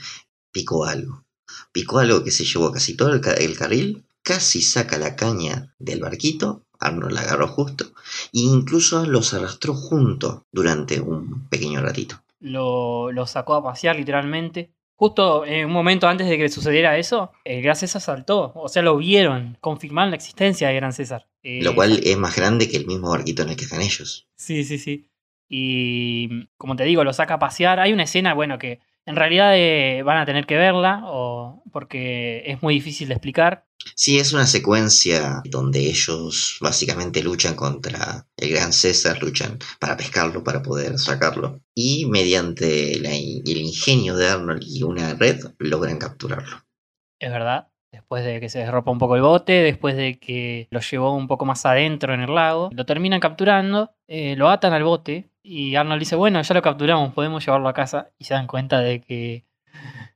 picó 0.51 0.85
algo. 0.85 1.25
Picó 1.71 1.99
algo 1.99 2.23
que 2.23 2.31
se 2.31 2.45
llevó 2.45 2.71
casi 2.71 2.95
todo 2.95 3.09
el, 3.13 3.21
ca- 3.21 3.33
el 3.33 3.57
carril, 3.57 4.05
casi 4.23 4.61
saca 4.61 4.97
la 4.97 5.15
caña 5.15 5.55
del 5.79 5.99
barquito, 5.99 6.63
Arnold 6.79 7.13
la 7.13 7.21
agarró 7.21 7.47
justo, 7.49 7.91
e 8.33 8.39
incluso 8.39 9.05
los 9.05 9.33
arrastró 9.33 9.73
juntos 9.73 10.43
durante 10.51 11.01
un 11.01 11.49
pequeño 11.49 11.81
ratito. 11.81 12.21
Lo, 12.39 13.11
lo 13.11 13.27
sacó 13.27 13.55
a 13.55 13.63
pasear 13.63 13.97
literalmente. 13.97 14.71
Justo 14.99 15.45
en 15.45 15.67
un 15.67 15.71
momento 15.71 16.09
antes 16.09 16.27
de 16.27 16.37
que 16.37 16.49
sucediera 16.49 16.97
eso, 16.97 17.31
el 17.45 17.61
Gran 17.61 17.77
César 17.77 18.01
saltó. 18.01 18.51
O 18.53 18.67
sea, 18.67 18.81
lo 18.81 18.97
vieron, 18.97 19.57
confirmaron 19.61 20.09
la 20.09 20.17
existencia 20.17 20.67
de 20.67 20.75
Gran 20.75 20.91
César. 20.91 21.25
Eh, 21.41 21.61
Lo 21.63 21.73
cual 21.73 22.01
es 22.03 22.17
más 22.17 22.35
grande 22.35 22.67
que 22.67 22.75
el 22.75 22.85
mismo 22.85 23.09
barquito 23.09 23.43
en 23.43 23.49
el 23.51 23.55
que 23.55 23.63
están 23.63 23.81
ellos. 23.81 24.27
Sí, 24.35 24.65
sí, 24.65 24.77
sí. 24.77 25.09
Y 25.47 26.49
como 26.57 26.75
te 26.75 26.83
digo, 26.83 27.05
lo 27.05 27.13
saca 27.13 27.35
a 27.35 27.39
pasear. 27.39 27.79
Hay 27.79 27.93
una 27.93 28.03
escena, 28.03 28.33
bueno, 28.33 28.59
que 28.59 28.81
En 29.09 29.15
realidad 29.15 29.57
eh, 29.57 30.03
van 30.03 30.19
a 30.19 30.25
tener 30.27 30.45
que 30.45 30.55
verla 30.55 31.01
o 31.05 31.63
porque 31.71 32.43
es 32.45 32.61
muy 32.61 32.75
difícil 32.75 33.07
de 33.07 33.15
explicar. 33.15 33.65
Sí, 33.95 34.19
es 34.19 34.33
una 34.33 34.45
secuencia 34.45 35.41
donde 35.45 35.79
ellos 35.79 36.59
básicamente 36.61 37.23
luchan 37.23 37.55
contra 37.55 38.27
el 38.37 38.51
gran 38.51 38.71
César, 38.71 39.19
luchan 39.19 39.57
para 39.79 39.97
pescarlo, 39.97 40.43
para 40.43 40.61
poder 40.61 40.99
sacarlo. 40.99 41.59
Y 41.73 42.05
mediante 42.05 42.99
la 42.99 43.15
el 43.15 43.57
ingenio 43.57 44.15
de 44.15 44.29
Arnold 44.29 44.61
y 44.63 44.83
una 44.83 45.15
red 45.15 45.39
logran 45.57 45.97
capturarlo. 45.97 46.57
Es 47.19 47.31
verdad. 47.31 47.69
Después 47.91 48.23
de 48.23 48.39
que 48.39 48.49
se 48.49 48.59
desropa 48.59 48.91
un 48.91 48.99
poco 48.99 49.15
el 49.15 49.23
bote, 49.23 49.53
después 49.53 49.95
de 49.95 50.19
que 50.19 50.67
lo 50.69 50.81
llevó 50.81 51.15
un 51.15 51.27
poco 51.27 51.45
más 51.45 51.65
adentro 51.65 52.13
en 52.13 52.21
el 52.21 52.35
lago, 52.35 52.69
lo 52.71 52.85
terminan 52.85 53.19
capturando, 53.19 53.95
eh, 54.07 54.35
lo 54.35 54.49
atan 54.49 54.73
al 54.73 54.83
bote 54.83 55.31
y 55.49 55.75
Arnold 55.75 55.99
dice, 55.99 56.15
bueno, 56.15 56.39
ya 56.39 56.53
lo 56.53 56.61
capturamos, 56.61 57.11
podemos 57.11 57.43
llevarlo 57.43 57.69
a 57.69 57.73
casa 57.73 58.11
y 58.19 58.25
se 58.25 58.35
dan 58.35 58.45
cuenta 58.45 58.81
de 58.81 59.01
que 59.01 59.47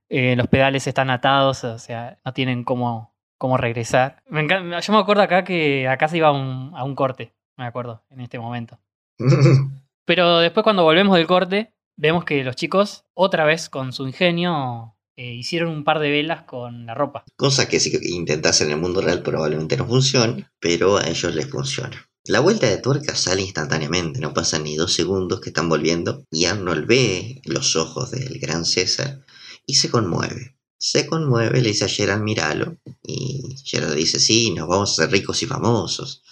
eh, 0.08 0.36
los 0.36 0.46
pedales 0.46 0.86
están 0.86 1.10
atados, 1.10 1.64
o 1.64 1.80
sea, 1.80 2.20
no 2.24 2.34
tienen 2.34 2.64
cómo, 2.64 3.16
cómo 3.40 3.58
regresar. 3.58 4.22
Me 4.30 4.48
yo 4.48 4.94
me 4.94 5.00
acuerdo 5.00 5.24
acá 5.24 5.44
que 5.44 5.88
acá 5.88 6.08
se 6.08 6.18
iba 6.18 6.28
a 6.28 6.32
un, 6.32 6.72
a 6.76 6.84
un 6.84 6.94
corte, 6.94 7.34
me 7.58 7.66
acuerdo, 7.66 8.04
en 8.12 8.22
este 8.22 8.38
momento. 8.38 8.78
Pero 10.06 10.38
después 10.38 10.64
cuando 10.64 10.84
volvemos 10.84 11.18
del 11.18 11.26
corte, 11.26 11.74
vemos 11.96 12.26
que 12.26 12.44
los 12.44 12.56
chicos, 12.56 13.06
otra 13.16 13.44
vez 13.44 13.72
con 13.72 13.92
su 13.92 14.06
ingenio, 14.06 14.96
eh, 15.16 15.34
hicieron 15.34 15.70
un 15.70 15.84
par 15.84 15.98
de 15.98 16.12
velas 16.12 16.44
con 16.44 16.86
la 16.86 16.94
ropa. 16.94 17.24
Cosa 17.38 17.68
que 17.68 17.80
si 17.80 17.98
intentas 18.16 18.62
en 18.62 18.70
el 18.70 18.78
mundo 18.78 19.02
real 19.02 19.24
probablemente 19.24 19.78
no 19.78 19.88
funcione, 19.88 20.46
pero 20.60 20.98
a 20.98 21.08
ellos 21.08 21.34
les 21.34 21.50
funciona. 21.50 22.08
La 22.26 22.40
vuelta 22.40 22.70
de 22.70 22.78
tuerca 22.78 23.16
sale 23.16 23.42
instantáneamente, 23.42 24.22
no 24.22 24.34
pasan 24.34 24.64
ni 24.64 24.78
dos 24.78 24.94
segundos 24.94 25.42
que 25.42 25.50
están 25.50 25.68
volviendo 25.68 26.26
y 26.32 26.46
Arnold 26.46 26.88
ve 26.88 27.42
los 27.44 27.76
ojos 27.76 28.12
del 28.12 28.40
gran 28.40 28.64
César 28.64 29.26
y 29.66 29.76
se 29.76 29.92
conmueve. 29.92 30.58
Se 30.78 31.06
conmueve, 31.06 31.62
le 31.62 31.70
dice 31.70 31.84
a 31.84 31.90
Gerald, 31.90 32.24
míralo. 32.24 32.78
Y 33.06 33.58
Gerald 33.66 33.96
dice, 33.96 34.22
sí, 34.22 34.52
nos 34.52 34.70
vamos 34.70 34.92
a 34.92 34.94
hacer 34.94 35.12
ricos 35.12 35.44
y 35.44 35.48
famosos. 35.48 36.24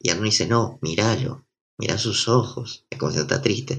Y 0.00 0.08
Arnold 0.08 0.30
dice, 0.30 0.46
no, 0.46 0.78
míralo, 0.80 1.46
mira 1.76 1.98
sus 1.98 2.28
ojos. 2.28 2.86
Es 2.88 2.98
como 2.98 3.12
si 3.12 3.18
está 3.18 3.42
triste. 3.42 3.78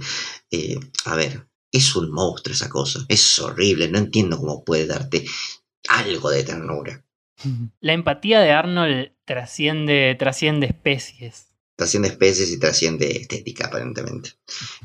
Eh, 0.51 0.79
a 1.05 1.15
ver, 1.15 1.47
es 1.71 1.95
un 1.95 2.11
monstruo 2.11 2.53
esa 2.53 2.69
cosa, 2.69 3.03
es 3.09 3.39
horrible, 3.39 3.89
no 3.89 3.97
entiendo 3.97 4.37
cómo 4.37 4.63
puede 4.63 4.85
darte 4.85 5.25
algo 5.89 6.29
de 6.29 6.43
ternura. 6.43 7.03
La 7.79 7.93
empatía 7.93 8.39
de 8.39 8.51
Arnold 8.51 9.11
trasciende, 9.25 10.15
trasciende 10.17 10.67
especies. 10.67 11.47
Trasciende 11.75 12.07
especies 12.09 12.51
y 12.51 12.59
trasciende 12.59 13.11
estética, 13.17 13.67
aparentemente. 13.67 14.31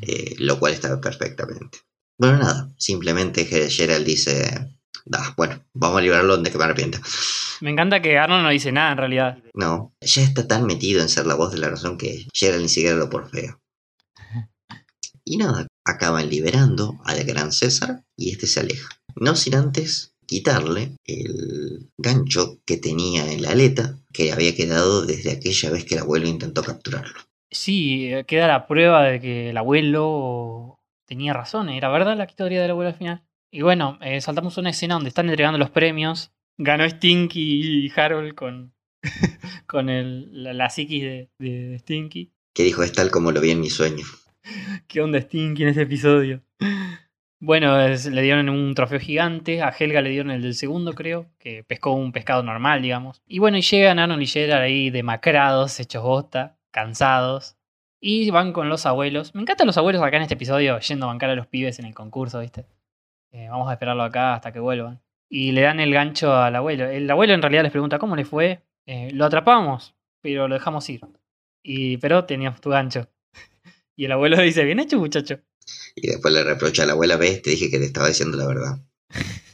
Eh, 0.03 0.35
lo 0.39 0.59
cual 0.59 0.75
está 0.75 1.01
perfectamente. 1.01 1.79
Bueno, 2.19 2.39
nada, 2.39 2.71
simplemente 2.77 3.47
Ge- 3.47 3.71
Gerald 3.71 4.05
dice, 4.05 4.71
"Da, 5.07 5.33
bueno, 5.37 5.65
vamos 5.73 5.99
a 5.99 6.03
liberarlo 6.03 6.35
donde 6.35 6.51
que 6.51 6.59
me 6.59 6.65
arrepienta. 6.65 7.01
Me 7.63 7.71
encanta 7.71 8.03
que 8.03 8.19
Arnold 8.19 8.43
no 8.43 8.51
dice 8.51 8.71
nada 8.73 8.93
en 8.93 8.99
realidad. 8.99 9.39
No, 9.55 9.95
ya 10.01 10.23
está 10.23 10.47
tan 10.47 10.67
metido 10.67 11.01
en 11.01 11.09
ser 11.09 11.27
la 11.27 11.35
voz 11.35 11.53
de 11.53 11.59
la 11.59 11.71
razón 11.71 11.97
que 11.97 12.27
Gerald 12.35 12.63
ni 12.63 12.69
siquiera 12.69 12.97
lo 12.97 13.09
porfea. 13.09 13.59
Y 15.25 15.37
nada, 15.37 15.67
acaban 15.85 16.29
liberando 16.29 17.01
al 17.05 17.23
gran 17.25 17.53
César 17.53 18.05
y 18.17 18.31
este 18.33 18.47
se 18.47 18.61
aleja. 18.61 18.89
No 19.15 19.37
sin 19.37 19.55
antes 19.55 20.12
quitarle 20.33 20.97
el 21.05 21.91
gancho 21.99 22.63
que 22.65 22.79
tenía 22.79 23.31
en 23.31 23.43
la 23.43 23.51
aleta 23.51 23.99
que 24.15 24.33
había 24.33 24.55
quedado 24.55 25.05
desde 25.05 25.31
aquella 25.31 25.71
vez 25.71 25.85
que 25.85 25.97
el 25.97 26.01
abuelo 26.01 26.27
intentó 26.27 26.63
capturarlo. 26.63 27.21
Sí, 27.51 28.11
eh, 28.11 28.25
queda 28.25 28.49
la 28.49 28.67
prueba 28.67 29.05
de 29.05 29.21
que 29.21 29.51
el 29.51 29.57
abuelo 29.59 30.81
tenía 31.07 31.35
razón, 31.35 31.69
era 31.69 31.91
verdad 31.91 32.17
la 32.17 32.25
historia 32.25 32.63
del 32.63 32.71
abuelo 32.71 32.89
al 32.89 32.97
final. 32.97 33.23
Y 33.51 33.61
bueno, 33.61 33.99
eh, 34.01 34.23
saltamos 34.23 34.57
una 34.57 34.71
escena 34.71 34.95
donde 34.95 35.11
están 35.11 35.29
entregando 35.29 35.59
los 35.59 35.69
premios. 35.69 36.33
Ganó 36.57 36.89
Stinky 36.89 37.85
y 37.85 37.93
Harold 37.95 38.35
con, 38.35 38.73
con 39.67 39.91
el, 39.91 40.45
la, 40.45 40.55
la 40.55 40.71
psiquis 40.71 41.03
de, 41.03 41.31
de 41.39 41.79
Stinky. 41.79 42.33
Que 42.55 42.63
dijo 42.63 42.83
es 42.83 42.93
tal 42.93 43.11
como 43.11 43.33
lo 43.33 43.43
vi 43.43 43.51
en 43.51 43.61
mi 43.61 43.69
sueño. 43.69 44.07
¿Qué 44.89 45.03
onda 45.03 45.21
Stinky 45.21 45.65
en 45.65 45.69
ese 45.69 45.83
episodio? 45.83 46.43
Bueno, 47.45 47.81
es- 47.81 48.07
le 48.07 48.23
dieron 48.23 48.49
un 48.49 48.73
trofeo 48.73 49.01
gigante, 49.01 49.63
a 49.63 49.71
Helga 49.71 50.01
le 50.01 50.11
dieron 50.11 50.31
el 50.31 50.43
del 50.43 50.55
segundo, 50.55 50.93
creo, 50.95 51.27
que 51.41 51.65
pescó 51.65 51.91
un 51.93 52.13
pescado 52.13 52.45
normal, 52.45 52.83
digamos. 52.83 53.21
Y 53.27 53.41
bueno, 53.41 53.57
y 53.57 53.63
llegan 53.63 53.99
Arnold 53.99 54.23
y 54.23 54.27
Gerard 54.29 54.63
ahí 54.63 54.91
demacrados, 54.91 55.81
hechos 55.81 56.05
bosta, 56.05 56.57
cansados. 56.71 57.57
Y 58.01 58.31
van 58.31 58.53
con 58.53 58.69
los 58.69 58.87
abuelos. 58.87 59.35
Me 59.35 59.41
encantan 59.43 59.67
los 59.67 59.77
abuelos 59.77 60.01
acá 60.03 60.19
en 60.19 60.23
este 60.23 60.35
episodio, 60.35 60.79
yendo 60.79 61.07
a 61.07 61.09
bancar 61.09 61.31
a 61.31 61.35
los 61.35 61.49
pibes 61.49 61.81
en 61.81 61.87
el 61.87 61.95
concurso, 61.95 62.39
¿viste? 62.39 62.65
Eh, 63.33 63.49
vamos 63.51 63.69
a 63.69 63.73
esperarlo 63.73 64.05
acá 64.05 64.35
hasta 64.35 64.53
que 64.53 64.61
vuelvan. 64.61 65.01
Y 65.29 65.51
le 65.53 65.63
dan 65.63 65.81
el 65.81 65.93
gancho 65.93 66.37
al 66.37 66.55
abuelo. 66.55 66.85
El 66.87 67.11
abuelo 67.11 67.35
en 67.35 67.43
realidad 67.43 67.65
les 67.65 67.73
pregunta, 67.73 67.99
¿cómo 67.99 68.15
le 68.15 68.25
fue? 68.25 68.63
Eh, 68.87 69.11
lo 69.15 69.25
atrapamos, 69.25 69.97
pero 70.21 70.47
lo 70.47 70.55
dejamos 70.55 70.89
ir. 70.91 71.01
Y, 71.65 71.97
pero 71.97 72.25
teníamos 72.25 72.61
tu 72.61 72.71
gancho. 72.71 73.09
Y 73.97 74.05
el 74.07 74.13
abuelo 74.13 74.41
dice, 74.41 74.65
bien 74.65 74.81
hecho, 74.81 74.99
muchacho. 74.99 75.41
Y 75.95 76.09
después 76.09 76.33
le 76.33 76.45
reprocha 76.45 76.83
a 76.83 76.87
la 76.87 76.93
abuela, 76.93 77.17
ves, 77.17 77.43
te 77.43 77.51
dije 77.51 77.71
que 77.71 77.79
te 77.79 77.85
estaba 77.85 78.09
diciendo 78.09 78.37
la 78.37 78.47
verdad. 78.47 78.79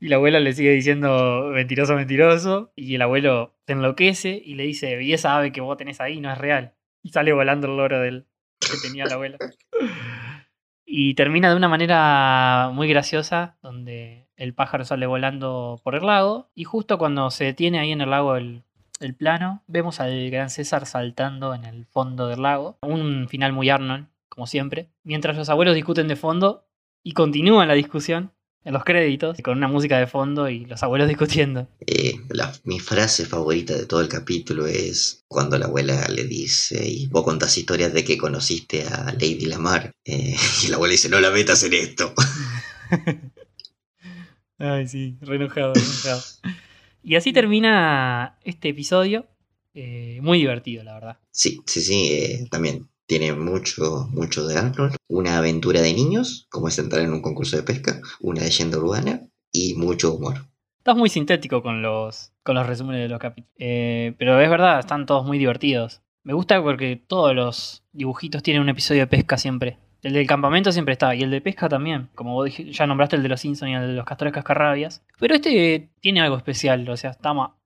Y 0.00 0.08
la 0.08 0.16
abuela 0.16 0.40
le 0.40 0.52
sigue 0.52 0.70
diciendo 0.70 1.50
mentiroso, 1.52 1.94
mentiroso. 1.94 2.72
Y 2.76 2.94
el 2.94 3.02
abuelo 3.02 3.54
se 3.66 3.74
enloquece 3.74 4.42
y 4.44 4.54
le 4.54 4.64
dice, 4.64 5.02
y 5.02 5.12
esa 5.12 5.36
ave 5.36 5.52
que 5.52 5.60
vos 5.60 5.76
tenés 5.76 6.00
ahí 6.00 6.20
no 6.20 6.32
es 6.32 6.38
real. 6.38 6.74
Y 7.02 7.10
sale 7.10 7.32
volando 7.32 7.66
el 7.66 7.76
loro 7.76 8.00
del 8.00 8.26
que 8.58 8.78
tenía 8.82 9.06
la 9.06 9.14
abuela. 9.14 9.38
Y 10.94 11.14
termina 11.14 11.48
de 11.48 11.56
una 11.56 11.68
manera 11.68 12.70
muy 12.74 12.86
graciosa, 12.86 13.56
donde 13.62 14.28
el 14.36 14.52
pájaro 14.52 14.84
sale 14.84 15.06
volando 15.06 15.80
por 15.82 15.94
el 15.94 16.04
lago. 16.04 16.50
Y 16.54 16.64
justo 16.64 16.98
cuando 16.98 17.30
se 17.30 17.44
detiene 17.44 17.78
ahí 17.78 17.92
en 17.92 18.02
el 18.02 18.10
lago 18.10 18.36
el, 18.36 18.62
el 19.00 19.14
plano, 19.14 19.62
vemos 19.66 20.00
al 20.00 20.30
gran 20.30 20.50
César 20.50 20.84
saltando 20.84 21.54
en 21.54 21.64
el 21.64 21.86
fondo 21.86 22.28
del 22.28 22.42
lago. 22.42 22.76
Un 22.82 23.26
final 23.28 23.54
muy 23.54 23.70
Arnold, 23.70 24.08
como 24.34 24.46
siempre. 24.46 24.88
Mientras 25.04 25.36
los 25.36 25.48
abuelos 25.50 25.74
discuten 25.74 26.08
de 26.08 26.16
fondo 26.16 26.66
y 27.02 27.12
continúa 27.12 27.66
la 27.66 27.74
discusión 27.74 28.32
en 28.64 28.72
los 28.74 28.84
créditos, 28.84 29.36
con 29.42 29.58
una 29.58 29.68
música 29.68 29.98
de 29.98 30.06
fondo 30.06 30.48
y 30.48 30.64
los 30.64 30.82
abuelos 30.82 31.08
discutiendo. 31.14 31.68
Eh, 31.86 32.14
la- 32.30 32.52
mi 32.64 32.78
frase 32.80 33.26
favorita 33.26 33.74
de 33.76 33.86
todo 33.86 34.00
el 34.00 34.08
capítulo 34.08 34.66
es 34.66 35.24
cuando 35.28 35.58
la 35.58 35.66
abuela 35.66 36.06
le 36.08 36.24
dice, 36.24 36.86
y 36.88 37.08
vos 37.08 37.24
contás 37.24 37.58
historias 37.58 37.92
de 37.92 38.04
que 38.04 38.16
conociste 38.16 38.84
a 38.86 39.12
Lady 39.12 39.46
Lamar. 39.46 39.90
Eh, 40.04 40.34
y 40.64 40.68
la 40.68 40.76
abuela 40.76 40.92
dice, 40.92 41.08
no 41.08 41.20
la 41.20 41.30
metas 41.30 41.62
en 41.64 41.74
esto. 41.74 42.14
Ay, 44.58 44.86
sí, 44.86 45.16
re 45.22 45.36
enojado, 45.36 45.74
re 45.74 45.80
enojado. 45.80 46.22
Y 47.02 47.16
así 47.16 47.32
termina 47.32 48.38
este 48.44 48.68
episodio. 48.70 49.26
eh, 49.74 50.18
muy 50.22 50.38
divertido, 50.38 50.84
la 50.84 50.94
verdad. 50.94 51.18
Sí, 51.30 51.60
sí, 51.66 51.80
sí, 51.80 52.46
también 52.50 52.88
tiene 53.18 53.34
mucho, 53.34 54.08
mucho 54.10 54.46
de 54.46 54.56
Arnold. 54.58 54.96
Una 55.08 55.36
aventura 55.36 55.82
de 55.82 55.92
niños, 55.92 56.46
como 56.50 56.68
es 56.68 56.78
entrar 56.78 57.02
en 57.02 57.12
un 57.12 57.20
concurso 57.20 57.56
de 57.58 57.62
pesca, 57.62 58.00
una 58.20 58.40
leyenda 58.40 58.78
urbana 58.78 59.28
y 59.52 59.74
mucho 59.74 60.14
humor. 60.14 60.46
Estás 60.78 60.96
muy 60.96 61.10
sintético 61.10 61.62
con 61.62 61.82
los, 61.82 62.32
con 62.42 62.54
los 62.54 62.66
resúmenes 62.66 63.02
de 63.02 63.08
los 63.10 63.18
capítulos. 63.20 63.52
Eh, 63.58 64.14
pero 64.18 64.40
es 64.40 64.48
verdad, 64.48 64.80
están 64.80 65.04
todos 65.04 65.26
muy 65.26 65.36
divertidos. 65.36 66.00
Me 66.24 66.32
gusta 66.32 66.62
porque 66.62 66.96
todos 67.06 67.34
los 67.34 67.84
dibujitos 67.92 68.42
tienen 68.42 68.62
un 68.62 68.70
episodio 68.70 69.02
de 69.02 69.06
pesca 69.08 69.36
siempre. 69.36 69.76
El 70.02 70.14
del 70.14 70.26
campamento 70.26 70.72
siempre 70.72 70.92
está, 70.92 71.14
y 71.14 71.22
el 71.22 71.30
de 71.30 71.40
pesca 71.42 71.68
también. 71.68 72.08
Como 72.14 72.32
vos 72.32 72.48
dij- 72.48 72.72
ya 72.72 72.86
nombraste 72.86 73.16
el 73.16 73.22
de 73.22 73.28
los 73.28 73.40
Simpsons 73.42 73.70
y 73.70 73.74
el 73.74 73.88
de 73.88 73.92
los 73.92 74.06
castores 74.06 74.32
cascarrabias. 74.32 75.04
Pero 75.20 75.34
este 75.34 75.90
tiene 76.00 76.22
algo 76.22 76.38
especial, 76.38 76.88
o 76.88 76.96
sea, 76.96 77.14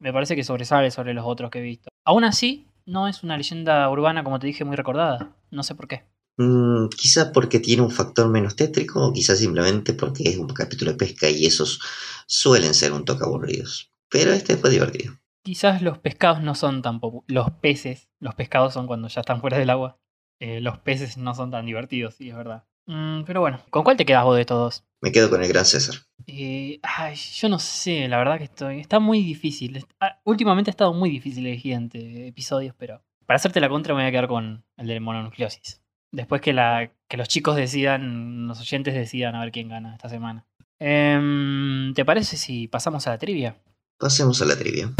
me 0.00 0.12
parece 0.12 0.34
que 0.34 0.42
sobresale 0.42 0.90
sobre 0.90 1.14
los 1.14 1.24
otros 1.24 1.50
que 1.52 1.60
he 1.60 1.62
visto. 1.62 1.88
Aún 2.04 2.24
así, 2.24 2.65
no 2.86 3.08
es 3.08 3.22
una 3.22 3.36
leyenda 3.36 3.88
urbana, 3.90 4.24
como 4.24 4.38
te 4.38 4.46
dije, 4.46 4.64
muy 4.64 4.76
recordada. 4.76 5.36
No 5.50 5.62
sé 5.62 5.74
por 5.74 5.88
qué. 5.88 6.04
Mm, 6.38 6.88
quizá 6.88 7.32
porque 7.32 7.60
tiene 7.60 7.82
un 7.82 7.90
factor 7.90 8.28
menos 8.28 8.56
tétrico, 8.56 9.06
o 9.06 9.12
quizás 9.12 9.38
simplemente 9.38 9.92
porque 9.94 10.28
es 10.28 10.36
un 10.38 10.48
capítulo 10.48 10.92
de 10.92 10.96
pesca 10.98 11.28
y 11.28 11.46
esos 11.46 11.80
suelen 12.26 12.74
ser 12.74 12.92
un 12.92 13.04
toque 13.04 13.24
aburridos. 13.24 13.90
Pero 14.08 14.32
este 14.32 14.56
fue 14.56 14.70
divertido. 14.70 15.14
Quizás 15.42 15.80
los 15.82 15.98
pescados 15.98 16.42
no 16.42 16.54
son 16.54 16.82
tan 16.82 17.00
popu- 17.00 17.24
Los 17.26 17.50
peces, 17.52 18.08
los 18.20 18.34
pescados 18.34 18.74
son 18.74 18.86
cuando 18.86 19.08
ya 19.08 19.20
están 19.20 19.40
fuera 19.40 19.58
del 19.58 19.70
agua. 19.70 19.98
Eh, 20.40 20.60
los 20.60 20.78
peces 20.78 21.16
no 21.16 21.34
son 21.34 21.50
tan 21.50 21.66
divertidos, 21.66 22.14
sí, 22.16 22.28
es 22.28 22.36
verdad. 22.36 22.64
Mm, 22.86 23.24
pero 23.24 23.40
bueno, 23.40 23.60
¿con 23.70 23.84
cuál 23.84 23.96
te 23.96 24.06
quedas 24.06 24.24
vos 24.24 24.36
de 24.36 24.42
estos 24.42 24.58
dos? 24.58 24.84
Me 25.00 25.12
quedo 25.12 25.28
con 25.28 25.42
el 25.42 25.48
gran 25.48 25.64
César. 25.64 25.96
Eh, 26.26 26.80
ay, 26.82 27.14
yo 27.14 27.48
no 27.48 27.58
sé, 27.58 28.08
la 28.08 28.18
verdad 28.18 28.38
que 28.38 28.44
estoy. 28.44 28.80
Está 28.80 29.00
muy 29.00 29.22
difícil. 29.22 29.84
Ah, 30.00 30.18
últimamente 30.24 30.70
ha 30.70 30.72
estado 30.72 30.94
muy 30.94 31.10
difícil 31.10 31.46
elegir 31.46 31.74
entre 31.74 32.28
episodios, 32.28 32.74
pero. 32.78 33.02
Para 33.26 33.36
hacerte 33.36 33.60
la 33.60 33.68
contra 33.68 33.92
me 33.92 34.02
voy 34.02 34.08
a 34.08 34.12
quedar 34.12 34.28
con 34.28 34.64
el 34.76 34.86
de 34.86 35.00
mononucleosis. 35.00 35.82
Después 36.12 36.40
que, 36.40 36.52
la, 36.52 36.92
que 37.08 37.16
los 37.16 37.28
chicos 37.28 37.56
decidan, 37.56 38.46
los 38.46 38.60
oyentes 38.60 38.94
decidan 38.94 39.34
a 39.34 39.40
ver 39.40 39.50
quién 39.50 39.68
gana 39.68 39.94
esta 39.94 40.08
semana. 40.08 40.46
Em, 40.78 41.92
¿Te 41.94 42.04
parece 42.04 42.36
si 42.36 42.68
pasamos 42.68 43.06
a 43.06 43.10
la 43.10 43.18
trivia? 43.18 43.56
Pasemos 43.98 44.40
a 44.42 44.44
la 44.44 44.56
trivia. 44.56 44.92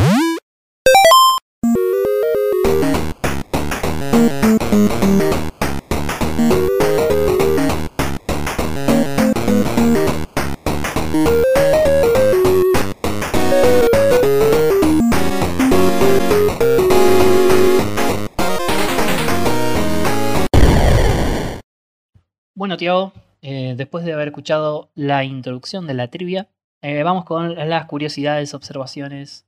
Bueno, 22.77 22.79
Tiago, 22.79 23.13
eh, 23.41 23.73
después 23.75 24.05
de 24.05 24.13
haber 24.13 24.29
escuchado 24.29 24.91
la 24.95 25.25
introducción 25.25 25.87
de 25.87 25.95
la 25.95 26.09
trivia, 26.11 26.51
eh, 26.83 27.03
vamos 27.05 27.25
con 27.25 27.55
las 27.55 27.87
curiosidades, 27.87 28.53
observaciones 28.53 29.47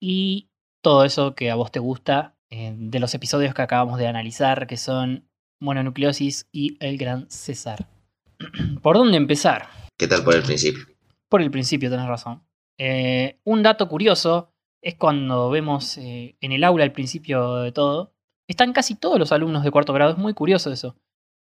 y 0.00 0.50
todo 0.80 1.04
eso 1.04 1.34
que 1.34 1.50
a 1.50 1.56
vos 1.56 1.72
te 1.72 1.80
gusta 1.80 2.36
eh, 2.50 2.72
de 2.76 3.00
los 3.00 3.12
episodios 3.12 3.54
que 3.54 3.62
acabamos 3.62 3.98
de 3.98 4.06
analizar, 4.06 4.68
que 4.68 4.76
son 4.76 5.28
Mononucleosis 5.60 6.46
y 6.52 6.76
El 6.78 6.96
Gran 6.96 7.28
César. 7.28 7.88
¿Por 8.82 8.98
dónde 8.98 9.16
empezar? 9.16 9.66
¿Qué 9.98 10.06
tal 10.06 10.22
por 10.22 10.36
el 10.36 10.44
principio? 10.44 10.84
Por 11.28 11.42
el 11.42 11.50
principio, 11.50 11.90
tenés 11.90 12.06
razón. 12.06 12.44
Un 13.42 13.62
dato 13.64 13.88
curioso 13.88 14.52
es 14.80 14.94
cuando 14.94 15.50
vemos 15.50 15.96
en 15.96 16.52
el 16.52 16.62
aula 16.62 16.84
al 16.84 16.92
principio 16.92 17.56
de 17.56 17.72
todo, 17.72 18.14
están 18.46 18.72
casi 18.72 18.94
todos 18.94 19.18
los 19.18 19.32
alumnos 19.32 19.64
de 19.64 19.72
cuarto 19.72 19.92
grado, 19.92 20.12
es 20.12 20.18
muy 20.18 20.34
curioso 20.34 20.70
eso. 20.70 20.94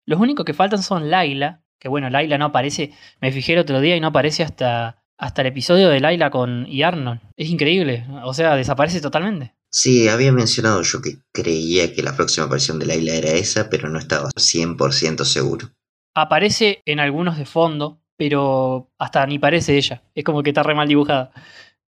Los 0.05 0.19
únicos 0.19 0.45
que 0.45 0.53
faltan 0.53 0.83
son 0.83 1.09
Laila, 1.09 1.61
que 1.79 1.89
bueno, 1.89 2.09
Laila 2.09 2.37
no 2.37 2.45
aparece, 2.45 2.91
me 3.21 3.31
fijé 3.31 3.53
el 3.53 3.59
otro 3.59 3.79
día 3.81 3.95
y 3.95 3.99
no 4.01 4.07
aparece 4.07 4.43
hasta, 4.43 5.03
hasta 5.17 5.41
el 5.41 5.47
episodio 5.47 5.89
de 5.89 5.99
Laila 5.99 6.29
con 6.29 6.65
y 6.67 6.83
Arnold. 6.83 7.21
Es 7.37 7.49
increíble, 7.49 8.05
o 8.23 8.33
sea, 8.33 8.55
desaparece 8.55 9.01
totalmente. 9.01 9.53
Sí, 9.71 10.07
había 10.07 10.31
mencionado 10.31 10.81
yo 10.83 11.01
que 11.01 11.17
creía 11.31 11.93
que 11.93 12.03
la 12.03 12.15
próxima 12.15 12.45
aparición 12.45 12.77
de 12.79 12.85
Laila 12.85 13.13
era 13.13 13.31
esa, 13.31 13.69
pero 13.69 13.89
no 13.89 13.97
estaba 13.97 14.29
100% 14.29 15.23
seguro. 15.25 15.69
Aparece 16.13 16.83
en 16.85 16.99
algunos 16.99 17.37
de 17.37 17.45
fondo, 17.45 17.99
pero 18.15 18.91
hasta 18.99 19.25
ni 19.25 19.39
parece 19.39 19.75
ella. 19.75 20.03
Es 20.13 20.23
como 20.23 20.43
que 20.43 20.51
está 20.51 20.61
re 20.61 20.75
mal 20.75 20.87
dibujada. 20.87 21.31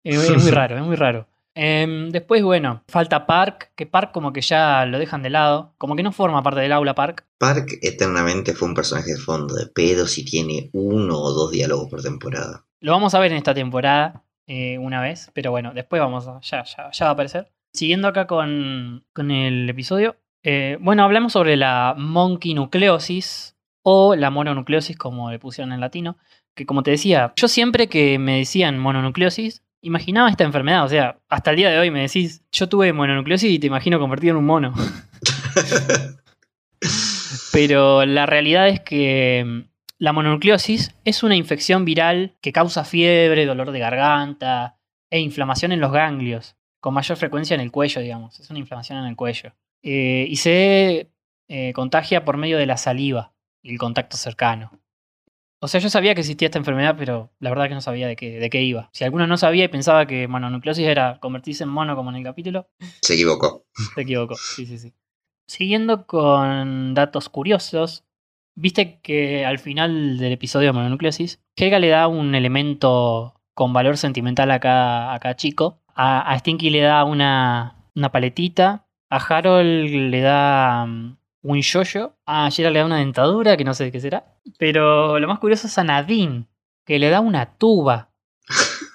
Es, 0.03 0.17
es 0.17 0.41
muy 0.41 0.51
raro, 0.51 0.77
es 0.77 0.83
muy 0.83 0.95
raro. 0.95 1.27
Em, 1.55 2.09
después, 2.11 2.43
bueno, 2.43 2.83
falta 2.89 3.25
Park, 3.25 3.71
que 3.75 3.85
Park 3.85 4.11
como 4.11 4.33
que 4.33 4.41
ya 4.41 4.85
lo 4.85 4.99
dejan 4.99 5.23
de 5.23 5.29
lado, 5.29 5.73
como 5.77 5.95
que 5.95 6.03
no 6.03 6.11
forma 6.11 6.43
parte 6.43 6.59
del 6.59 6.73
aula 6.73 6.93
Park. 6.93 7.25
Park 7.37 7.79
eternamente 7.81 8.53
fue 8.53 8.67
un 8.67 8.75
personaje 8.75 9.13
de 9.13 9.17
fondo 9.17 9.55
de 9.55 9.67
pedo 9.67 10.05
si 10.05 10.25
tiene 10.25 10.69
uno 10.73 11.17
o 11.17 11.31
dos 11.31 11.51
diálogos 11.51 11.89
por 11.89 12.01
temporada. 12.01 12.65
Lo 12.81 12.91
vamos 12.91 13.15
a 13.15 13.19
ver 13.19 13.31
en 13.31 13.37
esta 13.37 13.53
temporada 13.53 14.23
eh, 14.47 14.77
una 14.77 15.01
vez, 15.01 15.31
pero 15.33 15.51
bueno, 15.51 15.73
después 15.73 16.01
vamos 16.01 16.27
a, 16.27 16.41
ya, 16.41 16.63
ya, 16.65 16.91
ya 16.91 17.05
va 17.05 17.09
a 17.09 17.13
aparecer. 17.13 17.51
Siguiendo 17.73 18.09
acá 18.09 18.27
con, 18.27 19.05
con 19.13 19.31
el 19.31 19.69
episodio, 19.69 20.17
eh, 20.43 20.77
bueno, 20.79 21.03
hablamos 21.03 21.33
sobre 21.33 21.55
la 21.55 21.95
monkey 21.97 22.53
nucleosis 22.53 23.55
o 23.81 24.15
la 24.15 24.29
mononucleosis 24.29 24.97
como 24.97 25.31
le 25.31 25.39
pusieron 25.39 25.73
en 25.73 25.79
latino, 25.79 26.17
que 26.53 26.65
como 26.65 26.83
te 26.83 26.91
decía, 26.91 27.33
yo 27.35 27.47
siempre 27.47 27.87
que 27.87 28.19
me 28.19 28.37
decían 28.37 28.77
mononucleosis, 28.77 29.64
imaginaba 29.81 30.29
esta 30.29 30.43
enfermedad, 30.43 30.83
o 30.85 30.89
sea, 30.89 31.19
hasta 31.29 31.51
el 31.51 31.57
día 31.57 31.69
de 31.69 31.79
hoy 31.79 31.91
me 31.91 32.01
decís, 32.01 32.43
yo 32.51 32.67
tuve 32.69 32.93
mononucleosis 32.93 33.51
y 33.51 33.59
te 33.59 33.67
imagino 33.67 33.99
convertido 33.99 34.31
en 34.31 34.37
un 34.37 34.45
mono. 34.45 34.73
Pero 37.51 38.05
la 38.05 38.25
realidad 38.25 38.67
es 38.67 38.81
que 38.81 39.43
mm, 39.45 39.61
la 39.97 40.13
mononucleosis 40.13 40.95
es 41.05 41.23
una 41.23 41.35
infección 41.35 41.85
viral 41.85 42.35
que 42.41 42.51
causa 42.51 42.83
fiebre, 42.83 43.45
dolor 43.45 43.71
de 43.71 43.79
garganta 43.79 44.77
e 45.09 45.19
inflamación 45.19 45.71
en 45.71 45.79
los 45.79 45.91
ganglios, 45.91 46.57
con 46.79 46.93
mayor 46.93 47.17
frecuencia 47.17 47.55
en 47.55 47.61
el 47.61 47.71
cuello, 47.71 48.01
digamos. 48.01 48.39
Es 48.39 48.49
una 48.49 48.59
inflamación 48.59 48.99
en 48.99 49.05
el 49.05 49.15
cuello. 49.15 49.53
Eh, 49.83 50.25
y 50.29 50.35
se 50.37 51.11
eh, 51.47 51.73
contagia 51.73 52.25
por 52.25 52.37
medio 52.37 52.57
de 52.57 52.65
la 52.65 52.77
saliva 52.77 53.33
y 53.61 53.71
el 53.71 53.77
contacto 53.77 54.17
cercano. 54.17 54.71
O 55.59 55.67
sea, 55.67 55.79
yo 55.79 55.89
sabía 55.89 56.13
que 56.13 56.21
existía 56.21 56.47
esta 56.47 56.59
enfermedad, 56.59 56.95
pero 56.97 57.31
la 57.39 57.49
verdad 57.49 57.67
que 57.69 57.73
no 57.75 57.81
sabía 57.81 58.07
de 58.07 58.15
qué, 58.15 58.39
de 58.39 58.49
qué 58.49 58.61
iba. 58.61 58.89
Si 58.93 59.03
alguno 59.03 59.25
no 59.25 59.37
sabía 59.37 59.63
y 59.65 59.67
pensaba 59.69 60.05
que 60.05 60.27
mononucleosis 60.27 60.85
era 60.85 61.19
convertirse 61.19 61.63
en 61.63 61.69
mono 61.69 61.95
como 61.95 62.09
en 62.11 62.17
el 62.17 62.23
capítulo, 62.23 62.67
Se 63.01 63.13
equivocó. 63.13 63.65
se 63.95 64.01
equivocó. 64.01 64.35
Sí, 64.35 64.65
sí, 64.65 64.77
sí. 64.77 64.93
Siguiendo 65.47 66.05
con 66.07 66.93
datos 66.93 67.29
curiosos, 67.29 68.03
viste 68.55 68.99
que 69.01 69.45
al 69.45 69.59
final 69.59 70.17
del 70.17 70.33
episodio 70.33 70.67
de 70.69 70.73
mononucleosis, 70.73 71.41
Helga 71.55 71.79
le 71.79 71.89
da 71.89 72.07
un 72.07 72.35
elemento 72.35 73.33
con 73.53 73.71
valor 73.73 73.97
sentimental 73.97 74.51
a 74.51 74.59
cada, 74.59 75.13
a 75.13 75.19
cada 75.19 75.35
chico. 75.35 75.81
A, 75.95 76.29
a 76.31 76.37
Stinky 76.39 76.69
le 76.69 76.81
da 76.81 77.05
una, 77.05 77.89
una 77.95 78.11
paletita. 78.11 78.87
A 79.09 79.17
Harold 79.17 79.89
le 80.11 80.19
da 80.21 80.85
mm, 80.85 81.17
un 81.45 81.61
yoyo. 81.61 82.17
A 82.25 82.49
Gerald 82.51 82.73
le 82.73 82.79
da 82.79 82.85
una 82.85 82.97
dentadura, 82.97 83.55
que 83.55 83.63
no 83.63 83.73
sé 83.73 83.85
de 83.85 83.91
qué 83.91 83.99
será. 83.99 84.25
Pero 84.57 85.19
lo 85.19 85.27
más 85.27 85.39
curioso 85.39 85.67
es 85.67 85.77
a 85.77 85.83
Nadine, 85.83 86.47
que 86.85 86.99
le 86.99 87.09
da 87.09 87.21
una 87.21 87.57
tuba. 87.57 88.11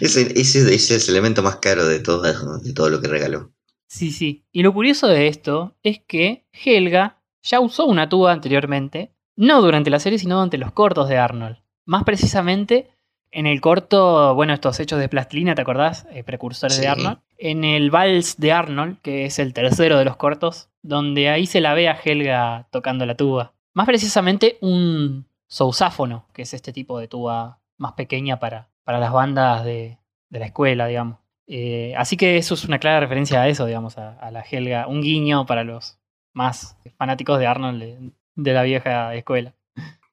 Ese, 0.00 0.38
ese, 0.38 0.74
ese 0.74 0.96
es 0.96 1.08
el 1.08 1.14
elemento 1.14 1.42
más 1.42 1.56
caro 1.56 1.86
de 1.86 2.00
todo, 2.00 2.22
de 2.58 2.72
todo 2.72 2.90
lo 2.90 3.00
que 3.00 3.08
regaló. 3.08 3.52
Sí, 3.86 4.10
sí. 4.10 4.44
Y 4.52 4.62
lo 4.62 4.74
curioso 4.74 5.06
de 5.06 5.28
esto 5.28 5.76
es 5.82 6.00
que 6.06 6.46
Helga 6.52 7.22
ya 7.42 7.60
usó 7.60 7.86
una 7.86 8.08
tuba 8.08 8.32
anteriormente, 8.32 9.14
no 9.36 9.62
durante 9.62 9.90
la 9.90 10.00
serie, 10.00 10.18
sino 10.18 10.34
durante 10.34 10.58
los 10.58 10.72
cortos 10.72 11.08
de 11.08 11.16
Arnold. 11.16 11.58
Más 11.86 12.02
precisamente 12.04 12.90
en 13.34 13.46
el 13.46 13.60
corto, 13.60 14.34
bueno, 14.34 14.54
estos 14.54 14.78
hechos 14.78 15.00
de 15.00 15.08
plastilina, 15.08 15.54
¿te 15.54 15.62
acordás? 15.62 16.06
Eh, 16.12 16.22
precursores 16.22 16.80
de. 16.80 16.88
Arnold. 16.88 17.18
En 17.36 17.64
el 17.64 17.90
Vals 17.90 18.36
de 18.38 18.52
Arnold, 18.52 19.00
que 19.02 19.24
es 19.26 19.38
el 19.40 19.52
tercero 19.52 19.98
de 19.98 20.04
los 20.04 20.16
cortos, 20.16 20.70
donde 20.82 21.28
ahí 21.28 21.46
se 21.46 21.60
la 21.60 21.74
ve 21.74 21.88
a 21.88 21.98
Helga 22.02 22.68
tocando 22.70 23.04
la 23.04 23.16
tuba. 23.16 23.52
Más 23.74 23.86
precisamente 23.86 24.56
un 24.60 25.26
sousáfono, 25.48 26.26
que 26.32 26.42
es 26.42 26.54
este 26.54 26.72
tipo 26.72 26.98
de 27.00 27.08
tuba 27.08 27.58
más 27.76 27.94
pequeña 27.94 28.38
para, 28.38 28.70
para 28.84 29.00
las 29.00 29.12
bandas 29.12 29.64
de, 29.64 29.98
de 30.30 30.38
la 30.38 30.46
escuela, 30.46 30.86
digamos. 30.86 31.18
Eh, 31.48 31.92
así 31.96 32.16
que 32.16 32.36
eso 32.36 32.54
es 32.54 32.64
una 32.64 32.78
clara 32.78 33.00
referencia 33.00 33.42
a 33.42 33.48
eso, 33.48 33.66
digamos, 33.66 33.98
a, 33.98 34.18
a 34.18 34.30
la 34.30 34.42
Helga. 34.42 34.86
Un 34.86 35.02
guiño 35.02 35.44
para 35.44 35.64
los 35.64 35.98
más 36.32 36.76
fanáticos 36.96 37.40
de 37.40 37.46
Arnold 37.48 37.82
de, 37.82 38.10
de 38.36 38.52
la 38.52 38.62
vieja 38.62 39.12
escuela. 39.14 39.54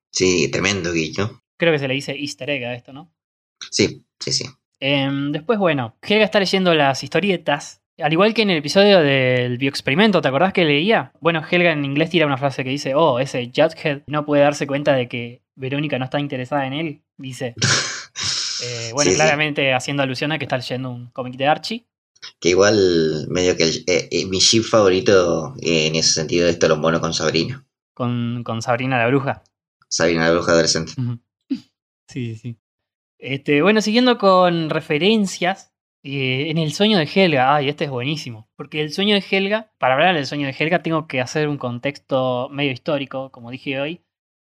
Sí, 0.09 0.49
tremendo 0.51 0.91
guillo. 0.91 1.40
Creo 1.61 1.71
que 1.71 1.77
se 1.77 1.87
le 1.87 1.93
dice 1.93 2.13
easter 2.17 2.49
egg 2.49 2.63
a 2.65 2.73
esto, 2.73 2.91
¿no? 2.91 3.13
Sí, 3.69 4.03
sí, 4.19 4.31
sí. 4.33 4.45
Em, 4.79 5.31
después, 5.31 5.59
bueno, 5.59 5.95
Helga 6.01 6.25
está 6.25 6.39
leyendo 6.39 6.73
las 6.73 7.03
historietas. 7.03 7.83
Al 7.99 8.11
igual 8.11 8.33
que 8.33 8.41
en 8.41 8.49
el 8.49 8.57
episodio 8.57 8.99
del 9.01 9.59
bioexperimento, 9.59 10.23
¿te 10.23 10.27
acordás 10.27 10.53
que 10.53 10.65
leía? 10.65 11.11
Bueno, 11.21 11.43
Helga 11.47 11.71
en 11.71 11.85
inglés 11.85 12.09
tira 12.09 12.25
una 12.25 12.39
frase 12.39 12.63
que 12.63 12.71
dice, 12.71 12.95
oh, 12.95 13.19
ese 13.19 13.51
Jughead 13.55 14.01
no 14.07 14.25
puede 14.25 14.41
darse 14.41 14.65
cuenta 14.65 14.95
de 14.95 15.07
que 15.07 15.43
Verónica 15.53 15.99
no 15.99 16.05
está 16.05 16.19
interesada 16.19 16.65
en 16.65 16.73
él. 16.73 17.01
Dice, 17.17 17.53
Eh, 18.63 18.89
bueno, 18.93 19.09
Sí, 19.09 19.15
sí. 19.15 19.21
claramente 19.21 19.73
haciendo 19.73 20.01
alusión 20.03 20.31
a 20.31 20.39
que 20.39 20.45
está 20.45 20.57
leyendo 20.57 20.89
un 20.89 21.11
cómic 21.11 21.35
de 21.35 21.47
Archie. 21.47 21.85
Que 22.39 22.49
igual, 22.49 23.27
medio 23.29 23.55
que 23.55 23.63
el- 23.63 23.83
eh, 23.87 24.25
mi 24.27 24.39
ship 24.39 24.63
favorito 24.63 25.53
en 25.61 25.93
ese 25.95 26.13
sentido 26.13 26.47
es 26.47 26.57
Tolombono 26.59 26.99
con 27.01 27.13
Sabrina. 27.13 27.63
Con, 27.93 28.43
con 28.43 28.61
Sabrina 28.63 28.97
la 28.97 29.07
bruja. 29.07 29.43
Sabrina 29.89 30.25
la 30.25 30.31
bruja 30.31 30.53
adolescente. 30.53 30.93
Sí, 32.11 32.35
sí, 32.35 32.35
sí. 32.35 32.57
Este, 33.19 33.61
bueno, 33.61 33.81
siguiendo 33.81 34.17
con 34.17 34.69
referencias, 34.69 35.73
eh, 36.03 36.49
en 36.49 36.57
el 36.57 36.73
sueño 36.73 36.97
de 36.97 37.09
Helga, 37.13 37.55
ay, 37.55 37.69
este 37.69 37.85
es 37.85 37.91
buenísimo, 37.91 38.49
porque 38.55 38.81
el 38.81 38.91
sueño 38.93 39.15
de 39.15 39.23
Helga, 39.29 39.71
para 39.79 39.95
hablar 39.95 40.15
del 40.15 40.25
sueño 40.25 40.47
de 40.47 40.55
Helga 40.57 40.83
tengo 40.83 41.07
que 41.07 41.21
hacer 41.21 41.47
un 41.49 41.57
contexto 41.57 42.49
medio 42.51 42.71
histórico, 42.71 43.31
como 43.31 43.51
dije 43.51 43.79
hoy. 43.79 44.01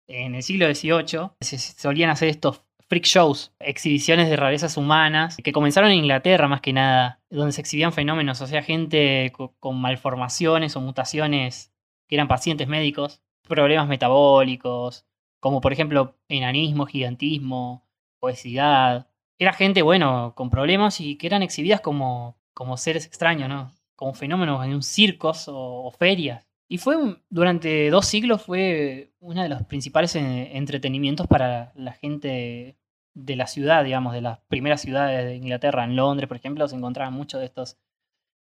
En 0.07 0.35
el 0.35 0.43
siglo 0.43 0.67
XVIII 0.67 1.33
se 1.41 1.57
solían 1.57 2.09
hacer 2.11 2.29
estos 2.29 2.63
freak 2.89 3.05
shows, 3.05 3.53
exhibiciones 3.59 4.29
de 4.29 4.37
rarezas 4.37 4.77
humanas, 4.77 5.37
que 5.43 5.51
comenzaron 5.53 5.91
en 5.91 5.97
Inglaterra 5.99 6.47
más 6.47 6.61
que 6.61 6.73
nada, 6.73 7.21
donde 7.29 7.51
se 7.53 7.61
exhibían 7.61 7.93
fenómenos, 7.93 8.41
o 8.41 8.47
sea, 8.47 8.63
gente 8.63 9.31
co- 9.35 9.55
con 9.59 9.81
malformaciones 9.81 10.75
o 10.75 10.81
mutaciones 10.81 11.73
que 12.07 12.15
eran 12.15 12.29
pacientes 12.29 12.67
médicos, 12.69 13.21
problemas 13.47 13.87
metabólicos, 13.89 15.05
como 15.39 15.61
por 15.61 15.73
ejemplo 15.73 16.15
enanismo, 16.29 16.85
gigantismo, 16.85 17.85
obesidad. 18.19 19.07
Era 19.39 19.53
gente, 19.53 19.81
bueno, 19.81 20.33
con 20.35 20.49
problemas 20.49 20.99
y 20.99 21.17
que 21.17 21.27
eran 21.27 21.43
exhibidas 21.43 21.81
como, 21.81 22.37
como 22.53 22.77
seres 22.77 23.05
extraños, 23.05 23.49
¿no? 23.49 23.73
Como 23.95 24.13
fenómenos 24.13 24.63
en 24.65 24.73
un 24.73 24.83
circos 24.83 25.45
o, 25.47 25.91
ferias. 25.91 26.45
Y 26.69 26.79
fue 26.79 26.95
durante 27.29 27.89
dos 27.89 28.05
siglos 28.05 28.41
fue 28.41 29.13
uno 29.19 29.41
de 29.41 29.49
los 29.49 29.63
principales 29.63 30.15
eh, 30.15 30.57
entretenimientos 30.57 31.27
para 31.27 31.71
la 31.75 31.93
gente 31.93 32.77
de 33.13 33.35
la 33.35 33.47
ciudad, 33.47 33.83
digamos, 33.83 34.13
de 34.13 34.21
las 34.21 34.39
primeras 34.47 34.81
ciudades 34.81 35.25
de 35.25 35.35
Inglaterra. 35.35 35.83
En 35.83 35.95
Londres, 35.95 36.27
por 36.27 36.37
ejemplo, 36.37 36.67
se 36.67 36.75
encontraban 36.75 37.13
muchos 37.13 37.39
de 37.39 37.45
estos 37.47 37.77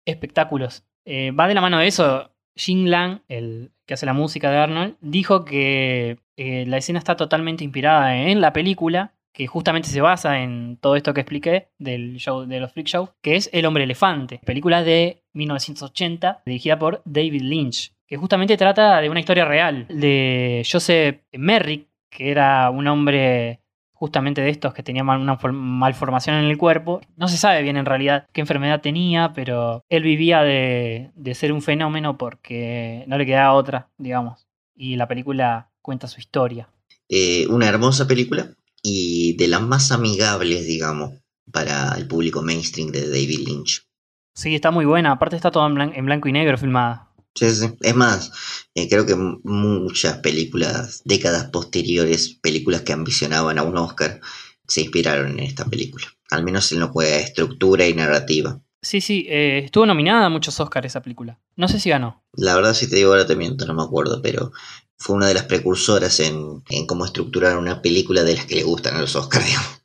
espectáculos. 0.05 0.85
Eh, 1.05 1.31
va 1.31 1.47
de 1.47 1.53
la 1.53 1.61
mano 1.61 1.79
de 1.79 1.87
eso. 1.87 2.31
Jim 2.55 2.85
Lang, 2.85 3.21
el 3.27 3.71
que 3.85 3.93
hace 3.93 4.05
la 4.05 4.13
música 4.13 4.49
de 4.49 4.57
Arnold, 4.57 4.97
dijo 5.01 5.45
que 5.45 6.19
eh, 6.37 6.65
la 6.67 6.77
escena 6.77 6.99
está 6.99 7.15
totalmente 7.15 7.63
inspirada 7.63 8.15
en 8.15 8.41
la 8.41 8.53
película, 8.53 9.13
que 9.33 9.47
justamente 9.47 9.89
se 9.89 9.99
basa 10.01 10.39
en 10.41 10.77
todo 10.79 10.95
esto 10.95 11.13
que 11.13 11.21
expliqué 11.21 11.67
del 11.77 12.15
show 12.17 12.45
de 12.45 12.59
los 12.61 12.71
freak 12.71 12.87
shows, 12.87 13.09
que 13.21 13.35
es 13.35 13.49
El 13.51 13.65
hombre 13.65 13.83
elefante, 13.83 14.39
película 14.45 14.81
de 14.83 15.23
1980 15.33 16.41
dirigida 16.45 16.77
por 16.79 17.01
David 17.05 17.41
Lynch, 17.41 17.93
que 18.07 18.17
justamente 18.17 18.55
trata 18.57 19.01
de 19.01 19.09
una 19.09 19.19
historia 19.19 19.45
real 19.45 19.87
de 19.89 20.65
Joseph 20.69 21.21
Merrick, 21.33 21.87
que 22.09 22.31
era 22.31 22.69
un 22.69 22.87
hombre 22.87 23.59
justamente 23.93 24.41
de 24.41 24.49
estos 24.49 24.73
que 24.73 24.83
tenían 24.83 25.05
mal- 25.05 25.19
una 25.21 25.37
for- 25.37 25.53
malformación 25.53 26.35
en 26.37 26.45
el 26.45 26.57
cuerpo. 26.57 27.01
No 27.17 27.27
se 27.27 27.37
sabe 27.37 27.61
bien 27.61 27.77
en 27.77 27.85
realidad 27.85 28.27
qué 28.31 28.41
enfermedad 28.41 28.81
tenía, 28.81 29.31
pero 29.33 29.83
él 29.89 30.03
vivía 30.03 30.43
de, 30.43 31.11
de 31.15 31.33
ser 31.33 31.51
un 31.51 31.61
fenómeno 31.61 32.17
porque 32.17 33.03
no 33.07 33.17
le 33.17 33.25
quedaba 33.25 33.53
otra, 33.53 33.89
digamos. 33.97 34.47
Y 34.75 34.97
la 34.97 35.07
película 35.07 35.71
cuenta 35.85 36.07
su 36.07 36.19
historia. 36.19 36.67
Eh, 37.07 37.47
una 37.47 37.67
hermosa 37.69 38.07
película 38.07 38.53
y 38.81 39.37
de 39.37 39.47
las 39.47 39.61
más 39.61 39.91
amigables, 39.91 40.65
digamos, 40.65 41.11
para 41.51 41.93
el 41.97 42.07
público 42.07 42.41
mainstream 42.41 42.91
de 42.91 43.07
David 43.07 43.47
Lynch. 43.47 43.87
Sí, 44.33 44.55
está 44.55 44.71
muy 44.71 44.85
buena. 44.85 45.11
Aparte 45.13 45.35
está 45.35 45.51
todo 45.51 45.65
en, 45.67 45.75
blan- 45.75 45.93
en 45.95 46.05
blanco 46.05 46.27
y 46.27 46.31
negro 46.31 46.57
filmada. 46.57 47.09
Sí, 47.35 47.49
sí. 47.51 47.69
Es 47.81 47.95
más, 47.95 48.31
eh, 48.73 48.87
creo 48.89 49.05
que 49.05 49.15
muchas 49.15 50.17
películas, 50.19 51.01
décadas 51.05 51.49
posteriores, 51.51 52.39
películas 52.41 52.81
que 52.81 52.93
ambicionaban 52.93 53.57
a 53.59 53.63
un 53.63 53.77
Oscar, 53.77 54.19
se 54.67 54.81
inspiraron 54.81 55.31
en 55.33 55.39
esta 55.39 55.65
película. 55.65 56.07
Al 56.31 56.43
menos 56.43 56.71
en 56.71 56.79
lo 56.79 56.91
que 56.91 57.17
es 57.19 57.25
estructura 57.27 57.87
y 57.87 57.93
narrativa. 57.93 58.59
Sí, 58.81 59.01
sí, 59.01 59.25
eh, 59.29 59.61
estuvo 59.65 59.85
nominada 59.85 60.25
a 60.25 60.29
muchos 60.29 60.59
Oscars 60.59 60.85
esa 60.87 61.01
película. 61.01 61.39
No 61.55 61.67
sé 61.67 61.79
si 61.79 61.89
ganó. 61.89 62.23
La 62.33 62.55
verdad, 62.55 62.73
si 62.73 62.89
te 62.89 62.95
digo 62.97 63.11
ahora 63.11 63.25
te 63.25 63.35
miento, 63.35 63.65
no 63.65 63.73
me 63.73 63.83
acuerdo, 63.83 64.21
pero 64.21 64.51
fue 64.97 65.15
una 65.15 65.27
de 65.27 65.33
las 65.33 65.43
precursoras 65.43 66.19
en, 66.19 66.63
en 66.69 66.87
cómo 66.87 67.05
estructurar 67.05 67.57
una 67.57 67.81
película 67.81 68.23
de 68.23 68.35
las 68.35 68.45
que 68.45 68.55
le 68.55 68.63
gustan 68.63 68.95
a 68.95 69.01
los 69.01 69.15
Oscars, 69.15 69.45
digamos. 69.47 69.83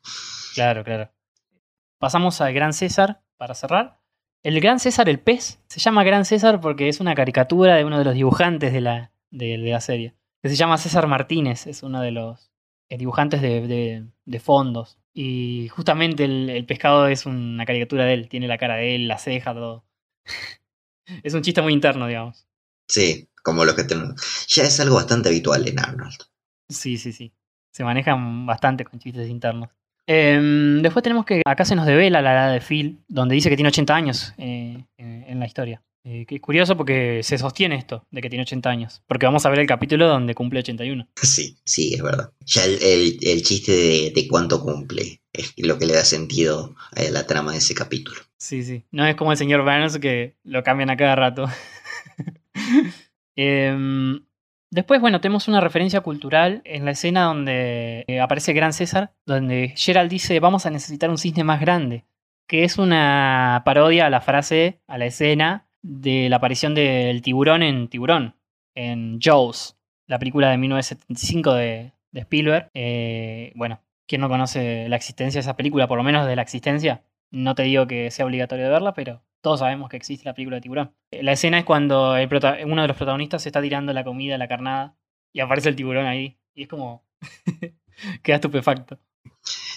Claro, 0.54 0.84
claro. 0.84 1.10
Pasamos 1.98 2.40
al 2.40 2.52
Gran 2.54 2.72
César 2.72 3.22
para 3.36 3.54
cerrar. 3.54 4.00
El 4.42 4.60
Gran 4.60 4.80
César, 4.80 5.08
el 5.08 5.20
pez, 5.20 5.60
se 5.68 5.80
llama 5.80 6.02
Gran 6.04 6.24
César 6.24 6.60
porque 6.60 6.88
es 6.88 7.00
una 7.00 7.14
caricatura 7.14 7.76
de 7.76 7.84
uno 7.84 7.98
de 7.98 8.04
los 8.04 8.14
dibujantes 8.14 8.72
de 8.72 8.80
la, 8.80 9.12
de, 9.30 9.58
de 9.58 9.70
la 9.70 9.80
serie. 9.80 10.14
Que 10.42 10.48
se 10.48 10.56
llama 10.56 10.78
César 10.78 11.06
Martínez, 11.06 11.66
es 11.66 11.82
uno 11.82 12.00
de 12.00 12.10
los 12.12 12.50
eh, 12.88 12.96
dibujantes 12.96 13.42
de, 13.42 13.66
de- 13.66 14.06
de 14.24 14.40
fondos. 14.40 14.96
Y 15.12 15.68
justamente 15.68 16.24
el, 16.24 16.48
el 16.48 16.64
pescado 16.64 17.06
es 17.08 17.26
una 17.26 17.66
caricatura 17.66 18.04
de 18.06 18.14
él, 18.14 18.28
tiene 18.28 18.48
la 18.48 18.56
cara 18.56 18.76
de 18.76 18.94
él, 18.94 19.08
la 19.08 19.18
ceja, 19.18 19.52
todo. 19.52 19.84
es 21.22 21.34
un 21.34 21.42
chiste 21.42 21.60
muy 21.62 21.72
interno, 21.72 22.06
digamos. 22.06 22.46
Sí, 22.88 23.28
como 23.42 23.64
los 23.64 23.74
que 23.74 23.84
tenemos. 23.84 24.20
Ya 24.48 24.64
es 24.64 24.78
algo 24.80 24.96
bastante 24.96 25.28
habitual 25.28 25.66
en 25.68 25.78
Arnold. 25.78 26.16
Sí, 26.68 26.96
sí, 26.98 27.12
sí. 27.12 27.32
Se 27.72 27.84
manejan 27.84 28.46
bastante 28.46 28.84
con 28.84 28.98
chistes 28.98 29.28
internos. 29.28 29.70
Em, 30.06 30.82
después 30.82 31.02
tenemos 31.02 31.24
que 31.24 31.42
acá 31.46 31.64
se 31.64 31.76
nos 31.76 31.86
devela 31.86 32.20
la 32.20 32.32
edad 32.32 32.52
de 32.52 32.60
Phil, 32.60 33.04
donde 33.06 33.34
dice 33.36 33.48
que 33.48 33.56
tiene 33.56 33.68
80 33.68 33.94
años 33.94 34.34
eh, 34.38 34.84
en, 34.98 35.24
en 35.28 35.38
la 35.38 35.46
historia. 35.46 35.82
Eh, 36.02 36.24
que 36.26 36.36
es 36.36 36.40
curioso 36.40 36.78
porque 36.78 37.20
se 37.22 37.36
sostiene 37.36 37.76
esto, 37.76 38.06
de 38.10 38.22
que 38.22 38.30
tiene 38.30 38.42
80 38.42 38.70
años. 38.70 39.02
Porque 39.06 39.26
vamos 39.26 39.44
a 39.44 39.50
ver 39.50 39.58
el 39.60 39.66
capítulo 39.66 40.08
donde 40.08 40.34
cumple 40.34 40.60
81. 40.60 41.06
Sí, 41.22 41.58
sí, 41.64 41.94
es 41.94 42.02
verdad. 42.02 42.32
Ya 42.46 42.64
el, 42.64 42.82
el- 42.82 43.18
el 43.20 43.42
chiste 43.42 43.72
de, 43.72 44.12
de 44.14 44.26
cuánto 44.26 44.62
cumple 44.62 45.20
es 45.32 45.52
lo 45.58 45.78
que 45.78 45.86
le 45.86 45.92
da 45.94 46.04
sentido 46.04 46.74
a 46.96 47.02
la 47.10 47.26
trama 47.26 47.52
de 47.52 47.58
ese 47.58 47.74
capítulo. 47.74 48.18
Sí, 48.38 48.64
sí. 48.64 48.84
No 48.90 49.06
es 49.06 49.14
como 49.14 49.30
el 49.32 49.38
señor 49.38 49.62
Burns 49.62 49.98
que 49.98 50.36
lo 50.42 50.62
cambian 50.64 50.90
a 50.90 50.96
cada 50.96 51.14
rato. 51.16 51.46
Em, 53.42 54.26
después, 54.70 55.00
bueno, 55.00 55.22
tenemos 55.22 55.48
una 55.48 55.62
referencia 55.62 56.02
cultural 56.02 56.60
en 56.66 56.84
la 56.84 56.90
escena 56.90 57.22
donde 57.24 58.04
eh, 58.06 58.20
aparece 58.20 58.52
Gran 58.52 58.74
César, 58.74 59.14
donde 59.24 59.72
Gerald 59.76 60.10
dice, 60.10 60.40
vamos 60.40 60.66
a 60.66 60.70
necesitar 60.70 61.08
un 61.08 61.16
cisne 61.16 61.42
más 61.42 61.58
grande, 61.58 62.04
que 62.46 62.64
es 62.64 62.76
una 62.76 63.62
parodia 63.64 64.04
a 64.04 64.10
la 64.10 64.20
frase, 64.20 64.82
a 64.86 64.98
la 64.98 65.06
escena 65.06 65.66
de 65.80 66.28
la 66.28 66.36
aparición 66.36 66.74
del 66.74 67.22
tiburón 67.22 67.62
en 67.62 67.88
Tiburón, 67.88 68.34
en 68.74 69.18
Jaws, 69.22 69.78
la 70.06 70.18
película 70.18 70.50
de 70.50 70.58
1975 70.58 71.54
de, 71.54 71.92
de 72.12 72.20
Spielberg. 72.20 72.68
Eh, 72.74 73.52
bueno, 73.54 73.80
¿quién 74.06 74.20
no 74.20 74.28
conoce 74.28 74.86
la 74.90 74.96
existencia 74.96 75.38
de 75.38 75.44
esa 75.44 75.56
película? 75.56 75.88
Por 75.88 75.96
lo 75.96 76.04
menos 76.04 76.26
de 76.26 76.36
la 76.36 76.42
existencia. 76.42 77.04
No 77.30 77.54
te 77.54 77.62
digo 77.62 77.86
que 77.86 78.10
sea 78.10 78.26
obligatorio 78.26 78.66
de 78.66 78.70
verla, 78.70 78.92
pero 78.92 79.22
todos 79.40 79.60
sabemos 79.60 79.88
que 79.88 79.96
existe 79.96 80.24
la 80.24 80.34
película 80.34 80.56
de 80.56 80.62
tiburón. 80.62 80.94
Eh, 81.10 81.22
La 81.22 81.32
escena 81.32 81.58
es 81.58 81.64
cuando 81.64 82.12
uno 82.12 82.82
de 82.82 82.88
los 82.88 82.96
protagonistas 82.96 83.42
se 83.42 83.48
está 83.48 83.62
tirando 83.62 83.92
la 83.92 84.04
comida, 84.04 84.38
la 84.38 84.48
carnada, 84.48 84.96
y 85.32 85.40
aparece 85.40 85.68
el 85.68 85.76
tiburón 85.76 86.06
ahí. 86.06 86.38
Y 86.54 86.62
es 86.62 86.68
como. 86.68 87.04
queda 88.22 88.36
estupefacto. 88.36 88.98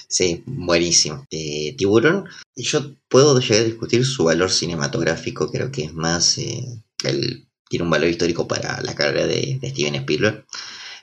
Sí, 0.07 0.43
buenísimo. 0.45 1.25
Eh, 1.31 1.75
Tiburón, 1.77 2.25
yo 2.55 2.95
puedo 3.07 3.39
llegar 3.39 3.61
a 3.61 3.65
discutir 3.65 4.05
su 4.05 4.25
valor 4.25 4.51
cinematográfico, 4.51 5.49
creo 5.51 5.71
que 5.71 5.85
es 5.85 5.93
más, 5.93 6.37
eh, 6.37 6.63
tiene 7.67 7.83
un 7.83 7.89
valor 7.89 8.09
histórico 8.09 8.47
para 8.47 8.79
la 8.81 8.93
carrera 8.95 9.25
de, 9.25 9.57
de 9.59 9.69
Steven 9.69 9.95
Spielberg. 9.95 10.45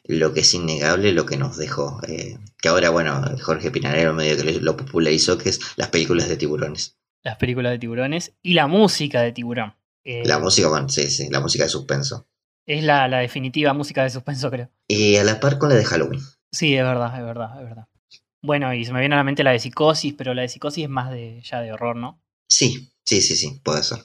Lo 0.05 0.33
que 0.33 0.41
es 0.41 0.55
innegable, 0.55 1.13
lo 1.13 1.27
que 1.27 1.37
nos 1.37 1.57
dejó, 1.57 2.01
eh, 2.07 2.39
que 2.61 2.69
ahora, 2.69 2.91
bueno, 2.91 3.23
Jorge 3.43 3.71
Pinarero 3.71 4.15
medio 4.15 4.37
que 4.37 4.61
lo 4.61 4.77
popularizó, 4.77 5.39
que 5.39 5.51
es 5.51 5.61
las 5.77 5.89
películas 5.89 6.29
de 6.29 6.37
tiburones. 6.37 6.97
Las 7.23 7.37
películas 7.37 7.73
de 7.73 7.79
tiburones 7.79 8.35
y 8.43 8.55
la 8.55 8.67
música 8.67 9.21
de 9.23 9.33
tiburón. 9.33 9.75
Eh, 10.05 10.23
La 10.25 10.39
música, 10.39 10.69
bueno, 10.69 10.89
sí, 10.89 11.09
sí, 11.11 11.29
la 11.31 11.41
música 11.41 11.65
de 11.65 11.71
suspenso. 11.71 12.27
Es 12.67 12.83
la, 12.83 13.09
la 13.09 13.19
definitiva 13.19 13.73
música 13.75 14.03
de 14.03 14.11
suspenso, 14.11 14.51
creo. 14.51 14.71
Y 14.89 15.17
a 15.17 15.25
la 15.25 15.41
par 15.41 15.59
con 15.59 15.69
la 15.69 15.75
de 15.75 15.85
Halloween. 15.85 16.21
Sí, 16.53 16.75
es 16.77 16.83
verdad, 16.85 17.17
es 17.19 17.25
verdad, 17.25 17.59
es 17.61 17.65
verdad. 17.69 17.87
Bueno, 18.43 18.73
y 18.73 18.85
se 18.85 18.93
me 18.93 19.01
viene 19.01 19.15
a 19.15 19.19
la 19.19 19.25
mente 19.25 19.45
la 19.45 19.51
de 19.53 19.59
psicosis, 19.59 20.15
pero 20.17 20.33
la 20.33 20.43
de 20.43 20.49
psicosis 20.49 20.85
es 20.85 20.91
más 20.91 21.11
de 21.11 21.43
ya 21.43 21.61
de 21.61 21.73
horror, 21.73 21.97
¿no? 21.97 22.23
Sí, 22.49 22.91
sí, 23.05 23.21
sí, 23.21 23.37
sí, 23.37 23.61
puede 23.63 23.83
ser. 23.83 23.99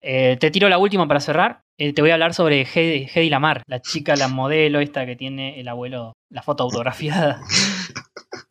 Eh, 0.00 0.36
te 0.40 0.50
tiro 0.50 0.68
la 0.68 0.78
última 0.78 1.06
para 1.06 1.20
cerrar. 1.20 1.64
Eh, 1.76 1.92
te 1.92 2.00
voy 2.00 2.10
a 2.10 2.14
hablar 2.14 2.32
sobre 2.34 2.62
Hedy 2.62 3.08
Hedy 3.12 3.28
Lamar, 3.30 3.62
la 3.66 3.82
chica, 3.82 4.16
la 4.16 4.28
modelo 4.28 4.80
esta 4.80 5.04
que 5.06 5.16
tiene 5.16 5.60
el 5.60 5.68
abuelo, 5.68 6.14
la 6.30 6.42
foto 6.42 6.62
autografiada. 6.64 7.42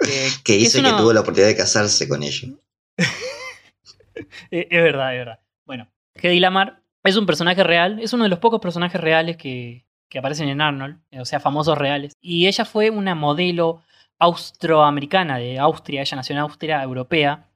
Eh, 0.07 0.29
Que 0.43 0.53
dice 0.57 0.79
una- 0.79 0.91
que 0.91 0.97
tuvo 0.97 1.11
la 1.13 1.21
oportunidad 1.21 1.49
de 1.49 1.55
casarse 1.57 2.07
con 2.07 2.21
ella. 2.23 2.47
Es 4.51 4.83
verdad, 4.83 5.13
es 5.13 5.19
verdad. 5.19 5.39
Bueno, 5.65 5.87
Hedy 6.15 6.39
Lamar 6.39 6.81
es 7.03 7.15
un 7.17 7.25
personaje 7.25 7.63
real, 7.63 7.99
es 7.99 8.13
uno 8.13 8.23
de 8.23 8.29
los 8.29 8.39
pocos 8.39 8.59
personajes 8.59 8.99
reales 8.99 9.37
que, 9.37 9.85
que 10.09 10.19
aparecen 10.19 10.49
en 10.49 10.61
Arnold, 10.61 10.99
eh, 11.11 11.21
o 11.21 11.25
sea, 11.25 11.39
famosos 11.39 11.77
reales. 11.77 12.13
Y 12.21 12.47
ella 12.47 12.65
fue 12.65 12.89
una 12.89 13.15
modelo 13.15 13.81
austroamericana 14.19 15.37
de 15.37 15.59
Austria, 15.59 16.01
ella 16.01 16.17
nació 16.17 16.33
en 16.33 16.39
Austria, 16.39 16.81
europea. 16.81 17.49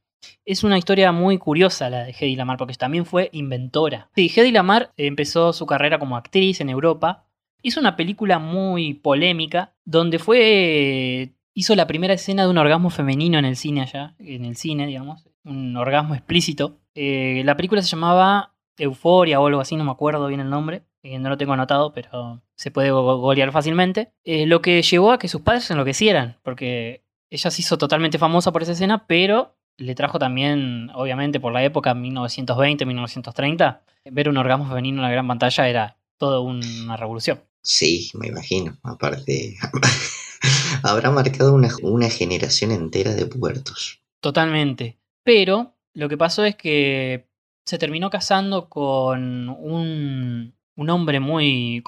Es 0.45 0.63
una 0.63 0.77
historia 0.77 1.11
muy 1.11 1.37
curiosa 1.39 1.89
la 1.89 2.03
de 2.03 2.11
Hedy 2.11 2.35
Lamar, 2.35 2.57
porque 2.57 2.75
también 2.75 3.05
fue 3.05 3.29
inventora. 3.33 4.09
Sí, 4.15 4.31
Hedy 4.33 4.51
Lamar 4.51 4.91
empezó 4.97 5.53
su 5.53 5.65
carrera 5.65 5.97
como 5.97 6.15
actriz 6.15 6.61
en 6.61 6.69
Europa. 6.69 7.25
Hizo 7.63 7.79
una 7.79 7.95
película 7.95 8.39
muy 8.39 8.93
polémica, 8.93 9.73
donde 9.85 10.19
fue. 10.19 11.33
hizo 11.53 11.75
la 11.75 11.87
primera 11.87 12.13
escena 12.13 12.43
de 12.43 12.49
un 12.49 12.57
orgasmo 12.57 12.89
femenino 12.89 13.39
en 13.39 13.45
el 13.45 13.55
cine 13.55 13.81
allá, 13.81 14.15
en 14.19 14.45
el 14.45 14.55
cine, 14.55 14.85
digamos. 14.85 15.30
Un 15.43 15.75
orgasmo 15.77 16.13
explícito. 16.15 16.77
Eh, 16.95 17.41
la 17.45 17.55
película 17.55 17.81
se 17.81 17.89
llamaba 17.89 18.53
Euforia 18.77 19.39
o 19.39 19.47
algo 19.47 19.61
así, 19.61 19.75
no 19.75 19.83
me 19.83 19.91
acuerdo 19.91 20.27
bien 20.27 20.39
el 20.39 20.49
nombre. 20.49 20.83
eh, 21.03 21.17
no 21.17 21.29
lo 21.29 21.37
tengo 21.37 21.53
anotado, 21.53 21.93
pero 21.93 22.43
se 22.55 22.69
puede 22.69 22.91
go- 22.91 23.17
golear 23.17 23.51
fácilmente. 23.51 24.11
Eh, 24.23 24.45
lo 24.45 24.61
que 24.61 24.81
llevó 24.83 25.11
a 25.11 25.17
que 25.17 25.27
sus 25.27 25.41
padres 25.41 25.63
se 25.63 25.73
enloquecieran, 25.73 26.37
porque 26.43 27.03
ella 27.31 27.49
se 27.49 27.61
hizo 27.61 27.77
totalmente 27.79 28.19
famosa 28.19 28.51
por 28.51 28.61
esa 28.61 28.73
escena, 28.73 29.07
pero 29.07 29.55
le 29.77 29.95
trajo 29.95 30.19
también, 30.19 30.91
obviamente, 30.93 31.39
por 31.39 31.53
la 31.53 31.63
época 31.63 31.95
1920, 31.95 32.85
1930, 32.85 33.81
ver 34.11 34.29
un 34.29 34.37
orgasmo 34.37 34.67
femenino 34.67 34.97
en 34.97 35.03
la 35.03 35.09
gran 35.11 35.27
pantalla 35.27 35.67
era 35.67 35.97
toda 36.17 36.39
una 36.41 36.95
revolución. 36.97 37.41
Sí, 37.63 38.11
me 38.13 38.27
imagino. 38.27 38.77
Aparte, 38.83 39.57
habrá 40.83 41.09
marcado 41.09 41.53
una, 41.55 41.69
una 41.81 42.09
generación 42.11 42.69
entera 42.71 43.13
de 43.15 43.25
puertos. 43.25 44.01
Totalmente. 44.19 44.99
Pero 45.23 45.75
lo 45.93 46.09
que 46.09 46.17
pasó 46.17 46.45
es 46.45 46.55
que 46.55 47.27
se 47.65 47.77
terminó 47.77 48.09
casando 48.09 48.69
con 48.69 49.49
un, 49.49 50.55
un 50.75 50.89
hombre 50.89 51.19
muy, 51.19 51.83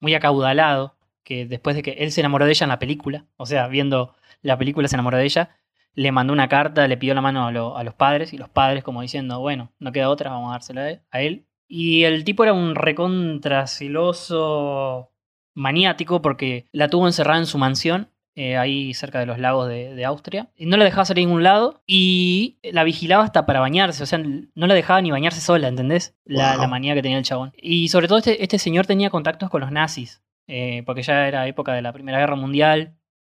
muy 0.00 0.14
acaudalado, 0.14 0.96
que 1.24 1.46
después 1.46 1.76
de 1.76 1.82
que 1.82 1.92
él 1.92 2.12
se 2.12 2.20
enamoró 2.20 2.46
de 2.46 2.52
ella 2.52 2.64
en 2.64 2.70
la 2.70 2.78
película, 2.78 3.26
o 3.36 3.46
sea, 3.46 3.68
viendo 3.68 4.14
la 4.42 4.56
película 4.56 4.88
se 4.88 4.96
enamoró 4.96 5.16
de 5.18 5.24
ella, 5.24 5.56
le 5.94 6.12
mandó 6.12 6.32
una 6.32 6.48
carta, 6.48 6.86
le 6.86 6.96
pidió 6.96 7.14
la 7.14 7.20
mano 7.20 7.46
a, 7.46 7.78
a 7.80 7.84
los 7.84 7.94
padres, 7.94 8.32
y 8.32 8.38
los 8.38 8.48
padres 8.48 8.84
como 8.84 9.02
diciendo, 9.02 9.40
bueno, 9.40 9.72
no 9.78 9.92
queda 9.92 10.10
otra, 10.10 10.30
vamos 10.30 10.50
a 10.50 10.52
dársela 10.52 11.02
a 11.10 11.20
él-. 11.20 11.46
Y 11.66 12.04
el 12.04 12.24
tipo 12.24 12.44
era 12.44 12.52
un 12.52 12.74
recontra 12.74 13.66
celoso 13.66 15.12
maniático 15.54 16.22
porque 16.22 16.66
la 16.72 16.88
tuvo 16.88 17.06
encerrada 17.06 17.40
en 17.40 17.46
su 17.46 17.58
mansión 17.58 18.10
eh, 18.38 18.56
ahí 18.56 18.94
cerca 18.94 19.18
de 19.18 19.26
los 19.26 19.40
lagos 19.40 19.68
de, 19.68 19.96
de 19.96 20.04
Austria. 20.04 20.48
Y 20.56 20.66
no 20.66 20.76
la 20.76 20.84
dejaba 20.84 21.04
salir 21.04 21.24
a 21.24 21.26
ningún 21.26 21.42
lado 21.42 21.82
y 21.88 22.58
la 22.62 22.84
vigilaba 22.84 23.24
hasta 23.24 23.46
para 23.46 23.58
bañarse. 23.58 24.04
O 24.04 24.06
sea, 24.06 24.20
no 24.20 24.66
la 24.68 24.74
dejaba 24.74 25.00
ni 25.02 25.10
bañarse 25.10 25.40
sola, 25.40 25.66
¿entendés? 25.66 26.16
La, 26.24 26.52
Wow. 26.52 26.60
la 26.62 26.68
manía 26.68 26.94
que 26.94 27.02
tenía 27.02 27.18
el 27.18 27.24
chabón. 27.24 27.52
Y 27.60 27.88
sobre 27.88 28.06
todo 28.06 28.18
este, 28.18 28.40
este 28.44 28.60
señor 28.60 28.86
tenía 28.86 29.10
contactos 29.10 29.50
con 29.50 29.60
los 29.60 29.72
nazis, 29.72 30.22
eh, 30.46 30.84
porque 30.86 31.02
ya 31.02 31.26
era 31.26 31.48
época 31.48 31.72
de 31.72 31.82
la 31.82 31.92
Primera 31.92 32.18
Guerra 32.20 32.36
Mundial, 32.36 32.94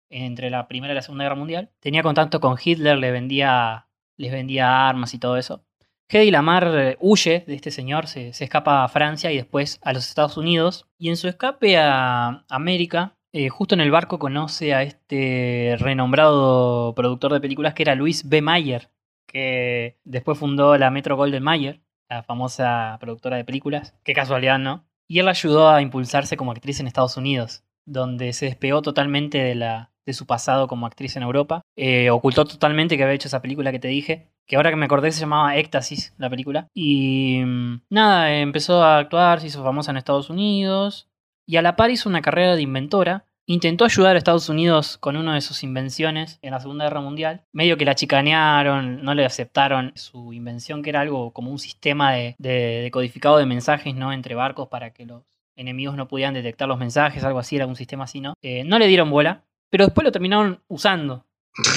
entre 0.08 0.50
la 0.50 0.68
Primera 0.68 0.92
y 0.92 0.94
la 0.94 1.02
Segunda 1.02 1.24
Guerra 1.24 1.34
Mundial. 1.36 1.70
Tenía 1.80 2.04
contacto 2.04 2.38
con 2.38 2.56
Hitler, 2.62 2.96
le 2.98 3.10
vendía, 3.10 3.88
les 4.16 4.30
vendía 4.30 4.88
armas 4.88 5.14
y 5.14 5.18
todo 5.18 5.36
eso. 5.36 5.64
Hedy 6.08 6.30
Lamar 6.30 6.70
eh, 6.76 6.96
huye 7.00 7.42
de 7.46 7.54
este 7.54 7.72
señor, 7.72 8.06
se, 8.06 8.32
se 8.34 8.44
escapa 8.44 8.84
a 8.84 8.88
Francia 8.88 9.32
y 9.32 9.36
después 9.36 9.80
a 9.82 9.92
los 9.92 10.06
Estados 10.08 10.36
Unidos. 10.36 10.86
Y 10.96 11.08
en 11.08 11.16
su 11.16 11.26
escape 11.26 11.76
a 11.76 12.44
América, 12.50 13.16
eh, 13.32 13.48
justo 13.48 13.74
en 13.74 13.80
el 13.80 13.90
barco 13.90 14.18
conoce 14.18 14.74
a 14.74 14.82
este 14.82 15.76
renombrado 15.78 16.94
productor 16.94 17.32
de 17.32 17.40
películas 17.40 17.74
que 17.74 17.82
era 17.82 17.94
Luis 17.94 18.28
B. 18.28 18.42
Mayer, 18.42 18.90
que 19.26 19.98
después 20.04 20.38
fundó 20.38 20.76
la 20.76 20.90
Metro 20.90 21.16
Golden 21.16 21.42
Mayer, 21.42 21.80
la 22.08 22.22
famosa 22.22 22.98
productora 23.00 23.38
de 23.38 23.44
películas. 23.44 23.94
Qué 24.04 24.12
casualidad, 24.12 24.58
¿no? 24.58 24.84
Y 25.08 25.18
él 25.18 25.24
la 25.24 25.32
ayudó 25.32 25.68
a 25.70 25.82
impulsarse 25.82 26.36
como 26.36 26.52
actriz 26.52 26.80
en 26.80 26.86
Estados 26.86 27.16
Unidos, 27.16 27.64
donde 27.86 28.32
se 28.32 28.46
despegó 28.46 28.82
totalmente 28.82 29.38
de, 29.38 29.54
la, 29.54 29.90
de 30.04 30.12
su 30.12 30.26
pasado 30.26 30.68
como 30.68 30.86
actriz 30.86 31.16
en 31.16 31.22
Europa. 31.22 31.62
Eh, 31.76 32.10
ocultó 32.10 32.44
totalmente 32.44 32.96
que 32.96 33.02
había 33.02 33.14
hecho 33.14 33.28
esa 33.28 33.42
película 33.42 33.72
que 33.72 33.78
te 33.78 33.88
dije, 33.88 34.30
que 34.46 34.56
ahora 34.56 34.70
que 34.70 34.76
me 34.76 34.86
acordé 34.86 35.12
se 35.12 35.20
llamaba 35.20 35.56
Éxtasis, 35.56 36.14
la 36.18 36.28
película. 36.28 36.68
Y 36.74 37.42
mm, 37.44 37.82
nada, 37.90 38.34
empezó 38.36 38.82
a 38.82 38.98
actuar, 38.98 39.40
se 39.40 39.46
hizo 39.46 39.64
famosa 39.64 39.90
en 39.90 39.96
Estados 39.96 40.30
Unidos, 40.30 41.08
y 41.52 41.58
a 41.58 41.62
la 41.62 41.76
par 41.76 41.90
hizo 41.90 42.08
una 42.08 42.22
carrera 42.22 42.56
de 42.56 42.62
inventora. 42.62 43.26
Intentó 43.44 43.84
ayudar 43.84 44.14
a 44.14 44.18
Estados 44.18 44.48
Unidos 44.48 44.96
con 44.96 45.18
una 45.18 45.34
de 45.34 45.42
sus 45.42 45.62
invenciones 45.62 46.38
en 46.40 46.52
la 46.52 46.60
Segunda 46.60 46.84
Guerra 46.84 47.02
Mundial. 47.02 47.44
Medio 47.52 47.76
que 47.76 47.84
la 47.84 47.94
chicanearon, 47.94 49.04
no 49.04 49.12
le 49.12 49.26
aceptaron 49.26 49.92
su 49.94 50.32
invención, 50.32 50.82
que 50.82 50.88
era 50.88 51.02
algo 51.02 51.34
como 51.34 51.50
un 51.50 51.58
sistema 51.58 52.10
de, 52.12 52.36
de, 52.38 52.88
codificado 52.90 53.36
de 53.36 53.44
mensajes 53.44 53.94
¿no? 53.94 54.14
entre 54.14 54.34
barcos 54.34 54.68
para 54.68 54.94
que 54.94 55.04
los 55.04 55.24
enemigos 55.54 55.94
no 55.94 56.08
pudieran 56.08 56.32
detectar 56.32 56.68
los 56.68 56.78
mensajes, 56.78 57.22
algo 57.22 57.40
así, 57.40 57.56
era 57.56 57.66
un 57.66 57.76
sistema 57.76 58.04
así, 58.04 58.20
¿no? 58.22 58.32
Eh, 58.40 58.64
no 58.64 58.78
le 58.78 58.86
dieron 58.86 59.10
bola, 59.10 59.44
pero 59.68 59.84
después 59.84 60.06
lo 60.06 60.12
terminaron 60.12 60.62
usando 60.68 61.26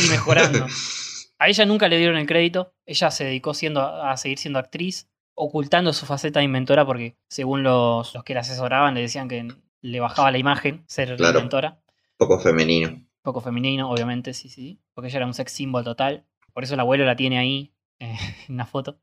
y 0.06 0.10
mejorando. 0.10 0.68
A 1.38 1.50
ella 1.50 1.66
nunca 1.66 1.90
le 1.90 1.98
dieron 1.98 2.16
el 2.16 2.28
crédito, 2.28 2.72
ella 2.86 3.12
se 3.12 3.26
dedicó 3.26 3.54
siendo, 3.54 3.82
a 3.82 4.16
seguir 4.16 4.38
siendo 4.38 4.58
actriz 4.58 5.10
ocultando 5.36 5.94
su 5.94 6.06
faceta 6.06 6.40
de 6.40 6.46
inventora 6.46 6.86
porque 6.86 7.18
según 7.28 7.62
los, 7.62 8.14
los 8.14 8.24
que 8.24 8.34
la 8.34 8.40
asesoraban 8.40 8.94
le 8.94 9.02
decían 9.02 9.28
que 9.28 9.46
le 9.86 10.00
bajaba 10.00 10.32
la 10.32 10.40
imagen 10.40 10.84
ser 10.88 11.20
la 11.20 11.30
inventora. 11.30 11.80
Poco 12.18 12.40
femenino. 12.40 13.06
Poco 13.22 13.40
femenino, 13.40 13.90
obviamente, 13.90 14.34
sí, 14.34 14.50
sí. 14.50 14.80
Porque 14.94 15.10
ella 15.10 15.18
era 15.18 15.26
un 15.28 15.34
sex 15.34 15.52
symbol 15.52 15.84
total. 15.84 16.26
Por 16.54 16.64
eso 16.64 16.74
el 16.74 16.80
abuelo 16.80 17.06
la 17.06 17.16
tiene 17.16 17.38
ahí 17.38 17.72
eh, 18.00 18.16
en 18.48 18.56
una 18.56 18.66
foto. 18.66 19.00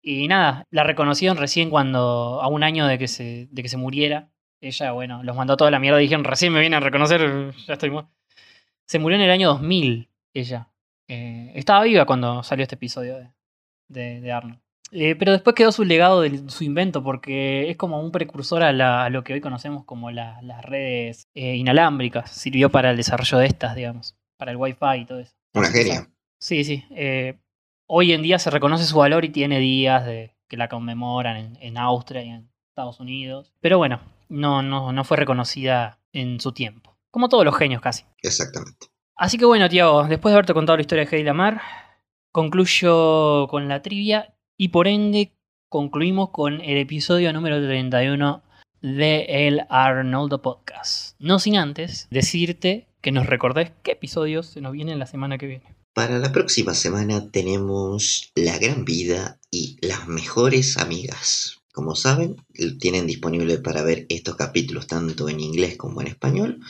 Y 0.00 0.26
nada, 0.26 0.66
la 0.70 0.82
reconocieron 0.82 1.36
recién 1.36 1.70
cuando, 1.70 2.40
a 2.42 2.48
un 2.48 2.64
año 2.64 2.86
de 2.86 2.98
que 2.98 3.06
se, 3.06 3.48
de 3.50 3.62
que 3.62 3.68
se 3.68 3.76
muriera. 3.76 4.30
Ella, 4.60 4.92
bueno, 4.92 5.22
los 5.22 5.36
mandó 5.36 5.56
toda 5.56 5.70
la 5.70 5.78
mierda 5.78 6.00
y 6.00 6.04
dijeron, 6.04 6.24
recién 6.24 6.52
me 6.52 6.60
vienen 6.60 6.78
a 6.78 6.80
reconocer, 6.80 7.52
ya 7.66 7.74
estoy 7.74 7.90
muerto. 7.90 8.10
Se 8.86 8.98
murió 8.98 9.16
en 9.16 9.22
el 9.22 9.30
año 9.30 9.48
2000, 9.48 10.08
ella. 10.34 10.68
Eh, 11.06 11.52
estaba 11.54 11.84
viva 11.84 12.06
cuando 12.06 12.42
salió 12.42 12.64
este 12.64 12.74
episodio 12.74 13.18
de, 13.18 13.30
de, 13.88 14.20
de 14.20 14.32
Arnold. 14.32 14.60
Eh, 14.94 15.16
pero 15.16 15.32
después 15.32 15.56
quedó 15.56 15.72
su 15.72 15.84
legado 15.84 16.20
de 16.20 16.50
su 16.50 16.64
invento, 16.64 17.02
porque 17.02 17.70
es 17.70 17.78
como 17.78 17.98
un 18.00 18.12
precursor 18.12 18.62
a, 18.62 19.08
lo 19.08 19.24
que 19.24 19.32
hoy 19.32 19.40
conocemos 19.40 19.84
como 19.84 20.10
las 20.10 20.62
redes 20.62 21.28
eh, 21.34 21.56
inalámbricas. 21.56 22.30
Sirvió 22.30 22.70
para 22.70 22.90
el 22.90 22.98
desarrollo 22.98 23.38
de 23.38 23.46
estas, 23.46 23.74
digamos, 23.74 24.16
para 24.36 24.50
el 24.50 24.58
Wi-Fi 24.58 25.00
y 25.00 25.06
todo 25.06 25.18
eso. 25.20 25.34
Una 25.54 25.68
genia. 25.68 26.08
Sí, 26.38 26.62
sí. 26.64 26.84
Eh, 26.90 27.38
hoy 27.86 28.12
en 28.12 28.22
día 28.22 28.38
se 28.38 28.50
reconoce 28.50 28.84
su 28.84 28.98
valor 28.98 29.24
y 29.24 29.30
tiene 29.30 29.60
días 29.60 30.04
de 30.04 30.36
que 30.46 30.58
la 30.58 30.68
conmemoran 30.68 31.56
en, 31.58 31.78
Austria 31.78 32.22
y 32.22 32.28
en 32.28 32.50
Estados 32.68 33.00
Unidos. 33.00 33.54
Pero 33.60 33.78
bueno, 33.78 34.00
no, 34.28 34.62
no, 34.62 34.92
no 34.92 35.04
fue 35.04 35.16
reconocida 35.16 35.98
en 36.12 36.38
su 36.38 36.52
tiempo. 36.52 36.98
Como 37.10 37.30
todos 37.30 37.46
los 37.46 37.56
genios 37.56 37.80
casi. 37.80 38.04
Exactamente. 38.22 38.88
Así 39.16 39.38
que 39.38 39.46
bueno, 39.46 39.70
Tiago, 39.70 40.04
después 40.04 40.32
de 40.32 40.36
haberte 40.36 40.52
contado 40.52 40.76
la 40.76 40.82
historia 40.82 41.06
de 41.06 41.16
Heidi 41.16 41.24
Lamar, 41.24 41.62
concluyo 42.30 43.46
con 43.48 43.68
la 43.68 43.80
trivia 43.80 44.34
y 44.62 44.68
por 44.68 44.86
ende 44.86 45.32
concluimos 45.68 46.30
con 46.30 46.60
el 46.60 46.78
episodio 46.78 47.32
número 47.32 47.60
31 47.60 48.44
de 48.80 49.48
el 49.48 49.62
Arnoldo 49.68 50.40
Podcast. 50.40 51.16
No 51.18 51.40
sin 51.40 51.56
antes 51.56 52.06
decirte 52.12 52.86
que 53.00 53.10
nos 53.10 53.26
recordes 53.26 53.72
qué 53.82 53.90
episodios 53.90 54.46
se 54.46 54.60
nos 54.60 54.70
vienen 54.70 55.00
la 55.00 55.06
semana 55.06 55.36
que 55.36 55.48
viene. 55.48 55.74
Para 55.94 56.20
la 56.20 56.30
próxima 56.30 56.74
semana 56.74 57.28
tenemos 57.32 58.30
La 58.36 58.56
Gran 58.56 58.84
Vida 58.84 59.40
y 59.50 59.78
Las 59.84 60.06
Mejores 60.06 60.78
Amigas. 60.78 61.58
Como 61.72 61.96
saben, 61.96 62.36
tienen 62.78 63.08
disponible 63.08 63.58
para 63.58 63.82
ver 63.82 64.06
estos 64.10 64.36
capítulos 64.36 64.86
tanto 64.86 65.28
en 65.28 65.40
inglés 65.40 65.76
como 65.76 66.02
en 66.02 66.06
español 66.06 66.60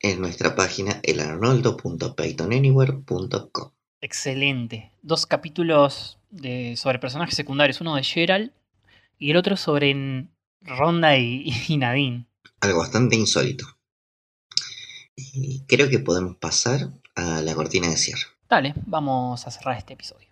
en 0.00 0.20
nuestra 0.20 0.54
página 0.54 1.00
elarnoldo.paytonanywhere.com. 1.02 3.77
Excelente. 4.00 4.92
Dos 5.02 5.26
capítulos 5.26 6.18
de, 6.30 6.76
sobre 6.76 6.98
personajes 6.98 7.34
secundarios, 7.34 7.80
uno 7.80 7.96
de 7.96 8.04
Gerald 8.04 8.52
y 9.18 9.30
el 9.30 9.36
otro 9.36 9.56
sobre 9.56 10.28
Ronda 10.62 11.16
y, 11.16 11.52
y 11.68 11.76
Nadine. 11.76 12.26
Algo 12.60 12.80
bastante 12.80 13.16
insólito. 13.16 13.66
Y 15.16 15.64
creo 15.66 15.88
que 15.88 15.98
podemos 15.98 16.36
pasar 16.36 16.88
a 17.16 17.42
la 17.42 17.54
cortina 17.54 17.88
de 17.88 17.96
cierre. 17.96 18.22
Dale, 18.48 18.74
vamos 18.86 19.46
a 19.46 19.50
cerrar 19.50 19.76
este 19.76 19.94
episodio. 19.94 20.27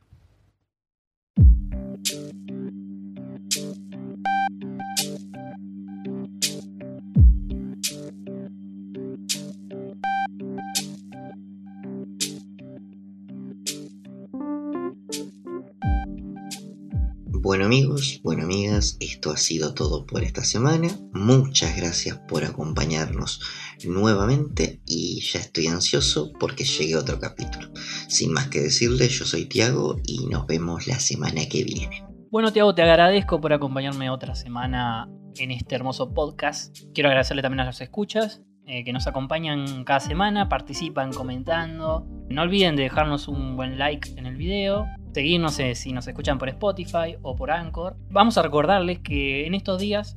Bueno 17.46 17.66
amigos, 17.66 18.20
bueno 18.24 18.42
amigas, 18.42 18.96
esto 18.98 19.30
ha 19.30 19.36
sido 19.36 19.72
todo 19.72 20.04
por 20.04 20.24
esta 20.24 20.42
semana. 20.42 20.88
Muchas 21.12 21.76
gracias 21.76 22.18
por 22.26 22.42
acompañarnos 22.42 23.40
nuevamente 23.84 24.80
y 24.84 25.20
ya 25.20 25.38
estoy 25.38 25.68
ansioso 25.68 26.32
porque 26.40 26.64
llegue 26.64 26.96
otro 26.96 27.20
capítulo. 27.20 27.68
Sin 28.08 28.32
más 28.32 28.48
que 28.48 28.62
decirles, 28.62 29.16
yo 29.16 29.24
soy 29.24 29.44
Tiago 29.44 29.94
y 30.02 30.26
nos 30.26 30.48
vemos 30.48 30.88
la 30.88 30.98
semana 30.98 31.42
que 31.48 31.62
viene. 31.62 32.04
Bueno 32.32 32.52
Tiago, 32.52 32.74
te 32.74 32.82
agradezco 32.82 33.40
por 33.40 33.52
acompañarme 33.52 34.10
otra 34.10 34.34
semana 34.34 35.08
en 35.36 35.52
este 35.52 35.76
hermoso 35.76 36.12
podcast. 36.12 36.76
Quiero 36.94 37.10
agradecerle 37.10 37.42
también 37.42 37.60
a 37.60 37.66
los 37.66 37.80
escuchas 37.80 38.42
eh, 38.66 38.84
que 38.84 38.92
nos 38.92 39.06
acompañan 39.06 39.84
cada 39.84 40.00
semana, 40.00 40.48
participan 40.48 41.12
comentando. 41.12 42.04
No 42.28 42.42
olviden 42.42 42.76
de 42.76 42.82
dejarnos 42.82 43.28
un 43.28 43.56
buen 43.56 43.78
like 43.78 44.10
en 44.16 44.26
el 44.26 44.36
video 44.36 44.86
seguirnos 45.14 45.58
eh, 45.60 45.74
si 45.74 45.92
nos 45.92 46.06
escuchan 46.06 46.36
por 46.36 46.50
Spotify 46.50 47.16
o 47.22 47.34
por 47.36 47.50
Anchor. 47.50 47.96
Vamos 48.10 48.36
a 48.36 48.42
recordarles 48.42 48.98
que 48.98 49.46
en 49.46 49.54
estos 49.54 49.80
días, 49.80 50.14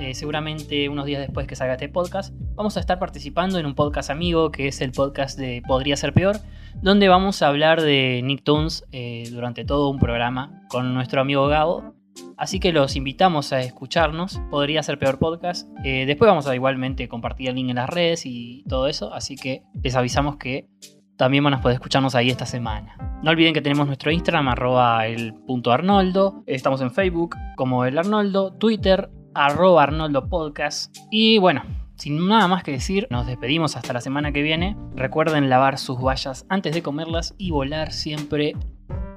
eh, 0.00 0.12
seguramente 0.12 0.88
unos 0.88 1.06
días 1.06 1.20
después 1.20 1.46
que 1.46 1.54
salga 1.54 1.74
este 1.74 1.88
podcast, 1.88 2.34
vamos 2.56 2.76
a 2.76 2.80
estar 2.80 2.98
participando 2.98 3.60
en 3.60 3.66
un 3.66 3.76
podcast 3.76 4.10
amigo 4.10 4.50
que 4.50 4.66
es 4.66 4.80
el 4.80 4.90
podcast 4.90 5.38
de 5.38 5.62
Podría 5.68 5.96
ser 5.96 6.12
peor, 6.12 6.38
donde 6.82 7.08
vamos 7.08 7.42
a 7.42 7.46
hablar 7.46 7.80
de 7.80 8.22
Nicktoons 8.24 8.86
durante 9.30 9.64
todo 9.64 9.88
un 9.88 10.00
programa 10.00 10.64
con 10.68 10.94
nuestro 10.94 11.20
amigo 11.20 11.46
Gabo. 11.46 11.99
Así 12.36 12.60
que 12.60 12.72
los 12.72 12.96
invitamos 12.96 13.52
a 13.52 13.60
escucharnos. 13.60 14.40
Podría 14.50 14.82
ser 14.82 14.98
peor 14.98 15.18
podcast. 15.18 15.68
después 15.82 16.28
vamos 16.28 16.46
a 16.46 16.54
igualmente 16.54 17.08
compartir 17.08 17.48
el 17.48 17.56
link 17.56 17.70
en 17.70 17.76
las 17.76 17.90
redes 17.90 18.24
y 18.24 18.64
todo 18.68 18.86
eso. 18.86 19.12
Así 19.12 19.36
que 19.36 19.62
les 19.82 19.94
avisamos 19.96 20.36
que 20.36 20.68
también 21.16 21.44
van 21.44 21.54
a 21.54 21.60
poder 21.60 21.74
escucharnos 21.74 22.14
ahí 22.14 22.30
esta 22.30 22.46
semana. 22.46 22.96
No 23.22 23.30
olviden 23.30 23.52
que 23.52 23.60
tenemos 23.60 23.86
nuestro 23.86 24.10
Instagram, 24.10 24.48
arroba 24.48 25.06
el 25.06 25.34
punto 25.34 25.70
Arnoldo. 25.70 26.42
Estamos 26.46 26.80
en 26.80 26.90
Facebook 26.90 27.36
como 27.56 27.84
el 27.84 27.98
Arnoldo, 27.98 28.54
Twitter, 28.54 29.10
arroba 29.34 29.82
Arnoldo 29.82 30.30
Podcast. 30.30 30.96
Y 31.10 31.36
bueno, 31.36 31.62
sin 31.96 32.26
nada 32.26 32.48
más 32.48 32.62
que 32.62 32.72
decir, 32.72 33.06
nos 33.10 33.26
despedimos 33.26 33.76
hasta 33.76 33.92
la 33.92 34.00
semana 34.00 34.32
que 34.32 34.40
viene. 34.40 34.78
Recuerden 34.94 35.50
lavar 35.50 35.76
sus 35.76 36.00
vallas 36.00 36.46
antes 36.48 36.72
de 36.72 36.82
comerlas 36.82 37.34
y 37.36 37.50
volar 37.50 37.92
siempre 37.92 38.54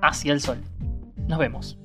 hacia 0.01 0.33
el 0.33 0.41
sol. 0.41 0.61
Nos 1.29 1.39
vemos. 1.39 1.77